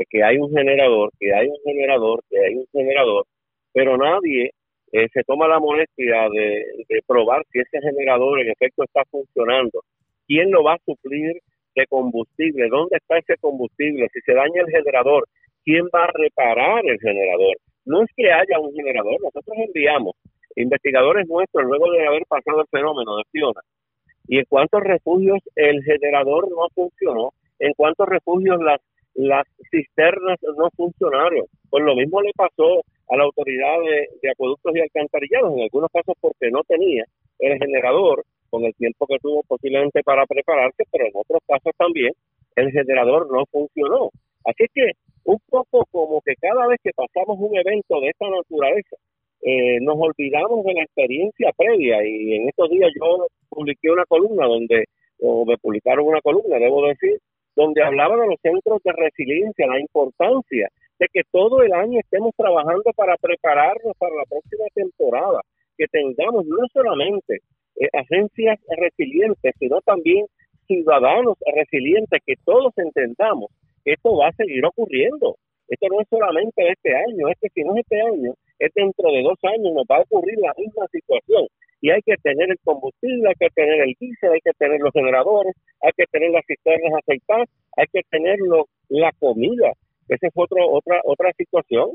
que 0.09 0.23
hay 0.23 0.39
un 0.39 0.51
generador, 0.51 1.11
que 1.19 1.35
hay 1.35 1.49
un 1.49 1.59
generador, 1.65 2.23
que 2.31 2.39
hay 2.39 2.55
un 2.55 2.67
generador, 2.73 3.25
pero 3.73 3.97
nadie 3.97 4.51
eh, 4.93 5.09
se 5.13 5.23
toma 5.25 5.49
la 5.49 5.59
molestia 5.59 6.29
de, 6.31 7.03
probar 7.07 7.45
si 7.51 7.61
ese 7.61 7.81
generador 7.81 8.41
en 8.41 8.51
efecto 8.51 8.85
está 8.85 9.03
funcionando. 9.11 9.83
¿Quién 10.27 10.51
lo 10.51 10.63
va 10.63 10.75
a 10.75 10.85
suplir 10.85 11.41
de 11.75 11.87
combustible? 11.87 12.69
¿Dónde 12.69 12.97
está 12.97 13.19
ese 13.19 13.37
combustible? 13.41 14.09
Si 14.13 14.21
se 14.21 14.35
daña 14.35 14.63
el 14.63 14.71
generador, 14.71 15.27
¿quién 15.65 15.87
va 15.95 16.05
a 16.05 16.13
reparar 16.13 16.83
el 16.85 16.99
generador? 17.01 17.57
No 17.85 18.03
es 18.03 18.11
que 18.17 18.31
haya 18.31 18.59
un 18.61 18.75
generador, 18.75 19.17
nosotros 19.21 19.57
enviamos 19.67 20.15
investigadores 20.57 21.27
nuestros 21.29 21.65
luego 21.65 21.91
de 21.93 22.07
haber 22.07 22.23
pasado 22.27 22.61
el 22.61 22.67
fenómeno 22.71 23.17
de 23.17 23.23
Fiona 23.31 23.61
y 24.29 24.39
en 24.39 24.45
cuántos 24.49 24.83
refugios 24.83 25.41
el 25.57 25.83
generador 25.83 26.49
no 26.51 26.69
funcionó, 26.75 27.33
en 27.59 27.73
cuántos 27.75 28.09
refugios 28.09 28.61
las 28.61 28.81
las 29.19 29.47
cisternas 29.71 30.39
no 30.57 30.71
funcionaron. 30.77 31.45
Pues 31.71 31.83
lo 31.85 31.97
mismo 31.97 32.23
le 32.23 32.31
pasó 32.37 32.83
a 33.09 33.17
la 33.17 33.25
autoridad 33.25 33.81
de, 33.81 34.09
de 34.23 34.31
acueductos 34.31 34.77
y 34.77 34.81
alcantarillados, 34.81 35.57
en 35.57 35.63
algunos 35.63 35.91
casos 35.93 36.15
porque 36.21 36.51
no 36.53 36.63
tenía 36.63 37.05
el 37.41 37.59
generador 37.59 38.25
con 38.49 38.65
el 38.65 38.75
tiempo 38.77 39.07
que 39.07 39.19
tuvo 39.19 39.43
posiblemente 39.43 40.03
para 40.05 40.25
prepararse, 40.25 40.85
pero 40.93 41.07
en 41.07 41.13
otros 41.15 41.41
casos 41.49 41.73
también 41.77 42.13
el 42.55 42.71
generador 42.71 43.31
no 43.31 43.45
funcionó. 43.51 44.11
Así 44.45 44.67
que 44.73 44.93
un 45.25 45.39
poco 45.51 45.85
como 45.91 46.21
que 46.23 46.35
cada 46.41 46.67
vez 46.69 46.79
que 46.83 46.93
pasamos 46.95 47.39
un 47.41 47.57
evento 47.57 48.01
de 48.01 48.11
esta 48.11 48.31
naturaleza, 48.31 48.97
eh, 49.43 49.79
nos 49.81 49.97
olvidamos 49.99 50.65
de 50.65 50.75
la 50.75 50.83
experiencia 50.83 51.53
previa 51.57 52.05
y 52.07 52.35
en 52.35 52.49
estos 52.49 52.71
días 52.71 52.91
yo 52.99 53.27
publiqué 53.49 53.91
una 53.91 54.05
columna 54.07 54.47
donde, 54.47 54.85
o 55.21 55.45
me 55.47 55.57
publicaron 55.59 56.07
una 56.07 56.21
columna, 56.21 56.59
debo 56.59 56.87
decir, 56.87 57.19
donde 57.55 57.83
hablaba 57.83 58.17
de 58.17 58.27
los 58.27 58.41
centros 58.41 58.83
de 58.85 58.93
resiliencia, 58.93 59.67
la 59.67 59.81
importancia 59.81 60.69
de 60.99 61.07
que 61.13 61.23
todo 61.31 61.63
el 61.63 61.73
año 61.73 62.01
estemos 62.01 62.35
trabajando 62.37 62.91
para 62.97 63.17
prepararnos 63.17 63.97
para 63.99 64.15
la 64.17 64.25
próxima 64.29 64.65
temporada, 64.75 65.41
que 65.77 65.87
tengamos 65.87 66.45
no 66.47 66.67
solamente 66.73 67.39
eh, 67.77 67.89
agencias 67.93 68.59
resilientes, 68.77 69.55
sino 69.59 69.81
también 69.83 70.27
ciudadanos 70.67 71.37
resilientes, 71.55 72.21
que 72.27 72.35
todos 72.45 72.73
entendamos 72.77 73.51
que 73.85 73.93
esto 73.93 74.17
va 74.17 74.29
a 74.29 74.33
seguir 74.33 74.65
ocurriendo. 74.67 75.37
Esto 75.69 75.87
no 75.89 76.01
es 76.01 76.09
solamente 76.09 76.69
este 76.69 76.95
año, 76.95 77.29
es 77.29 77.39
que 77.41 77.49
si 77.51 77.63
no 77.63 77.75
es 77.75 77.81
este 77.81 78.01
año, 78.01 78.35
es 78.59 78.73
dentro 78.75 79.11
de 79.13 79.23
dos 79.23 79.39
años, 79.43 79.73
nos 79.73 79.85
va 79.85 79.97
a 79.99 80.03
ocurrir 80.03 80.39
la 80.39 80.53
misma 80.57 80.87
situación. 80.91 81.47
Y 81.81 81.91
hay 81.91 82.03
que 82.03 82.17
tener 82.23 82.51
el 82.51 82.59
combustible, 82.65 83.29
hay 83.29 83.35
que 83.39 83.51
tener 83.55 83.81
el 83.81 83.95
diésel, 84.01 84.33
hay 84.33 84.41
que 84.41 84.53
tener 84.59 84.81
los 84.81 84.93
generadores, 84.93 85.55
hay 85.83 85.93
que 85.97 86.07
tener 86.11 86.31
las 86.31 86.45
cisternas 86.47 86.93
aceitadas, 86.99 87.49
hay 87.77 87.87
que 87.93 88.03
tener 88.11 88.39
la 88.89 89.13
comida. 89.21 89.73
Esa 90.09 90.27
es 90.27 90.33
otro, 90.35 90.69
otra, 90.71 91.01
otra 91.05 91.33
situación. 91.37 91.91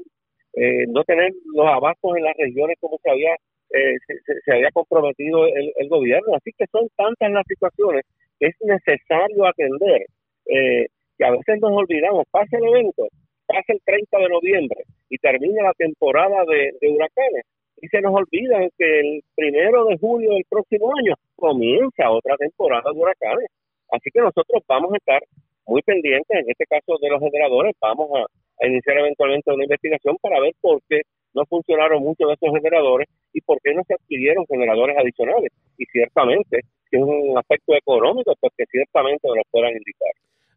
Eh, 0.56 0.86
no 0.88 1.04
tener 1.04 1.32
los 1.54 1.68
abastos 1.68 2.16
en 2.16 2.24
las 2.24 2.38
regiones 2.38 2.78
como 2.80 2.98
se 3.02 3.10
había 3.10 3.36
eh, 3.74 3.98
se, 4.46 4.54
había 4.54 4.70
comprometido 4.72 5.48
el, 5.48 5.90
gobierno. 5.90 6.36
Así 6.36 6.52
que 6.58 6.66
son 6.72 6.88
tantas 6.96 7.32
las 7.32 7.46
situaciones 7.48 8.06
que 8.40 8.48
es 8.48 8.56
necesario 8.62 9.46
atender, 9.46 10.06
eh, 10.46 10.86
que 11.18 11.26
a 11.26 11.32
veces 11.32 11.60
nos 11.60 11.72
olvidamos, 11.72 12.26
pasa 12.30 12.58
el 12.58 12.66
evento, 12.66 13.08
pasa 13.48 13.74
el 13.74 13.82
30 13.84 14.18
de 14.20 14.30
noviembre 14.30 14.84
y 15.14 15.18
termina 15.20 15.62
la 15.62 15.74
temporada 15.74 16.44
de, 16.46 16.90
huracanes 16.90 17.46
y 17.80 17.88
se 17.88 18.02
nos 18.02 18.16
olvida 18.16 18.68
que 18.76 19.00
el 19.00 19.22
primero 19.36 19.86
de 19.86 19.98
julio 20.00 20.34
del 20.34 20.44
próximo 20.50 20.90
año 20.98 21.14
comienza 21.36 22.10
otra 22.10 22.36
temporada 22.38 22.90
de 22.92 23.00
huracanes. 23.00 23.46
Así 23.92 24.10
que 24.12 24.22
nosotros 24.22 24.64
vamos 24.68 24.92
a 24.92 24.98
estar 24.98 25.22
muy 25.68 25.84
pendientes, 25.84 26.36
en 26.36 26.50
este 26.50 26.66
caso 26.66 26.98
de 27.00 27.10
los 27.10 27.20
generadores, 27.20 27.76
vamos 27.80 28.10
a, 28.16 28.26
iniciar 28.66 28.98
eventualmente 28.98 29.52
una 29.52 29.66
investigación 29.66 30.18
para 30.22 30.40
ver 30.40 30.54
por 30.62 30.82
qué 30.90 31.02
no 31.36 31.46
funcionaron 31.46 32.02
muchos 32.02 32.28
de 32.28 32.34
estos 32.34 32.54
generadores 32.54 33.08
y 33.34 33.42
por 33.42 33.60
qué 33.62 33.74
no 33.74 33.84
se 33.84 33.94
adquirieron 33.94 34.48
generadores 34.48 34.98
adicionales. 34.98 35.52
Y 35.78 35.86
ciertamente, 35.86 36.62
si 36.90 36.98
es 36.98 37.04
un 37.04 37.38
aspecto 37.38 37.76
económico, 37.76 38.34
pues 38.40 38.54
que 38.58 38.66
ciertamente 38.66 39.28
nos 39.28 39.38
lo 39.38 39.44
puedan 39.52 39.74
indicar. 39.74 40.14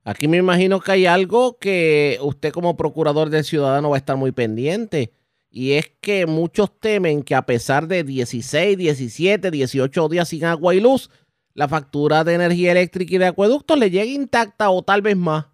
Aquí 0.08 0.28
me 0.28 0.36
imagino 0.36 0.78
que 0.78 0.92
hay 0.92 1.06
algo 1.06 1.58
que 1.58 2.18
usted 2.22 2.52
como 2.52 2.76
procurador 2.76 3.28
del 3.28 3.42
ciudadano 3.42 3.90
va 3.90 3.96
a 3.96 3.98
estar 3.98 4.16
muy 4.16 4.30
pendiente. 4.30 5.10
Y 5.50 5.72
es 5.72 5.88
que 6.00 6.26
muchos 6.26 6.78
temen 6.78 7.24
que 7.24 7.34
a 7.34 7.42
pesar 7.42 7.88
de 7.88 8.04
16, 8.04 8.78
17, 8.78 9.50
18 9.50 10.08
días 10.08 10.28
sin 10.28 10.44
agua 10.44 10.76
y 10.76 10.80
luz, 10.80 11.10
la 11.54 11.66
factura 11.66 12.22
de 12.22 12.34
energía 12.34 12.70
eléctrica 12.70 13.16
y 13.16 13.18
de 13.18 13.26
acueductos 13.26 13.76
le 13.76 13.90
llegue 13.90 14.12
intacta 14.12 14.70
o 14.70 14.80
tal 14.84 15.02
vez 15.02 15.16
más. 15.16 15.46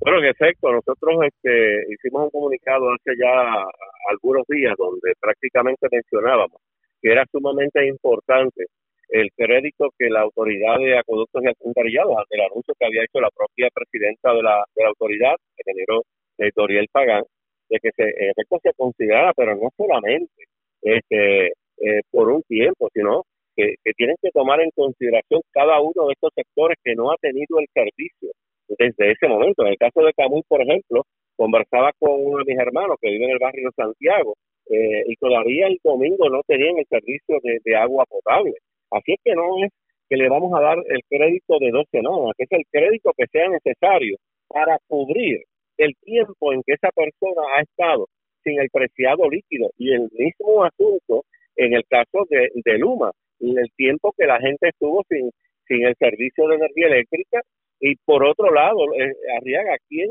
Bueno, 0.00 0.18
en 0.18 0.24
efecto, 0.24 0.72
nosotros 0.72 1.14
este, 1.24 1.84
hicimos 1.94 2.24
un 2.24 2.30
comunicado 2.30 2.92
hace 2.92 3.12
ya 3.16 3.64
algunos 4.10 4.44
días 4.48 4.74
donde 4.76 5.12
prácticamente 5.20 5.86
mencionábamos 5.92 6.60
que 7.00 7.12
era 7.12 7.24
sumamente 7.30 7.86
importante 7.86 8.66
el 9.10 9.30
crédito 9.36 9.90
que 9.98 10.08
la 10.08 10.22
autoridad 10.22 10.78
de 10.78 10.98
acueductos 10.98 11.42
y 11.42 11.48
alcantarillados, 11.48 12.16
ante 12.16 12.36
el 12.36 12.42
anuncio 12.42 12.74
que 12.78 12.86
había 12.86 13.04
hecho 13.04 13.20
la 13.20 13.30
propia 13.30 13.68
presidenta 13.74 14.32
de 14.34 14.42
la, 14.42 14.64
de 14.74 14.82
la 14.82 14.88
autoridad, 14.88 15.34
el 15.56 15.64
ingeniero 15.66 16.02
eh, 16.38 16.50
Doriel 16.54 16.86
Pagán, 16.92 17.24
de 17.68 17.78
que 17.80 17.90
se, 17.96 18.02
en 18.02 18.30
efecto 18.30 18.58
se 18.62 18.72
considerara, 18.76 19.32
pero 19.34 19.56
no 19.56 19.70
solamente 19.76 20.44
este, 20.82 21.48
eh, 21.48 22.00
por 22.10 22.30
un 22.30 22.42
tiempo, 22.42 22.88
sino 22.92 23.24
que, 23.56 23.74
que 23.84 23.92
tienen 23.92 24.16
que 24.22 24.30
tomar 24.30 24.60
en 24.60 24.70
consideración 24.70 25.40
cada 25.52 25.80
uno 25.80 26.06
de 26.06 26.12
estos 26.12 26.30
sectores 26.34 26.78
que 26.84 26.94
no 26.94 27.10
ha 27.10 27.16
tenido 27.16 27.58
el 27.58 27.66
servicio 27.74 28.30
desde 28.68 29.12
ese 29.12 29.28
momento. 29.28 29.62
En 29.62 29.72
el 29.72 29.78
caso 29.78 30.02
de 30.02 30.12
Camus, 30.14 30.44
por 30.48 30.62
ejemplo, 30.62 31.04
conversaba 31.36 31.92
con 31.98 32.12
uno 32.12 32.38
de 32.38 32.52
mis 32.52 32.58
hermanos 32.58 32.96
que 33.00 33.10
vive 33.10 33.24
en 33.24 33.30
el 33.32 33.38
barrio 33.38 33.68
de 33.68 33.82
Santiago 33.82 34.34
eh, 34.70 35.02
y 35.06 35.16
todavía 35.16 35.66
el 35.66 35.78
domingo 35.82 36.28
no 36.28 36.42
tenían 36.46 36.78
el 36.78 36.86
servicio 36.86 37.38
de, 37.42 37.76
agua 37.76 38.04
potable. 38.08 38.54
Así 38.90 39.12
es 39.12 39.20
que 39.24 39.34
no 39.34 39.64
es 39.64 39.72
que 40.08 40.16
le 40.16 40.28
vamos 40.28 40.52
a 40.58 40.60
dar 40.60 40.78
el 40.78 41.00
crédito 41.08 41.58
de 41.60 41.70
dos 41.70 41.86
semanas, 41.90 42.34
que 42.36 42.44
es 42.44 42.52
el 42.52 42.64
crédito 42.70 43.12
que 43.16 43.26
sea 43.30 43.48
necesario 43.48 44.16
para 44.48 44.78
cubrir 44.88 45.42
el 45.78 45.94
tiempo 46.02 46.52
en 46.52 46.62
que 46.64 46.74
esa 46.74 46.90
persona 46.90 47.42
ha 47.56 47.62
estado 47.62 48.08
sin 48.42 48.60
el 48.60 48.68
preciado 48.70 49.28
líquido. 49.30 49.70
Y 49.78 49.92
el 49.92 50.08
mismo 50.12 50.64
asunto 50.64 51.24
en 51.56 51.74
el 51.74 51.84
caso 51.86 52.26
de, 52.28 52.50
de 52.54 52.78
Luma, 52.78 53.12
el 53.38 53.70
tiempo 53.76 54.12
que 54.16 54.26
la 54.26 54.40
gente 54.40 54.68
estuvo 54.68 55.04
sin, 55.08 55.30
sin 55.68 55.84
el 55.84 55.94
servicio 55.96 56.48
de 56.48 56.56
energía 56.56 56.86
eléctrica 56.88 57.40
y 57.80 57.96
por 58.04 58.24
otro 58.24 58.52
lado, 58.52 58.92
eh, 58.94 59.12
Arriaga, 59.36 59.76
¿quién, 59.88 60.08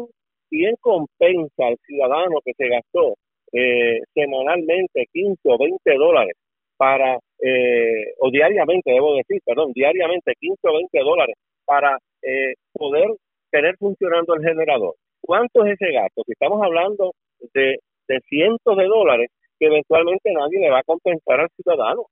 ¿quién 0.49 0.75
compensa 0.80 1.67
al 1.67 1.77
ciudadano 1.86 2.39
que 2.43 2.53
se 2.53 2.67
gastó 2.67 3.15
eh, 3.51 3.99
semanalmente 4.13 5.07
15 5.11 5.39
o 5.43 5.57
20 5.57 5.93
dólares 5.95 6.36
para, 6.80 7.19
eh, 7.43 8.05
o 8.19 8.32
diariamente, 8.32 8.89
debo 8.89 9.15
decir, 9.15 9.41
perdón, 9.45 9.73
diariamente 9.73 10.34
15 10.39 10.59
o 10.63 10.73
20 10.73 10.99
dólares 10.99 11.36
para 11.65 11.97
eh, 12.21 12.53
poder 12.71 13.09
tener 13.51 13.75
funcionando 13.77 14.34
el 14.36 14.43
generador? 14.43 14.95
¿Cuánto 15.19 15.65
es 15.65 15.73
ese 15.73 15.91
gasto? 15.91 16.23
Si 16.25 16.32
estamos 16.32 16.63
hablando 16.63 17.11
de, 17.53 17.80
de 18.07 18.19
cientos 18.30 18.77
de 18.77 18.86
dólares 18.86 19.30
que 19.59 19.65
eventualmente 19.65 20.32
nadie 20.32 20.59
le 20.59 20.69
va 20.69 20.80
a 20.80 20.84
compensar 20.84 21.41
al 21.41 21.49
ciudadano. 21.49 22.05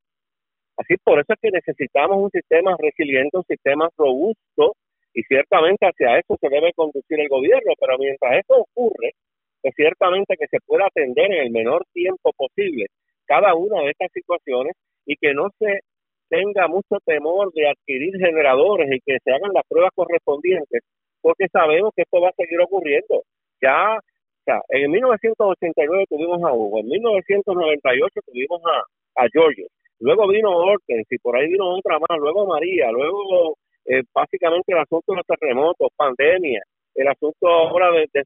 Así 0.75 0.95
por 1.01 1.17
eso 1.17 1.31
es 1.33 1.39
que 1.41 1.49
necesitamos 1.49 2.17
un 2.17 2.29
sistema 2.29 2.75
resiliente, 2.77 3.37
un 3.37 3.45
sistema 3.45 3.87
robusto 3.97 4.73
y 5.13 5.23
ciertamente 5.23 5.87
hacia 5.87 6.19
eso 6.19 6.35
se 6.39 6.49
debe 6.49 6.73
conducir 6.73 7.19
el 7.21 7.29
gobierno, 7.29 7.71
pero 7.79 7.97
mientras 7.97 8.43
eso 8.43 8.67
ocurre, 8.67 9.13
pues 9.61 9.73
ciertamente 9.75 10.35
que 10.37 10.47
se 10.47 10.59
pueda 10.65 10.85
atender 10.85 11.31
en 11.31 11.45
el 11.47 11.51
menor 11.51 11.85
tiempo 11.93 12.31
posible 12.35 12.87
cada 13.27 13.53
una 13.55 13.81
de 13.81 13.91
estas 13.91 14.11
situaciones 14.13 14.73
y 15.05 15.15
que 15.17 15.33
no 15.33 15.49
se 15.59 15.81
tenga 16.29 16.67
mucho 16.67 16.97
temor 17.05 17.51
de 17.53 17.69
adquirir 17.69 18.17
generadores 18.17 18.89
y 18.91 18.99
que 19.05 19.17
se 19.23 19.31
hagan 19.31 19.51
las 19.53 19.63
pruebas 19.67 19.91
correspondientes, 19.95 20.81
porque 21.21 21.47
sabemos 21.51 21.91
que 21.95 22.03
esto 22.03 22.21
va 22.21 22.29
a 22.29 22.37
seguir 22.37 22.59
ocurriendo. 22.61 23.23
Ya, 23.61 23.97
o 23.97 24.43
sea, 24.45 24.61
en 24.69 24.91
1989 24.91 26.05
tuvimos 26.09 26.43
a 26.43 26.53
Hugo, 26.53 26.79
en 26.79 26.87
1998 26.87 28.19
tuvimos 28.25 28.61
a, 28.65 29.23
a 29.23 29.27
George, 29.31 29.67
luego 29.99 30.27
vino 30.27 30.55
Hortens 30.55 31.07
y 31.09 31.17
por 31.19 31.37
ahí 31.37 31.47
vino 31.47 31.75
otra 31.75 31.97
más, 31.99 32.19
luego 32.19 32.45
María, 32.45 32.91
luego 32.91 33.57
eh, 33.85 34.03
básicamente 34.13 34.73
el 34.73 34.79
asunto 34.79 35.13
de 35.13 35.17
los 35.17 35.25
terremotos, 35.25 35.89
pandemia, 35.95 36.61
el 36.95 37.07
asunto 37.07 37.47
ahora 37.47 37.91
de, 37.91 38.07
de 38.13 38.23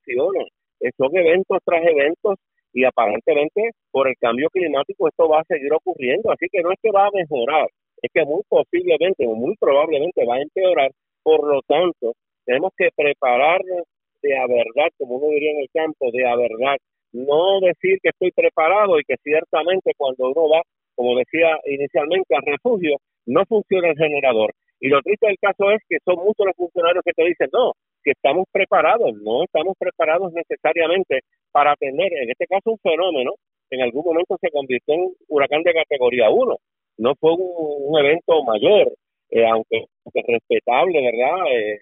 eh, 0.81 0.91
son 0.97 1.15
eventos 1.15 1.59
tras 1.63 1.83
eventos 1.85 2.35
y 2.73 2.83
aparentemente 2.83 3.71
por 3.91 4.07
el 4.07 4.15
cambio 4.19 4.49
climático 4.49 5.07
esto 5.07 5.27
va 5.27 5.41
a 5.41 5.45
seguir 5.45 5.73
ocurriendo, 5.73 6.31
así 6.31 6.47
que 6.51 6.61
no 6.61 6.71
es 6.71 6.79
que 6.81 6.91
va 6.91 7.07
a 7.07 7.11
mejorar, 7.13 7.67
es 8.01 8.11
que 8.13 8.23
muy 8.25 8.41
posiblemente 8.47 9.27
o 9.27 9.35
muy 9.35 9.55
probablemente 9.59 10.25
va 10.25 10.35
a 10.35 10.41
empeorar, 10.41 10.91
por 11.23 11.47
lo 11.47 11.61
tanto 11.63 12.13
tenemos 12.45 12.71
que 12.77 12.89
prepararnos 12.95 13.83
de 14.21 14.37
a 14.37 14.47
verdad, 14.47 14.89
como 14.97 15.15
uno 15.15 15.27
diría 15.33 15.51
en 15.51 15.61
el 15.61 15.69
campo, 15.73 16.11
de 16.11 16.25
a 16.25 16.35
verdad, 16.35 16.77
no 17.13 17.59
decir 17.59 17.99
que 18.01 18.09
estoy 18.09 18.31
preparado 18.31 18.99
y 18.99 19.03
que 19.03 19.15
ciertamente 19.23 19.91
cuando 19.97 20.29
uno 20.29 20.49
va, 20.49 20.61
como 20.95 21.17
decía 21.17 21.57
inicialmente, 21.65 22.35
al 22.35 22.43
refugio, 22.45 22.97
no 23.25 23.43
funciona 23.45 23.89
el 23.89 23.97
generador. 23.97 24.51
Y 24.79 24.89
lo 24.89 25.01
triste 25.01 25.27
del 25.27 25.37
caso 25.39 25.71
es 25.71 25.81
que 25.87 25.97
son 26.03 26.15
muchos 26.15 26.45
los 26.45 26.55
funcionarios 26.55 27.03
que 27.05 27.13
te 27.13 27.23
dicen, 27.23 27.49
no, 27.53 27.73
que 28.03 28.11
estamos 28.11 28.45
preparados, 28.51 29.13
no 29.21 29.43
estamos 29.43 29.75
preparados 29.77 30.33
necesariamente 30.33 31.21
para 31.51 31.73
atender, 31.73 32.11
en 32.13 32.29
este 32.29 32.47
caso, 32.47 32.71
un 32.71 32.79
fenómeno 32.79 33.33
en 33.71 33.81
algún 33.81 34.03
momento 34.03 34.37
se 34.39 34.51
convirtió 34.51 34.95
en 34.95 35.13
huracán 35.29 35.63
de 35.63 35.73
categoría 35.73 36.29
1. 36.29 36.57
No 36.97 37.15
fue 37.15 37.31
un, 37.33 37.97
evento 37.97 38.43
mayor, 38.43 38.93
eh, 39.29 39.45
aunque, 39.45 39.85
respetable, 40.27 41.01
¿verdad? 41.01 41.47
Eh, 41.51 41.79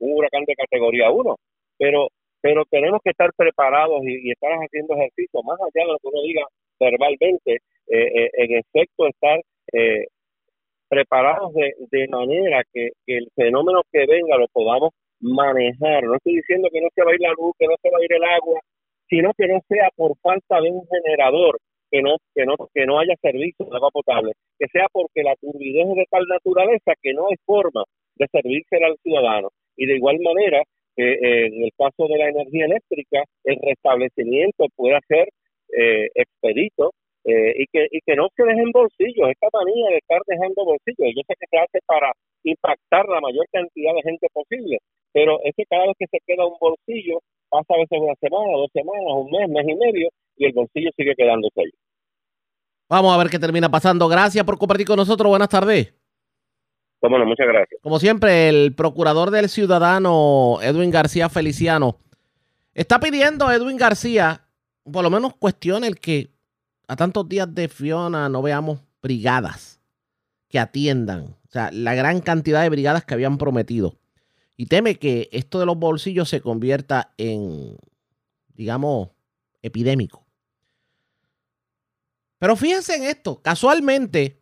un 0.00 0.18
huracán 0.18 0.44
de 0.44 0.54
categoría 0.54 1.10
1. 1.10 1.36
Pero, 1.78 2.08
pero 2.40 2.64
tenemos 2.70 3.00
que 3.02 3.10
estar 3.10 3.30
preparados 3.36 4.02
y, 4.04 4.30
estar 4.30 4.52
haciendo 4.52 4.94
ejercicio, 4.94 5.42
más 5.42 5.58
allá 5.60 5.86
de 5.86 5.92
lo 5.92 5.98
que 5.98 6.08
uno 6.08 6.22
diga 6.22 6.46
verbalmente, 6.78 7.58
eh, 7.88 8.30
en 8.34 8.58
efecto 8.58 9.06
estar 9.08 9.40
preparados 10.88 11.52
de 11.54 12.08
manera 12.08 12.62
que, 12.72 12.90
el 13.06 13.28
fenómeno 13.34 13.82
que 13.90 14.06
venga 14.06 14.36
lo 14.36 14.46
podamos 14.48 14.90
manejar. 15.20 16.04
No 16.04 16.16
estoy 16.16 16.36
diciendo 16.36 16.68
que 16.70 16.80
no 16.80 16.88
se 16.94 17.02
va 17.02 17.10
a 17.10 17.14
ir 17.14 17.20
la 17.20 17.32
luz, 17.32 17.54
que 17.58 17.66
no 17.66 17.74
se 17.80 17.90
va 17.90 17.98
a 17.98 18.04
ir 18.04 18.12
el 18.12 18.24
agua, 18.24 18.60
sino 19.08 19.32
que 19.36 19.46
no 19.48 19.60
sea 19.68 19.88
por 19.96 20.16
falta 20.18 20.60
de 20.60 20.70
un 20.70 20.86
generador, 20.86 21.58
que 21.90 22.02
no, 22.02 22.16
que 22.34 22.44
no, 22.44 22.54
que 22.74 22.86
no 22.86 22.98
haya 22.98 23.14
servicio 23.20 23.66
de 23.66 23.76
agua 23.76 23.90
potable, 23.92 24.32
que 24.58 24.66
sea 24.68 24.86
porque 24.92 25.22
la 25.22 25.36
turbidez 25.36 25.88
es 25.88 25.96
de 25.96 26.06
tal 26.10 26.26
naturaleza 26.26 26.92
que 27.00 27.12
no 27.12 27.28
hay 27.28 27.36
forma 27.44 27.84
de 28.16 28.26
servirse 28.32 28.76
al 28.84 28.96
ciudadano. 29.02 29.50
Y 29.76 29.86
de 29.86 29.96
igual 29.96 30.18
manera, 30.20 30.62
eh, 30.96 31.46
en 31.46 31.64
el 31.64 31.70
caso 31.76 32.06
de 32.08 32.18
la 32.18 32.28
energía 32.28 32.66
eléctrica, 32.66 33.24
el 33.44 33.58
restablecimiento 33.62 34.66
pueda 34.76 35.00
ser 35.08 35.28
eh, 35.76 36.08
expedito 36.14 36.92
eh, 37.24 37.54
y, 37.56 37.66
que, 37.66 37.86
y 37.90 38.00
que 38.04 38.16
no 38.16 38.28
se 38.36 38.44
dejen 38.44 38.70
bolsillos, 38.70 39.30
esta 39.30 39.48
manía 39.52 39.90
de 39.90 39.98
estar 39.98 40.20
dejando 40.26 40.64
bolsillos. 40.64 41.14
Yo 41.16 41.22
sé 41.26 41.34
que 41.40 41.46
se 41.50 41.58
hace 41.58 41.78
para 41.86 42.12
impactar 42.44 43.08
la 43.08 43.20
mayor 43.20 43.46
cantidad 43.50 43.94
de 43.94 44.02
gente 44.02 44.26
posible, 44.32 44.78
pero 45.12 45.40
es 45.42 45.54
que 45.56 45.64
cada 45.64 45.86
vez 45.86 45.96
que 45.98 46.06
se 46.06 46.18
queda 46.26 46.46
un 46.46 46.58
bolsillo, 46.60 47.20
pasa 47.54 47.74
a 47.74 47.78
veces 47.78 47.98
una 48.00 48.14
semana, 48.20 48.52
dos 48.56 48.70
semanas, 48.72 49.12
un 49.14 49.30
mes, 49.30 49.48
mes 49.48 49.64
y 49.68 49.74
medio, 49.76 50.08
y 50.36 50.46
el 50.46 50.52
bolsillo 50.52 50.90
sigue 50.96 51.14
quedándose 51.16 51.60
ahí. 51.60 51.70
Vamos 52.88 53.14
a 53.14 53.18
ver 53.18 53.30
qué 53.30 53.38
termina 53.38 53.70
pasando. 53.70 54.08
Gracias 54.08 54.44
por 54.44 54.58
compartir 54.58 54.86
con 54.86 54.96
nosotros. 54.96 55.28
Buenas 55.28 55.48
tardes. 55.48 55.94
Bueno, 57.00 57.26
muchas 57.26 57.46
gracias. 57.46 57.80
Como 57.82 57.98
siempre, 57.98 58.48
el 58.48 58.74
procurador 58.74 59.30
del 59.30 59.48
ciudadano, 59.48 60.58
Edwin 60.62 60.90
García 60.90 61.28
Feliciano, 61.28 61.98
está 62.72 62.98
pidiendo 62.98 63.46
a 63.46 63.54
Edwin 63.54 63.76
García, 63.76 64.40
por 64.90 65.02
lo 65.02 65.10
menos 65.10 65.34
cuestione 65.36 65.86
el 65.86 66.00
que 66.00 66.30
a 66.88 66.96
tantos 66.96 67.28
días 67.28 67.54
de 67.54 67.68
Fiona 67.68 68.28
no 68.28 68.42
veamos 68.42 68.80
brigadas 69.02 69.80
que 70.48 70.58
atiendan. 70.58 71.36
O 71.46 71.50
sea, 71.50 71.70
la 71.72 71.94
gran 71.94 72.20
cantidad 72.20 72.62
de 72.62 72.70
brigadas 72.70 73.04
que 73.04 73.14
habían 73.14 73.38
prometido. 73.38 73.96
Y 74.56 74.66
teme 74.66 74.98
que 74.98 75.28
esto 75.32 75.58
de 75.58 75.66
los 75.66 75.76
bolsillos 75.76 76.28
se 76.28 76.40
convierta 76.40 77.12
en, 77.18 77.76
digamos, 78.54 79.10
epidémico. 79.62 80.26
Pero 82.38 82.56
fíjense 82.56 82.96
en 82.96 83.04
esto, 83.04 83.40
casualmente, 83.42 84.40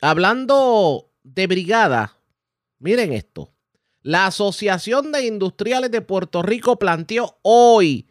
hablando 0.00 1.12
de 1.22 1.46
brigada, 1.46 2.18
miren 2.78 3.12
esto. 3.12 3.52
La 4.02 4.26
Asociación 4.26 5.10
de 5.12 5.26
Industriales 5.26 5.90
de 5.90 6.00
Puerto 6.00 6.42
Rico 6.42 6.78
planteó 6.78 7.38
hoy 7.42 8.08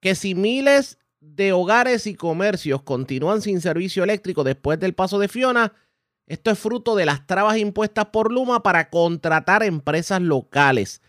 que 0.00 0.14
si 0.14 0.34
miles 0.34 0.98
de 1.20 1.52
hogares 1.52 2.06
y 2.06 2.14
comercios 2.14 2.82
continúan 2.82 3.42
sin 3.42 3.60
servicio 3.60 4.04
eléctrico 4.04 4.42
después 4.42 4.80
del 4.80 4.94
paso 4.94 5.18
de 5.18 5.28
Fiona, 5.28 5.74
esto 6.30 6.52
es 6.52 6.60
fruto 6.60 6.94
de 6.94 7.06
las 7.06 7.26
trabas 7.26 7.58
impuestas 7.58 8.06
por 8.06 8.30
Luma 8.30 8.62
para 8.62 8.88
contratar 8.88 9.64
empresas 9.64 10.22
locales. 10.22 11.02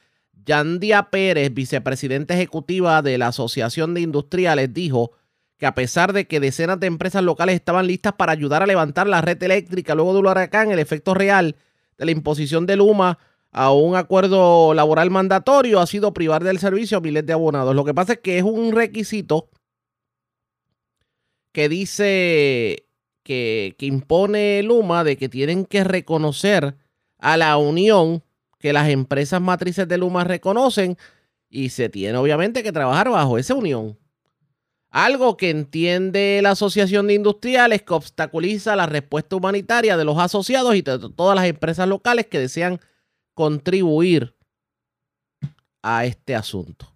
Yandia 0.47 1.11
Pérez, 1.11 1.53
vicepresidenta 1.53 2.34
ejecutiva 2.34 3.03
de 3.03 3.19
la 3.19 3.28
Asociación 3.28 3.93
de 3.93 4.01
Industriales, 4.01 4.74
dijo 4.74 5.11
que 5.59 5.67
a 5.67 5.76
pesar 5.76 6.11
de 6.13 6.26
que 6.26 6.39
decenas 6.39 6.80
de 6.80 6.88
empresas 6.88 7.24
locales 7.24 7.53
estaban 7.53 7.86
listas 7.86 8.13
para 8.13 8.32
ayudar 8.32 8.63
a 8.63 8.65
levantar 8.65 9.05
la 9.05 9.22
red 9.22 9.41
eléctrica 9.43 9.93
luego 9.93 10.15
del 10.15 10.26
huracán, 10.26 10.72
el 10.72 10.80
efecto 10.80 11.13
real 11.13 11.55
de 11.99 12.05
la 12.05 12.11
imposición 12.11 12.65
de 12.65 12.78
Luma 12.78 13.19
a 13.51 13.72
un 13.72 13.95
acuerdo 13.95 14.74
laboral 14.74 15.11
mandatorio 15.11 15.82
ha 15.82 15.86
sido 15.86 16.15
privar 16.15 16.43
del 16.43 16.57
servicio 16.57 16.97
a 16.97 17.01
miles 17.01 17.28
de 17.28 17.34
abonados. 17.34 17.76
Lo 17.76 17.86
que 17.86 17.93
pasa 17.93 18.13
es 18.13 18.19
que 18.22 18.39
es 18.39 18.43
un 18.43 18.72
requisito 18.72 19.51
que 21.51 21.69
dice 21.69 22.88
que, 23.24 23.76
que 23.78 23.86
impone 23.86 24.63
Luma 24.63 25.03
de 25.03 25.17
que 25.17 25.30
tienen 25.30 25.65
que 25.65 25.84
reconocer 25.84 26.76
a 27.19 27.38
la 27.38 27.57
unión 27.57 28.24
que 28.59 28.74
las 28.74 28.89
empresas 28.89 29.41
matrices 29.41 29.88
de 29.88 29.97
Luma 29.97 30.24
reconocen 30.24 30.97
y 31.49 31.69
se 31.69 31.89
tiene 31.89 32.17
obviamente 32.17 32.63
que 32.63 32.72
trabajar 32.72 33.09
bajo 33.09 33.38
esa 33.38 33.53
unión. 33.53 33.97
Algo 34.89 35.38
que 35.38 35.49
entiende 35.49 36.41
la 36.43 36.51
Asociación 36.51 37.07
de 37.07 37.13
Industriales 37.13 37.82
que 37.82 37.93
obstaculiza 37.93 38.76
la 38.76 38.86
respuesta 38.86 39.36
humanitaria 39.36 39.95
de 39.95 40.03
los 40.03 40.17
asociados 40.17 40.76
y 40.76 40.82
de 40.82 40.99
todas 41.15 41.36
las 41.36 41.45
empresas 41.45 41.88
locales 41.88 42.28
que 42.28 42.39
desean 42.39 42.80
contribuir 43.34 44.36
a 45.82 46.05
este 46.05 46.36
asunto. 46.36 46.91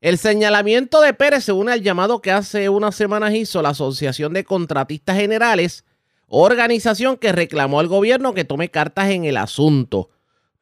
El 0.00 0.16
señalamiento 0.16 1.02
de 1.02 1.12
Pérez 1.12 1.44
se 1.44 1.52
une 1.52 1.72
al 1.72 1.82
llamado 1.82 2.22
que 2.22 2.30
hace 2.30 2.70
unas 2.70 2.94
semanas 2.94 3.34
hizo 3.34 3.60
la 3.60 3.70
Asociación 3.70 4.32
de 4.32 4.44
Contratistas 4.44 5.18
Generales, 5.18 5.84
organización 6.26 7.18
que 7.18 7.32
reclamó 7.32 7.80
al 7.80 7.86
gobierno 7.86 8.32
que 8.32 8.46
tome 8.46 8.70
cartas 8.70 9.10
en 9.10 9.26
el 9.26 9.36
asunto. 9.36 10.08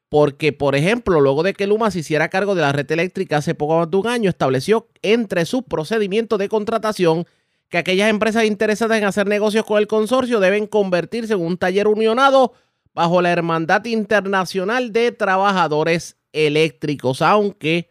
Porque, 0.08 0.52
por 0.52 0.74
ejemplo, 0.74 1.20
luego 1.20 1.44
de 1.44 1.54
que 1.54 1.68
Luma 1.68 1.92
se 1.92 2.00
hiciera 2.00 2.30
cargo 2.30 2.56
de 2.56 2.62
la 2.62 2.72
red 2.72 2.90
eléctrica 2.90 3.36
hace 3.36 3.54
poco 3.54 3.78
más 3.78 3.88
de 3.88 3.96
un 3.98 4.08
año, 4.08 4.28
estableció 4.28 4.88
entre 5.02 5.44
sus 5.44 5.62
procedimientos 5.62 6.40
de 6.40 6.48
contratación 6.48 7.24
que 7.68 7.78
aquellas 7.78 8.10
empresas 8.10 8.44
interesadas 8.44 8.98
en 8.98 9.04
hacer 9.04 9.28
negocios 9.28 9.64
con 9.64 9.78
el 9.78 9.86
consorcio 9.86 10.40
deben 10.40 10.66
convertirse 10.66 11.34
en 11.34 11.46
un 11.46 11.58
taller 11.58 11.86
unionado 11.86 12.54
bajo 12.92 13.22
la 13.22 13.30
Hermandad 13.30 13.84
Internacional 13.84 14.92
de 14.92 15.12
Trabajadores 15.12 16.16
Eléctricos, 16.32 17.22
aunque 17.22 17.88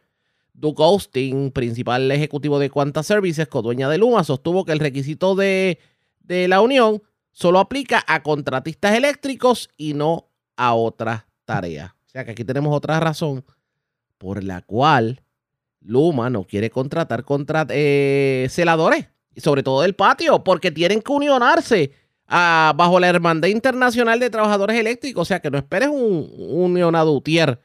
Duke 0.58 0.84
Austin, 0.84 1.52
principal 1.52 2.12
ejecutivo 2.12 2.60
de 2.60 2.70
Quanta 2.70 3.02
Services, 3.04 3.48
codueña 3.48 3.88
de 3.88 3.98
Luma, 3.98 4.26
sostuvo 4.26 4.66
que 4.66 4.74
el 4.74 4.80
requisito 4.80 5.36
de, 5.36 5.80
de 6.20 6.50
la 6.50 6.60
unión 6.60 7.02
solo 7.32 7.60
aplica 7.60 8.04
a 8.08 8.22
contratistas 8.22 8.96
eléctricos 8.96 9.70
y 9.78 9.94
no 9.94 10.30
a 10.58 10.74
otras 10.74 11.24
tareas 11.46 11.98
que 12.26 12.32
aquí 12.32 12.44
tenemos 12.44 12.76
otra 12.76 13.00
razón 13.00 13.44
por 14.18 14.44
la 14.44 14.62
cual 14.62 15.22
Luma 15.82 16.30
no 16.30 16.44
quiere 16.44 16.70
contratar 16.70 17.24
contra, 17.24 17.66
eh, 17.70 18.48
celadores, 18.50 19.08
sobre 19.38 19.64
todo 19.64 19.82
del 19.82 19.96
patio, 19.96 20.44
porque 20.44 20.72
tienen 20.72 21.02
que 21.02 21.12
unionarse 21.12 21.92
bajo 22.28 23.00
la 23.00 23.08
Hermandad 23.08 23.48
Internacional 23.48 24.20
de 24.20 24.30
Trabajadores 24.30 24.78
Eléctricos. 24.78 25.22
O 25.22 25.26
sea, 25.26 25.40
que 25.40 25.52
no 25.52 25.58
esperes 25.58 25.90
un, 25.90 26.30
unionado 26.38 27.14
UTIER 27.14 27.62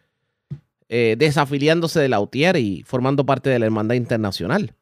eh, 0.95 1.17
desafiliándose 1.17 2.01
de 2.01 2.11
la 2.11 2.21
UTIER 2.21 2.59
y 2.59 2.83
formando 2.83 3.25
parte 3.25 3.49
de 3.49 3.59
la 3.59 3.65
Hermandad 3.65 3.95
Internacional. 3.95 4.75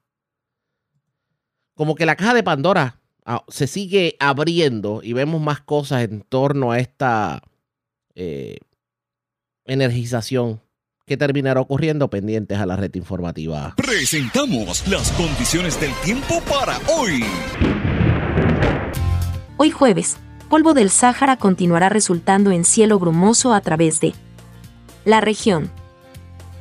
Como 1.76 1.94
que 1.94 2.04
la 2.04 2.16
caja 2.16 2.34
de 2.34 2.42
Pandora 2.42 2.98
ah, 3.24 3.44
se 3.46 3.68
sigue 3.68 4.16
abriendo 4.18 5.02
y 5.04 5.12
vemos 5.12 5.40
más 5.40 5.60
cosas 5.60 6.02
en 6.02 6.22
torno 6.22 6.72
a 6.72 6.80
esta 6.80 7.44
eh, 8.16 8.58
energización 9.66 10.60
que 11.06 11.16
terminará 11.16 11.60
ocurriendo 11.60 12.10
pendientes 12.10 12.58
a 12.58 12.66
la 12.66 12.74
red 12.74 12.92
informativa. 12.96 13.74
Presentamos 13.76 14.88
las 14.88 15.12
condiciones 15.12 15.80
del 15.80 15.92
tiempo 16.04 16.40
para 16.40 16.76
hoy. 16.92 17.22
Hoy 19.58 19.70
jueves, 19.70 20.16
polvo 20.48 20.74
del 20.74 20.90
Sáhara 20.90 21.36
continuará 21.36 21.88
resultando 21.88 22.50
en 22.50 22.64
cielo 22.64 22.98
brumoso 22.98 23.54
a 23.54 23.60
través 23.60 24.00
de 24.00 24.12
la 25.04 25.20
región. 25.20 25.70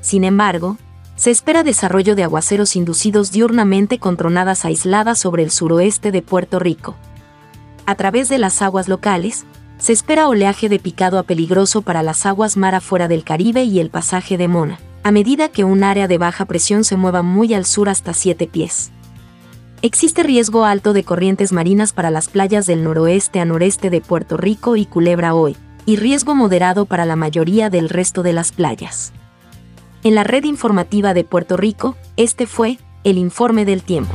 Sin 0.01 0.23
embargo, 0.23 0.77
se 1.15 1.31
espera 1.31 1.63
desarrollo 1.63 2.15
de 2.15 2.23
aguaceros 2.23 2.75
inducidos 2.75 3.31
diurnamente 3.31 3.99
con 3.99 4.15
tronadas 4.15 4.63
aisladas 4.63 5.19
sobre 5.19 5.43
el 5.43 5.51
suroeste 5.51 6.11
de 6.11 6.21
Puerto 6.21 6.59
Rico. 6.59 6.95
A 7.85 7.95
través 7.95 8.29
de 8.29 8.37
las 8.37 8.61
aguas 8.61 8.87
locales, 8.87 9.45
se 9.79 9.93
espera 9.93 10.27
oleaje 10.27 10.69
de 10.69 10.79
picado 10.79 11.19
a 11.19 11.23
peligroso 11.23 11.81
para 11.81 12.03
las 12.03 12.25
aguas 12.25 12.55
mar 12.55 12.75
afuera 12.75 13.07
del 13.07 13.23
Caribe 13.23 13.63
y 13.63 13.79
el 13.79 13.89
pasaje 13.89 14.37
de 14.37 14.47
Mona, 14.47 14.79
a 15.03 15.11
medida 15.11 15.49
que 15.49 15.63
un 15.63 15.83
área 15.83 16.07
de 16.07 16.17
baja 16.17 16.45
presión 16.45 16.83
se 16.83 16.97
mueva 16.97 17.21
muy 17.21 17.53
al 17.53 17.65
sur 17.65 17.89
hasta 17.89 18.13
7 18.13 18.47
pies. 18.47 18.91
Existe 19.81 20.23
riesgo 20.23 20.65
alto 20.65 20.91
de 20.93 21.03
corrientes 21.03 21.53
marinas 21.53 21.93
para 21.93 22.11
las 22.11 22.27
playas 22.27 22.65
del 22.65 22.83
noroeste 22.83 23.39
a 23.39 23.45
noreste 23.45 23.89
de 23.89 24.01
Puerto 24.01 24.35
Rico 24.35 24.75
y 24.75 24.85
Culebra 24.85 25.33
hoy, 25.33 25.55
y 25.85 25.95
riesgo 25.95 26.35
moderado 26.35 26.85
para 26.85 27.05
la 27.05 27.15
mayoría 27.15 27.69
del 27.69 27.89
resto 27.89 28.21
de 28.21 28.33
las 28.33 28.51
playas. 28.51 29.13
En 30.01 30.15
la 30.15 30.23
red 30.23 30.45
informativa 30.45 31.13
de 31.13 31.25
Puerto 31.25 31.57
Rico, 31.57 31.97
este 32.15 32.47
fue 32.47 32.77
el 33.03 33.17
informe 33.17 33.65
del 33.65 33.83
tiempo. 33.83 34.13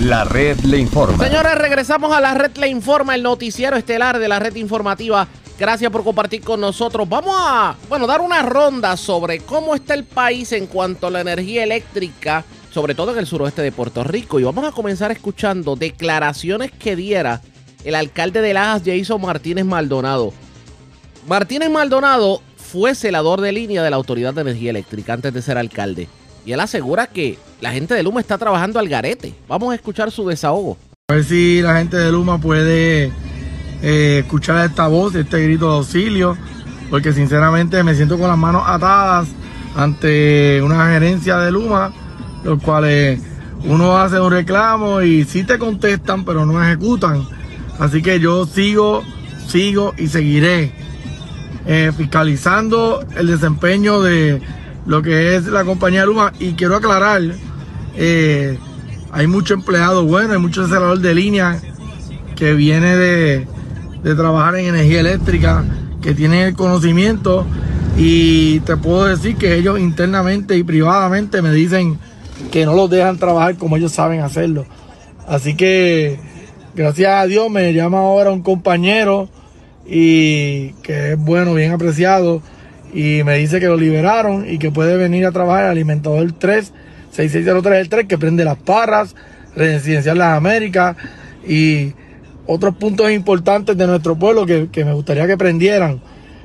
La 0.00 0.24
red 0.24 0.58
le 0.60 0.76
informa. 0.76 1.24
Señores, 1.24 1.54
regresamos 1.54 2.12
a 2.12 2.20
la 2.20 2.34
red 2.34 2.54
le 2.58 2.68
informa, 2.68 3.14
el 3.14 3.22
noticiero 3.22 3.76
estelar 3.76 4.18
de 4.18 4.28
la 4.28 4.38
red 4.38 4.54
informativa. 4.56 5.26
Gracias 5.58 5.90
por 5.90 6.04
compartir 6.04 6.42
con 6.42 6.60
nosotros. 6.60 7.08
Vamos 7.08 7.34
a, 7.38 7.74
bueno, 7.88 8.06
dar 8.06 8.20
una 8.20 8.42
ronda 8.42 8.98
sobre 8.98 9.40
cómo 9.40 9.74
está 9.74 9.94
el 9.94 10.04
país 10.04 10.52
en 10.52 10.66
cuanto 10.66 11.06
a 11.06 11.10
la 11.10 11.22
energía 11.22 11.62
eléctrica, 11.62 12.44
sobre 12.70 12.94
todo 12.94 13.12
en 13.12 13.18
el 13.18 13.26
suroeste 13.26 13.62
de 13.62 13.72
Puerto 13.72 14.04
Rico. 14.04 14.40
Y 14.40 14.44
vamos 14.44 14.66
a 14.66 14.72
comenzar 14.72 15.10
escuchando 15.10 15.74
declaraciones 15.74 16.70
que 16.70 16.96
diera 16.96 17.40
el 17.84 17.94
alcalde 17.94 18.42
de 18.42 18.52
Lajas, 18.52 18.82
Jason 18.84 19.22
Martínez 19.22 19.64
Maldonado. 19.64 20.34
Martínez 21.26 21.70
Maldonado 21.70 22.42
fue 22.72 22.94
celador 22.94 23.42
de 23.42 23.52
línea 23.52 23.82
de 23.82 23.90
la 23.90 23.96
Autoridad 23.96 24.32
de 24.32 24.40
Energía 24.40 24.70
Eléctrica 24.70 25.12
antes 25.12 25.34
de 25.34 25.42
ser 25.42 25.58
alcalde. 25.58 26.08
Y 26.46 26.52
él 26.52 26.60
asegura 26.60 27.06
que 27.06 27.38
la 27.60 27.70
gente 27.70 27.94
de 27.94 28.02
Luma 28.02 28.20
está 28.20 28.38
trabajando 28.38 28.78
al 28.78 28.88
garete. 28.88 29.34
Vamos 29.46 29.72
a 29.72 29.74
escuchar 29.74 30.10
su 30.10 30.26
desahogo. 30.26 30.78
A 31.08 31.14
ver 31.14 31.24
si 31.24 31.60
la 31.60 31.76
gente 31.76 31.98
de 31.98 32.10
Luma 32.10 32.40
puede 32.40 33.12
eh, 33.82 34.20
escuchar 34.20 34.64
esta 34.64 34.88
voz, 34.88 35.14
este 35.14 35.42
grito 35.42 35.68
de 35.70 35.76
auxilio 35.76 36.38
porque 36.88 37.12
sinceramente 37.12 37.82
me 37.82 37.94
siento 37.94 38.18
con 38.18 38.28
las 38.28 38.36
manos 38.36 38.64
atadas 38.66 39.28
ante 39.74 40.60
una 40.62 40.92
gerencia 40.92 41.38
de 41.38 41.50
Luma, 41.50 41.90
los 42.44 42.62
cuales 42.62 43.18
uno 43.64 43.96
hace 43.96 44.20
un 44.20 44.30
reclamo 44.30 45.00
y 45.00 45.24
sí 45.24 45.44
te 45.44 45.58
contestan, 45.58 46.24
pero 46.24 46.44
no 46.44 46.62
ejecutan. 46.62 47.26
Así 47.78 48.02
que 48.02 48.20
yo 48.20 48.44
sigo, 48.44 49.02
sigo 49.46 49.94
y 49.96 50.08
seguiré 50.08 50.74
eh, 51.66 51.92
fiscalizando 51.96 53.04
el 53.16 53.26
desempeño 53.26 54.02
de 54.02 54.40
lo 54.86 55.02
que 55.02 55.36
es 55.36 55.46
la 55.46 55.64
compañía 55.64 56.04
Luma. 56.04 56.32
Y 56.38 56.52
quiero 56.52 56.76
aclarar, 56.76 57.22
eh, 57.96 58.58
hay 59.10 59.26
mucho 59.26 59.54
empleado 59.54 60.04
bueno, 60.04 60.32
hay 60.32 60.38
mucho 60.38 60.62
acelerador 60.62 60.98
de 60.98 61.14
línea 61.14 61.60
que 62.36 62.54
viene 62.54 62.96
de, 62.96 63.46
de 64.02 64.14
trabajar 64.14 64.56
en 64.56 64.66
energía 64.66 65.00
eléctrica, 65.00 65.64
que 66.00 66.14
tienen 66.14 66.40
el 66.48 66.54
conocimiento 66.54 67.46
y 67.96 68.60
te 68.60 68.76
puedo 68.76 69.04
decir 69.04 69.36
que 69.36 69.54
ellos 69.56 69.78
internamente 69.78 70.56
y 70.56 70.64
privadamente 70.64 71.42
me 71.42 71.52
dicen 71.52 71.98
que 72.50 72.64
no 72.64 72.74
los 72.74 72.90
dejan 72.90 73.18
trabajar 73.18 73.56
como 73.56 73.76
ellos 73.76 73.92
saben 73.92 74.20
hacerlo. 74.20 74.66
Así 75.26 75.54
que 75.54 76.18
gracias 76.74 77.12
a 77.12 77.26
Dios 77.26 77.50
me 77.50 77.72
llama 77.72 77.98
ahora 77.98 78.30
un 78.30 78.42
compañero 78.42 79.28
y 79.86 80.70
que 80.82 81.12
es 81.12 81.18
bueno, 81.18 81.54
bien 81.54 81.72
apreciado 81.72 82.42
y 82.92 83.22
me 83.24 83.38
dice 83.38 83.58
que 83.58 83.66
lo 83.66 83.76
liberaron 83.76 84.48
y 84.48 84.58
que 84.58 84.70
puede 84.70 84.96
venir 84.96 85.26
a 85.26 85.32
trabajar 85.32 85.64
el 85.64 85.70
alimentador 85.70 86.32
3, 86.32 86.72
6603 87.10 87.80
el 87.80 87.88
3 87.88 88.06
que 88.06 88.18
prende 88.18 88.44
las 88.44 88.58
parras, 88.58 89.14
residencial 89.56 90.18
Las 90.18 90.36
Américas 90.36 90.96
y 91.46 91.94
otros 92.46 92.76
puntos 92.76 93.10
importantes 93.10 93.76
de 93.76 93.86
nuestro 93.86 94.16
pueblo 94.16 94.44
que, 94.46 94.68
que 94.70 94.84
me 94.84 94.92
gustaría 94.92 95.26
que 95.26 95.36
prendieran. 95.36 96.00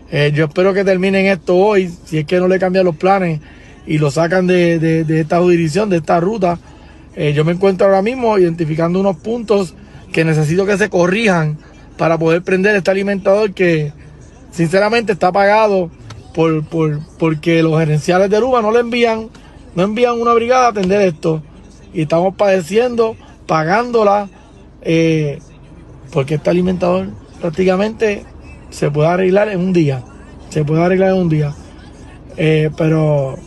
Eh, 0.10 0.32
yo 0.34 0.46
espero 0.46 0.74
que 0.74 0.86
terminen 0.86 1.26
esto 1.26 1.56
hoy, 1.56 1.92
si 2.06 2.20
es 2.20 2.26
que 2.26 2.40
no 2.40 2.48
le 2.48 2.60
cambian 2.60 2.86
los 2.86 2.96
planes 2.96 3.42
y 3.86 3.98
lo 3.98 4.10
sacan 4.10 4.48
de, 4.48 4.80
de, 4.80 5.20
esta 5.20 5.40
jurisdicción, 5.40 5.90
de 5.90 5.98
esta 5.98 6.20
ruta. 6.20 6.60
Eh, 7.16 7.34
yo 7.34 7.44
me 7.44 7.52
encuentro 7.52 7.88
ahora 7.88 8.02
mismo 8.02 8.38
identificando 8.38 9.00
unos 9.00 9.18
puntos 9.18 9.74
que 10.14 10.24
necesito 10.24 10.66
que 10.66 10.78
se 10.78 10.90
corrijan 10.90 11.58
para 11.98 12.18
poder 12.18 12.44
prender 12.44 12.76
este 12.76 12.92
alimentador 12.92 13.54
que 13.54 13.92
sinceramente 14.52 15.14
está 15.14 15.32
pagado 15.32 15.90
por, 16.34 16.64
por, 16.66 17.00
porque 17.18 17.64
los 17.64 17.80
gerenciales 17.80 18.30
de 18.30 18.40
Luma 18.40 18.62
no 18.62 18.72
le 18.72 18.80
envían, 18.80 19.30
no 19.76 19.84
envían 19.84 20.20
una 20.20 20.34
brigada 20.34 20.68
a 20.68 20.70
atender 20.70 21.02
esto. 21.02 21.42
Y 21.94 22.04
estamos 22.04 22.36
padeciendo, 22.36 23.16
pagándola, 23.48 24.30
eh, 24.82 25.40
porque 26.12 26.36
este 26.36 26.50
alimentador 26.50 27.08
prácticamente 27.42 28.26
se 28.70 28.92
puede 28.92 29.10
arreglar 29.10 29.50
en 29.50 29.60
un 29.60 29.74
día. 29.74 30.04
Se 30.50 30.64
puede 30.64 30.84
arreglar 30.84 31.10
en 31.10 31.18
un 31.18 31.30
día. 31.30 31.54
Eh, 32.38 32.70
pero 32.78 33.38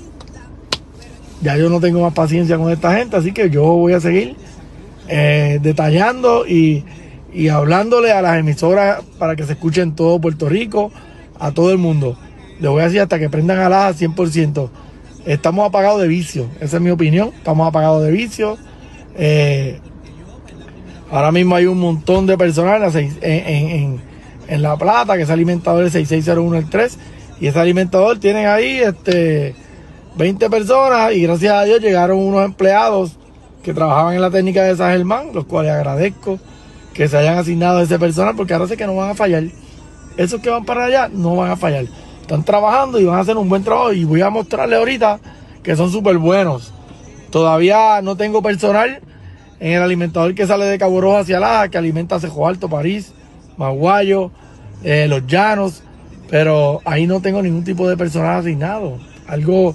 ya 1.43 1.57
yo 1.57 1.71
no 1.71 1.81
tengo 1.81 2.01
más 2.01 2.13
paciencia 2.13 2.59
con 2.59 2.71
esta 2.71 2.97
gente, 2.97 3.17
así 3.17 3.33
que 3.33 3.51
yo 3.51 3.63
voy 3.63 3.93
a 3.93 4.01
seguir 4.01 4.37
eh, 5.09 5.59
detallando 5.63 6.47
y, 6.47 6.85
y, 7.33 7.49
hablándole 7.49 8.13
a 8.13 8.23
las 8.23 8.39
emisoras 8.39 9.03
para 9.19 9.37
que 9.37 9.45
se 9.45 9.53
escuchen 9.53 9.95
todo 9.95 10.21
Puerto 10.21 10.49
Rico, 10.49 10.91
a 11.39 11.53
todo 11.53 11.71
el 11.71 11.79
mundo. 11.79 12.17
Le 12.61 12.69
voy 12.69 12.83
a 12.83 12.85
decir 12.85 13.01
hasta 13.01 13.19
que 13.19 13.31
prendan 13.31 13.59
a 13.59 13.69
la 13.69 13.93
100%. 13.93 14.69
Estamos 15.27 15.67
apagados 15.67 16.01
de 16.01 16.09
vicio, 16.09 16.49
esa 16.61 16.77
es 16.77 16.83
mi 16.83 16.91
opinión. 16.91 17.31
Estamos 17.37 17.69
apagados 17.69 18.03
de 18.05 18.11
vicio. 18.11 18.59
Eh, 19.17 19.79
ahora 21.11 21.33
mismo 21.33 21.57
hay 21.57 21.67
un 21.67 21.79
montón 21.79 22.27
de 22.27 22.37
personal 22.37 22.83
en, 22.95 23.19
en, 23.23 24.01
en, 24.49 24.63
La 24.63 24.77
Plata, 24.77 25.17
que 25.17 25.23
es 25.23 25.31
alimentador 25.31 25.85
el 25.85 25.91
6601 25.91 26.57
el 26.57 26.71
3. 26.71 26.99
Y 27.41 27.47
ese 27.47 27.59
alimentador 27.59 28.19
tienen 28.19 28.47
ahí 28.47 28.79
este 28.79 29.55
20 30.17 30.51
personas 30.51 31.13
y 31.13 31.23
gracias 31.23 31.53
a 31.53 31.65
Dios 31.65 31.81
llegaron 31.81 32.19
unos 32.19 32.45
empleados 32.45 33.17
que 33.63 33.73
trabajaban 33.73 34.15
en 34.15 34.23
la 34.23 34.31
técnica 34.31 34.65
de 34.65 34.77
San 34.77 34.93
Germán, 34.93 35.31
los 35.33 35.45
cuales 35.45 35.73
agradezco 35.73 36.39
que 36.95 37.09
se 37.09 37.17
hayan 37.17 37.39
asignado 37.39 37.81
ese 37.81 37.99
personal 37.99 38.35
porque 38.37 38.53
ahora 38.53 38.67
sé 38.67 38.77
que 38.77 38.87
no 38.87 38.97
van 38.97 39.11
a 39.11 39.15
fallar. 39.15 39.45
Esos 40.17 40.41
que 40.41 40.51
van 40.51 40.65
para 40.65 40.85
allá 40.85 41.09
no 41.13 41.37
van 41.37 41.51
a 41.51 41.57
fallar. 41.57 41.87
Están 42.21 42.45
trabajando 42.45 43.01
y 43.01 43.05
van 43.05 43.17
a 43.17 43.21
hacer 43.21 43.37
un 43.37 43.49
buen 43.49 43.65
trabajo 43.65 43.93
y 43.93 44.05
voy 44.05 44.21
a 44.21 44.31
mostrarles 44.31 44.79
ahorita 44.79 45.21
que 45.63 45.77
son 45.77 45.91
súper 45.91 46.19
buenos. 46.19 46.73
Todavía 47.31 48.03
no 48.03 48.17
tengo 48.17 48.43
personal 48.43 49.01
en 49.61 49.73
el 49.73 49.83
alimentador 49.83 50.35
que 50.35 50.47
sale 50.47 50.65
de 50.65 50.79
Cabo 50.79 51.01
Rojo 51.01 51.19
hacia 51.19 51.39
Laja, 51.39 51.69
que 51.69 51.79
alimenta 51.79 52.19
Cejo 52.19 52.47
Alto, 52.49 52.69
París, 52.69 53.13
Maguayo, 53.57 54.31
eh, 54.83 55.07
Los 55.09 55.27
Llanos, 55.27 55.83
pero 56.31 56.81
ahí 56.85 57.07
no 57.07 57.21
tengo 57.21 57.43
ningún 57.43 57.65
tipo 57.65 57.89
de 57.89 57.97
personal 57.97 58.41
asignado. 58.41 58.99
Algo 59.27 59.75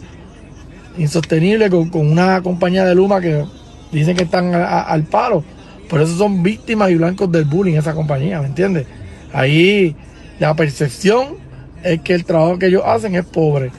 insostenible 0.97 1.69
con, 1.69 1.89
una 1.93 2.41
compañía 2.41 2.85
de 2.85 2.95
Luma 2.95 3.21
que 3.21 3.45
dicen 3.91 4.17
que 4.17 4.23
están 4.23 4.53
al 4.53 5.03
palo. 5.03 5.43
Por 5.89 6.01
eso 6.01 6.15
son 6.17 6.43
víctimas 6.43 6.91
y 6.91 6.95
blancos 6.95 7.31
del 7.31 7.45
bullying 7.45 7.75
esa 7.75 7.93
compañía, 7.93 8.41
¿me 8.41 8.47
entiendes? 8.47 8.85
Ahí 9.33 9.95
la 10.39 10.55
percepción 10.55 11.37
es 11.83 12.01
que 12.01 12.13
el 12.13 12.25
trabajo 12.25 12.57
que 12.57 12.67
ellos 12.67 12.83
hacen 12.85 13.15
es 13.15 13.25
pobre. 13.25 13.71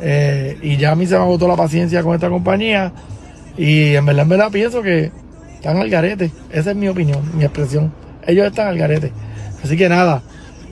Eh, 0.00 0.58
y 0.62 0.76
ya 0.76 0.92
a 0.92 0.96
mí 0.96 1.06
se 1.06 1.16
me 1.16 1.22
agotó 1.22 1.48
la 1.48 1.56
paciencia 1.56 2.02
con 2.02 2.14
esta 2.14 2.28
compañía. 2.28 2.92
Y 3.56 3.94
en 3.94 4.04
verdad, 4.04 4.22
en 4.22 4.28
verdad 4.28 4.50
pienso 4.50 4.82
que 4.82 5.10
están 5.54 5.78
al 5.78 5.88
garete. 5.88 6.30
Esa 6.50 6.70
es 6.70 6.76
mi 6.76 6.88
opinión, 6.88 7.22
mi 7.36 7.44
expresión. 7.44 7.92
Ellos 8.26 8.46
están 8.46 8.68
al 8.68 8.78
garete. 8.78 9.12
Así 9.64 9.76
que 9.76 9.88
nada, 9.88 10.22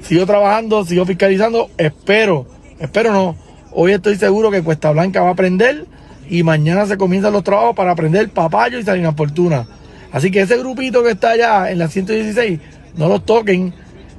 sigo 0.03 0.27
trabajando, 0.27 0.85
sigo 0.85 1.07
fiscalizando. 1.07 1.71
Espero, 1.79 2.47
espero 2.79 3.13
no, 3.13 3.37
Hoy 3.77 3.91
estoy 3.91 4.15
seguro 4.15 4.53
que 4.53 4.63
Cuesta 4.63 4.93
Blanca 4.93 5.21
va 5.21 5.31
a 5.31 5.33
aprender 5.33 5.85
y 6.31 6.45
mañana 6.45 6.87
se 6.87 6.97
comienzan 6.97 7.33
los 7.33 7.43
trabajos 7.43 7.75
para 7.75 7.91
aprender 7.91 8.29
Papayo 8.31 8.79
y 8.79 8.85
Salinas 8.85 9.17
Fortuna. 9.17 9.67
Así 10.15 10.31
que 10.31 10.43
ese 10.43 10.57
grupito 10.57 11.03
que 11.03 11.11
está 11.11 11.31
allá 11.31 11.73
en 11.73 11.79
la 11.81 11.89
116, 11.89 12.61
no 12.97 13.09
los 13.09 13.27
toquen. 13.27 13.75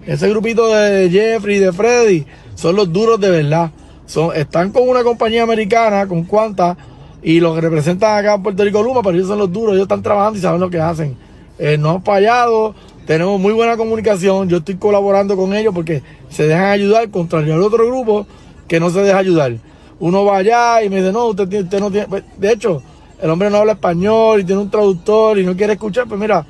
Ese 0.05 0.27
grupito 0.29 0.67
de 0.67 1.09
Jeffrey, 1.09 1.57
de 1.57 1.71
Freddy, 1.71 2.25
son 2.53 2.75
los 2.75 2.91
duros 2.91 3.17
de 3.17 3.29
verdad. 3.29 3.71
Son, 4.05 4.35
están 4.35 4.71
con 4.71 4.89
una 4.89 5.05
compañía 5.05 5.43
americana, 5.43 6.05
con 6.05 6.25
cuantas, 6.25 6.75
y 7.23 7.39
los 7.39 7.57
representan 7.61 8.17
acá 8.17 8.33
en 8.33 8.43
Puerto 8.43 8.65
Rico 8.65 8.83
Luma, 8.83 9.01
pero 9.01 9.15
ellos 9.15 9.29
son 9.29 9.39
los 9.39 9.53
duros, 9.53 9.71
ellos 9.71 9.83
están 9.83 10.03
trabajando 10.03 10.37
y 10.37 10.41
saben 10.41 10.59
lo 10.59 10.69
que 10.69 10.81
hacen. 10.81 11.15
Eh, 11.57 11.77
no 11.77 11.91
han 11.91 12.03
fallado, 12.03 12.75
tenemos 13.07 13.39
muy 13.39 13.53
buena 13.53 13.77
comunicación, 13.77 14.49
yo 14.49 14.57
estoy 14.57 14.75
colaborando 14.75 15.37
con 15.37 15.53
ellos 15.53 15.73
porque 15.73 16.03
se 16.27 16.45
dejan 16.45 16.65
ayudar, 16.65 17.09
contrario 17.09 17.53
al 17.53 17.63
otro 17.63 17.87
grupo 17.87 18.27
que 18.67 18.81
no 18.81 18.89
se 18.89 18.99
deja 18.99 19.19
ayudar. 19.19 19.53
Uno 20.01 20.25
va 20.25 20.39
allá 20.39 20.83
y 20.83 20.89
me 20.89 20.97
dice, 20.97 21.13
no, 21.13 21.27
usted, 21.27 21.63
usted 21.63 21.79
no 21.79 21.89
tiene... 21.89 22.07
Pues, 22.07 22.25
de 22.37 22.51
hecho, 22.51 22.83
el 23.21 23.29
hombre 23.29 23.49
no 23.49 23.57
habla 23.57 23.73
español 23.73 24.41
y 24.41 24.43
tiene 24.43 24.61
un 24.61 24.69
traductor 24.69 25.39
y 25.39 25.45
no 25.45 25.55
quiere 25.55 25.73
escuchar, 25.73 26.07
pues 26.07 26.19
mira, 26.19 26.45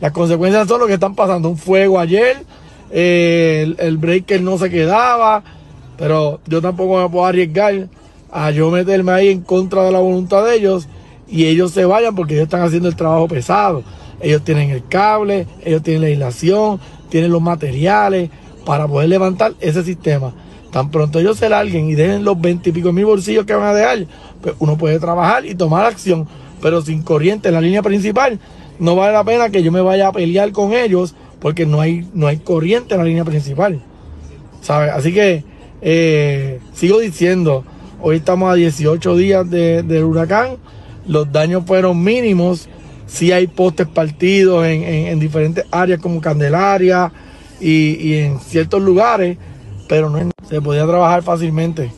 las 0.00 0.12
consecuencias 0.12 0.68
son 0.68 0.80
lo 0.80 0.86
que 0.86 0.94
están 0.94 1.14
pasando. 1.14 1.48
Un 1.48 1.56
fuego 1.58 1.98
ayer, 1.98 2.44
eh, 2.90 3.74
el, 3.78 3.98
breaker 3.98 4.40
no 4.40 4.58
se 4.58 4.70
quedaba, 4.70 5.42
pero 5.96 6.40
yo 6.46 6.60
tampoco 6.60 7.02
me 7.02 7.08
puedo 7.08 7.26
arriesgar 7.26 7.88
a 8.30 8.50
yo 8.50 8.70
meterme 8.70 9.12
ahí 9.12 9.28
en 9.28 9.42
contra 9.42 9.82
de 9.84 9.92
la 9.92 9.98
voluntad 9.98 10.44
de 10.44 10.56
ellos 10.56 10.88
y 11.26 11.46
ellos 11.46 11.72
se 11.72 11.84
vayan 11.84 12.14
porque 12.14 12.34
ellos 12.34 12.44
están 12.44 12.62
haciendo 12.62 12.88
el 12.88 12.96
trabajo 12.96 13.28
pesado. 13.28 13.82
Ellos 14.20 14.42
tienen 14.42 14.70
el 14.70 14.86
cable, 14.86 15.46
ellos 15.64 15.82
tienen 15.82 16.02
la 16.02 16.08
aislación, 16.08 16.80
tienen 17.08 17.30
los 17.30 17.42
materiales 17.42 18.30
para 18.64 18.86
poder 18.86 19.08
levantar 19.08 19.54
ese 19.60 19.82
sistema. 19.82 20.32
Tan 20.70 20.90
pronto 20.90 21.18
ellos 21.18 21.38
se 21.38 21.48
larguen 21.48 21.88
y 21.88 21.94
dejen 21.94 22.24
los 22.24 22.40
20 22.40 22.68
y 22.68 22.72
pico 22.72 22.92
mil 22.92 23.06
bolsillos 23.06 23.46
que 23.46 23.54
van 23.54 23.68
a 23.68 23.74
dejar, 23.74 24.06
pues 24.42 24.54
uno 24.58 24.76
puede 24.76 24.98
trabajar 24.98 25.46
y 25.46 25.54
tomar 25.54 25.86
acción, 25.86 26.28
pero 26.60 26.82
sin 26.82 27.02
corriente 27.02 27.48
en 27.48 27.54
la 27.54 27.60
línea 27.60 27.82
principal, 27.82 28.38
no 28.78 28.94
vale 28.94 29.12
la 29.12 29.24
pena 29.24 29.48
que 29.48 29.62
yo 29.62 29.72
me 29.72 29.80
vaya 29.80 30.08
a 30.08 30.12
pelear 30.12 30.52
con 30.52 30.74
ellos 30.74 31.14
porque 31.40 31.66
no 31.66 31.80
hay, 31.80 32.06
no 32.14 32.26
hay 32.26 32.38
corriente 32.38 32.94
en 32.94 33.00
la 33.00 33.06
línea 33.06 33.24
principal. 33.24 33.80
¿Sabes? 34.60 34.92
Así 34.92 35.12
que 35.12 35.44
eh, 35.80 36.60
sigo 36.74 36.98
diciendo, 36.98 37.64
hoy 38.00 38.16
estamos 38.16 38.50
a 38.50 38.54
18 38.54 39.16
días 39.16 39.48
del 39.48 40.04
huracán, 40.04 40.56
los 41.06 41.32
daños 41.32 41.64
fueron 41.64 42.02
mínimos, 42.02 42.68
sí 43.06 43.32
hay 43.32 43.46
postes 43.46 43.86
partidos 43.86 44.66
en, 44.66 45.18
diferentes 45.18 45.64
áreas 45.70 46.00
como 46.00 46.20
Candelaria 46.20 47.10
y, 47.60 47.94
y 47.94 48.14
en 48.18 48.40
ciertos 48.40 48.82
lugares, 48.82 49.38
pero 49.88 50.10
no 50.10 50.18
se 50.48 50.62
podía 50.62 50.86
trabajar 50.86 51.22
fácilmente. 51.22 51.92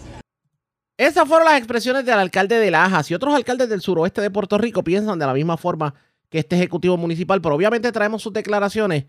Esas 0.96 1.26
fueron 1.26 1.46
las 1.46 1.56
expresiones 1.56 2.04
del 2.04 2.18
alcalde 2.18 2.58
de 2.58 2.70
Lajas 2.70 3.10
y 3.10 3.14
otros 3.14 3.34
alcaldes 3.34 3.68
del 3.68 3.80
suroeste 3.80 4.20
de 4.20 4.30
Puerto 4.30 4.58
Rico 4.58 4.82
piensan 4.84 5.18
de 5.18 5.26
la 5.26 5.32
misma 5.32 5.56
forma 5.56 5.94
que 6.28 6.40
este 6.40 6.56
ejecutivo 6.56 6.96
municipal, 6.96 7.40
pero 7.40 7.54
obviamente 7.54 7.90
traemos 7.92 8.22
sus 8.22 8.32
declaraciones 8.32 9.06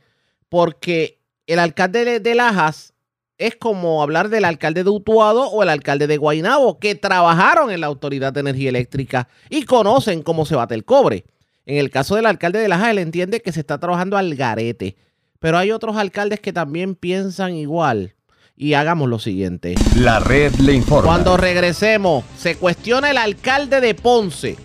porque 0.48 1.20
el 1.48 1.60
alcalde 1.60 2.20
de 2.20 2.36
Lajas 2.36 2.94
es 3.38 3.56
como 3.56 4.04
hablar 4.04 4.30
del 4.30 4.46
alcalde 4.46 4.84
de 4.84 4.90
Utuado 4.90 5.48
o 5.50 5.64
el 5.64 5.70
alcalde 5.70 6.06
de 6.06 6.18
Guaynabo, 6.18 6.80
que 6.80 6.94
trabajaron 6.94 7.72
en 7.72 7.82
la 7.82 7.88
Autoridad 7.88 8.32
de 8.32 8.42
Energía 8.42 8.70
Eléctrica 8.70 9.28
y 9.50 9.64
conocen 9.64 10.22
cómo 10.22 10.46
se 10.46 10.56
bate 10.56 10.76
el 10.76 10.86
cobre. 10.86 11.26
En 11.66 11.78
el 11.78 11.90
caso 11.90 12.16
del 12.16 12.28
alcalde 12.28 12.60
de 12.60 12.68
Lajas, 12.68 12.90
él 12.92 13.00
entiende 13.00 13.42
que 13.42 13.52
se 13.52 13.62
está 13.62 13.80
trabajando 13.80 14.18
al 14.18 14.36
garete, 14.36 14.96
pero 15.40 15.58
hay 15.58 15.72
otros 15.72 15.98
alcaldes 15.98 16.40
que 16.40 16.54
también 16.54 16.96
piensan 16.96 17.56
igual 17.56 18.16
y 18.62 18.76
hagamos 18.76 19.10
lo 19.10 19.18
siguiente. 19.18 19.74
La 19.96 20.20
red 20.20 20.54
le 20.58 20.74
informa. 20.74 21.08
Cuando 21.08 21.36
regresemos, 21.36 22.24
se 22.38 22.56
cuestiona 22.58 23.10
el 23.10 23.18
alcalde 23.18 23.82
de 23.82 23.96
Ponce. 23.96 24.56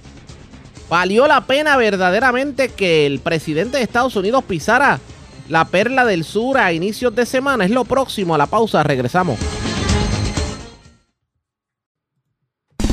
¿Valió 0.91 1.27
la 1.27 1.47
pena 1.47 1.79
verdaderamente 1.79 2.69
que 2.69 3.07
el 3.07 3.21
presidente 3.21 3.79
de 3.79 3.83
Estados 3.83 4.15
Unidos 4.15 4.45
pisara 4.45 5.01
la 5.49 5.65
perla 5.65 6.05
del 6.05 6.25
sur 6.25 6.59
a 6.59 6.75
inicios 6.75 7.15
de 7.17 7.25
semana? 7.25 7.65
Es 7.65 7.71
lo 7.71 7.87
próximo 7.87 8.35
a 8.35 8.39
la 8.39 8.47
pausa. 8.47 8.83
Regresamos. 8.83 9.39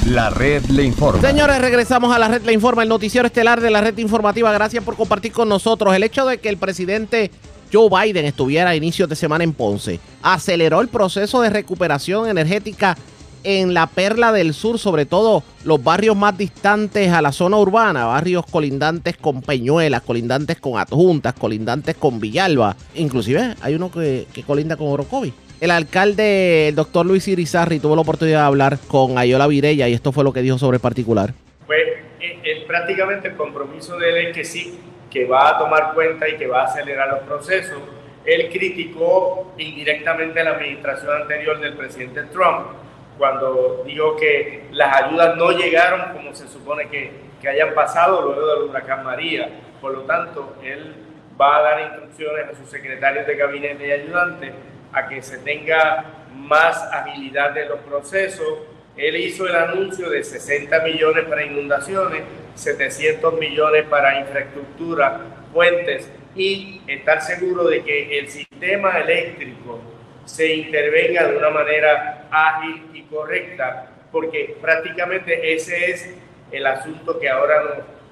La 0.07 0.29
red 0.29 0.63
le 0.67 0.83
informa. 0.83 1.21
Señores, 1.21 1.59
regresamos 1.59 2.15
a 2.15 2.19
la 2.19 2.29
red 2.29 2.43
le 2.43 2.53
informa, 2.53 2.83
el 2.83 2.89
noticiero 2.89 3.27
estelar 3.27 3.59
de 3.59 3.71
la 3.71 3.81
red 3.81 3.97
informativa. 3.97 4.53
Gracias 4.53 4.81
por 4.81 4.95
compartir 4.95 5.33
con 5.33 5.49
nosotros. 5.49 5.93
El 5.93 6.03
hecho 6.03 6.25
de 6.25 6.37
que 6.37 6.47
el 6.47 6.55
presidente 6.55 7.29
Joe 7.73 7.89
Biden 7.89 8.25
estuviera 8.25 8.69
a 8.69 8.75
inicios 8.75 9.09
de 9.09 9.15
semana 9.15 9.43
en 9.43 9.51
Ponce 9.53 9.99
aceleró 10.21 10.79
el 10.79 10.89
proceso 10.89 11.41
de 11.41 11.49
recuperación 11.49 12.29
energética 12.29 12.95
en 13.43 13.73
la 13.73 13.87
perla 13.87 14.31
del 14.31 14.53
sur, 14.53 14.77
sobre 14.77 15.05
todo 15.05 15.43
los 15.65 15.83
barrios 15.83 16.15
más 16.15 16.37
distantes 16.37 17.11
a 17.11 17.21
la 17.21 17.31
zona 17.31 17.57
urbana, 17.57 18.05
barrios 18.05 18.45
colindantes 18.45 19.17
con 19.17 19.41
Peñuelas, 19.41 20.01
colindantes 20.03 20.59
con 20.59 20.79
Adjuntas, 20.79 21.33
colindantes 21.33 21.95
con 21.95 22.19
Villalba. 22.21 22.77
Inclusive 22.95 23.55
hay 23.59 23.73
uno 23.73 23.91
que, 23.91 24.27
colinda 24.45 24.77
con 24.77 24.87
Orocovi. 24.87 25.33
El 25.59 25.71
alcalde, 25.71 26.69
el 26.69 26.75
doctor 26.75 27.05
Luis 27.05 27.27
Irizarri, 27.27 27.79
tuvo 27.79 27.95
la 27.95 28.01
oportunidad 28.01 28.41
de 28.41 28.45
hablar 28.45 28.79
con 28.87 29.17
Ayola 29.17 29.47
Virella 29.47 29.89
y 29.89 29.93
esto 29.93 30.11
fue 30.11 30.23
lo 30.23 30.31
que 30.31 30.41
dijo 30.41 30.57
sobre 30.57 30.75
el 30.75 30.81
particular. 30.81 31.33
Pues 31.65 31.79
eh, 32.21 32.63
prácticamente 32.67 33.29
el 33.29 33.35
compromiso 33.35 33.97
de 33.97 34.09
él 34.09 34.27
es 34.27 34.35
que 34.35 34.45
sí, 34.45 34.77
que 35.13 35.25
va 35.25 35.49
a 35.49 35.57
tomar 35.59 35.93
cuenta 35.93 36.27
y 36.27 36.37
que 36.37 36.47
va 36.47 36.61
a 36.61 36.65
acelerar 36.65 37.07
los 37.09 37.19
procesos. 37.19 37.77
Él 38.25 38.49
criticó 38.51 39.53
indirectamente 39.57 40.43
la 40.43 40.51
administración 40.51 41.21
anterior 41.21 41.59
del 41.59 41.75
presidente 41.75 42.23
Trump 42.23 42.69
cuando 43.17 43.83
dijo 43.85 44.15
que 44.15 44.65
las 44.71 45.03
ayudas 45.03 45.37
no 45.37 45.51
llegaron 45.51 46.13
como 46.13 46.33
se 46.33 46.47
supone 46.47 46.89
que, 46.89 47.11
que 47.39 47.47
hayan 47.47 47.75
pasado 47.75 48.23
luego 48.23 48.55
del 48.55 48.69
huracán 48.69 49.03
María. 49.03 49.49
Por 49.79 49.93
lo 49.93 50.01
tanto, 50.01 50.55
él 50.63 50.95
va 51.39 51.57
a 51.57 51.61
dar 51.61 51.81
instrucciones 51.81 52.49
a 52.49 52.55
sus 52.55 52.69
secretarios 52.69 53.27
de 53.27 53.35
gabinete 53.35 53.87
y 53.87 53.91
ayudantes 53.91 54.51
a 54.91 55.07
que 55.07 55.21
se 55.21 55.37
tenga 55.39 56.05
más 56.33 56.81
agilidad 56.91 57.51
de 57.51 57.65
los 57.67 57.79
procesos. 57.81 58.59
Él 58.95 59.15
hizo 59.15 59.47
el 59.47 59.55
anuncio 59.55 60.09
de 60.09 60.23
60 60.23 60.83
millones 60.83 61.25
para 61.25 61.43
inundaciones, 61.43 62.23
700 62.55 63.39
millones 63.39 63.85
para 63.89 64.19
infraestructura, 64.19 65.21
puentes 65.51 66.09
y 66.35 66.81
estar 66.87 67.21
seguro 67.21 67.65
de 67.65 67.83
que 67.83 68.19
el 68.19 68.29
sistema 68.29 68.99
eléctrico 68.99 69.79
se 70.25 70.55
intervenga 70.55 71.27
de 71.27 71.37
una 71.37 71.49
manera 71.49 72.27
ágil 72.31 72.89
y 72.93 73.01
correcta, 73.03 73.89
porque 74.11 74.55
prácticamente 74.61 75.53
ese 75.53 75.91
es 75.91 76.13
el 76.51 76.65
asunto 76.65 77.19
que 77.19 77.29
ahora 77.29 77.63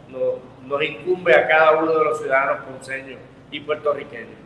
nos, 0.10 0.20
nos, 0.20 0.34
nos 0.66 0.84
incumbe 0.84 1.34
a 1.34 1.48
cada 1.48 1.78
uno 1.78 1.96
de 1.96 2.04
los 2.04 2.20
ciudadanos 2.20 2.66
ponceños 2.66 3.20
y 3.52 3.60
puertorriqueños. 3.60 4.42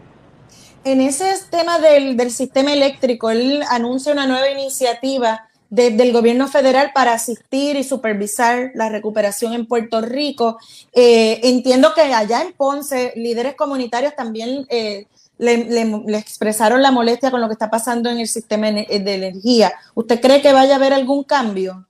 En 0.83 1.01
ese 1.01 1.33
tema 1.49 1.79
del, 1.79 2.15
del, 2.15 2.29
sistema 2.29 2.71
eléctrico, 2.71 3.31
él 3.31 3.63
anuncia 3.71 4.13
una 4.13 4.27
nueva 4.27 4.49
iniciativa 4.49 5.47
de, 5.69 5.91
del 5.91 6.11
gobierno 6.13 6.47
federal 6.47 6.91
para 6.93 7.13
asistir 7.13 7.75
y 7.75 7.83
supervisar 7.83 8.71
la 8.75 8.89
recuperación 8.89 9.53
en 9.53 9.65
Puerto 9.65 10.01
Rico. 10.01 10.57
Eh, 10.93 11.39
entiendo 11.43 11.93
que 11.93 12.01
allá 12.01 12.41
en 12.41 12.53
Ponce, 12.53 13.13
líderes 13.15 13.55
comunitarios 13.55 14.15
también 14.15 14.65
eh, 14.69 15.05
le, 15.37 15.65
le, 15.65 16.17
expresaron 16.17 16.81
la 16.81 16.91
molestia 16.91 17.31
con 17.31 17.41
lo 17.41 17.47
que 17.47 17.53
está 17.53 17.69
pasando 17.69 18.09
en 18.09 18.19
el 18.19 18.27
sistema 18.27 18.71
de 18.71 18.87
energía. 18.89 19.73
¿Usted 19.93 20.21
cree 20.21 20.41
que 20.41 20.53
vaya 20.53 20.73
a 20.73 20.77
haber 20.77 20.93
algún 20.93 21.23
cambio? 21.23 21.85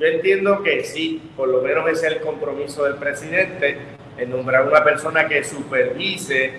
Yo 0.00 0.06
entiendo 0.06 0.62
que 0.62 0.82
sí, 0.82 1.20
por 1.36 1.48
lo 1.48 1.60
menos 1.60 1.86
ese 1.90 2.06
es 2.06 2.12
el 2.14 2.20
compromiso 2.22 2.84
del 2.84 2.94
presidente, 2.94 3.76
en 4.16 4.30
nombrar 4.30 4.66
una 4.66 4.82
persona 4.82 5.28
que 5.28 5.44
supervise 5.44 6.54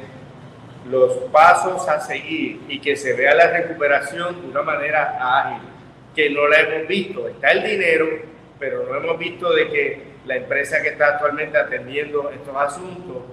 los 0.88 1.14
pasos 1.32 1.88
a 1.88 2.00
seguir 2.02 2.62
y 2.68 2.80
que 2.80 2.96
se 2.96 3.14
vea 3.14 3.34
la 3.34 3.48
recuperación 3.48 4.42
de 4.42 4.48
una 4.48 4.62
manera 4.62 5.18
ágil, 5.20 5.62
que 6.16 6.30
no 6.30 6.48
la 6.48 6.60
hemos 6.62 6.88
visto. 6.88 7.28
Está 7.28 7.52
el 7.52 7.64
dinero, 7.64 8.08
pero 8.60 8.86
no 8.86 8.96
hemos 8.96 9.18
visto 9.18 9.52
de 9.54 9.70
que 9.70 10.02
la 10.26 10.38
empresa 10.38 10.82
que 10.82 10.90
está 10.90 11.08
actualmente 11.08 11.58
atendiendo 11.58 12.30
estos 12.30 12.56
asuntos 12.56 13.24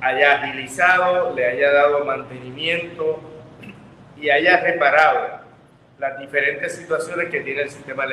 haya 0.00 0.42
agilizado, 0.42 1.34
le 1.34 1.46
haya 1.46 1.72
dado 1.72 2.04
mantenimiento 2.04 3.20
y 4.20 4.30
haya 4.30 4.60
reparado 4.60 5.46
las 5.98 6.18
diferentes 6.18 6.74
situaciones 6.74 7.30
que 7.30 7.40
tiene 7.40 7.62
el 7.62 7.70
sistema 7.70 8.04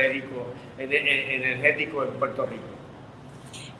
energético 0.77 2.03
en 2.03 2.11
Puerto 2.11 2.45
Rico. 2.45 2.63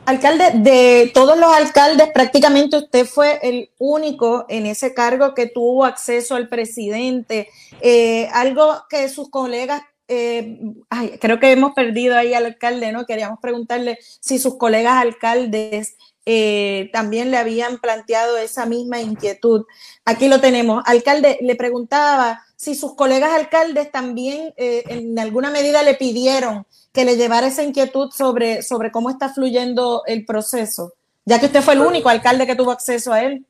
Alcalde, 0.06 0.50
de 0.56 1.10
todos 1.14 1.38
los 1.38 1.50
alcaldes, 1.50 2.08
prácticamente 2.12 2.76
usted 2.76 3.06
fue 3.06 3.38
el 3.42 3.70
único 3.78 4.44
en 4.50 4.66
ese 4.66 4.92
cargo 4.92 5.34
que 5.34 5.46
tuvo 5.46 5.86
acceso 5.86 6.34
al 6.34 6.50
presidente. 6.50 7.48
Eh, 7.80 8.28
algo 8.34 8.84
que 8.90 9.08
sus 9.08 9.30
colegas, 9.30 9.80
eh, 10.06 10.58
ay, 10.90 11.18
creo 11.20 11.40
que 11.40 11.52
hemos 11.52 11.72
perdido 11.72 12.16
ahí 12.16 12.34
al 12.34 12.46
alcalde, 12.46 12.92
¿no? 12.92 13.06
Queríamos 13.06 13.38
preguntarle 13.40 13.98
si 14.20 14.38
sus 14.38 14.58
colegas 14.58 15.00
alcaldes 15.00 15.96
eh, 16.26 16.90
también 16.92 17.30
le 17.30 17.36
habían 17.36 17.78
planteado 17.78 18.36
esa 18.36 18.66
misma 18.66 19.00
inquietud. 19.00 19.64
Aquí 20.04 20.28
lo 20.28 20.40
tenemos. 20.40 20.82
Alcalde, 20.86 21.38
le 21.40 21.56
preguntaba 21.56 22.42
si 22.56 22.74
sus 22.74 22.94
colegas 22.94 23.32
alcaldes 23.32 23.90
también 23.90 24.52
eh, 24.56 24.84
en 24.88 25.18
alguna 25.18 25.50
medida 25.50 25.82
le 25.82 25.94
pidieron 25.94 26.66
que 26.92 27.04
le 27.04 27.16
llevara 27.16 27.46
esa 27.46 27.62
inquietud 27.62 28.10
sobre, 28.10 28.62
sobre 28.62 28.90
cómo 28.90 29.10
está 29.10 29.28
fluyendo 29.28 30.02
el 30.06 30.24
proceso, 30.24 30.94
ya 31.24 31.40
que 31.40 31.46
usted 31.46 31.60
fue 31.60 31.74
el 31.74 31.80
único 31.80 32.08
alcalde 32.08 32.46
que 32.46 32.54
tuvo 32.54 32.70
acceso 32.70 33.12
a 33.12 33.22
él. 33.22 33.44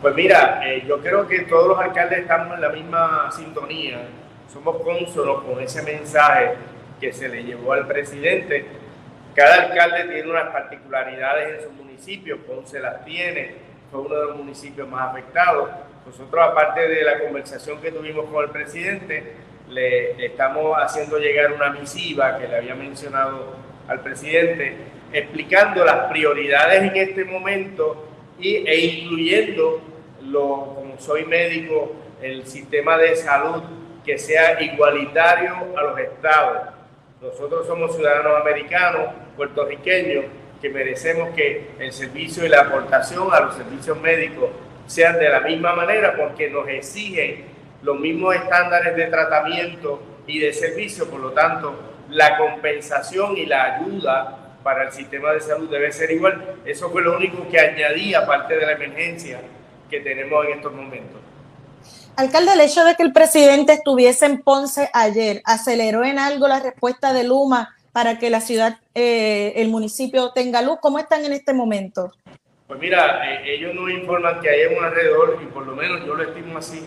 Pues 0.00 0.14
mira, 0.14 0.60
yo 0.86 1.00
creo 1.00 1.26
que 1.26 1.40
todos 1.40 1.68
los 1.68 1.78
alcaldes 1.78 2.20
estamos 2.20 2.54
en 2.54 2.60
la 2.60 2.68
misma 2.68 3.30
sintonía, 3.32 4.06
somos 4.56 4.82
cónsonos 4.82 5.42
con 5.42 5.60
ese 5.60 5.82
mensaje 5.82 6.52
que 7.00 7.12
se 7.12 7.28
le 7.28 7.44
llevó 7.44 7.72
al 7.72 7.86
presidente. 7.86 8.64
Cada 9.34 9.64
alcalde 9.64 10.04
tiene 10.04 10.30
unas 10.30 10.50
particularidades 10.50 11.58
en 11.58 11.64
su 11.64 11.72
municipio, 11.72 12.38
Ponce 12.38 12.80
las 12.80 13.04
tiene, 13.04 13.54
fue 13.90 14.00
uno 14.00 14.14
de 14.14 14.26
los 14.26 14.36
municipios 14.36 14.88
más 14.88 15.10
afectados. 15.10 15.68
Nosotros, 16.06 16.42
aparte 16.42 16.88
de 16.88 17.02
la 17.02 17.20
conversación 17.20 17.80
que 17.80 17.92
tuvimos 17.92 18.26
con 18.26 18.44
el 18.44 18.50
presidente, 18.50 19.34
le, 19.68 20.24
estamos 20.24 20.76
haciendo 20.78 21.18
llegar 21.18 21.52
una 21.52 21.70
misiva 21.70 22.38
que 22.38 22.48
le 22.48 22.56
había 22.56 22.74
mencionado 22.74 23.56
al 23.88 24.00
presidente, 24.00 24.76
explicando 25.12 25.84
las 25.84 26.08
prioridades 26.08 26.82
en 26.82 26.96
este 26.96 27.24
momento 27.24 28.06
y, 28.38 28.56
e 28.56 28.78
incluyendo, 28.78 29.82
lo, 30.22 30.74
como 30.74 30.98
soy 30.98 31.24
médico, 31.24 31.92
el 32.22 32.46
sistema 32.46 32.96
de 32.96 33.16
salud 33.16 33.62
que 34.06 34.16
sea 34.16 34.62
igualitario 34.62 35.52
a 35.76 35.82
los 35.82 35.98
estados. 35.98 36.58
Nosotros 37.20 37.66
somos 37.66 37.96
ciudadanos 37.96 38.40
americanos, 38.40 39.08
puertorriqueños, 39.36 40.26
que 40.62 40.70
merecemos 40.70 41.34
que 41.34 41.70
el 41.80 41.92
servicio 41.92 42.46
y 42.46 42.48
la 42.48 42.62
aportación 42.62 43.28
a 43.32 43.40
los 43.40 43.56
servicios 43.56 44.00
médicos 44.00 44.50
sean 44.86 45.18
de 45.18 45.28
la 45.28 45.40
misma 45.40 45.74
manera 45.74 46.14
porque 46.16 46.48
nos 46.48 46.68
exigen 46.68 47.44
los 47.82 47.98
mismos 47.98 48.36
estándares 48.36 48.96
de 48.96 49.06
tratamiento 49.06 50.00
y 50.26 50.38
de 50.38 50.52
servicio, 50.52 51.10
por 51.10 51.20
lo 51.20 51.32
tanto, 51.32 51.74
la 52.08 52.38
compensación 52.38 53.36
y 53.36 53.46
la 53.46 53.76
ayuda 53.76 54.38
para 54.62 54.84
el 54.84 54.92
sistema 54.92 55.32
de 55.32 55.40
salud 55.40 55.68
debe 55.68 55.92
ser 55.92 56.10
igual. 56.12 56.56
Eso 56.64 56.90
fue 56.90 57.02
lo 57.02 57.16
único 57.16 57.48
que 57.48 57.58
añadí, 57.58 58.14
aparte 58.14 58.56
de 58.56 58.66
la 58.66 58.72
emergencia 58.72 59.40
que 59.90 60.00
tenemos 60.00 60.44
en 60.46 60.52
estos 60.52 60.72
momentos. 60.72 61.20
Alcalde, 62.16 62.54
el 62.54 62.62
hecho 62.62 62.82
de 62.82 62.94
que 62.94 63.02
el 63.02 63.12
presidente 63.12 63.74
estuviese 63.74 64.24
en 64.24 64.40
Ponce 64.40 64.88
ayer, 64.94 65.42
¿aceleró 65.44 66.02
en 66.02 66.18
algo 66.18 66.48
la 66.48 66.60
respuesta 66.60 67.12
de 67.12 67.24
Luma 67.24 67.76
para 67.92 68.18
que 68.18 68.30
la 68.30 68.40
ciudad, 68.40 68.78
eh, 68.94 69.52
el 69.56 69.68
municipio 69.68 70.30
tenga 70.32 70.62
luz? 70.62 70.78
¿Cómo 70.80 70.98
están 70.98 71.26
en 71.26 71.34
este 71.34 71.52
momento? 71.52 72.14
Pues 72.66 72.80
mira, 72.80 73.20
eh, 73.30 73.54
ellos 73.54 73.74
nos 73.74 73.90
informan 73.90 74.40
que 74.40 74.48
hay 74.48 74.74
un 74.74 74.82
alrededor, 74.82 75.38
y 75.42 75.46
por 75.52 75.66
lo 75.66 75.76
menos 75.76 76.06
yo 76.06 76.14
lo 76.14 76.22
estimo 76.22 76.56
así, 76.56 76.86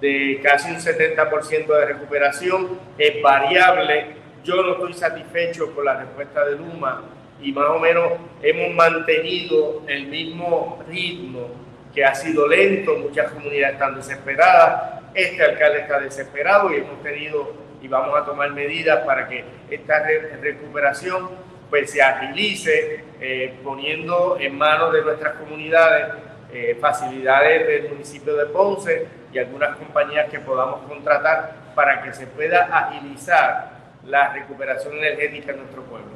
de 0.00 0.40
casi 0.42 0.72
un 0.72 0.78
70% 0.78 1.66
de 1.72 1.86
recuperación, 1.86 2.80
es 2.98 3.22
variable. 3.22 4.16
Yo 4.42 4.64
no 4.64 4.72
estoy 4.72 4.94
satisfecho 4.94 5.72
con 5.76 5.84
la 5.84 5.94
respuesta 5.94 6.44
de 6.44 6.56
Luma 6.56 7.04
y 7.40 7.52
más 7.52 7.68
o 7.68 7.78
menos 7.78 8.14
hemos 8.42 8.74
mantenido 8.74 9.82
el 9.86 10.06
mismo 10.08 10.82
ritmo 10.88 11.65
que 11.96 12.04
ha 12.04 12.14
sido 12.14 12.46
lento, 12.46 12.94
muchas 12.98 13.32
comunidades 13.32 13.72
están 13.72 13.96
desesperadas, 13.96 15.00
este 15.14 15.42
alcalde 15.42 15.80
está 15.80 15.98
desesperado 15.98 16.70
y 16.70 16.76
hemos 16.76 17.02
tenido 17.02 17.54
y 17.80 17.88
vamos 17.88 18.20
a 18.20 18.22
tomar 18.22 18.50
medidas 18.50 19.02
para 19.06 19.26
que 19.26 19.42
esta 19.70 20.04
recuperación 20.42 21.30
pues 21.70 21.90
se 21.90 22.02
agilice 22.02 23.02
eh, 23.18 23.54
poniendo 23.64 24.36
en 24.38 24.58
manos 24.58 24.92
de 24.92 25.02
nuestras 25.04 25.36
comunidades 25.36 26.08
eh, 26.52 26.76
facilidades 26.78 27.66
del 27.66 27.88
municipio 27.88 28.36
de 28.36 28.44
Ponce 28.44 29.06
y 29.32 29.38
algunas 29.38 29.76
compañías 29.76 30.28
que 30.28 30.40
podamos 30.40 30.82
contratar 30.86 31.72
para 31.74 32.02
que 32.02 32.12
se 32.12 32.26
pueda 32.26 32.64
agilizar 32.64 33.70
la 34.04 34.34
recuperación 34.34 34.98
energética 34.98 35.52
en 35.52 35.60
nuestro 35.60 35.82
pueblo. 35.84 36.15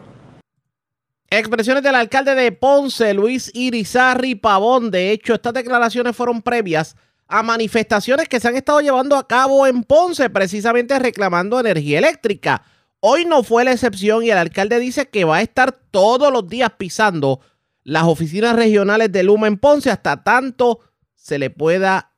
Expresiones 1.33 1.85
del 1.85 1.95
alcalde 1.95 2.35
de 2.35 2.51
Ponce, 2.51 3.15
Luis 3.15 3.53
Irizarri 3.55 4.35
Pavón. 4.35 4.91
De 4.91 5.13
hecho, 5.13 5.35
estas 5.35 5.55
declaraciones 5.55 6.17
fueron 6.17 6.43
previas 6.43 6.97
a 7.29 7.45
manifestaciones 7.45 8.29
que 8.29 8.41
se 8.41 8.49
han 8.49 8.57
estado 8.57 8.81
llevando 8.81 9.15
a 9.15 9.29
cabo 9.29 9.65
en 9.69 9.85
Ponce, 9.85 10.29
precisamente 10.29 10.99
reclamando 10.99 11.61
energía 11.61 11.99
eléctrica. 11.99 12.63
Hoy 12.99 13.27
no 13.27 13.45
fue 13.45 13.63
la 13.63 13.71
excepción 13.71 14.25
y 14.25 14.31
el 14.31 14.39
alcalde 14.39 14.81
dice 14.81 15.09
que 15.09 15.23
va 15.23 15.37
a 15.37 15.43
estar 15.43 15.71
todos 15.71 16.33
los 16.33 16.49
días 16.49 16.73
pisando 16.77 17.41
las 17.85 18.03
oficinas 18.03 18.57
regionales 18.57 19.13
de 19.13 19.23
Luma 19.23 19.47
en 19.47 19.57
Ponce 19.57 19.89
hasta 19.89 20.25
tanto 20.25 20.81
se 21.15 21.39
le 21.39 21.51
pueda 21.51 22.11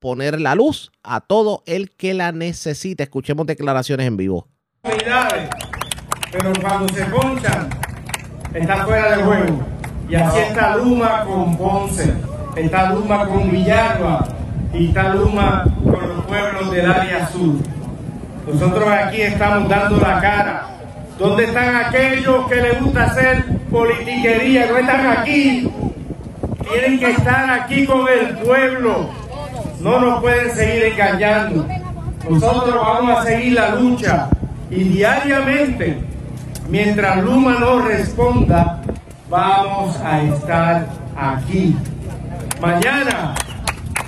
poner 0.00 0.38
la 0.38 0.54
luz 0.54 0.92
a 1.02 1.22
todo 1.22 1.62
el 1.64 1.92
que 1.92 2.12
la 2.12 2.32
necesite. 2.32 3.04
Escuchemos 3.04 3.46
declaraciones 3.46 4.06
en 4.06 4.18
vivo. 4.18 4.48
Pero 4.82 6.52
cuando 6.60 6.92
se 6.92 7.06
ponchan, 7.06 7.70
está 8.54 8.76
fuera 8.84 9.16
de 9.16 9.22
juego. 9.22 9.62
Y 10.08 10.14
así 10.14 10.38
está 10.38 10.76
Luma 10.76 11.24
con 11.24 11.56
Ponce, 11.56 12.14
está 12.56 12.92
Luma 12.92 13.26
con 13.26 13.50
Villalba 13.50 14.26
y 14.72 14.88
está 14.88 15.14
Luma 15.14 15.64
con 15.84 16.08
los 16.08 16.24
pueblos 16.24 16.70
del 16.70 16.90
área 16.90 17.28
sur. 17.28 17.56
Nosotros 18.46 18.88
aquí 18.88 19.20
estamos 19.20 19.68
dando 19.68 19.98
la 19.98 20.20
cara. 20.20 20.66
¿Dónde 21.18 21.44
están 21.44 21.76
aquellos 21.76 22.46
que 22.48 22.56
les 22.56 22.80
gusta 22.80 23.04
hacer 23.04 23.44
politiquería? 23.70 24.66
No 24.66 24.78
están 24.78 25.06
aquí. 25.18 25.68
Tienen 26.70 26.98
que 26.98 27.10
estar 27.10 27.50
aquí 27.50 27.84
con 27.84 28.06
el 28.08 28.38
pueblo. 28.38 29.10
No 29.80 30.00
nos 30.00 30.20
pueden 30.20 30.50
seguir 30.54 30.84
engañando. 30.84 31.66
Nosotros 32.28 32.74
vamos 32.74 33.18
a 33.18 33.24
seguir 33.24 33.54
la 33.54 33.74
lucha 33.74 34.28
y 34.70 34.84
diariamente, 34.84 35.98
mientras 36.68 37.24
Luma 37.24 37.58
no 37.58 37.80
responda, 37.80 38.82
vamos 39.28 39.96
a 40.00 40.22
estar 40.22 40.86
aquí. 41.16 41.76
Mañana 42.60 43.34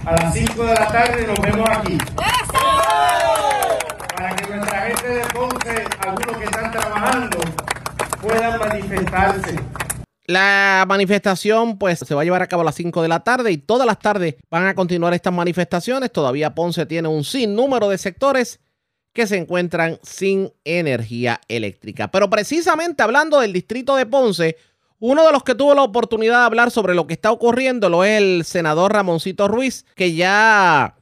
a 0.04 0.12
las 0.12 0.34
5 0.34 0.64
de 0.64 0.74
la 0.74 0.86
tarde 0.86 1.26
nos 1.26 1.40
vemos 1.40 1.68
aquí. 1.70 1.98
Para 4.16 4.36
que 4.36 4.54
nuestra 4.54 4.80
gente 4.82 5.08
de 5.08 5.24
Ponce, 5.26 5.84
algunos 6.00 6.36
que 6.36 6.44
están 6.44 6.70
trabajando, 6.70 7.38
puedan 8.20 8.58
manifestarse. 8.58 9.56
La 10.26 10.84
manifestación 10.86 11.76
pues 11.76 11.98
se 11.98 12.14
va 12.14 12.20
a 12.20 12.24
llevar 12.24 12.42
a 12.42 12.46
cabo 12.46 12.62
a 12.62 12.64
las 12.64 12.76
5 12.76 13.02
de 13.02 13.08
la 13.08 13.20
tarde 13.20 13.50
y 13.50 13.58
todas 13.58 13.86
las 13.86 13.98
tardes 13.98 14.36
van 14.48 14.66
a 14.66 14.74
continuar 14.74 15.12
estas 15.12 15.32
manifestaciones. 15.32 16.12
Todavía 16.12 16.54
Ponce 16.54 16.86
tiene 16.86 17.08
un 17.08 17.24
sinnúmero 17.24 17.88
de 17.88 17.98
sectores 17.98 18.60
que 19.12 19.26
se 19.26 19.36
encuentran 19.36 19.98
sin 20.02 20.52
energía 20.64 21.40
eléctrica. 21.48 22.10
Pero 22.10 22.30
precisamente 22.30 23.02
hablando 23.02 23.40
del 23.40 23.52
distrito 23.52 23.96
de 23.96 24.06
Ponce, 24.06 24.56
uno 24.98 25.24
de 25.26 25.32
los 25.32 25.42
que 25.42 25.54
tuvo 25.54 25.74
la 25.74 25.82
oportunidad 25.82 26.40
de 26.40 26.44
hablar 26.44 26.70
sobre 26.70 26.94
lo 26.94 27.06
que 27.06 27.14
está 27.14 27.32
ocurriendo 27.32 27.88
lo 27.88 28.04
es 28.04 28.18
el 28.18 28.44
senador 28.44 28.92
Ramoncito 28.92 29.48
Ruiz, 29.48 29.86
que 29.94 30.14
ya 30.14 30.96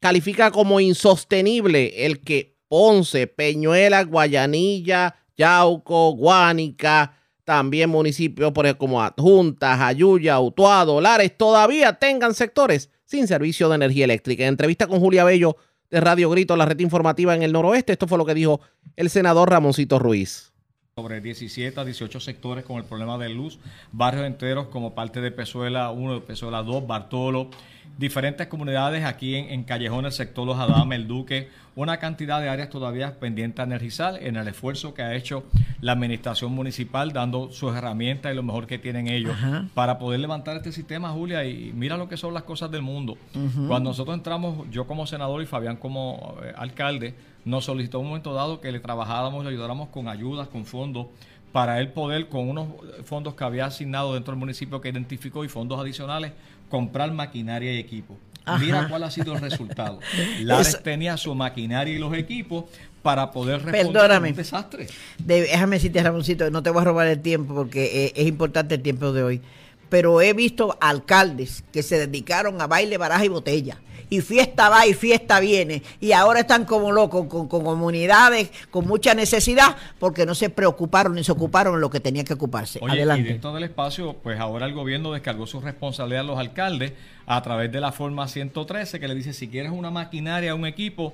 califica 0.00 0.50
como 0.50 0.80
insostenible 0.80 2.06
el 2.06 2.20
que 2.20 2.58
Ponce, 2.68 3.26
Peñuela, 3.26 4.04
Guayanilla, 4.04 5.16
Yauco, 5.36 6.12
Guánica, 6.12 7.14
también 7.44 7.88
municipios 7.88 8.52
como 8.76 9.02
Adjuntas, 9.02 9.80
Ayuya, 9.80 10.38
Utuado, 10.38 11.00
Lares, 11.00 11.34
todavía 11.36 11.94
tengan 11.94 12.34
sectores 12.34 12.90
sin 13.06 13.26
servicio 13.26 13.70
de 13.70 13.76
energía 13.76 14.04
eléctrica. 14.04 14.42
En 14.42 14.50
entrevista 14.50 14.86
con 14.86 15.00
Julia 15.00 15.24
Bello 15.24 15.56
de 15.90 16.00
Radio 16.00 16.28
Grito, 16.30 16.56
la 16.56 16.66
red 16.66 16.78
informativa 16.80 17.34
en 17.34 17.42
el 17.42 17.52
noroeste, 17.52 17.92
esto 17.92 18.06
fue 18.06 18.18
lo 18.18 18.26
que 18.26 18.34
dijo 18.34 18.60
el 18.96 19.10
senador 19.10 19.50
Ramoncito 19.50 19.98
Ruiz. 19.98 20.52
Sobre 20.96 21.20
17 21.20 21.78
a 21.78 21.84
18 21.84 22.20
sectores 22.20 22.64
con 22.64 22.76
el 22.76 22.84
problema 22.84 23.18
de 23.18 23.28
luz, 23.28 23.58
barrios 23.92 24.26
enteros 24.26 24.66
como 24.66 24.94
parte 24.94 25.20
de 25.20 25.30
Pezuela 25.30 25.90
1, 25.90 26.24
Pezuela 26.24 26.62
2, 26.62 26.86
Bartolo, 26.86 27.50
diferentes 27.98 28.46
comunidades 28.46 29.04
aquí 29.04 29.34
en, 29.34 29.64
Callejón, 29.64 30.06
el 30.06 30.12
sector 30.12 30.46
Los 30.46 30.56
Adame, 30.56 30.94
el 30.94 31.08
Duque, 31.08 31.48
una 31.74 31.98
cantidad 31.98 32.40
de 32.40 32.48
áreas 32.48 32.70
todavía 32.70 33.18
pendientes 33.18 33.58
a 33.58 33.64
energizar 33.64 34.22
en 34.22 34.36
el 34.36 34.46
esfuerzo 34.46 34.94
que 34.94 35.02
ha 35.02 35.14
hecho 35.14 35.44
la 35.80 35.92
administración 35.92 36.52
municipal 36.52 37.12
dando 37.12 37.50
sus 37.50 37.74
herramientas 37.74 38.32
y 38.32 38.36
lo 38.36 38.44
mejor 38.44 38.68
que 38.68 38.78
tienen 38.78 39.08
ellos 39.08 39.36
para 39.74 39.98
poder 39.98 40.20
levantar 40.20 40.56
este 40.56 40.70
sistema, 40.70 41.10
Julia, 41.10 41.44
y 41.44 41.72
mira 41.74 41.96
lo 41.96 42.08
que 42.08 42.16
son 42.16 42.32
las 42.34 42.44
cosas 42.44 42.70
del 42.70 42.82
mundo. 42.82 43.18
Cuando 43.66 43.90
nosotros 43.90 44.16
entramos, 44.16 44.70
yo 44.70 44.86
como 44.86 45.06
senador 45.06 45.42
y 45.42 45.46
Fabián 45.46 45.76
como 45.76 46.36
eh, 46.44 46.52
alcalde, 46.56 47.14
nos 47.44 47.64
solicitó 47.64 47.98
un 47.98 48.08
momento 48.08 48.32
dado 48.32 48.60
que 48.60 48.70
le 48.70 48.78
trabajáramos, 48.78 49.42
le 49.44 49.50
ayudáramos 49.50 49.88
con 49.88 50.06
ayudas, 50.06 50.46
con 50.48 50.66
fondos, 50.66 51.06
para 51.52 51.80
él 51.80 51.88
poder, 51.92 52.28
con 52.28 52.48
unos 52.48 52.68
fondos 53.04 53.34
que 53.34 53.44
había 53.44 53.66
asignado 53.66 54.14
dentro 54.14 54.32
del 54.32 54.38
municipio 54.38 54.80
que 54.80 54.90
identificó 54.90 55.44
y 55.44 55.48
fondos 55.48 55.80
adicionales, 55.80 56.32
comprar 56.68 57.12
maquinaria 57.12 57.72
y 57.72 57.78
equipo. 57.78 58.16
Mira 58.60 58.88
cuál 58.88 59.04
ha 59.04 59.10
sido 59.10 59.34
el 59.34 59.40
resultado. 59.40 60.00
Lares 60.40 60.82
tenía 60.82 61.16
su 61.16 61.34
maquinaria 61.34 61.94
y 61.94 61.98
los 61.98 62.14
equipos 62.14 62.64
para 63.02 63.30
poder 63.30 63.62
responder 63.62 64.12
a 64.12 64.18
un 64.18 64.34
desastre. 64.34 64.86
déjame 65.18 65.76
decirte, 65.76 66.02
Ramoncito, 66.02 66.50
no 66.50 66.62
te 66.62 66.70
voy 66.70 66.82
a 66.82 66.84
robar 66.84 67.06
el 67.08 67.20
tiempo 67.20 67.54
porque 67.54 68.06
es, 68.06 68.12
es 68.16 68.26
importante 68.26 68.76
el 68.76 68.82
tiempo 68.82 69.12
de 69.12 69.22
hoy. 69.22 69.42
Pero 69.88 70.20
he 70.20 70.32
visto 70.32 70.76
alcaldes 70.80 71.64
que 71.72 71.82
se 71.82 71.98
dedicaron 71.98 72.60
a 72.60 72.66
baile, 72.66 72.98
baraja 72.98 73.24
y 73.24 73.28
botella 73.28 73.78
y 74.10 74.20
fiesta 74.20 74.68
va 74.68 74.86
y 74.86 74.94
fiesta 74.94 75.40
viene. 75.40 75.82
Y 76.00 76.12
ahora 76.12 76.40
están 76.40 76.64
como 76.64 76.92
locos 76.92 77.26
con, 77.26 77.48
comunidades 77.48 78.50
con 78.70 78.86
mucha 78.86 79.14
necesidad 79.14 79.76
porque 79.98 80.26
no 80.26 80.34
se 80.34 80.50
preocuparon 80.50 81.14
ni 81.14 81.24
se 81.24 81.32
ocuparon 81.32 81.80
lo 81.80 81.90
que 81.90 82.00
tenía 82.00 82.24
que 82.24 82.34
ocuparse. 82.34 82.80
Adelante. 82.86 83.28
Y 83.28 83.32
dentro 83.32 83.52
del 83.52 83.64
espacio, 83.64 84.14
pues 84.22 84.38
ahora 84.38 84.66
el 84.66 84.74
gobierno 84.74 85.12
descargó 85.12 85.46
su 85.46 85.60
responsabilidad 85.60 86.22
a 86.22 86.26
los 86.26 86.38
alcaldes 86.38 86.92
a 87.26 87.42
través 87.42 87.70
de 87.70 87.80
la 87.80 87.92
forma 87.92 88.26
113 88.26 89.00
que 89.00 89.08
le 89.08 89.14
dice 89.14 89.32
si 89.32 89.48
quieres 89.48 89.72
una 89.72 89.90
maquinaria, 89.90 90.54
un 90.54 90.66
equipo, 90.66 91.12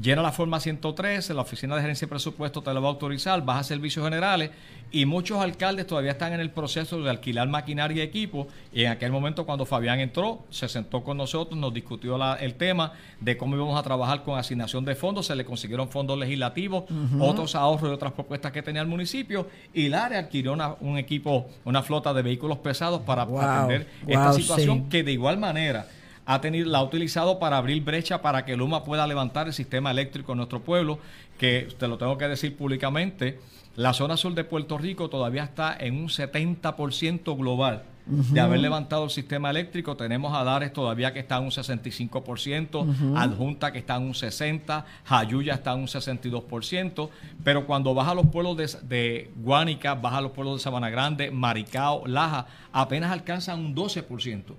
llena 0.00 0.22
la 0.22 0.32
forma 0.32 0.60
113, 0.60 1.34
la 1.34 1.42
oficina 1.42 1.74
de 1.76 1.82
gerencia 1.82 2.06
de 2.06 2.10
presupuesto 2.10 2.62
te 2.62 2.72
lo 2.72 2.80
va 2.80 2.88
a 2.88 2.92
autorizar, 2.92 3.44
vas 3.44 3.60
a 3.60 3.64
servicios 3.64 4.04
generales 4.04 4.50
y 4.90 5.04
muchos 5.04 5.38
alcaldes 5.40 5.86
todavía 5.86 6.12
están 6.12 6.32
en 6.32 6.40
el 6.40 6.50
proceso 6.50 7.00
de 7.00 7.10
alquilar 7.10 7.48
maquinaria 7.48 8.02
y 8.02 8.06
equipo. 8.06 8.48
Y 8.72 8.84
en 8.84 8.90
aquel 8.90 9.12
momento 9.12 9.46
cuando 9.46 9.66
Fabián 9.66 10.00
entró, 10.00 10.44
se 10.50 10.68
sentó 10.68 11.04
con 11.04 11.16
nosotros, 11.16 11.58
nos 11.58 11.72
discutió 11.72 12.18
el 12.36 12.54
tema 12.54 12.92
de 13.20 13.36
cómo 13.36 13.56
íbamos 13.56 13.78
a 13.78 13.82
trabajar 13.82 14.24
con 14.24 14.38
asignación 14.38 14.84
de 14.84 14.94
fondos, 14.94 15.26
se 15.26 15.36
le 15.36 15.44
consiguieron 15.44 15.88
fondos 15.88 16.18
legislativos, 16.18 16.84
otros 17.20 17.54
ahorros 17.54 17.90
y 17.90 17.94
otras 17.94 18.12
propuestas 18.12 18.52
que 18.52 18.62
tenía 18.62 18.82
el 18.82 18.88
municipio. 18.88 19.48
Y 19.74 19.86
el 19.86 19.94
área 19.94 20.18
adquirió 20.18 20.56
un 20.80 20.98
equipo, 20.98 21.46
una 21.64 21.82
flota 21.82 22.12
de 22.14 22.22
vehículos 22.22 22.58
pesados 22.58 23.02
para 23.02 23.22
atender 23.22 23.86
esta 24.06 24.32
situación 24.32 24.88
que 24.88 25.02
de 25.02 25.12
igual 25.12 25.38
manera 25.38 25.86
ha 26.32 26.40
tenido, 26.40 26.70
la 26.70 26.78
ha 26.78 26.82
utilizado 26.84 27.40
para 27.40 27.56
abrir 27.56 27.82
brecha 27.82 28.22
para 28.22 28.44
que 28.44 28.56
Luma 28.56 28.84
pueda 28.84 29.04
levantar 29.04 29.48
el 29.48 29.52
sistema 29.52 29.90
eléctrico 29.90 30.30
en 30.32 30.38
nuestro 30.38 30.60
pueblo, 30.60 31.00
que 31.38 31.66
te 31.76 31.88
lo 31.88 31.98
tengo 31.98 32.16
que 32.18 32.28
decir 32.28 32.56
públicamente, 32.56 33.40
la 33.74 33.92
zona 33.92 34.16
sur 34.16 34.32
de 34.34 34.44
Puerto 34.44 34.78
Rico 34.78 35.10
todavía 35.10 35.42
está 35.42 35.76
en 35.78 35.96
un 35.96 36.08
70% 36.08 37.36
global. 37.36 37.82
De 38.06 38.40
haber 38.40 38.58
levantado 38.58 39.04
el 39.04 39.10
sistema 39.10 39.50
eléctrico. 39.50 39.96
Tenemos 39.96 40.34
a 40.34 40.42
Dares 40.42 40.72
todavía 40.72 41.12
que 41.12 41.20
está 41.20 41.36
en 41.36 41.44
un 41.44 41.50
65%, 41.50 43.16
Adjunta 43.16 43.72
que 43.72 43.78
está 43.78 43.96
en 43.96 44.02
un 44.02 44.14
60%, 44.14 44.84
Jayuya 45.04 45.54
está 45.54 45.74
en 45.74 45.80
un 45.80 45.86
62%, 45.86 47.08
pero 47.44 47.66
cuando 47.66 47.94
baja 47.94 48.10
a 48.10 48.14
los 48.14 48.26
pueblos 48.26 48.56
de, 48.56 48.66
de 48.88 49.30
Guánica, 49.36 49.94
baja 49.94 50.18
a 50.18 50.20
los 50.22 50.32
pueblos 50.32 50.56
de 50.56 50.62
Sabana 50.62 50.90
Grande, 50.90 51.30
Maricao, 51.30 52.04
Laja, 52.06 52.46
apenas 52.72 53.12
alcanzan 53.12 53.60
un 53.60 53.76
12% 53.76 54.54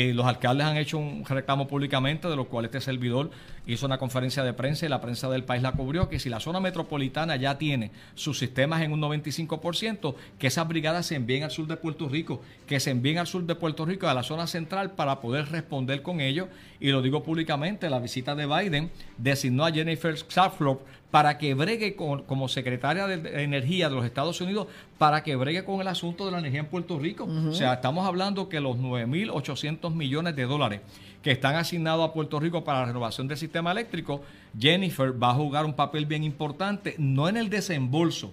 y 0.00 0.12
los 0.14 0.24
alcaldes 0.24 0.66
han 0.66 0.78
hecho 0.78 0.96
un 0.96 1.24
reclamo 1.24 1.68
públicamente, 1.68 2.26
de 2.28 2.36
lo 2.36 2.46
cual 2.46 2.64
este 2.64 2.80
servidor 2.80 3.30
hizo 3.66 3.86
una 3.86 3.98
conferencia 3.98 4.42
de 4.42 4.52
prensa 4.52 4.86
y 4.86 4.88
la 4.88 5.00
prensa 5.00 5.28
del 5.28 5.44
país 5.44 5.62
la 5.62 5.72
cubrió, 5.72 6.08
que 6.08 6.18
si 6.18 6.28
la 6.28 6.40
zona 6.40 6.60
metropolitana 6.60 7.36
ya 7.36 7.58
tiene 7.58 7.90
sus 8.14 8.38
sistemas 8.38 8.82
en 8.82 8.92
un 8.92 9.00
95%, 9.00 10.14
que 10.38 10.46
esas 10.46 10.66
brigadas 10.66 11.06
se 11.06 11.16
envíen 11.16 11.44
al 11.44 11.50
sur 11.50 11.66
de 11.66 11.76
Puerto 11.76 12.08
Rico, 12.08 12.42
que 12.66 12.80
se 12.80 12.90
envíen 12.90 13.18
al 13.18 13.26
sur 13.26 13.44
de 13.44 13.54
Puerto 13.54 13.84
Rico, 13.84 14.08
a 14.08 14.14
la 14.14 14.22
zona 14.22 14.46
central, 14.46 14.92
para 14.92 15.20
poder 15.20 15.50
responder 15.50 16.02
con 16.02 16.20
ellos. 16.20 16.48
Y 16.80 16.90
lo 16.90 17.02
digo 17.02 17.22
públicamente, 17.22 17.88
la 17.88 18.00
visita 18.00 18.34
de 18.34 18.46
Biden 18.46 18.90
designó 19.18 19.64
a 19.64 19.72
Jennifer 19.72 20.16
Saflop 20.16 20.82
para 21.12 21.36
que 21.36 21.52
bregue 21.52 21.94
como 21.94 22.48
secretaria 22.48 23.06
de 23.06 23.42
Energía 23.42 23.90
de 23.90 23.94
los 23.94 24.06
Estados 24.06 24.40
Unidos, 24.40 24.66
para 24.96 25.22
que 25.22 25.36
bregue 25.36 25.62
con 25.62 25.80
el 25.82 25.88
asunto 25.88 26.24
de 26.24 26.32
la 26.32 26.38
energía 26.38 26.60
en 26.60 26.66
Puerto 26.66 26.98
Rico. 26.98 27.24
O 27.24 27.52
sea, 27.52 27.74
estamos 27.74 28.06
hablando 28.06 28.48
que 28.48 28.60
los 28.60 28.78
9.800 28.78 29.94
millones 29.94 30.34
de 30.34 30.44
dólares 30.44 30.80
que 31.22 31.30
están 31.30 31.56
asignados 31.56 32.08
a 32.08 32.12
Puerto 32.12 32.40
Rico 32.40 32.64
para 32.64 32.80
la 32.80 32.86
renovación 32.86 33.28
del 33.28 33.38
sistema 33.38 33.72
eléctrico, 33.72 34.22
Jennifer 34.58 35.20
va 35.22 35.30
a 35.30 35.34
jugar 35.34 35.64
un 35.64 35.74
papel 35.74 36.06
bien 36.06 36.24
importante, 36.24 36.96
no 36.98 37.28
en 37.28 37.36
el 37.36 37.48
desembolso, 37.48 38.32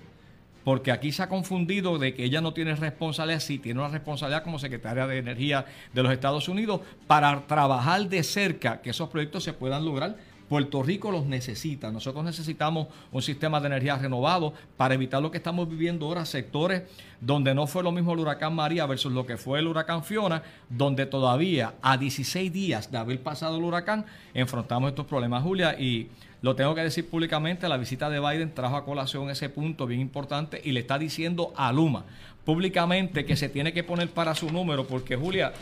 porque 0.64 0.92
aquí 0.92 1.12
se 1.12 1.24
ha 1.24 1.30
confundido 1.30 1.98
de 1.98 2.14
que 2.14 2.24
ella 2.24 2.42
no 2.42 2.54
tiene 2.54 2.76
responsabilidad, 2.76 3.40
sí, 3.40 3.60
tiene 3.60 3.80
una 3.80 3.90
responsabilidad 3.90 4.44
como 4.44 4.60
secretaria 4.60 5.08
de 5.08 5.18
Energía 5.18 5.66
de 5.94 6.04
los 6.04 6.12
Estados 6.12 6.50
Unidos 6.50 6.82
para 7.08 7.48
trabajar 7.48 8.10
de 8.10 8.24
cerca 8.24 8.82
que 8.82 8.90
esos 8.90 9.10
proyectos 9.10 9.44
se 9.44 9.54
puedan 9.54 9.86
lograr 9.86 10.18
Puerto 10.50 10.82
Rico 10.84 11.12
los 11.12 11.26
necesita. 11.26 11.92
Nosotros 11.92 12.26
necesitamos 12.26 12.88
un 13.12 13.22
sistema 13.22 13.60
de 13.60 13.68
energía 13.68 13.98
renovado 13.98 14.54
para 14.76 14.96
evitar 14.96 15.22
lo 15.22 15.32
que 15.32 15.38
estamos 15.38 15.70
viviendo 15.70 16.08
ahora, 16.08 16.26
sectores 16.26 16.84
donde 17.22 17.54
no 17.54 17.68
fue 17.68 17.84
lo 17.84 17.92
mismo 17.92 18.14
el 18.14 18.20
huracán 18.20 18.56
María 18.56 18.86
versus 18.86 19.12
lo 19.12 19.26
que 19.26 19.38
fue 19.38 19.60
el 19.60 19.68
huracán 19.68 20.04
Fiona, 20.04 20.42
donde 20.70 21.06
todavía 21.06 21.76
a 21.82 21.98
16 21.98 22.52
días 22.52 22.92
de 22.92 22.98
haber 22.98 23.22
pasado 23.22 23.58
el 23.58 23.64
huracán 23.64 24.06
enfrentamos 24.34 24.90
estos 24.90 25.06
problemas, 25.06 25.44
Julia, 25.44 25.80
y 25.80 26.10
lo 26.42 26.56
tengo 26.56 26.74
que 26.74 26.82
decir 26.82 27.10
públicamente, 27.10 27.68
la 27.68 27.78
visita 27.78 28.10
de 28.10 28.20
Biden 28.20 28.54
trajo 28.54 28.78
a 28.78 28.86
colación 28.86 29.30
ese 29.30 29.50
punto 29.50 29.86
bien 29.86 30.00
importante 30.00 30.62
y 30.64 30.72
le 30.72 30.80
está 30.80 30.98
diciendo 30.98 31.54
a 31.56 31.72
Luma 31.72 32.06
públicamente 32.46 33.26
que 33.26 33.36
se 33.36 33.50
tiene 33.50 33.74
que 33.74 33.84
poner 33.84 34.10
para 34.10 34.34
su 34.34 34.50
número, 34.50 34.88
porque 34.88 35.16
Julia, 35.16 35.54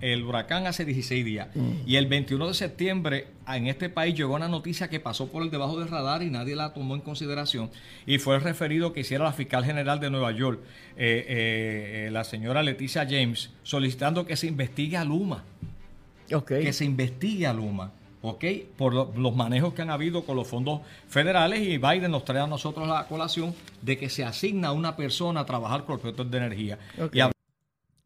el 0.00 0.22
huracán 0.24 0.66
hace 0.66 0.84
16 0.84 1.24
días 1.24 1.48
Mm. 1.54 1.70
y 1.86 1.96
el 1.96 2.06
21 2.06 2.48
de 2.48 2.54
septiembre 2.54 3.26
en 3.48 3.66
este 3.66 3.88
país 3.88 4.14
llegó 4.14 4.34
una 4.34 4.48
noticia 4.48 4.88
que 4.88 5.00
pasó 5.00 5.28
por 5.28 5.42
el 5.42 5.50
debajo 5.50 5.78
del 5.78 5.88
radar 5.88 6.22
y 6.22 6.30
nadie 6.30 6.56
la 6.56 6.72
tomó 6.72 6.94
en 6.94 7.00
consideración 7.00 7.70
y 8.06 8.18
fue 8.18 8.36
el 8.36 8.42
referido 8.42 8.92
que 8.92 9.00
hiciera 9.00 9.24
la 9.24 9.32
fiscal 9.32 9.64
general 9.64 10.00
de 10.00 10.10
Nueva 10.10 10.32
York, 10.32 10.60
eh, 10.96 11.24
eh, 11.28 12.06
eh, 12.06 12.10
la 12.10 12.24
señora 12.24 12.62
Leticia 12.62 13.06
James, 13.08 13.50
solicitando 13.62 14.26
que 14.26 14.36
se 14.36 14.46
investigue 14.46 14.96
a 14.96 15.04
Luma. 15.04 15.44
Que 16.46 16.72
se 16.72 16.84
investigue 16.84 17.46
a 17.46 17.52
Luma. 17.52 17.92
¿ok? 18.22 18.44
Por 18.76 18.92
lo- 18.92 19.12
los 19.16 19.34
manejos 19.34 19.72
que 19.72 19.80
han 19.80 19.88
habido 19.88 20.24
con 20.26 20.36
los 20.36 20.46
fondos 20.46 20.82
federales 21.08 21.60
y 21.60 21.78
Biden 21.78 22.10
nos 22.10 22.22
trae 22.26 22.42
a 22.42 22.46
nosotros 22.46 22.86
la 22.86 23.06
colación 23.08 23.54
de 23.80 23.96
que 23.96 24.10
se 24.10 24.24
asigna 24.24 24.68
a 24.68 24.72
una 24.72 24.94
persona 24.94 25.40
a 25.40 25.46
trabajar 25.46 25.84
con 25.86 25.94
los 25.94 26.00
proyectos 26.02 26.30
de 26.30 26.36
energía. 26.36 26.78
Y 27.14 27.20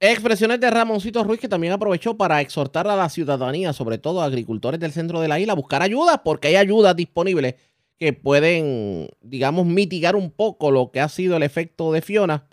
Expresiones 0.01 0.61
de 0.61 0.71
Ramoncito 0.71 1.25
Ruiz, 1.25 1.41
que 1.41 1.49
también 1.49 1.73
aprovechó 1.73 2.17
para 2.17 2.41
exhortar 2.41 2.87
a 2.89 2.97
la 2.97 3.09
ciudadanía, 3.09 3.73
sobre 3.73 3.99
todo 3.99 4.21
a 4.21 4.27
agricultores 4.27 4.81
del 4.81 4.93
centro 4.93 5.21
de 5.21 5.29
la 5.29 5.39
isla, 5.39 5.53
a 5.53 5.57
buscar 5.57 5.83
ayuda, 5.83 6.23
porque 6.23 6.49
hay 6.49 6.57
ayudas 6.57 6.95
disponibles 6.97 7.55
que 7.99 8.13
pueden, 8.13 9.09
digamos, 9.23 9.67
mitigar 9.67 10.17
un 10.17 10.31
poco 10.31 10.71
lo 10.71 10.91
que 10.91 11.01
ha 11.01 11.09
sido 11.09 11.37
el 11.37 11.43
efecto 11.43 11.93
de 11.93 12.03
Fiona. 12.03 12.47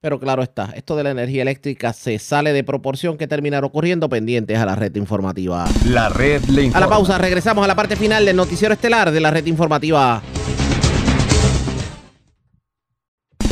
Pero 0.00 0.20
claro 0.20 0.42
está, 0.44 0.72
esto 0.76 0.94
de 0.94 1.02
la 1.02 1.10
energía 1.10 1.42
eléctrica 1.42 1.92
se 1.92 2.20
sale 2.20 2.52
de 2.52 2.62
proporción 2.62 3.18
que 3.18 3.26
terminará 3.26 3.66
ocurriendo 3.66 4.08
pendientes 4.08 4.56
a 4.56 4.64
la 4.64 4.76
red 4.76 4.94
informativa. 4.94 5.66
La 5.86 6.08
red 6.08 6.44
le 6.44 6.70
A 6.72 6.78
la 6.78 6.88
pausa, 6.88 7.18
regresamos 7.18 7.64
a 7.64 7.66
la 7.66 7.74
parte 7.74 7.96
final 7.96 8.24
del 8.24 8.36
noticiero 8.36 8.74
estelar 8.74 9.10
de 9.10 9.20
la 9.20 9.32
red 9.32 9.44
informativa. 9.46 10.22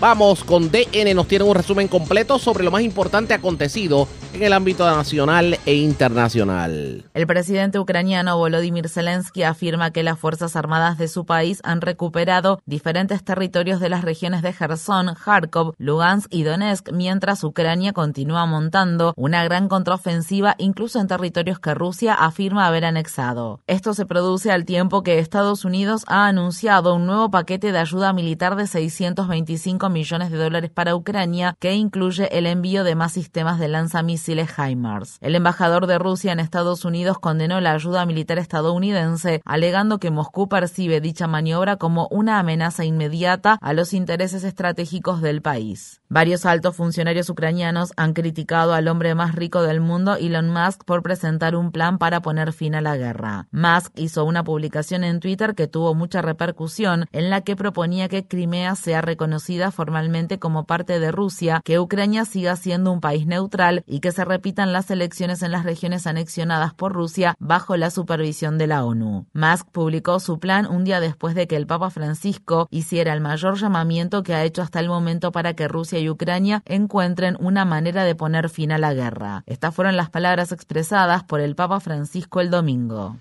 Vamos 0.00 0.44
con 0.44 0.70
DN, 0.70 1.12
nos 1.12 1.26
tiene 1.26 1.44
un 1.44 1.56
resumen 1.56 1.88
completo 1.88 2.38
sobre 2.38 2.62
lo 2.62 2.70
más 2.70 2.82
importante 2.82 3.34
acontecido 3.34 4.06
en 4.32 4.44
el 4.44 4.52
ámbito 4.52 4.88
nacional 4.88 5.58
e 5.66 5.74
internacional. 5.74 7.04
El 7.14 7.26
presidente 7.26 7.80
ucraniano 7.80 8.36
Volodymyr 8.38 8.88
Zelensky 8.88 9.42
afirma 9.42 9.90
que 9.90 10.04
las 10.04 10.16
Fuerzas 10.16 10.54
Armadas 10.54 10.98
de 10.98 11.08
su 11.08 11.26
país 11.26 11.60
han 11.64 11.80
recuperado 11.80 12.60
diferentes 12.64 13.24
territorios 13.24 13.80
de 13.80 13.88
las 13.88 14.02
regiones 14.02 14.42
de 14.42 14.52
Gerson, 14.52 15.14
Kharkov, 15.14 15.74
Lugansk 15.78 16.32
y 16.32 16.44
Donetsk, 16.44 16.92
mientras 16.92 17.42
Ucrania 17.42 17.92
continúa 17.92 18.46
montando 18.46 19.14
una 19.16 19.42
gran 19.42 19.68
contraofensiva 19.68 20.54
incluso 20.58 21.00
en 21.00 21.08
territorios 21.08 21.58
que 21.58 21.74
Rusia 21.74 22.14
afirma 22.14 22.68
haber 22.68 22.84
anexado. 22.84 23.60
Esto 23.66 23.94
se 23.94 24.06
produce 24.06 24.52
al 24.52 24.64
tiempo 24.64 25.02
que 25.02 25.18
Estados 25.18 25.64
Unidos 25.64 26.04
ha 26.06 26.28
anunciado 26.28 26.94
un 26.94 27.06
nuevo 27.06 27.32
paquete 27.32 27.72
de 27.72 27.78
ayuda 27.78 28.12
militar 28.12 28.54
de 28.54 28.68
625 28.68 29.87
millones 29.88 30.30
de 30.30 30.38
dólares 30.38 30.70
para 30.70 30.94
Ucrania, 30.94 31.56
que 31.58 31.74
incluye 31.74 32.36
el 32.36 32.46
envío 32.46 32.84
de 32.84 32.94
más 32.94 33.12
sistemas 33.12 33.58
de 33.58 33.68
lanzamisiles 33.68 34.50
HIMARS. 34.58 35.18
El 35.20 35.34
embajador 35.34 35.86
de 35.86 35.98
Rusia 35.98 36.32
en 36.32 36.40
Estados 36.40 36.84
Unidos 36.84 37.18
condenó 37.18 37.60
la 37.60 37.72
ayuda 37.72 38.06
militar 38.06 38.38
estadounidense, 38.38 39.40
alegando 39.44 39.98
que 39.98 40.10
Moscú 40.10 40.48
percibe 40.48 41.00
dicha 41.00 41.26
maniobra 41.26 41.76
como 41.76 42.08
una 42.10 42.38
amenaza 42.38 42.84
inmediata 42.84 43.58
a 43.60 43.72
los 43.72 43.92
intereses 43.92 44.44
estratégicos 44.44 45.20
del 45.20 45.42
país. 45.42 46.00
Varios 46.08 46.46
altos 46.46 46.76
funcionarios 46.76 47.28
ucranianos 47.28 47.92
han 47.96 48.14
criticado 48.14 48.72
al 48.72 48.88
hombre 48.88 49.14
más 49.14 49.34
rico 49.34 49.62
del 49.62 49.80
mundo, 49.80 50.16
Elon 50.16 50.50
Musk, 50.50 50.84
por 50.84 51.02
presentar 51.02 51.54
un 51.54 51.70
plan 51.70 51.98
para 51.98 52.20
poner 52.20 52.52
fin 52.52 52.74
a 52.74 52.80
la 52.80 52.96
guerra. 52.96 53.46
Musk 53.50 53.92
hizo 53.96 54.24
una 54.24 54.44
publicación 54.44 55.04
en 55.04 55.20
Twitter 55.20 55.54
que 55.54 55.66
tuvo 55.66 55.94
mucha 55.94 56.22
repercusión, 56.22 57.06
en 57.12 57.30
la 57.30 57.42
que 57.42 57.56
proponía 57.56 58.08
que 58.08 58.26
Crimea 58.26 58.74
sea 58.74 59.00
reconocida 59.00 59.70
formalmente 59.78 60.40
como 60.40 60.64
parte 60.64 60.98
de 60.98 61.12
Rusia, 61.12 61.60
que 61.64 61.78
Ucrania 61.78 62.24
siga 62.24 62.56
siendo 62.56 62.90
un 62.90 63.00
país 63.00 63.28
neutral 63.28 63.84
y 63.86 64.00
que 64.00 64.10
se 64.10 64.24
repitan 64.24 64.72
las 64.72 64.90
elecciones 64.90 65.44
en 65.44 65.52
las 65.52 65.62
regiones 65.62 66.08
anexionadas 66.08 66.74
por 66.74 66.92
Rusia 66.92 67.36
bajo 67.38 67.76
la 67.76 67.90
supervisión 67.90 68.58
de 68.58 68.66
la 68.66 68.84
ONU. 68.84 69.26
Musk 69.34 69.68
publicó 69.70 70.18
su 70.18 70.40
plan 70.40 70.66
un 70.66 70.82
día 70.82 70.98
después 70.98 71.36
de 71.36 71.46
que 71.46 71.54
el 71.54 71.68
Papa 71.68 71.90
Francisco 71.90 72.66
hiciera 72.72 73.12
el 73.12 73.20
mayor 73.20 73.56
llamamiento 73.56 74.24
que 74.24 74.34
ha 74.34 74.42
hecho 74.42 74.62
hasta 74.62 74.80
el 74.80 74.88
momento 74.88 75.30
para 75.30 75.54
que 75.54 75.68
Rusia 75.68 76.00
y 76.00 76.10
Ucrania 76.10 76.64
encuentren 76.64 77.36
una 77.38 77.64
manera 77.64 78.02
de 78.02 78.16
poner 78.16 78.48
fin 78.48 78.72
a 78.72 78.78
la 78.78 78.94
guerra. 78.94 79.44
Estas 79.46 79.72
fueron 79.72 79.96
las 79.96 80.10
palabras 80.10 80.50
expresadas 80.50 81.22
por 81.22 81.38
el 81.38 81.54
Papa 81.54 81.78
Francisco 81.78 82.40
el 82.40 82.50
domingo. 82.50 83.16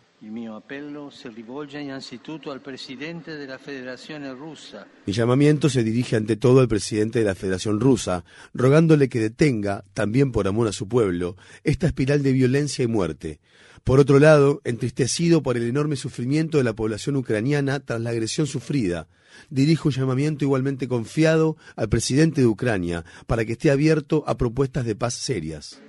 Mi 5.06 5.14
llamamiento 5.14 5.70
se 5.70 5.84
dirige 5.84 6.16
ante 6.16 6.36
todo 6.36 6.60
al 6.60 6.68
presidente 6.68 7.20
de 7.20 7.26
la 7.26 7.36
Federación 7.36 7.80
Rusa, 7.80 8.26
rogándole 8.52 9.10
que 9.10 9.20
detenga, 9.20 9.84
también 9.94 10.32
por 10.32 10.48
amor 10.48 10.68
a 10.68 10.72
su 10.72 10.88
pueblo, 10.88 11.38
esta 11.64 11.86
espiral 11.86 12.24
de 12.24 12.32
violencia 12.32 12.84
y 12.84 12.88
muerte. 12.88 13.40
Por 13.84 14.00
otro 14.00 14.18
lado, 14.18 14.60
entristecido 14.64 15.44
por 15.44 15.56
el 15.56 15.70
enorme 15.70 15.96
sufrimiento 15.96 16.58
de 16.58 16.64
la 16.64 16.74
población 16.74 17.16
ucraniana 17.16 17.80
tras 17.80 18.02
la 18.02 18.10
agresión 18.10 18.48
sufrida, 18.48 19.08
dirijo 19.52 19.90
un 19.90 19.94
llamamiento 19.94 20.46
igualmente 20.46 20.88
confiado 20.88 21.58
al 21.76 21.90
presidente 21.90 22.42
de 22.42 22.48
Ucrania 22.48 23.06
para 23.28 23.46
que 23.46 23.52
esté 23.52 23.70
abierto 23.70 24.24
a 24.26 24.36
propuestas 24.36 24.84
de 24.84 24.96
paz 24.96 25.14
serias. 25.14 25.80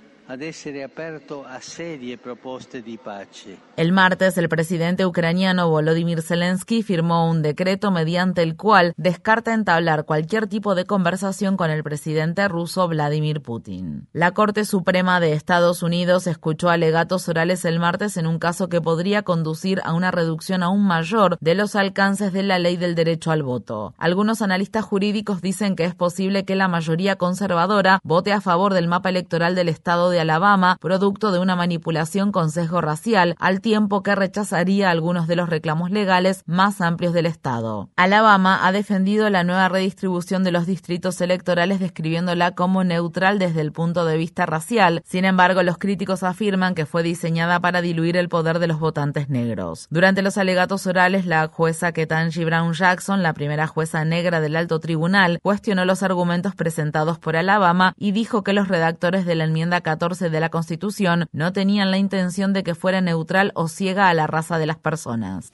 El 3.77 3.91
martes, 3.91 4.37
el 4.37 4.47
presidente 4.47 5.07
ucraniano 5.07 5.67
Volodymyr 5.71 6.21
Zelensky 6.21 6.83
firmó 6.83 7.27
un 7.27 7.41
decreto 7.41 7.89
mediante 7.89 8.43
el 8.43 8.55
cual 8.55 8.93
descarta 8.95 9.55
entablar 9.55 10.05
cualquier 10.05 10.45
tipo 10.45 10.75
de 10.75 10.85
conversación 10.85 11.57
con 11.57 11.71
el 11.71 11.81
presidente 11.81 12.47
ruso 12.47 12.87
Vladimir 12.87 13.41
Putin. 13.41 14.07
La 14.13 14.31
Corte 14.35 14.65
Suprema 14.65 15.19
de 15.19 15.33
Estados 15.33 15.81
Unidos 15.81 16.27
escuchó 16.27 16.69
alegatos 16.69 17.27
orales 17.27 17.65
el 17.65 17.79
martes 17.79 18.15
en 18.15 18.27
un 18.27 18.37
caso 18.37 18.69
que 18.69 18.81
podría 18.81 19.23
conducir 19.23 19.81
a 19.83 19.93
una 19.93 20.11
reducción 20.11 20.61
aún 20.61 20.85
mayor 20.85 21.39
de 21.41 21.55
los 21.55 21.75
alcances 21.75 22.33
de 22.33 22.43
la 22.43 22.59
ley 22.59 22.77
del 22.77 22.93
derecho 22.93 23.31
al 23.31 23.41
voto. 23.41 23.95
Algunos 23.97 24.43
analistas 24.43 24.85
jurídicos 24.85 25.41
dicen 25.41 25.75
que 25.75 25.85
es 25.85 25.95
posible 25.95 26.45
que 26.45 26.55
la 26.55 26.67
mayoría 26.67 27.15
conservadora 27.15 27.99
vote 28.03 28.31
a 28.31 28.41
favor 28.41 28.75
del 28.75 28.87
mapa 28.87 29.09
electoral 29.09 29.55
del 29.55 29.69
estado 29.69 30.11
de 30.11 30.18
Alabama, 30.19 30.77
producto 30.79 31.31
de 31.31 31.39
una 31.39 31.55
manipulación 31.55 32.31
con 32.31 32.51
sesgo 32.51 32.81
racial, 32.81 33.35
al 33.39 33.61
tiempo 33.61 34.03
que 34.03 34.15
rechazaría 34.15 34.89
algunos 34.89 35.27
de 35.27 35.35
los 35.35 35.49
reclamos 35.49 35.91
legales 35.91 36.43
más 36.45 36.81
amplios 36.81 37.13
del 37.13 37.25
estado. 37.25 37.89
Alabama 37.95 38.65
ha 38.65 38.71
defendido 38.71 39.29
la 39.29 39.43
nueva 39.43 39.69
redistribución 39.69 40.43
de 40.43 40.51
los 40.51 40.65
distritos 40.65 41.19
electorales 41.21 41.79
describiéndola 41.79 42.51
como 42.51 42.83
neutral 42.83 43.39
desde 43.39 43.61
el 43.61 43.71
punto 43.71 44.05
de 44.05 44.17
vista 44.17 44.45
racial. 44.45 45.01
Sin 45.05 45.25
embargo, 45.25 45.63
los 45.63 45.77
críticos 45.77 46.23
afirman 46.23 46.75
que 46.75 46.85
fue 46.85 47.03
diseñada 47.03 47.59
para 47.59 47.81
diluir 47.81 48.17
el 48.17 48.29
poder 48.29 48.59
de 48.59 48.67
los 48.67 48.79
votantes 48.79 49.29
negros. 49.29 49.87
Durante 49.89 50.21
los 50.21 50.37
alegatos 50.37 50.85
orales, 50.87 51.25
la 51.25 51.47
jueza 51.47 51.91
Ketanji 51.91 52.45
Brown 52.45 52.73
Jackson, 52.73 53.23
la 53.23 53.33
primera 53.33 53.67
jueza 53.67 54.05
negra 54.05 54.41
del 54.41 54.55
alto 54.55 54.79
tribunal, 54.79 55.39
cuestionó 55.41 55.85
los 55.85 56.03
argumentos 56.03 56.55
presentados 56.55 57.19
por 57.19 57.35
Alabama 57.35 57.93
y 57.97 58.11
dijo 58.11 58.43
que 58.43 58.53
los 58.53 58.67
redactores 58.67 59.25
de 59.25 59.35
la 59.35 59.45
enmienda 59.45 59.81
14 59.81 60.08
de 60.17 60.39
la 60.39 60.49
Constitución 60.49 61.27
no 61.31 61.53
tenían 61.53 61.91
la 61.91 61.99
intención 61.99 62.51
de 62.51 62.63
que 62.63 62.73
fuera 62.73 63.01
neutral 63.01 63.51
o 63.53 63.67
ciega 63.67 64.09
a 64.09 64.13
la 64.15 64.25
raza 64.25 64.57
de 64.57 64.65
las 64.65 64.77
personas. 64.77 65.51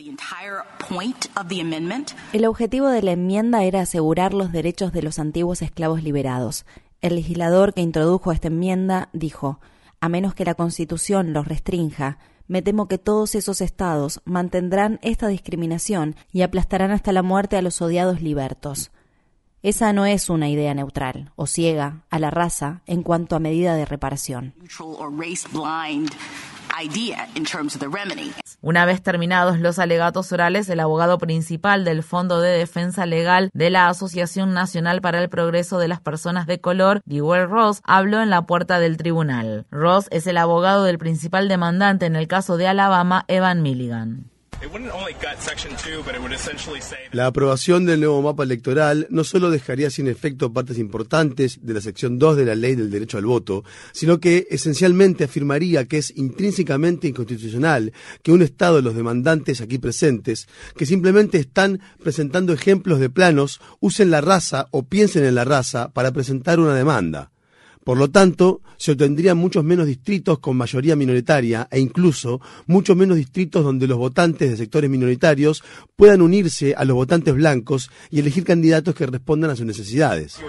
El 2.31 2.45
objetivo 2.45 2.87
de 2.87 3.01
la 3.01 3.11
enmienda 3.11 3.63
era 3.63 3.81
asegurar 3.81 4.33
los 4.33 4.53
derechos 4.53 4.93
de 4.93 5.01
los 5.01 5.19
antiguos 5.19 5.61
esclavos 5.61 6.01
liberados. 6.01 6.65
El 7.01 7.15
legislador 7.15 7.73
que 7.73 7.81
introdujo 7.81 8.31
esta 8.31 8.47
enmienda 8.47 9.09
dijo, 9.11 9.59
a 9.99 10.07
menos 10.07 10.33
que 10.33 10.45
la 10.45 10.55
Constitución 10.55 11.33
los 11.33 11.47
restrinja, 11.47 12.17
me 12.47 12.61
temo 12.61 12.87
que 12.87 12.97
todos 12.97 13.35
esos 13.35 13.59
estados 13.59 14.21
mantendrán 14.23 14.99
esta 15.01 15.27
discriminación 15.27 16.15
y 16.31 16.43
aplastarán 16.43 16.91
hasta 16.91 17.11
la 17.11 17.23
muerte 17.23 17.57
a 17.57 17.61
los 17.61 17.81
odiados 17.81 18.21
libertos. 18.21 18.91
Esa 19.65 19.93
no 19.93 20.05
es 20.05 20.29
una 20.29 20.47
idea 20.47 20.75
neutral 20.75 21.31
o 21.35 21.47
ciega 21.47 22.03
a 22.11 22.19
la 22.19 22.29
raza 22.29 22.83
en 22.85 23.01
cuanto 23.01 23.35
a 23.35 23.39
medida 23.39 23.73
de 23.73 23.85
reparación. 23.85 24.53
Una 28.61 28.85
vez 28.85 29.01
terminados 29.01 29.59
los 29.59 29.79
alegatos 29.79 30.31
orales, 30.31 30.69
el 30.69 30.79
abogado 30.79 31.17
principal 31.17 31.83
del 31.83 32.03
Fondo 32.03 32.41
de 32.41 32.55
Defensa 32.55 33.07
Legal 33.07 33.49
de 33.55 33.71
la 33.71 33.87
Asociación 33.87 34.53
Nacional 34.53 35.01
para 35.01 35.19
el 35.19 35.29
Progreso 35.29 35.79
de 35.79 35.87
las 35.87 35.99
Personas 35.99 36.45
de 36.45 36.61
Color, 36.61 37.01
Dewey 37.05 37.45
Ross, 37.45 37.81
habló 37.85 38.21
en 38.21 38.29
la 38.29 38.43
puerta 38.43 38.77
del 38.77 38.97
tribunal. 38.97 39.65
Ross 39.71 40.05
es 40.11 40.27
el 40.27 40.37
abogado 40.37 40.83
del 40.83 40.99
principal 40.99 41.47
demandante 41.47 42.05
en 42.05 42.15
el 42.15 42.27
caso 42.27 42.57
de 42.57 42.67
Alabama, 42.67 43.25
Evan 43.27 43.63
Milligan. 43.63 44.29
La 47.11 47.27
aprobación 47.27 47.85
del 47.85 47.99
nuevo 47.99 48.21
mapa 48.21 48.43
electoral 48.43 49.07
no 49.09 49.23
solo 49.23 49.51
dejaría 49.51 49.89
sin 49.89 50.07
efecto 50.07 50.51
partes 50.53 50.77
importantes 50.77 51.59
de 51.61 51.73
la 51.73 51.81
sección 51.81 52.17
2 52.17 52.37
de 52.37 52.45
la 52.45 52.55
ley 52.55 52.75
del 52.75 52.89
derecho 52.89 53.17
al 53.17 53.25
voto, 53.25 53.63
sino 53.91 54.19
que 54.19 54.47
esencialmente 54.49 55.25
afirmaría 55.25 55.85
que 55.85 55.97
es 55.97 56.15
intrínsecamente 56.15 57.07
inconstitucional 57.07 57.93
que 58.23 58.31
un 58.31 58.41
Estado 58.41 58.77
de 58.77 58.81
los 58.81 58.95
demandantes 58.95 59.61
aquí 59.61 59.77
presentes, 59.77 60.47
que 60.75 60.85
simplemente 60.85 61.37
están 61.37 61.81
presentando 62.03 62.53
ejemplos 62.53 62.99
de 62.99 63.09
planos, 63.09 63.59
usen 63.79 64.09
la 64.09 64.21
raza 64.21 64.67
o 64.71 64.83
piensen 64.83 65.25
en 65.25 65.35
la 65.35 65.45
raza 65.45 65.89
para 65.93 66.11
presentar 66.11 66.59
una 66.59 66.75
demanda. 66.75 67.31
Por 67.85 67.99
lo 67.99 68.09
tanto, 68.09 68.61
se 68.77 68.93
obtendrían 68.93 69.37
muchos 69.37 69.63
menos 69.63 69.85
distritos 69.85 70.39
con 70.39 70.57
mayoría 70.57 70.95
minoritaria 70.95 71.67
e 71.69 71.79
incluso 71.79 72.41
muchos 72.65 72.97
menos 72.97 73.15
distritos 73.15 73.63
donde 73.63 73.85
los 73.85 73.99
votantes 73.99 74.49
de 74.49 74.57
sectores 74.57 74.89
minoritarios 74.89 75.63
puedan 75.95 76.23
unirse 76.23 76.73
a 76.75 76.83
los 76.83 76.95
votantes 76.95 77.35
blancos 77.35 77.91
y 78.09 78.21
elegir 78.21 78.43
candidatos 78.43 78.95
que 78.95 79.05
respondan 79.05 79.51
a 79.51 79.55
sus 79.55 79.67
necesidades. 79.67 80.39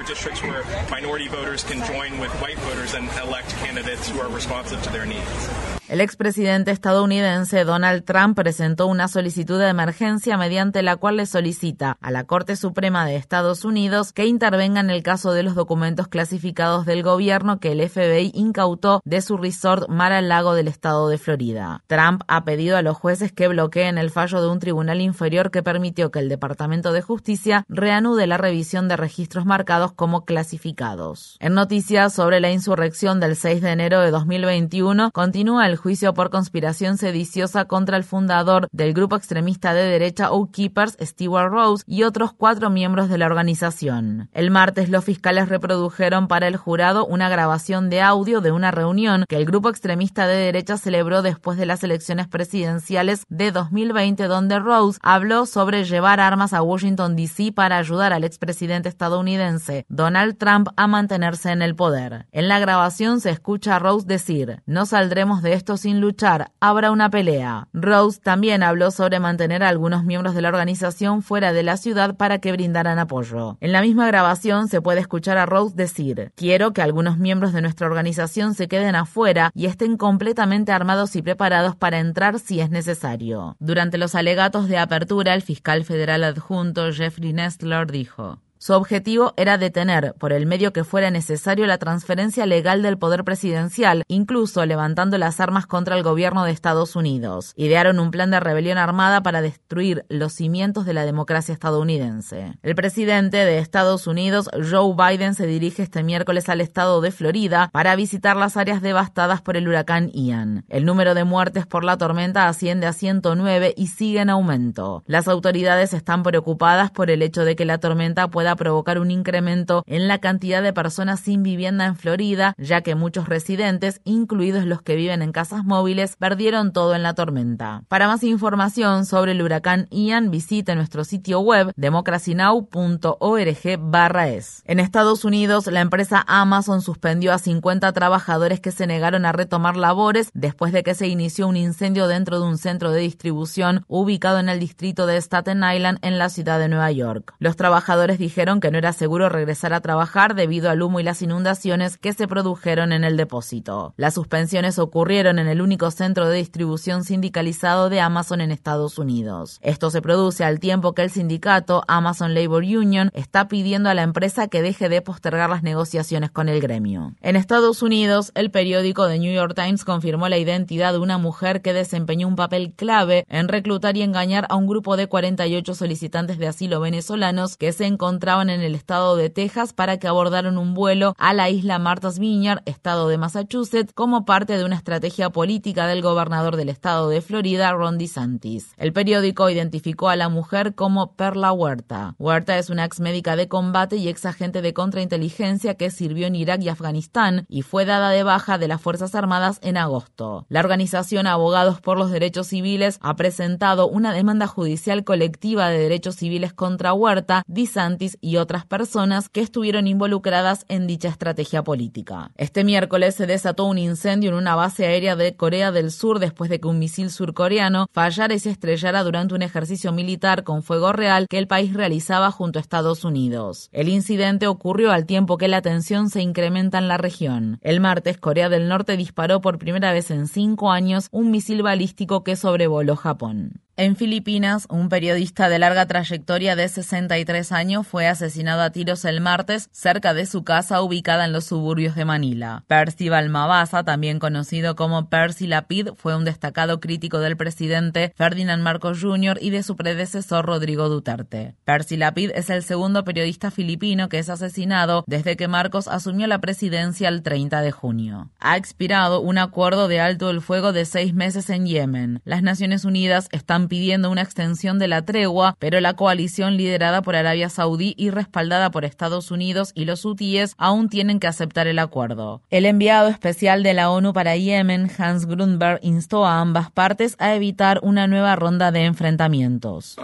El 5.88 6.00
expresidente 6.00 6.72
estadounidense 6.72 7.62
Donald 7.62 8.04
Trump 8.04 8.36
presentó 8.36 8.88
una 8.88 9.06
solicitud 9.06 9.56
de 9.60 9.68
emergencia 9.68 10.36
mediante 10.36 10.82
la 10.82 10.96
cual 10.96 11.16
le 11.18 11.26
solicita 11.26 11.96
a 12.00 12.10
la 12.10 12.24
Corte 12.24 12.56
Suprema 12.56 13.06
de 13.06 13.14
Estados 13.14 13.64
Unidos 13.64 14.12
que 14.12 14.26
intervenga 14.26 14.80
en 14.80 14.90
el 14.90 15.04
caso 15.04 15.32
de 15.32 15.44
los 15.44 15.54
documentos 15.54 16.08
clasificados 16.08 16.86
del 16.86 17.04
gobierno 17.04 17.60
que 17.60 17.70
el 17.70 17.88
FBI 17.88 18.32
incautó 18.34 19.00
de 19.04 19.22
su 19.22 19.36
resort 19.36 19.88
Mar 19.88 20.12
al 20.12 20.28
Lago 20.28 20.54
del 20.54 20.66
estado 20.66 21.08
de 21.08 21.18
Florida. 21.18 21.84
Trump 21.86 22.22
ha 22.26 22.44
pedido 22.44 22.76
a 22.76 22.82
los 22.82 22.96
jueces 22.96 23.30
que 23.30 23.46
bloqueen 23.46 23.96
el 23.96 24.10
fallo 24.10 24.42
de 24.42 24.48
un 24.48 24.58
tribunal 24.58 25.00
inferior 25.00 25.52
que 25.52 25.62
permitió 25.62 26.10
que 26.10 26.18
el 26.18 26.28
Departamento 26.28 26.92
de 26.92 27.02
Justicia 27.02 27.64
reanude 27.68 28.26
la 28.26 28.38
revisión 28.38 28.88
de 28.88 28.96
registros 28.96 29.46
marcados 29.46 29.92
como 29.92 30.24
clasificados. 30.24 31.36
En 31.38 31.54
noticias 31.54 32.12
sobre 32.12 32.40
la 32.40 32.50
insurrección 32.50 33.20
del 33.20 33.36
6 33.36 33.62
de 33.62 33.70
enero 33.70 34.00
de 34.00 34.10
2021, 34.10 35.12
continúa 35.12 35.68
el 35.68 35.75
juicio 35.76 36.14
por 36.14 36.30
conspiración 36.30 36.98
sediciosa 36.98 37.66
contra 37.66 37.96
el 37.96 38.04
fundador 38.04 38.68
del 38.72 38.94
grupo 38.94 39.16
extremista 39.16 39.74
de 39.74 39.84
derecha 39.84 40.30
Oath 40.32 40.50
Keepers, 40.52 40.96
Stewart 41.00 41.50
Rose, 41.50 41.84
y 41.86 42.02
otros 42.02 42.32
cuatro 42.32 42.70
miembros 42.70 43.08
de 43.08 43.18
la 43.18 43.26
organización. 43.26 44.28
El 44.32 44.50
martes 44.50 44.88
los 44.88 45.04
fiscales 45.04 45.48
reprodujeron 45.48 46.28
para 46.28 46.48
el 46.48 46.56
jurado 46.56 47.06
una 47.06 47.28
grabación 47.28 47.90
de 47.90 48.00
audio 48.00 48.40
de 48.40 48.52
una 48.52 48.70
reunión 48.70 49.24
que 49.28 49.36
el 49.36 49.44
grupo 49.44 49.68
extremista 49.68 50.26
de 50.26 50.36
derecha 50.36 50.76
celebró 50.78 51.22
después 51.22 51.58
de 51.58 51.66
las 51.66 51.82
elecciones 51.84 52.28
presidenciales 52.28 53.24
de 53.28 53.50
2020 53.52 54.24
donde 54.24 54.58
Rose 54.58 54.98
habló 55.02 55.46
sobre 55.46 55.84
llevar 55.84 56.20
armas 56.20 56.52
a 56.52 56.62
Washington, 56.62 57.16
D.C. 57.16 57.52
para 57.52 57.78
ayudar 57.78 58.12
al 58.12 58.24
expresidente 58.24 58.88
estadounidense 58.88 59.84
Donald 59.88 60.38
Trump 60.38 60.68
a 60.76 60.86
mantenerse 60.86 61.50
en 61.50 61.62
el 61.62 61.74
poder. 61.74 62.26
En 62.32 62.48
la 62.48 62.58
grabación 62.58 63.20
se 63.20 63.30
escucha 63.30 63.76
a 63.76 63.78
Rose 63.78 64.06
decir, 64.06 64.62
no 64.66 64.86
saldremos 64.86 65.42
de 65.42 65.54
esto 65.54 65.65
sin 65.76 66.00
luchar, 66.00 66.52
habrá 66.60 66.92
una 66.92 67.10
pelea. 67.10 67.66
Rose 67.72 68.20
también 68.22 68.62
habló 68.62 68.92
sobre 68.92 69.18
mantener 69.18 69.64
a 69.64 69.68
algunos 69.68 70.04
miembros 70.04 70.36
de 70.36 70.42
la 70.42 70.48
organización 70.48 71.22
fuera 71.22 71.52
de 71.52 71.64
la 71.64 71.76
ciudad 71.76 72.16
para 72.16 72.38
que 72.38 72.52
brindaran 72.52 73.00
apoyo. 73.00 73.58
En 73.60 73.72
la 73.72 73.82
misma 73.82 74.06
grabación 74.06 74.68
se 74.68 74.80
puede 74.80 75.00
escuchar 75.00 75.38
a 75.38 75.46
Rose 75.46 75.74
decir, 75.74 76.30
quiero 76.36 76.72
que 76.72 76.82
algunos 76.82 77.18
miembros 77.18 77.52
de 77.52 77.62
nuestra 77.62 77.88
organización 77.88 78.54
se 78.54 78.68
queden 78.68 78.94
afuera 78.94 79.50
y 79.54 79.66
estén 79.66 79.96
completamente 79.96 80.70
armados 80.70 81.16
y 81.16 81.22
preparados 81.22 81.74
para 81.74 81.98
entrar 81.98 82.38
si 82.38 82.60
es 82.60 82.70
necesario. 82.70 83.56
Durante 83.58 83.98
los 83.98 84.14
alegatos 84.14 84.68
de 84.68 84.78
apertura, 84.78 85.34
el 85.34 85.42
fiscal 85.42 85.84
federal 85.84 86.22
adjunto 86.22 86.92
Jeffrey 86.92 87.32
Nestler 87.32 87.90
dijo, 87.90 88.38
su 88.66 88.72
objetivo 88.72 89.32
era 89.36 89.58
detener, 89.58 90.16
por 90.18 90.32
el 90.32 90.44
medio 90.44 90.72
que 90.72 90.82
fuera 90.82 91.12
necesario, 91.12 91.68
la 91.68 91.78
transferencia 91.78 92.46
legal 92.46 92.82
del 92.82 92.98
poder 92.98 93.22
presidencial, 93.22 94.02
incluso 94.08 94.66
levantando 94.66 95.18
las 95.18 95.38
armas 95.38 95.68
contra 95.68 95.96
el 95.96 96.02
gobierno 96.02 96.42
de 96.42 96.50
Estados 96.50 96.96
Unidos. 96.96 97.52
Idearon 97.54 98.00
un 98.00 98.10
plan 98.10 98.32
de 98.32 98.40
rebelión 98.40 98.76
armada 98.76 99.22
para 99.22 99.40
destruir 99.40 100.04
los 100.08 100.32
cimientos 100.32 100.84
de 100.84 100.94
la 100.94 101.06
democracia 101.06 101.52
estadounidense. 101.52 102.54
El 102.64 102.74
presidente 102.74 103.36
de 103.36 103.58
Estados 103.58 104.08
Unidos, 104.08 104.50
Joe 104.52 104.96
Biden, 104.96 105.36
se 105.36 105.46
dirige 105.46 105.84
este 105.84 106.02
miércoles 106.02 106.48
al 106.48 106.60
estado 106.60 107.00
de 107.00 107.12
Florida 107.12 107.70
para 107.72 107.94
visitar 107.94 108.36
las 108.36 108.56
áreas 108.56 108.82
devastadas 108.82 109.42
por 109.42 109.56
el 109.56 109.68
huracán 109.68 110.10
Ian. 110.12 110.64
El 110.68 110.86
número 110.86 111.14
de 111.14 111.22
muertes 111.22 111.68
por 111.68 111.84
la 111.84 111.98
tormenta 111.98 112.48
asciende 112.48 112.88
a 112.88 112.92
109 112.92 113.74
y 113.76 113.86
sigue 113.86 114.22
en 114.22 114.30
aumento. 114.30 115.04
Las 115.06 115.28
autoridades 115.28 115.94
están 115.94 116.24
preocupadas 116.24 116.90
por 116.90 117.12
el 117.12 117.22
hecho 117.22 117.44
de 117.44 117.54
que 117.54 117.64
la 117.64 117.78
tormenta 117.78 118.26
pueda 118.26 118.55
provocar 118.56 118.98
un 118.98 119.10
incremento 119.10 119.82
en 119.86 120.08
la 120.08 120.18
cantidad 120.18 120.62
de 120.62 120.72
personas 120.72 121.20
sin 121.20 121.42
vivienda 121.42 121.84
en 121.86 121.96
Florida, 121.96 122.54
ya 122.58 122.82
que 122.82 122.94
muchos 122.94 123.28
residentes, 123.28 124.00
incluidos 124.04 124.64
los 124.64 124.82
que 124.82 124.96
viven 124.96 125.22
en 125.22 125.32
casas 125.32 125.64
móviles, 125.64 126.16
perdieron 126.16 126.72
todo 126.72 126.94
en 126.94 127.02
la 127.02 127.14
tormenta. 127.14 127.82
Para 127.88 128.08
más 128.08 128.22
información 128.22 129.06
sobre 129.06 129.32
el 129.32 129.42
huracán 129.42 129.88
Ian, 129.90 130.30
visite 130.30 130.74
nuestro 130.74 131.04
sitio 131.04 131.40
web 131.40 131.72
democracynow.org/es. 131.76 134.62
En 134.64 134.80
Estados 134.80 135.24
Unidos, 135.24 135.66
la 135.66 135.80
empresa 135.80 136.24
Amazon 136.26 136.82
suspendió 136.82 137.32
a 137.32 137.38
50 137.38 137.92
trabajadores 137.92 138.60
que 138.60 138.72
se 138.72 138.86
negaron 138.86 139.24
a 139.24 139.32
retomar 139.32 139.76
labores 139.76 140.30
después 140.34 140.72
de 140.72 140.82
que 140.82 140.94
se 140.94 141.06
inició 141.06 141.48
un 141.48 141.56
incendio 141.56 142.08
dentro 142.08 142.40
de 142.40 142.46
un 142.46 142.58
centro 142.58 142.90
de 142.90 143.00
distribución 143.00 143.84
ubicado 143.88 144.38
en 144.38 144.48
el 144.48 144.60
distrito 144.60 145.06
de 145.06 145.20
Staten 145.20 145.62
Island 145.62 145.98
en 146.02 146.18
la 146.18 146.28
ciudad 146.28 146.58
de 146.58 146.68
Nueva 146.68 146.90
York. 146.92 147.34
Los 147.38 147.56
trabajadores 147.56 148.18
dijeron 148.18 148.45
que 148.46 148.70
no 148.70 148.78
era 148.78 148.92
seguro 148.92 149.28
regresar 149.28 149.74
a 149.74 149.80
trabajar 149.80 150.36
debido 150.36 150.70
al 150.70 150.80
humo 150.80 151.00
y 151.00 151.02
las 151.02 151.20
inundaciones 151.20 151.98
que 151.98 152.12
se 152.12 152.28
produjeron 152.28 152.92
en 152.92 153.02
el 153.02 153.16
depósito. 153.16 153.92
Las 153.96 154.14
suspensiones 154.14 154.78
ocurrieron 154.78 155.40
en 155.40 155.48
el 155.48 155.60
único 155.60 155.90
centro 155.90 156.28
de 156.28 156.38
distribución 156.38 157.02
sindicalizado 157.02 157.90
de 157.90 158.00
Amazon 158.00 158.40
en 158.40 158.52
Estados 158.52 158.98
Unidos. 158.98 159.58
Esto 159.62 159.90
se 159.90 160.00
produce 160.00 160.44
al 160.44 160.60
tiempo 160.60 160.94
que 160.94 161.02
el 161.02 161.10
sindicato 161.10 161.82
Amazon 161.88 162.34
Labor 162.34 162.62
Union 162.62 163.10
está 163.14 163.48
pidiendo 163.48 163.90
a 163.90 163.94
la 163.94 164.04
empresa 164.04 164.46
que 164.46 164.62
deje 164.62 164.88
de 164.88 165.02
postergar 165.02 165.50
las 165.50 165.64
negociaciones 165.64 166.30
con 166.30 166.48
el 166.48 166.60
gremio. 166.60 167.14
En 167.22 167.34
Estados 167.34 167.82
Unidos, 167.82 168.30
el 168.36 168.52
periódico 168.52 169.08
The 169.08 169.18
New 169.18 169.34
York 169.34 169.54
Times 169.56 169.84
confirmó 169.84 170.28
la 170.28 170.38
identidad 170.38 170.92
de 170.92 171.00
una 171.00 171.18
mujer 171.18 171.62
que 171.62 171.72
desempeñó 171.72 172.28
un 172.28 172.36
papel 172.36 172.74
clave 172.76 173.26
en 173.28 173.48
reclutar 173.48 173.96
y 173.96 174.02
engañar 174.02 174.46
a 174.50 174.54
un 174.54 174.68
grupo 174.68 174.96
de 174.96 175.08
48 175.08 175.74
solicitantes 175.74 176.38
de 176.38 176.46
asilo 176.46 176.78
venezolanos 176.78 177.56
que 177.56 177.72
se 177.72 177.86
encontraban 177.86 178.25
en 178.26 178.50
el 178.50 178.74
estado 178.74 179.14
de 179.14 179.30
Texas 179.30 179.72
para 179.72 179.98
que 179.98 180.08
abordaran 180.08 180.58
un 180.58 180.74
vuelo 180.74 181.14
a 181.16 181.32
la 181.32 181.48
isla 181.48 181.78
Martha's 181.78 182.18
Vineyard, 182.18 182.60
estado 182.66 183.06
de 183.06 183.18
Massachusetts, 183.18 183.92
como 183.94 184.24
parte 184.24 184.58
de 184.58 184.64
una 184.64 184.74
estrategia 184.74 185.30
política 185.30 185.86
del 185.86 186.02
gobernador 186.02 186.56
del 186.56 186.68
estado 186.68 187.08
de 187.08 187.20
Florida, 187.20 187.70
Ron 187.72 187.98
DeSantis. 187.98 188.72
El 188.78 188.92
periódico 188.92 189.48
identificó 189.48 190.08
a 190.08 190.16
la 190.16 190.28
mujer 190.28 190.74
como 190.74 191.12
Perla 191.12 191.52
Huerta. 191.52 192.16
Huerta 192.18 192.58
es 192.58 192.68
una 192.68 192.84
ex 192.84 192.98
médica 192.98 193.36
de 193.36 193.46
combate 193.46 193.94
y 193.94 194.08
ex 194.08 194.26
agente 194.26 194.60
de 194.60 194.74
contrainteligencia 194.74 195.76
que 195.76 195.92
sirvió 195.92 196.26
en 196.26 196.34
Irak 196.34 196.62
y 196.62 196.68
Afganistán 196.68 197.46
y 197.48 197.62
fue 197.62 197.84
dada 197.84 198.10
de 198.10 198.24
baja 198.24 198.58
de 198.58 198.66
las 198.66 198.80
Fuerzas 198.80 199.14
Armadas 199.14 199.60
en 199.62 199.76
agosto. 199.76 200.46
La 200.48 200.60
organización 200.60 201.28
Abogados 201.28 201.80
por 201.80 201.96
los 201.96 202.10
Derechos 202.10 202.48
Civiles 202.48 202.98
ha 203.02 203.14
presentado 203.14 203.86
una 203.86 204.12
demanda 204.12 204.48
judicial 204.48 205.04
colectiva 205.04 205.68
de 205.68 205.78
derechos 205.78 206.16
civiles 206.16 206.52
contra 206.52 206.92
Huerta, 206.92 207.44
DeSantis 207.46 208.15
y 208.20 208.36
otras 208.36 208.66
personas 208.66 209.28
que 209.28 209.40
estuvieron 209.40 209.86
involucradas 209.86 210.64
en 210.68 210.86
dicha 210.86 211.08
estrategia 211.08 211.62
política. 211.62 212.30
Este 212.36 212.64
miércoles 212.64 213.14
se 213.14 213.26
desató 213.26 213.64
un 213.64 213.78
incendio 213.78 214.30
en 214.30 214.36
una 214.36 214.54
base 214.54 214.86
aérea 214.86 215.16
de 215.16 215.36
Corea 215.36 215.72
del 215.72 215.90
Sur 215.90 216.18
después 216.18 216.50
de 216.50 216.60
que 216.60 216.68
un 216.68 216.78
misil 216.78 217.10
surcoreano 217.10 217.86
fallara 217.92 218.34
y 218.34 218.38
se 218.38 218.50
estrellara 218.50 219.02
durante 219.02 219.34
un 219.34 219.42
ejercicio 219.42 219.92
militar 219.92 220.44
con 220.44 220.62
fuego 220.62 220.92
real 220.92 221.26
que 221.28 221.38
el 221.38 221.46
país 221.46 221.74
realizaba 221.74 222.30
junto 222.30 222.58
a 222.58 222.62
Estados 222.62 223.04
Unidos. 223.04 223.68
El 223.72 223.88
incidente 223.88 224.46
ocurrió 224.46 224.92
al 224.92 225.06
tiempo 225.06 225.38
que 225.38 225.48
la 225.48 225.62
tensión 225.62 226.10
se 226.10 226.22
incrementa 226.22 226.78
en 226.78 226.88
la 226.88 226.98
región. 226.98 227.58
El 227.62 227.80
martes, 227.80 228.18
Corea 228.18 228.48
del 228.48 228.68
Norte 228.68 228.96
disparó 228.96 229.40
por 229.40 229.58
primera 229.58 229.92
vez 229.92 230.10
en 230.10 230.26
cinco 230.26 230.70
años 230.70 231.08
un 231.10 231.30
misil 231.30 231.62
balístico 231.62 232.24
que 232.24 232.36
sobrevoló 232.36 232.96
Japón. 232.96 233.65
En 233.78 233.94
Filipinas, 233.94 234.66
un 234.70 234.88
periodista 234.88 235.50
de 235.50 235.58
larga 235.58 235.84
trayectoria 235.84 236.56
de 236.56 236.66
63 236.66 237.52
años 237.52 237.86
fue 237.86 238.06
asesinado 238.06 238.62
a 238.62 238.70
tiros 238.70 239.04
el 239.04 239.20
martes 239.20 239.68
cerca 239.70 240.14
de 240.14 240.24
su 240.24 240.44
casa 240.44 240.80
ubicada 240.80 241.26
en 241.26 241.32
los 241.34 241.44
suburbios 241.44 241.94
de 241.94 242.06
Manila. 242.06 242.64
Percy 242.68 243.10
Balmabasa, 243.10 243.84
también 243.84 244.18
conocido 244.18 244.76
como 244.76 245.10
Percy 245.10 245.46
Lapid, 245.46 245.90
fue 245.94 246.16
un 246.16 246.24
destacado 246.24 246.80
crítico 246.80 247.18
del 247.18 247.36
presidente 247.36 248.14
Ferdinand 248.16 248.62
Marcos 248.62 248.98
Jr. 249.02 249.36
y 249.42 249.50
de 249.50 249.62
su 249.62 249.76
predecesor 249.76 250.46
Rodrigo 250.46 250.88
Duterte. 250.88 251.54
Percy 251.64 251.98
Lapid 251.98 252.30
es 252.34 252.48
el 252.48 252.62
segundo 252.62 253.04
periodista 253.04 253.50
filipino 253.50 254.08
que 254.08 254.20
es 254.20 254.30
asesinado 254.30 255.04
desde 255.06 255.36
que 255.36 255.48
Marcos 255.48 255.86
asumió 255.86 256.26
la 256.28 256.40
presidencia 256.40 257.10
el 257.10 257.22
30 257.22 257.60
de 257.60 257.72
junio. 257.72 258.30
Ha 258.40 258.56
expirado 258.56 259.20
un 259.20 259.36
acuerdo 259.36 259.86
de 259.86 260.00
alto 260.00 260.30
el 260.30 260.40
fuego 260.40 260.72
de 260.72 260.86
seis 260.86 261.12
meses 261.12 261.50
en 261.50 261.66
Yemen. 261.66 262.22
Las 262.24 262.42
Naciones 262.42 262.86
Unidas 262.86 263.28
están 263.32 263.65
pidiendo 263.68 264.10
una 264.10 264.22
extensión 264.22 264.78
de 264.78 264.88
la 264.88 265.02
tregua, 265.02 265.56
pero 265.58 265.80
la 265.80 265.94
coalición 265.94 266.56
liderada 266.56 267.02
por 267.02 267.16
Arabia 267.16 267.48
Saudí 267.48 267.94
y 267.96 268.10
respaldada 268.10 268.70
por 268.70 268.84
Estados 268.84 269.30
Unidos 269.30 269.72
y 269.74 269.84
los 269.84 270.04
hutíes 270.04 270.54
aún 270.58 270.88
tienen 270.88 271.20
que 271.20 271.26
aceptar 271.26 271.66
el 271.66 271.78
acuerdo. 271.78 272.42
El 272.50 272.66
enviado 272.66 273.08
especial 273.08 273.62
de 273.62 273.74
la 273.74 273.90
ONU 273.90 274.12
para 274.12 274.36
Yemen, 274.36 274.90
Hans 274.98 275.26
Grundberg, 275.26 275.80
instó 275.82 276.26
a 276.26 276.40
ambas 276.40 276.70
partes 276.70 277.16
a 277.18 277.34
evitar 277.34 277.80
una 277.82 278.06
nueva 278.06 278.36
ronda 278.36 278.72
de 278.72 278.84
enfrentamientos. 278.84 279.96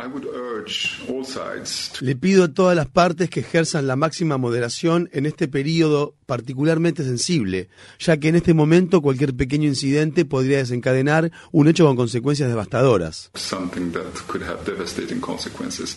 Le 2.00 2.16
pido 2.16 2.44
a 2.44 2.48
todas 2.48 2.76
las 2.76 2.88
partes 2.88 3.30
que 3.30 3.40
ejerzan 3.40 3.86
la 3.86 3.96
máxima 3.96 4.38
moderación 4.38 5.08
en 5.12 5.26
este 5.26 5.48
periodo 5.48 6.14
particularmente 6.32 7.04
sensible, 7.04 7.68
ya 7.98 8.16
que 8.16 8.28
en 8.28 8.36
este 8.36 8.54
momento 8.54 9.02
cualquier 9.02 9.36
pequeño 9.36 9.68
incidente 9.68 10.24
podría 10.24 10.56
desencadenar 10.56 11.30
un 11.50 11.68
hecho 11.68 11.84
con 11.84 11.94
consecuencias 11.94 12.48
devastadoras. 12.48 13.30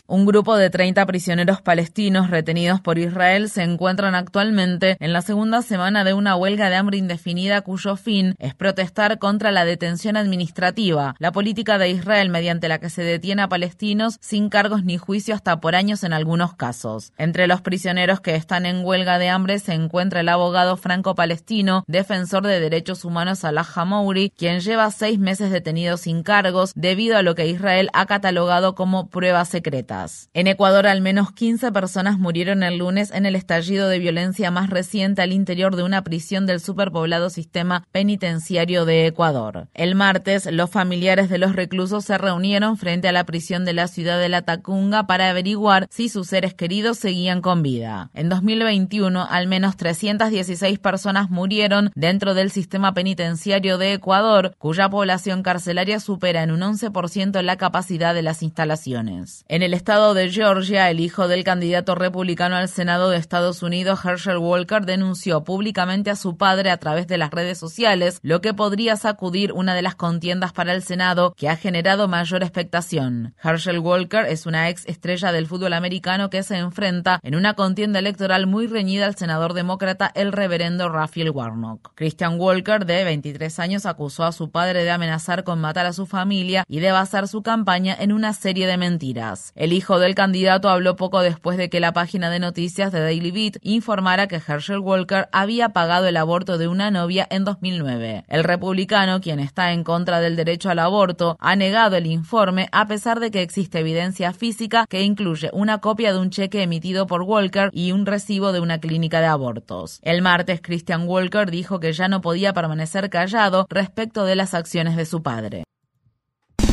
Un 0.07 0.25
grupo 0.25 0.57
de 0.57 0.69
30 0.69 1.05
prisioneros 1.05 1.61
palestinos 1.61 2.29
retenidos 2.29 2.81
por 2.81 2.97
Israel 2.97 3.49
se 3.49 3.63
encuentran 3.63 4.13
actualmente 4.13 4.97
en 4.99 5.13
la 5.13 5.21
segunda 5.21 5.61
semana 5.61 6.03
de 6.03 6.13
una 6.13 6.35
huelga 6.35 6.69
de 6.69 6.75
hambre 6.75 6.97
indefinida 6.97 7.61
cuyo 7.61 7.95
fin 7.95 8.35
es 8.37 8.53
protestar 8.53 9.19
contra 9.19 9.53
la 9.53 9.63
detención 9.63 10.17
administrativa, 10.17 11.15
la 11.17 11.31
política 11.31 11.77
de 11.77 11.91
Israel 11.91 12.29
mediante 12.29 12.67
la 12.67 12.79
que 12.79 12.89
se 12.89 13.03
detiene 13.03 13.43
a 13.43 13.47
palestinos 13.47 14.17
sin 14.19 14.49
cargos 14.49 14.83
ni 14.83 14.97
juicio 14.97 15.33
hasta 15.33 15.61
por 15.61 15.77
años 15.77 16.03
en 16.03 16.11
algunos 16.11 16.55
casos. 16.55 17.13
Entre 17.17 17.47
los 17.47 17.61
prisioneros 17.61 18.19
que 18.19 18.35
están 18.35 18.65
en 18.65 18.83
huelga 18.83 19.17
de 19.17 19.29
hambre 19.29 19.59
se 19.59 19.73
encuentra 19.73 20.24
el 20.25 20.29
abogado 20.29 20.75
franco-palestino, 20.75 21.83
defensor 21.87 22.47
de 22.47 22.59
derechos 22.59 23.05
humanos 23.05 23.39
Salah 23.39 23.65
Hamouri, 23.75 24.31
quien 24.31 24.59
lleva 24.59 24.89
seis 24.89 25.19
meses 25.19 25.51
detenido 25.51 25.97
sin 25.97 26.23
cargos 26.23 26.71
debido 26.75 27.15
a 27.15 27.21
lo 27.21 27.35
que 27.35 27.47
Israel 27.47 27.89
ha 27.93 28.07
catalogado 28.07 28.73
como 28.73 29.09
pruebas 29.09 29.49
secretas. 29.49 30.29
En 30.33 30.47
Ecuador, 30.47 30.87
al 30.87 31.01
menos 31.01 31.31
15 31.31 31.71
personas 31.71 32.17
murieron 32.17 32.63
el 32.63 32.79
lunes 32.79 33.11
en 33.11 33.27
el 33.27 33.35
estallido 33.35 33.87
de 33.87 33.99
violencia 33.99 34.49
más 34.49 34.71
reciente 34.71 35.21
al 35.21 35.31
interior 35.31 35.75
de 35.75 35.83
una 35.83 36.03
prisión 36.03 36.47
del 36.47 36.59
superpoblado 36.59 37.29
sistema 37.29 37.85
penitenciario 37.91 38.85
de 38.85 39.05
Ecuador. 39.05 39.67
El 39.75 39.93
martes, 39.93 40.51
los 40.51 40.71
familiares 40.71 41.29
de 41.29 41.37
los 41.37 41.55
reclusos 41.55 42.05
se 42.05 42.17
reunieron 42.17 42.77
frente 42.77 43.07
a 43.07 43.11
la 43.11 43.25
prisión 43.25 43.63
de 43.63 43.73
la 43.73 43.87
ciudad 43.87 44.19
de 44.19 44.29
La 44.29 44.41
Tacunga 44.41 45.05
para 45.05 45.29
averiguar 45.29 45.87
si 45.91 46.09
sus 46.09 46.27
seres 46.29 46.55
queridos 46.55 46.97
seguían 46.97 47.41
con 47.41 47.61
vida. 47.61 48.09
En 48.15 48.29
2021, 48.29 49.27
al 49.29 49.47
menos 49.47 49.75
316 50.05 50.77
personas 50.77 51.31
murieron 51.31 51.91
dentro 51.95 52.35
del 52.35 52.51
sistema 52.51 52.93
penitenciario 52.93 53.79
de 53.79 53.93
Ecuador, 53.93 54.53
cuya 54.59 54.87
población 54.87 55.41
carcelaria 55.41 55.99
supera 55.99 56.43
en 56.43 56.51
un 56.51 56.61
11% 56.61 57.41
la 57.41 57.57
capacidad 57.57 58.13
de 58.13 58.21
las 58.21 58.43
instalaciones. 58.43 59.43
En 59.47 59.63
el 59.63 59.73
estado 59.73 60.13
de 60.13 60.29
Georgia, 60.29 60.91
el 60.91 60.99
hijo 60.99 61.27
del 61.27 61.43
candidato 61.43 61.95
republicano 61.95 62.55
al 62.55 62.69
Senado 62.69 63.09
de 63.09 63.17
Estados 63.17 63.63
Unidos, 63.63 64.05
Herschel 64.05 64.37
Walker, 64.37 64.85
denunció 64.85 65.43
públicamente 65.43 66.11
a 66.11 66.15
su 66.15 66.37
padre 66.37 66.69
a 66.69 66.77
través 66.77 67.07
de 67.07 67.17
las 67.17 67.31
redes 67.31 67.57
sociales, 67.57 68.19
lo 68.21 68.41
que 68.41 68.53
podría 68.53 68.97
sacudir 68.97 69.53
una 69.53 69.73
de 69.73 69.81
las 69.81 69.95
contiendas 69.95 70.53
para 70.53 70.73
el 70.73 70.83
Senado 70.83 71.33
que 71.35 71.49
ha 71.49 71.57
generado 71.57 72.07
mayor 72.07 72.43
expectación. 72.43 73.33
Herschel 73.43 73.79
Walker 73.79 74.25
es 74.25 74.45
una 74.45 74.69
ex 74.69 74.85
estrella 74.85 75.31
del 75.31 75.47
fútbol 75.47 75.73
americano 75.73 76.29
que 76.29 76.43
se 76.43 76.57
enfrenta 76.57 77.19
en 77.23 77.33
una 77.33 77.55
contienda 77.55 77.97
electoral 77.97 78.45
muy 78.45 78.67
reñida 78.67 79.07
al 79.07 79.15
senador 79.15 79.53
demócrata 79.53 79.94
el 80.15 80.31
reverendo 80.31 80.89
Raphael 80.89 81.29
Warnock. 81.29 81.91
Christian 81.95 82.39
Walker, 82.39 82.85
de 82.85 83.03
23 83.03 83.59
años, 83.59 83.85
acusó 83.85 84.23
a 84.23 84.31
su 84.31 84.49
padre 84.49 84.83
de 84.83 84.91
amenazar 84.91 85.43
con 85.43 85.59
matar 85.61 85.85
a 85.85 85.93
su 85.93 86.05
familia 86.05 86.65
y 86.67 86.79
de 86.79 86.91
basar 86.91 87.27
su 87.27 87.41
campaña 87.41 87.95
en 87.97 88.11
una 88.11 88.33
serie 88.33 88.67
de 88.67 88.77
mentiras. 88.77 89.51
El 89.55 89.73
hijo 89.73 89.99
del 89.99 90.15
candidato 90.15 90.69
habló 90.69 90.95
poco 90.95 91.21
después 91.21 91.57
de 91.57 91.69
que 91.69 91.79
la 91.79 91.93
página 91.93 92.29
de 92.29 92.39
noticias 92.39 92.91
de 92.91 92.99
Daily 92.99 93.31
Beat 93.31 93.57
informara 93.61 94.27
que 94.27 94.41
Herschel 94.45 94.79
Walker 94.79 95.29
había 95.31 95.69
pagado 95.69 96.07
el 96.07 96.17
aborto 96.17 96.57
de 96.57 96.67
una 96.67 96.91
novia 96.91 97.27
en 97.29 97.45
2009. 97.45 98.25
El 98.27 98.43
republicano, 98.43 99.21
quien 99.21 99.39
está 99.39 99.71
en 99.71 99.83
contra 99.83 100.19
del 100.19 100.35
derecho 100.35 100.69
al 100.69 100.79
aborto, 100.79 101.37
ha 101.39 101.55
negado 101.55 101.95
el 101.95 102.07
informe 102.07 102.67
a 102.71 102.87
pesar 102.87 103.19
de 103.19 103.31
que 103.31 103.41
existe 103.41 103.79
evidencia 103.79 104.33
física 104.33 104.85
que 104.89 105.03
incluye 105.03 105.49
una 105.53 105.79
copia 105.79 106.11
de 106.11 106.19
un 106.19 106.29
cheque 106.29 106.63
emitido 106.63 107.07
por 107.07 107.21
Walker 107.21 107.69
y 107.71 107.91
un 107.91 108.05
recibo 108.05 108.51
de 108.51 108.59
una 108.59 108.79
clínica 108.79 109.21
de 109.21 109.27
abortos. 109.27 109.84
El 110.01 110.21
martes, 110.21 110.61
Christian 110.61 111.07
Walker 111.07 111.49
dijo 111.49 111.79
que 111.79 111.93
ya 111.93 112.07
no 112.07 112.21
podía 112.21 112.53
permanecer 112.53 113.09
callado 113.09 113.65
respecto 113.69 114.25
de 114.25 114.35
las 114.35 114.53
acciones 114.53 114.95
de 114.95 115.05
su 115.05 115.21
padre. 115.21 115.63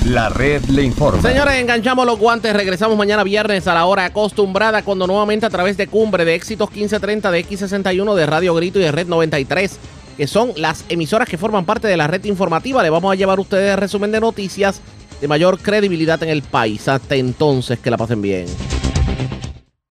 La 0.06 0.28
red 0.28 0.64
le 0.64 0.82
informa. 0.82 1.22
Señores, 1.22 1.54
enganchamos 1.60 2.04
los 2.04 2.18
guantes. 2.18 2.52
Regresamos 2.54 2.98
mañana 2.98 3.22
viernes 3.22 3.68
a 3.68 3.74
la 3.74 3.86
hora 3.86 4.06
acostumbrada 4.06 4.82
cuando 4.82 5.06
nuevamente 5.06 5.46
a 5.46 5.50
través 5.50 5.76
de 5.76 5.86
Cumbre 5.86 6.24
de 6.24 6.34
Éxitos 6.34 6.70
1530 6.70 7.30
de 7.30 7.46
X61 7.46 8.14
de 8.16 8.26
Radio 8.26 8.54
Grito 8.54 8.80
y 8.80 8.82
de 8.82 8.90
Red 8.90 9.06
93, 9.06 9.78
que 10.16 10.26
son 10.26 10.52
las 10.56 10.84
emisoras 10.88 11.28
que 11.28 11.38
forman 11.38 11.64
parte 11.64 11.86
de 11.86 11.96
la 11.96 12.08
red 12.08 12.24
informativa, 12.24 12.82
le 12.82 12.90
vamos 12.90 13.12
a 13.12 13.14
llevar 13.14 13.38
a 13.38 13.42
ustedes 13.42 13.74
el 13.74 13.78
resumen 13.78 14.10
de 14.10 14.20
noticias 14.20 14.80
de 15.20 15.28
mayor 15.28 15.60
credibilidad 15.60 16.20
en 16.24 16.30
el 16.30 16.42
país. 16.42 16.88
Hasta 16.88 17.14
entonces, 17.14 17.78
que 17.78 17.90
la 17.90 17.96
pasen 17.96 18.20
bien. 18.20 18.46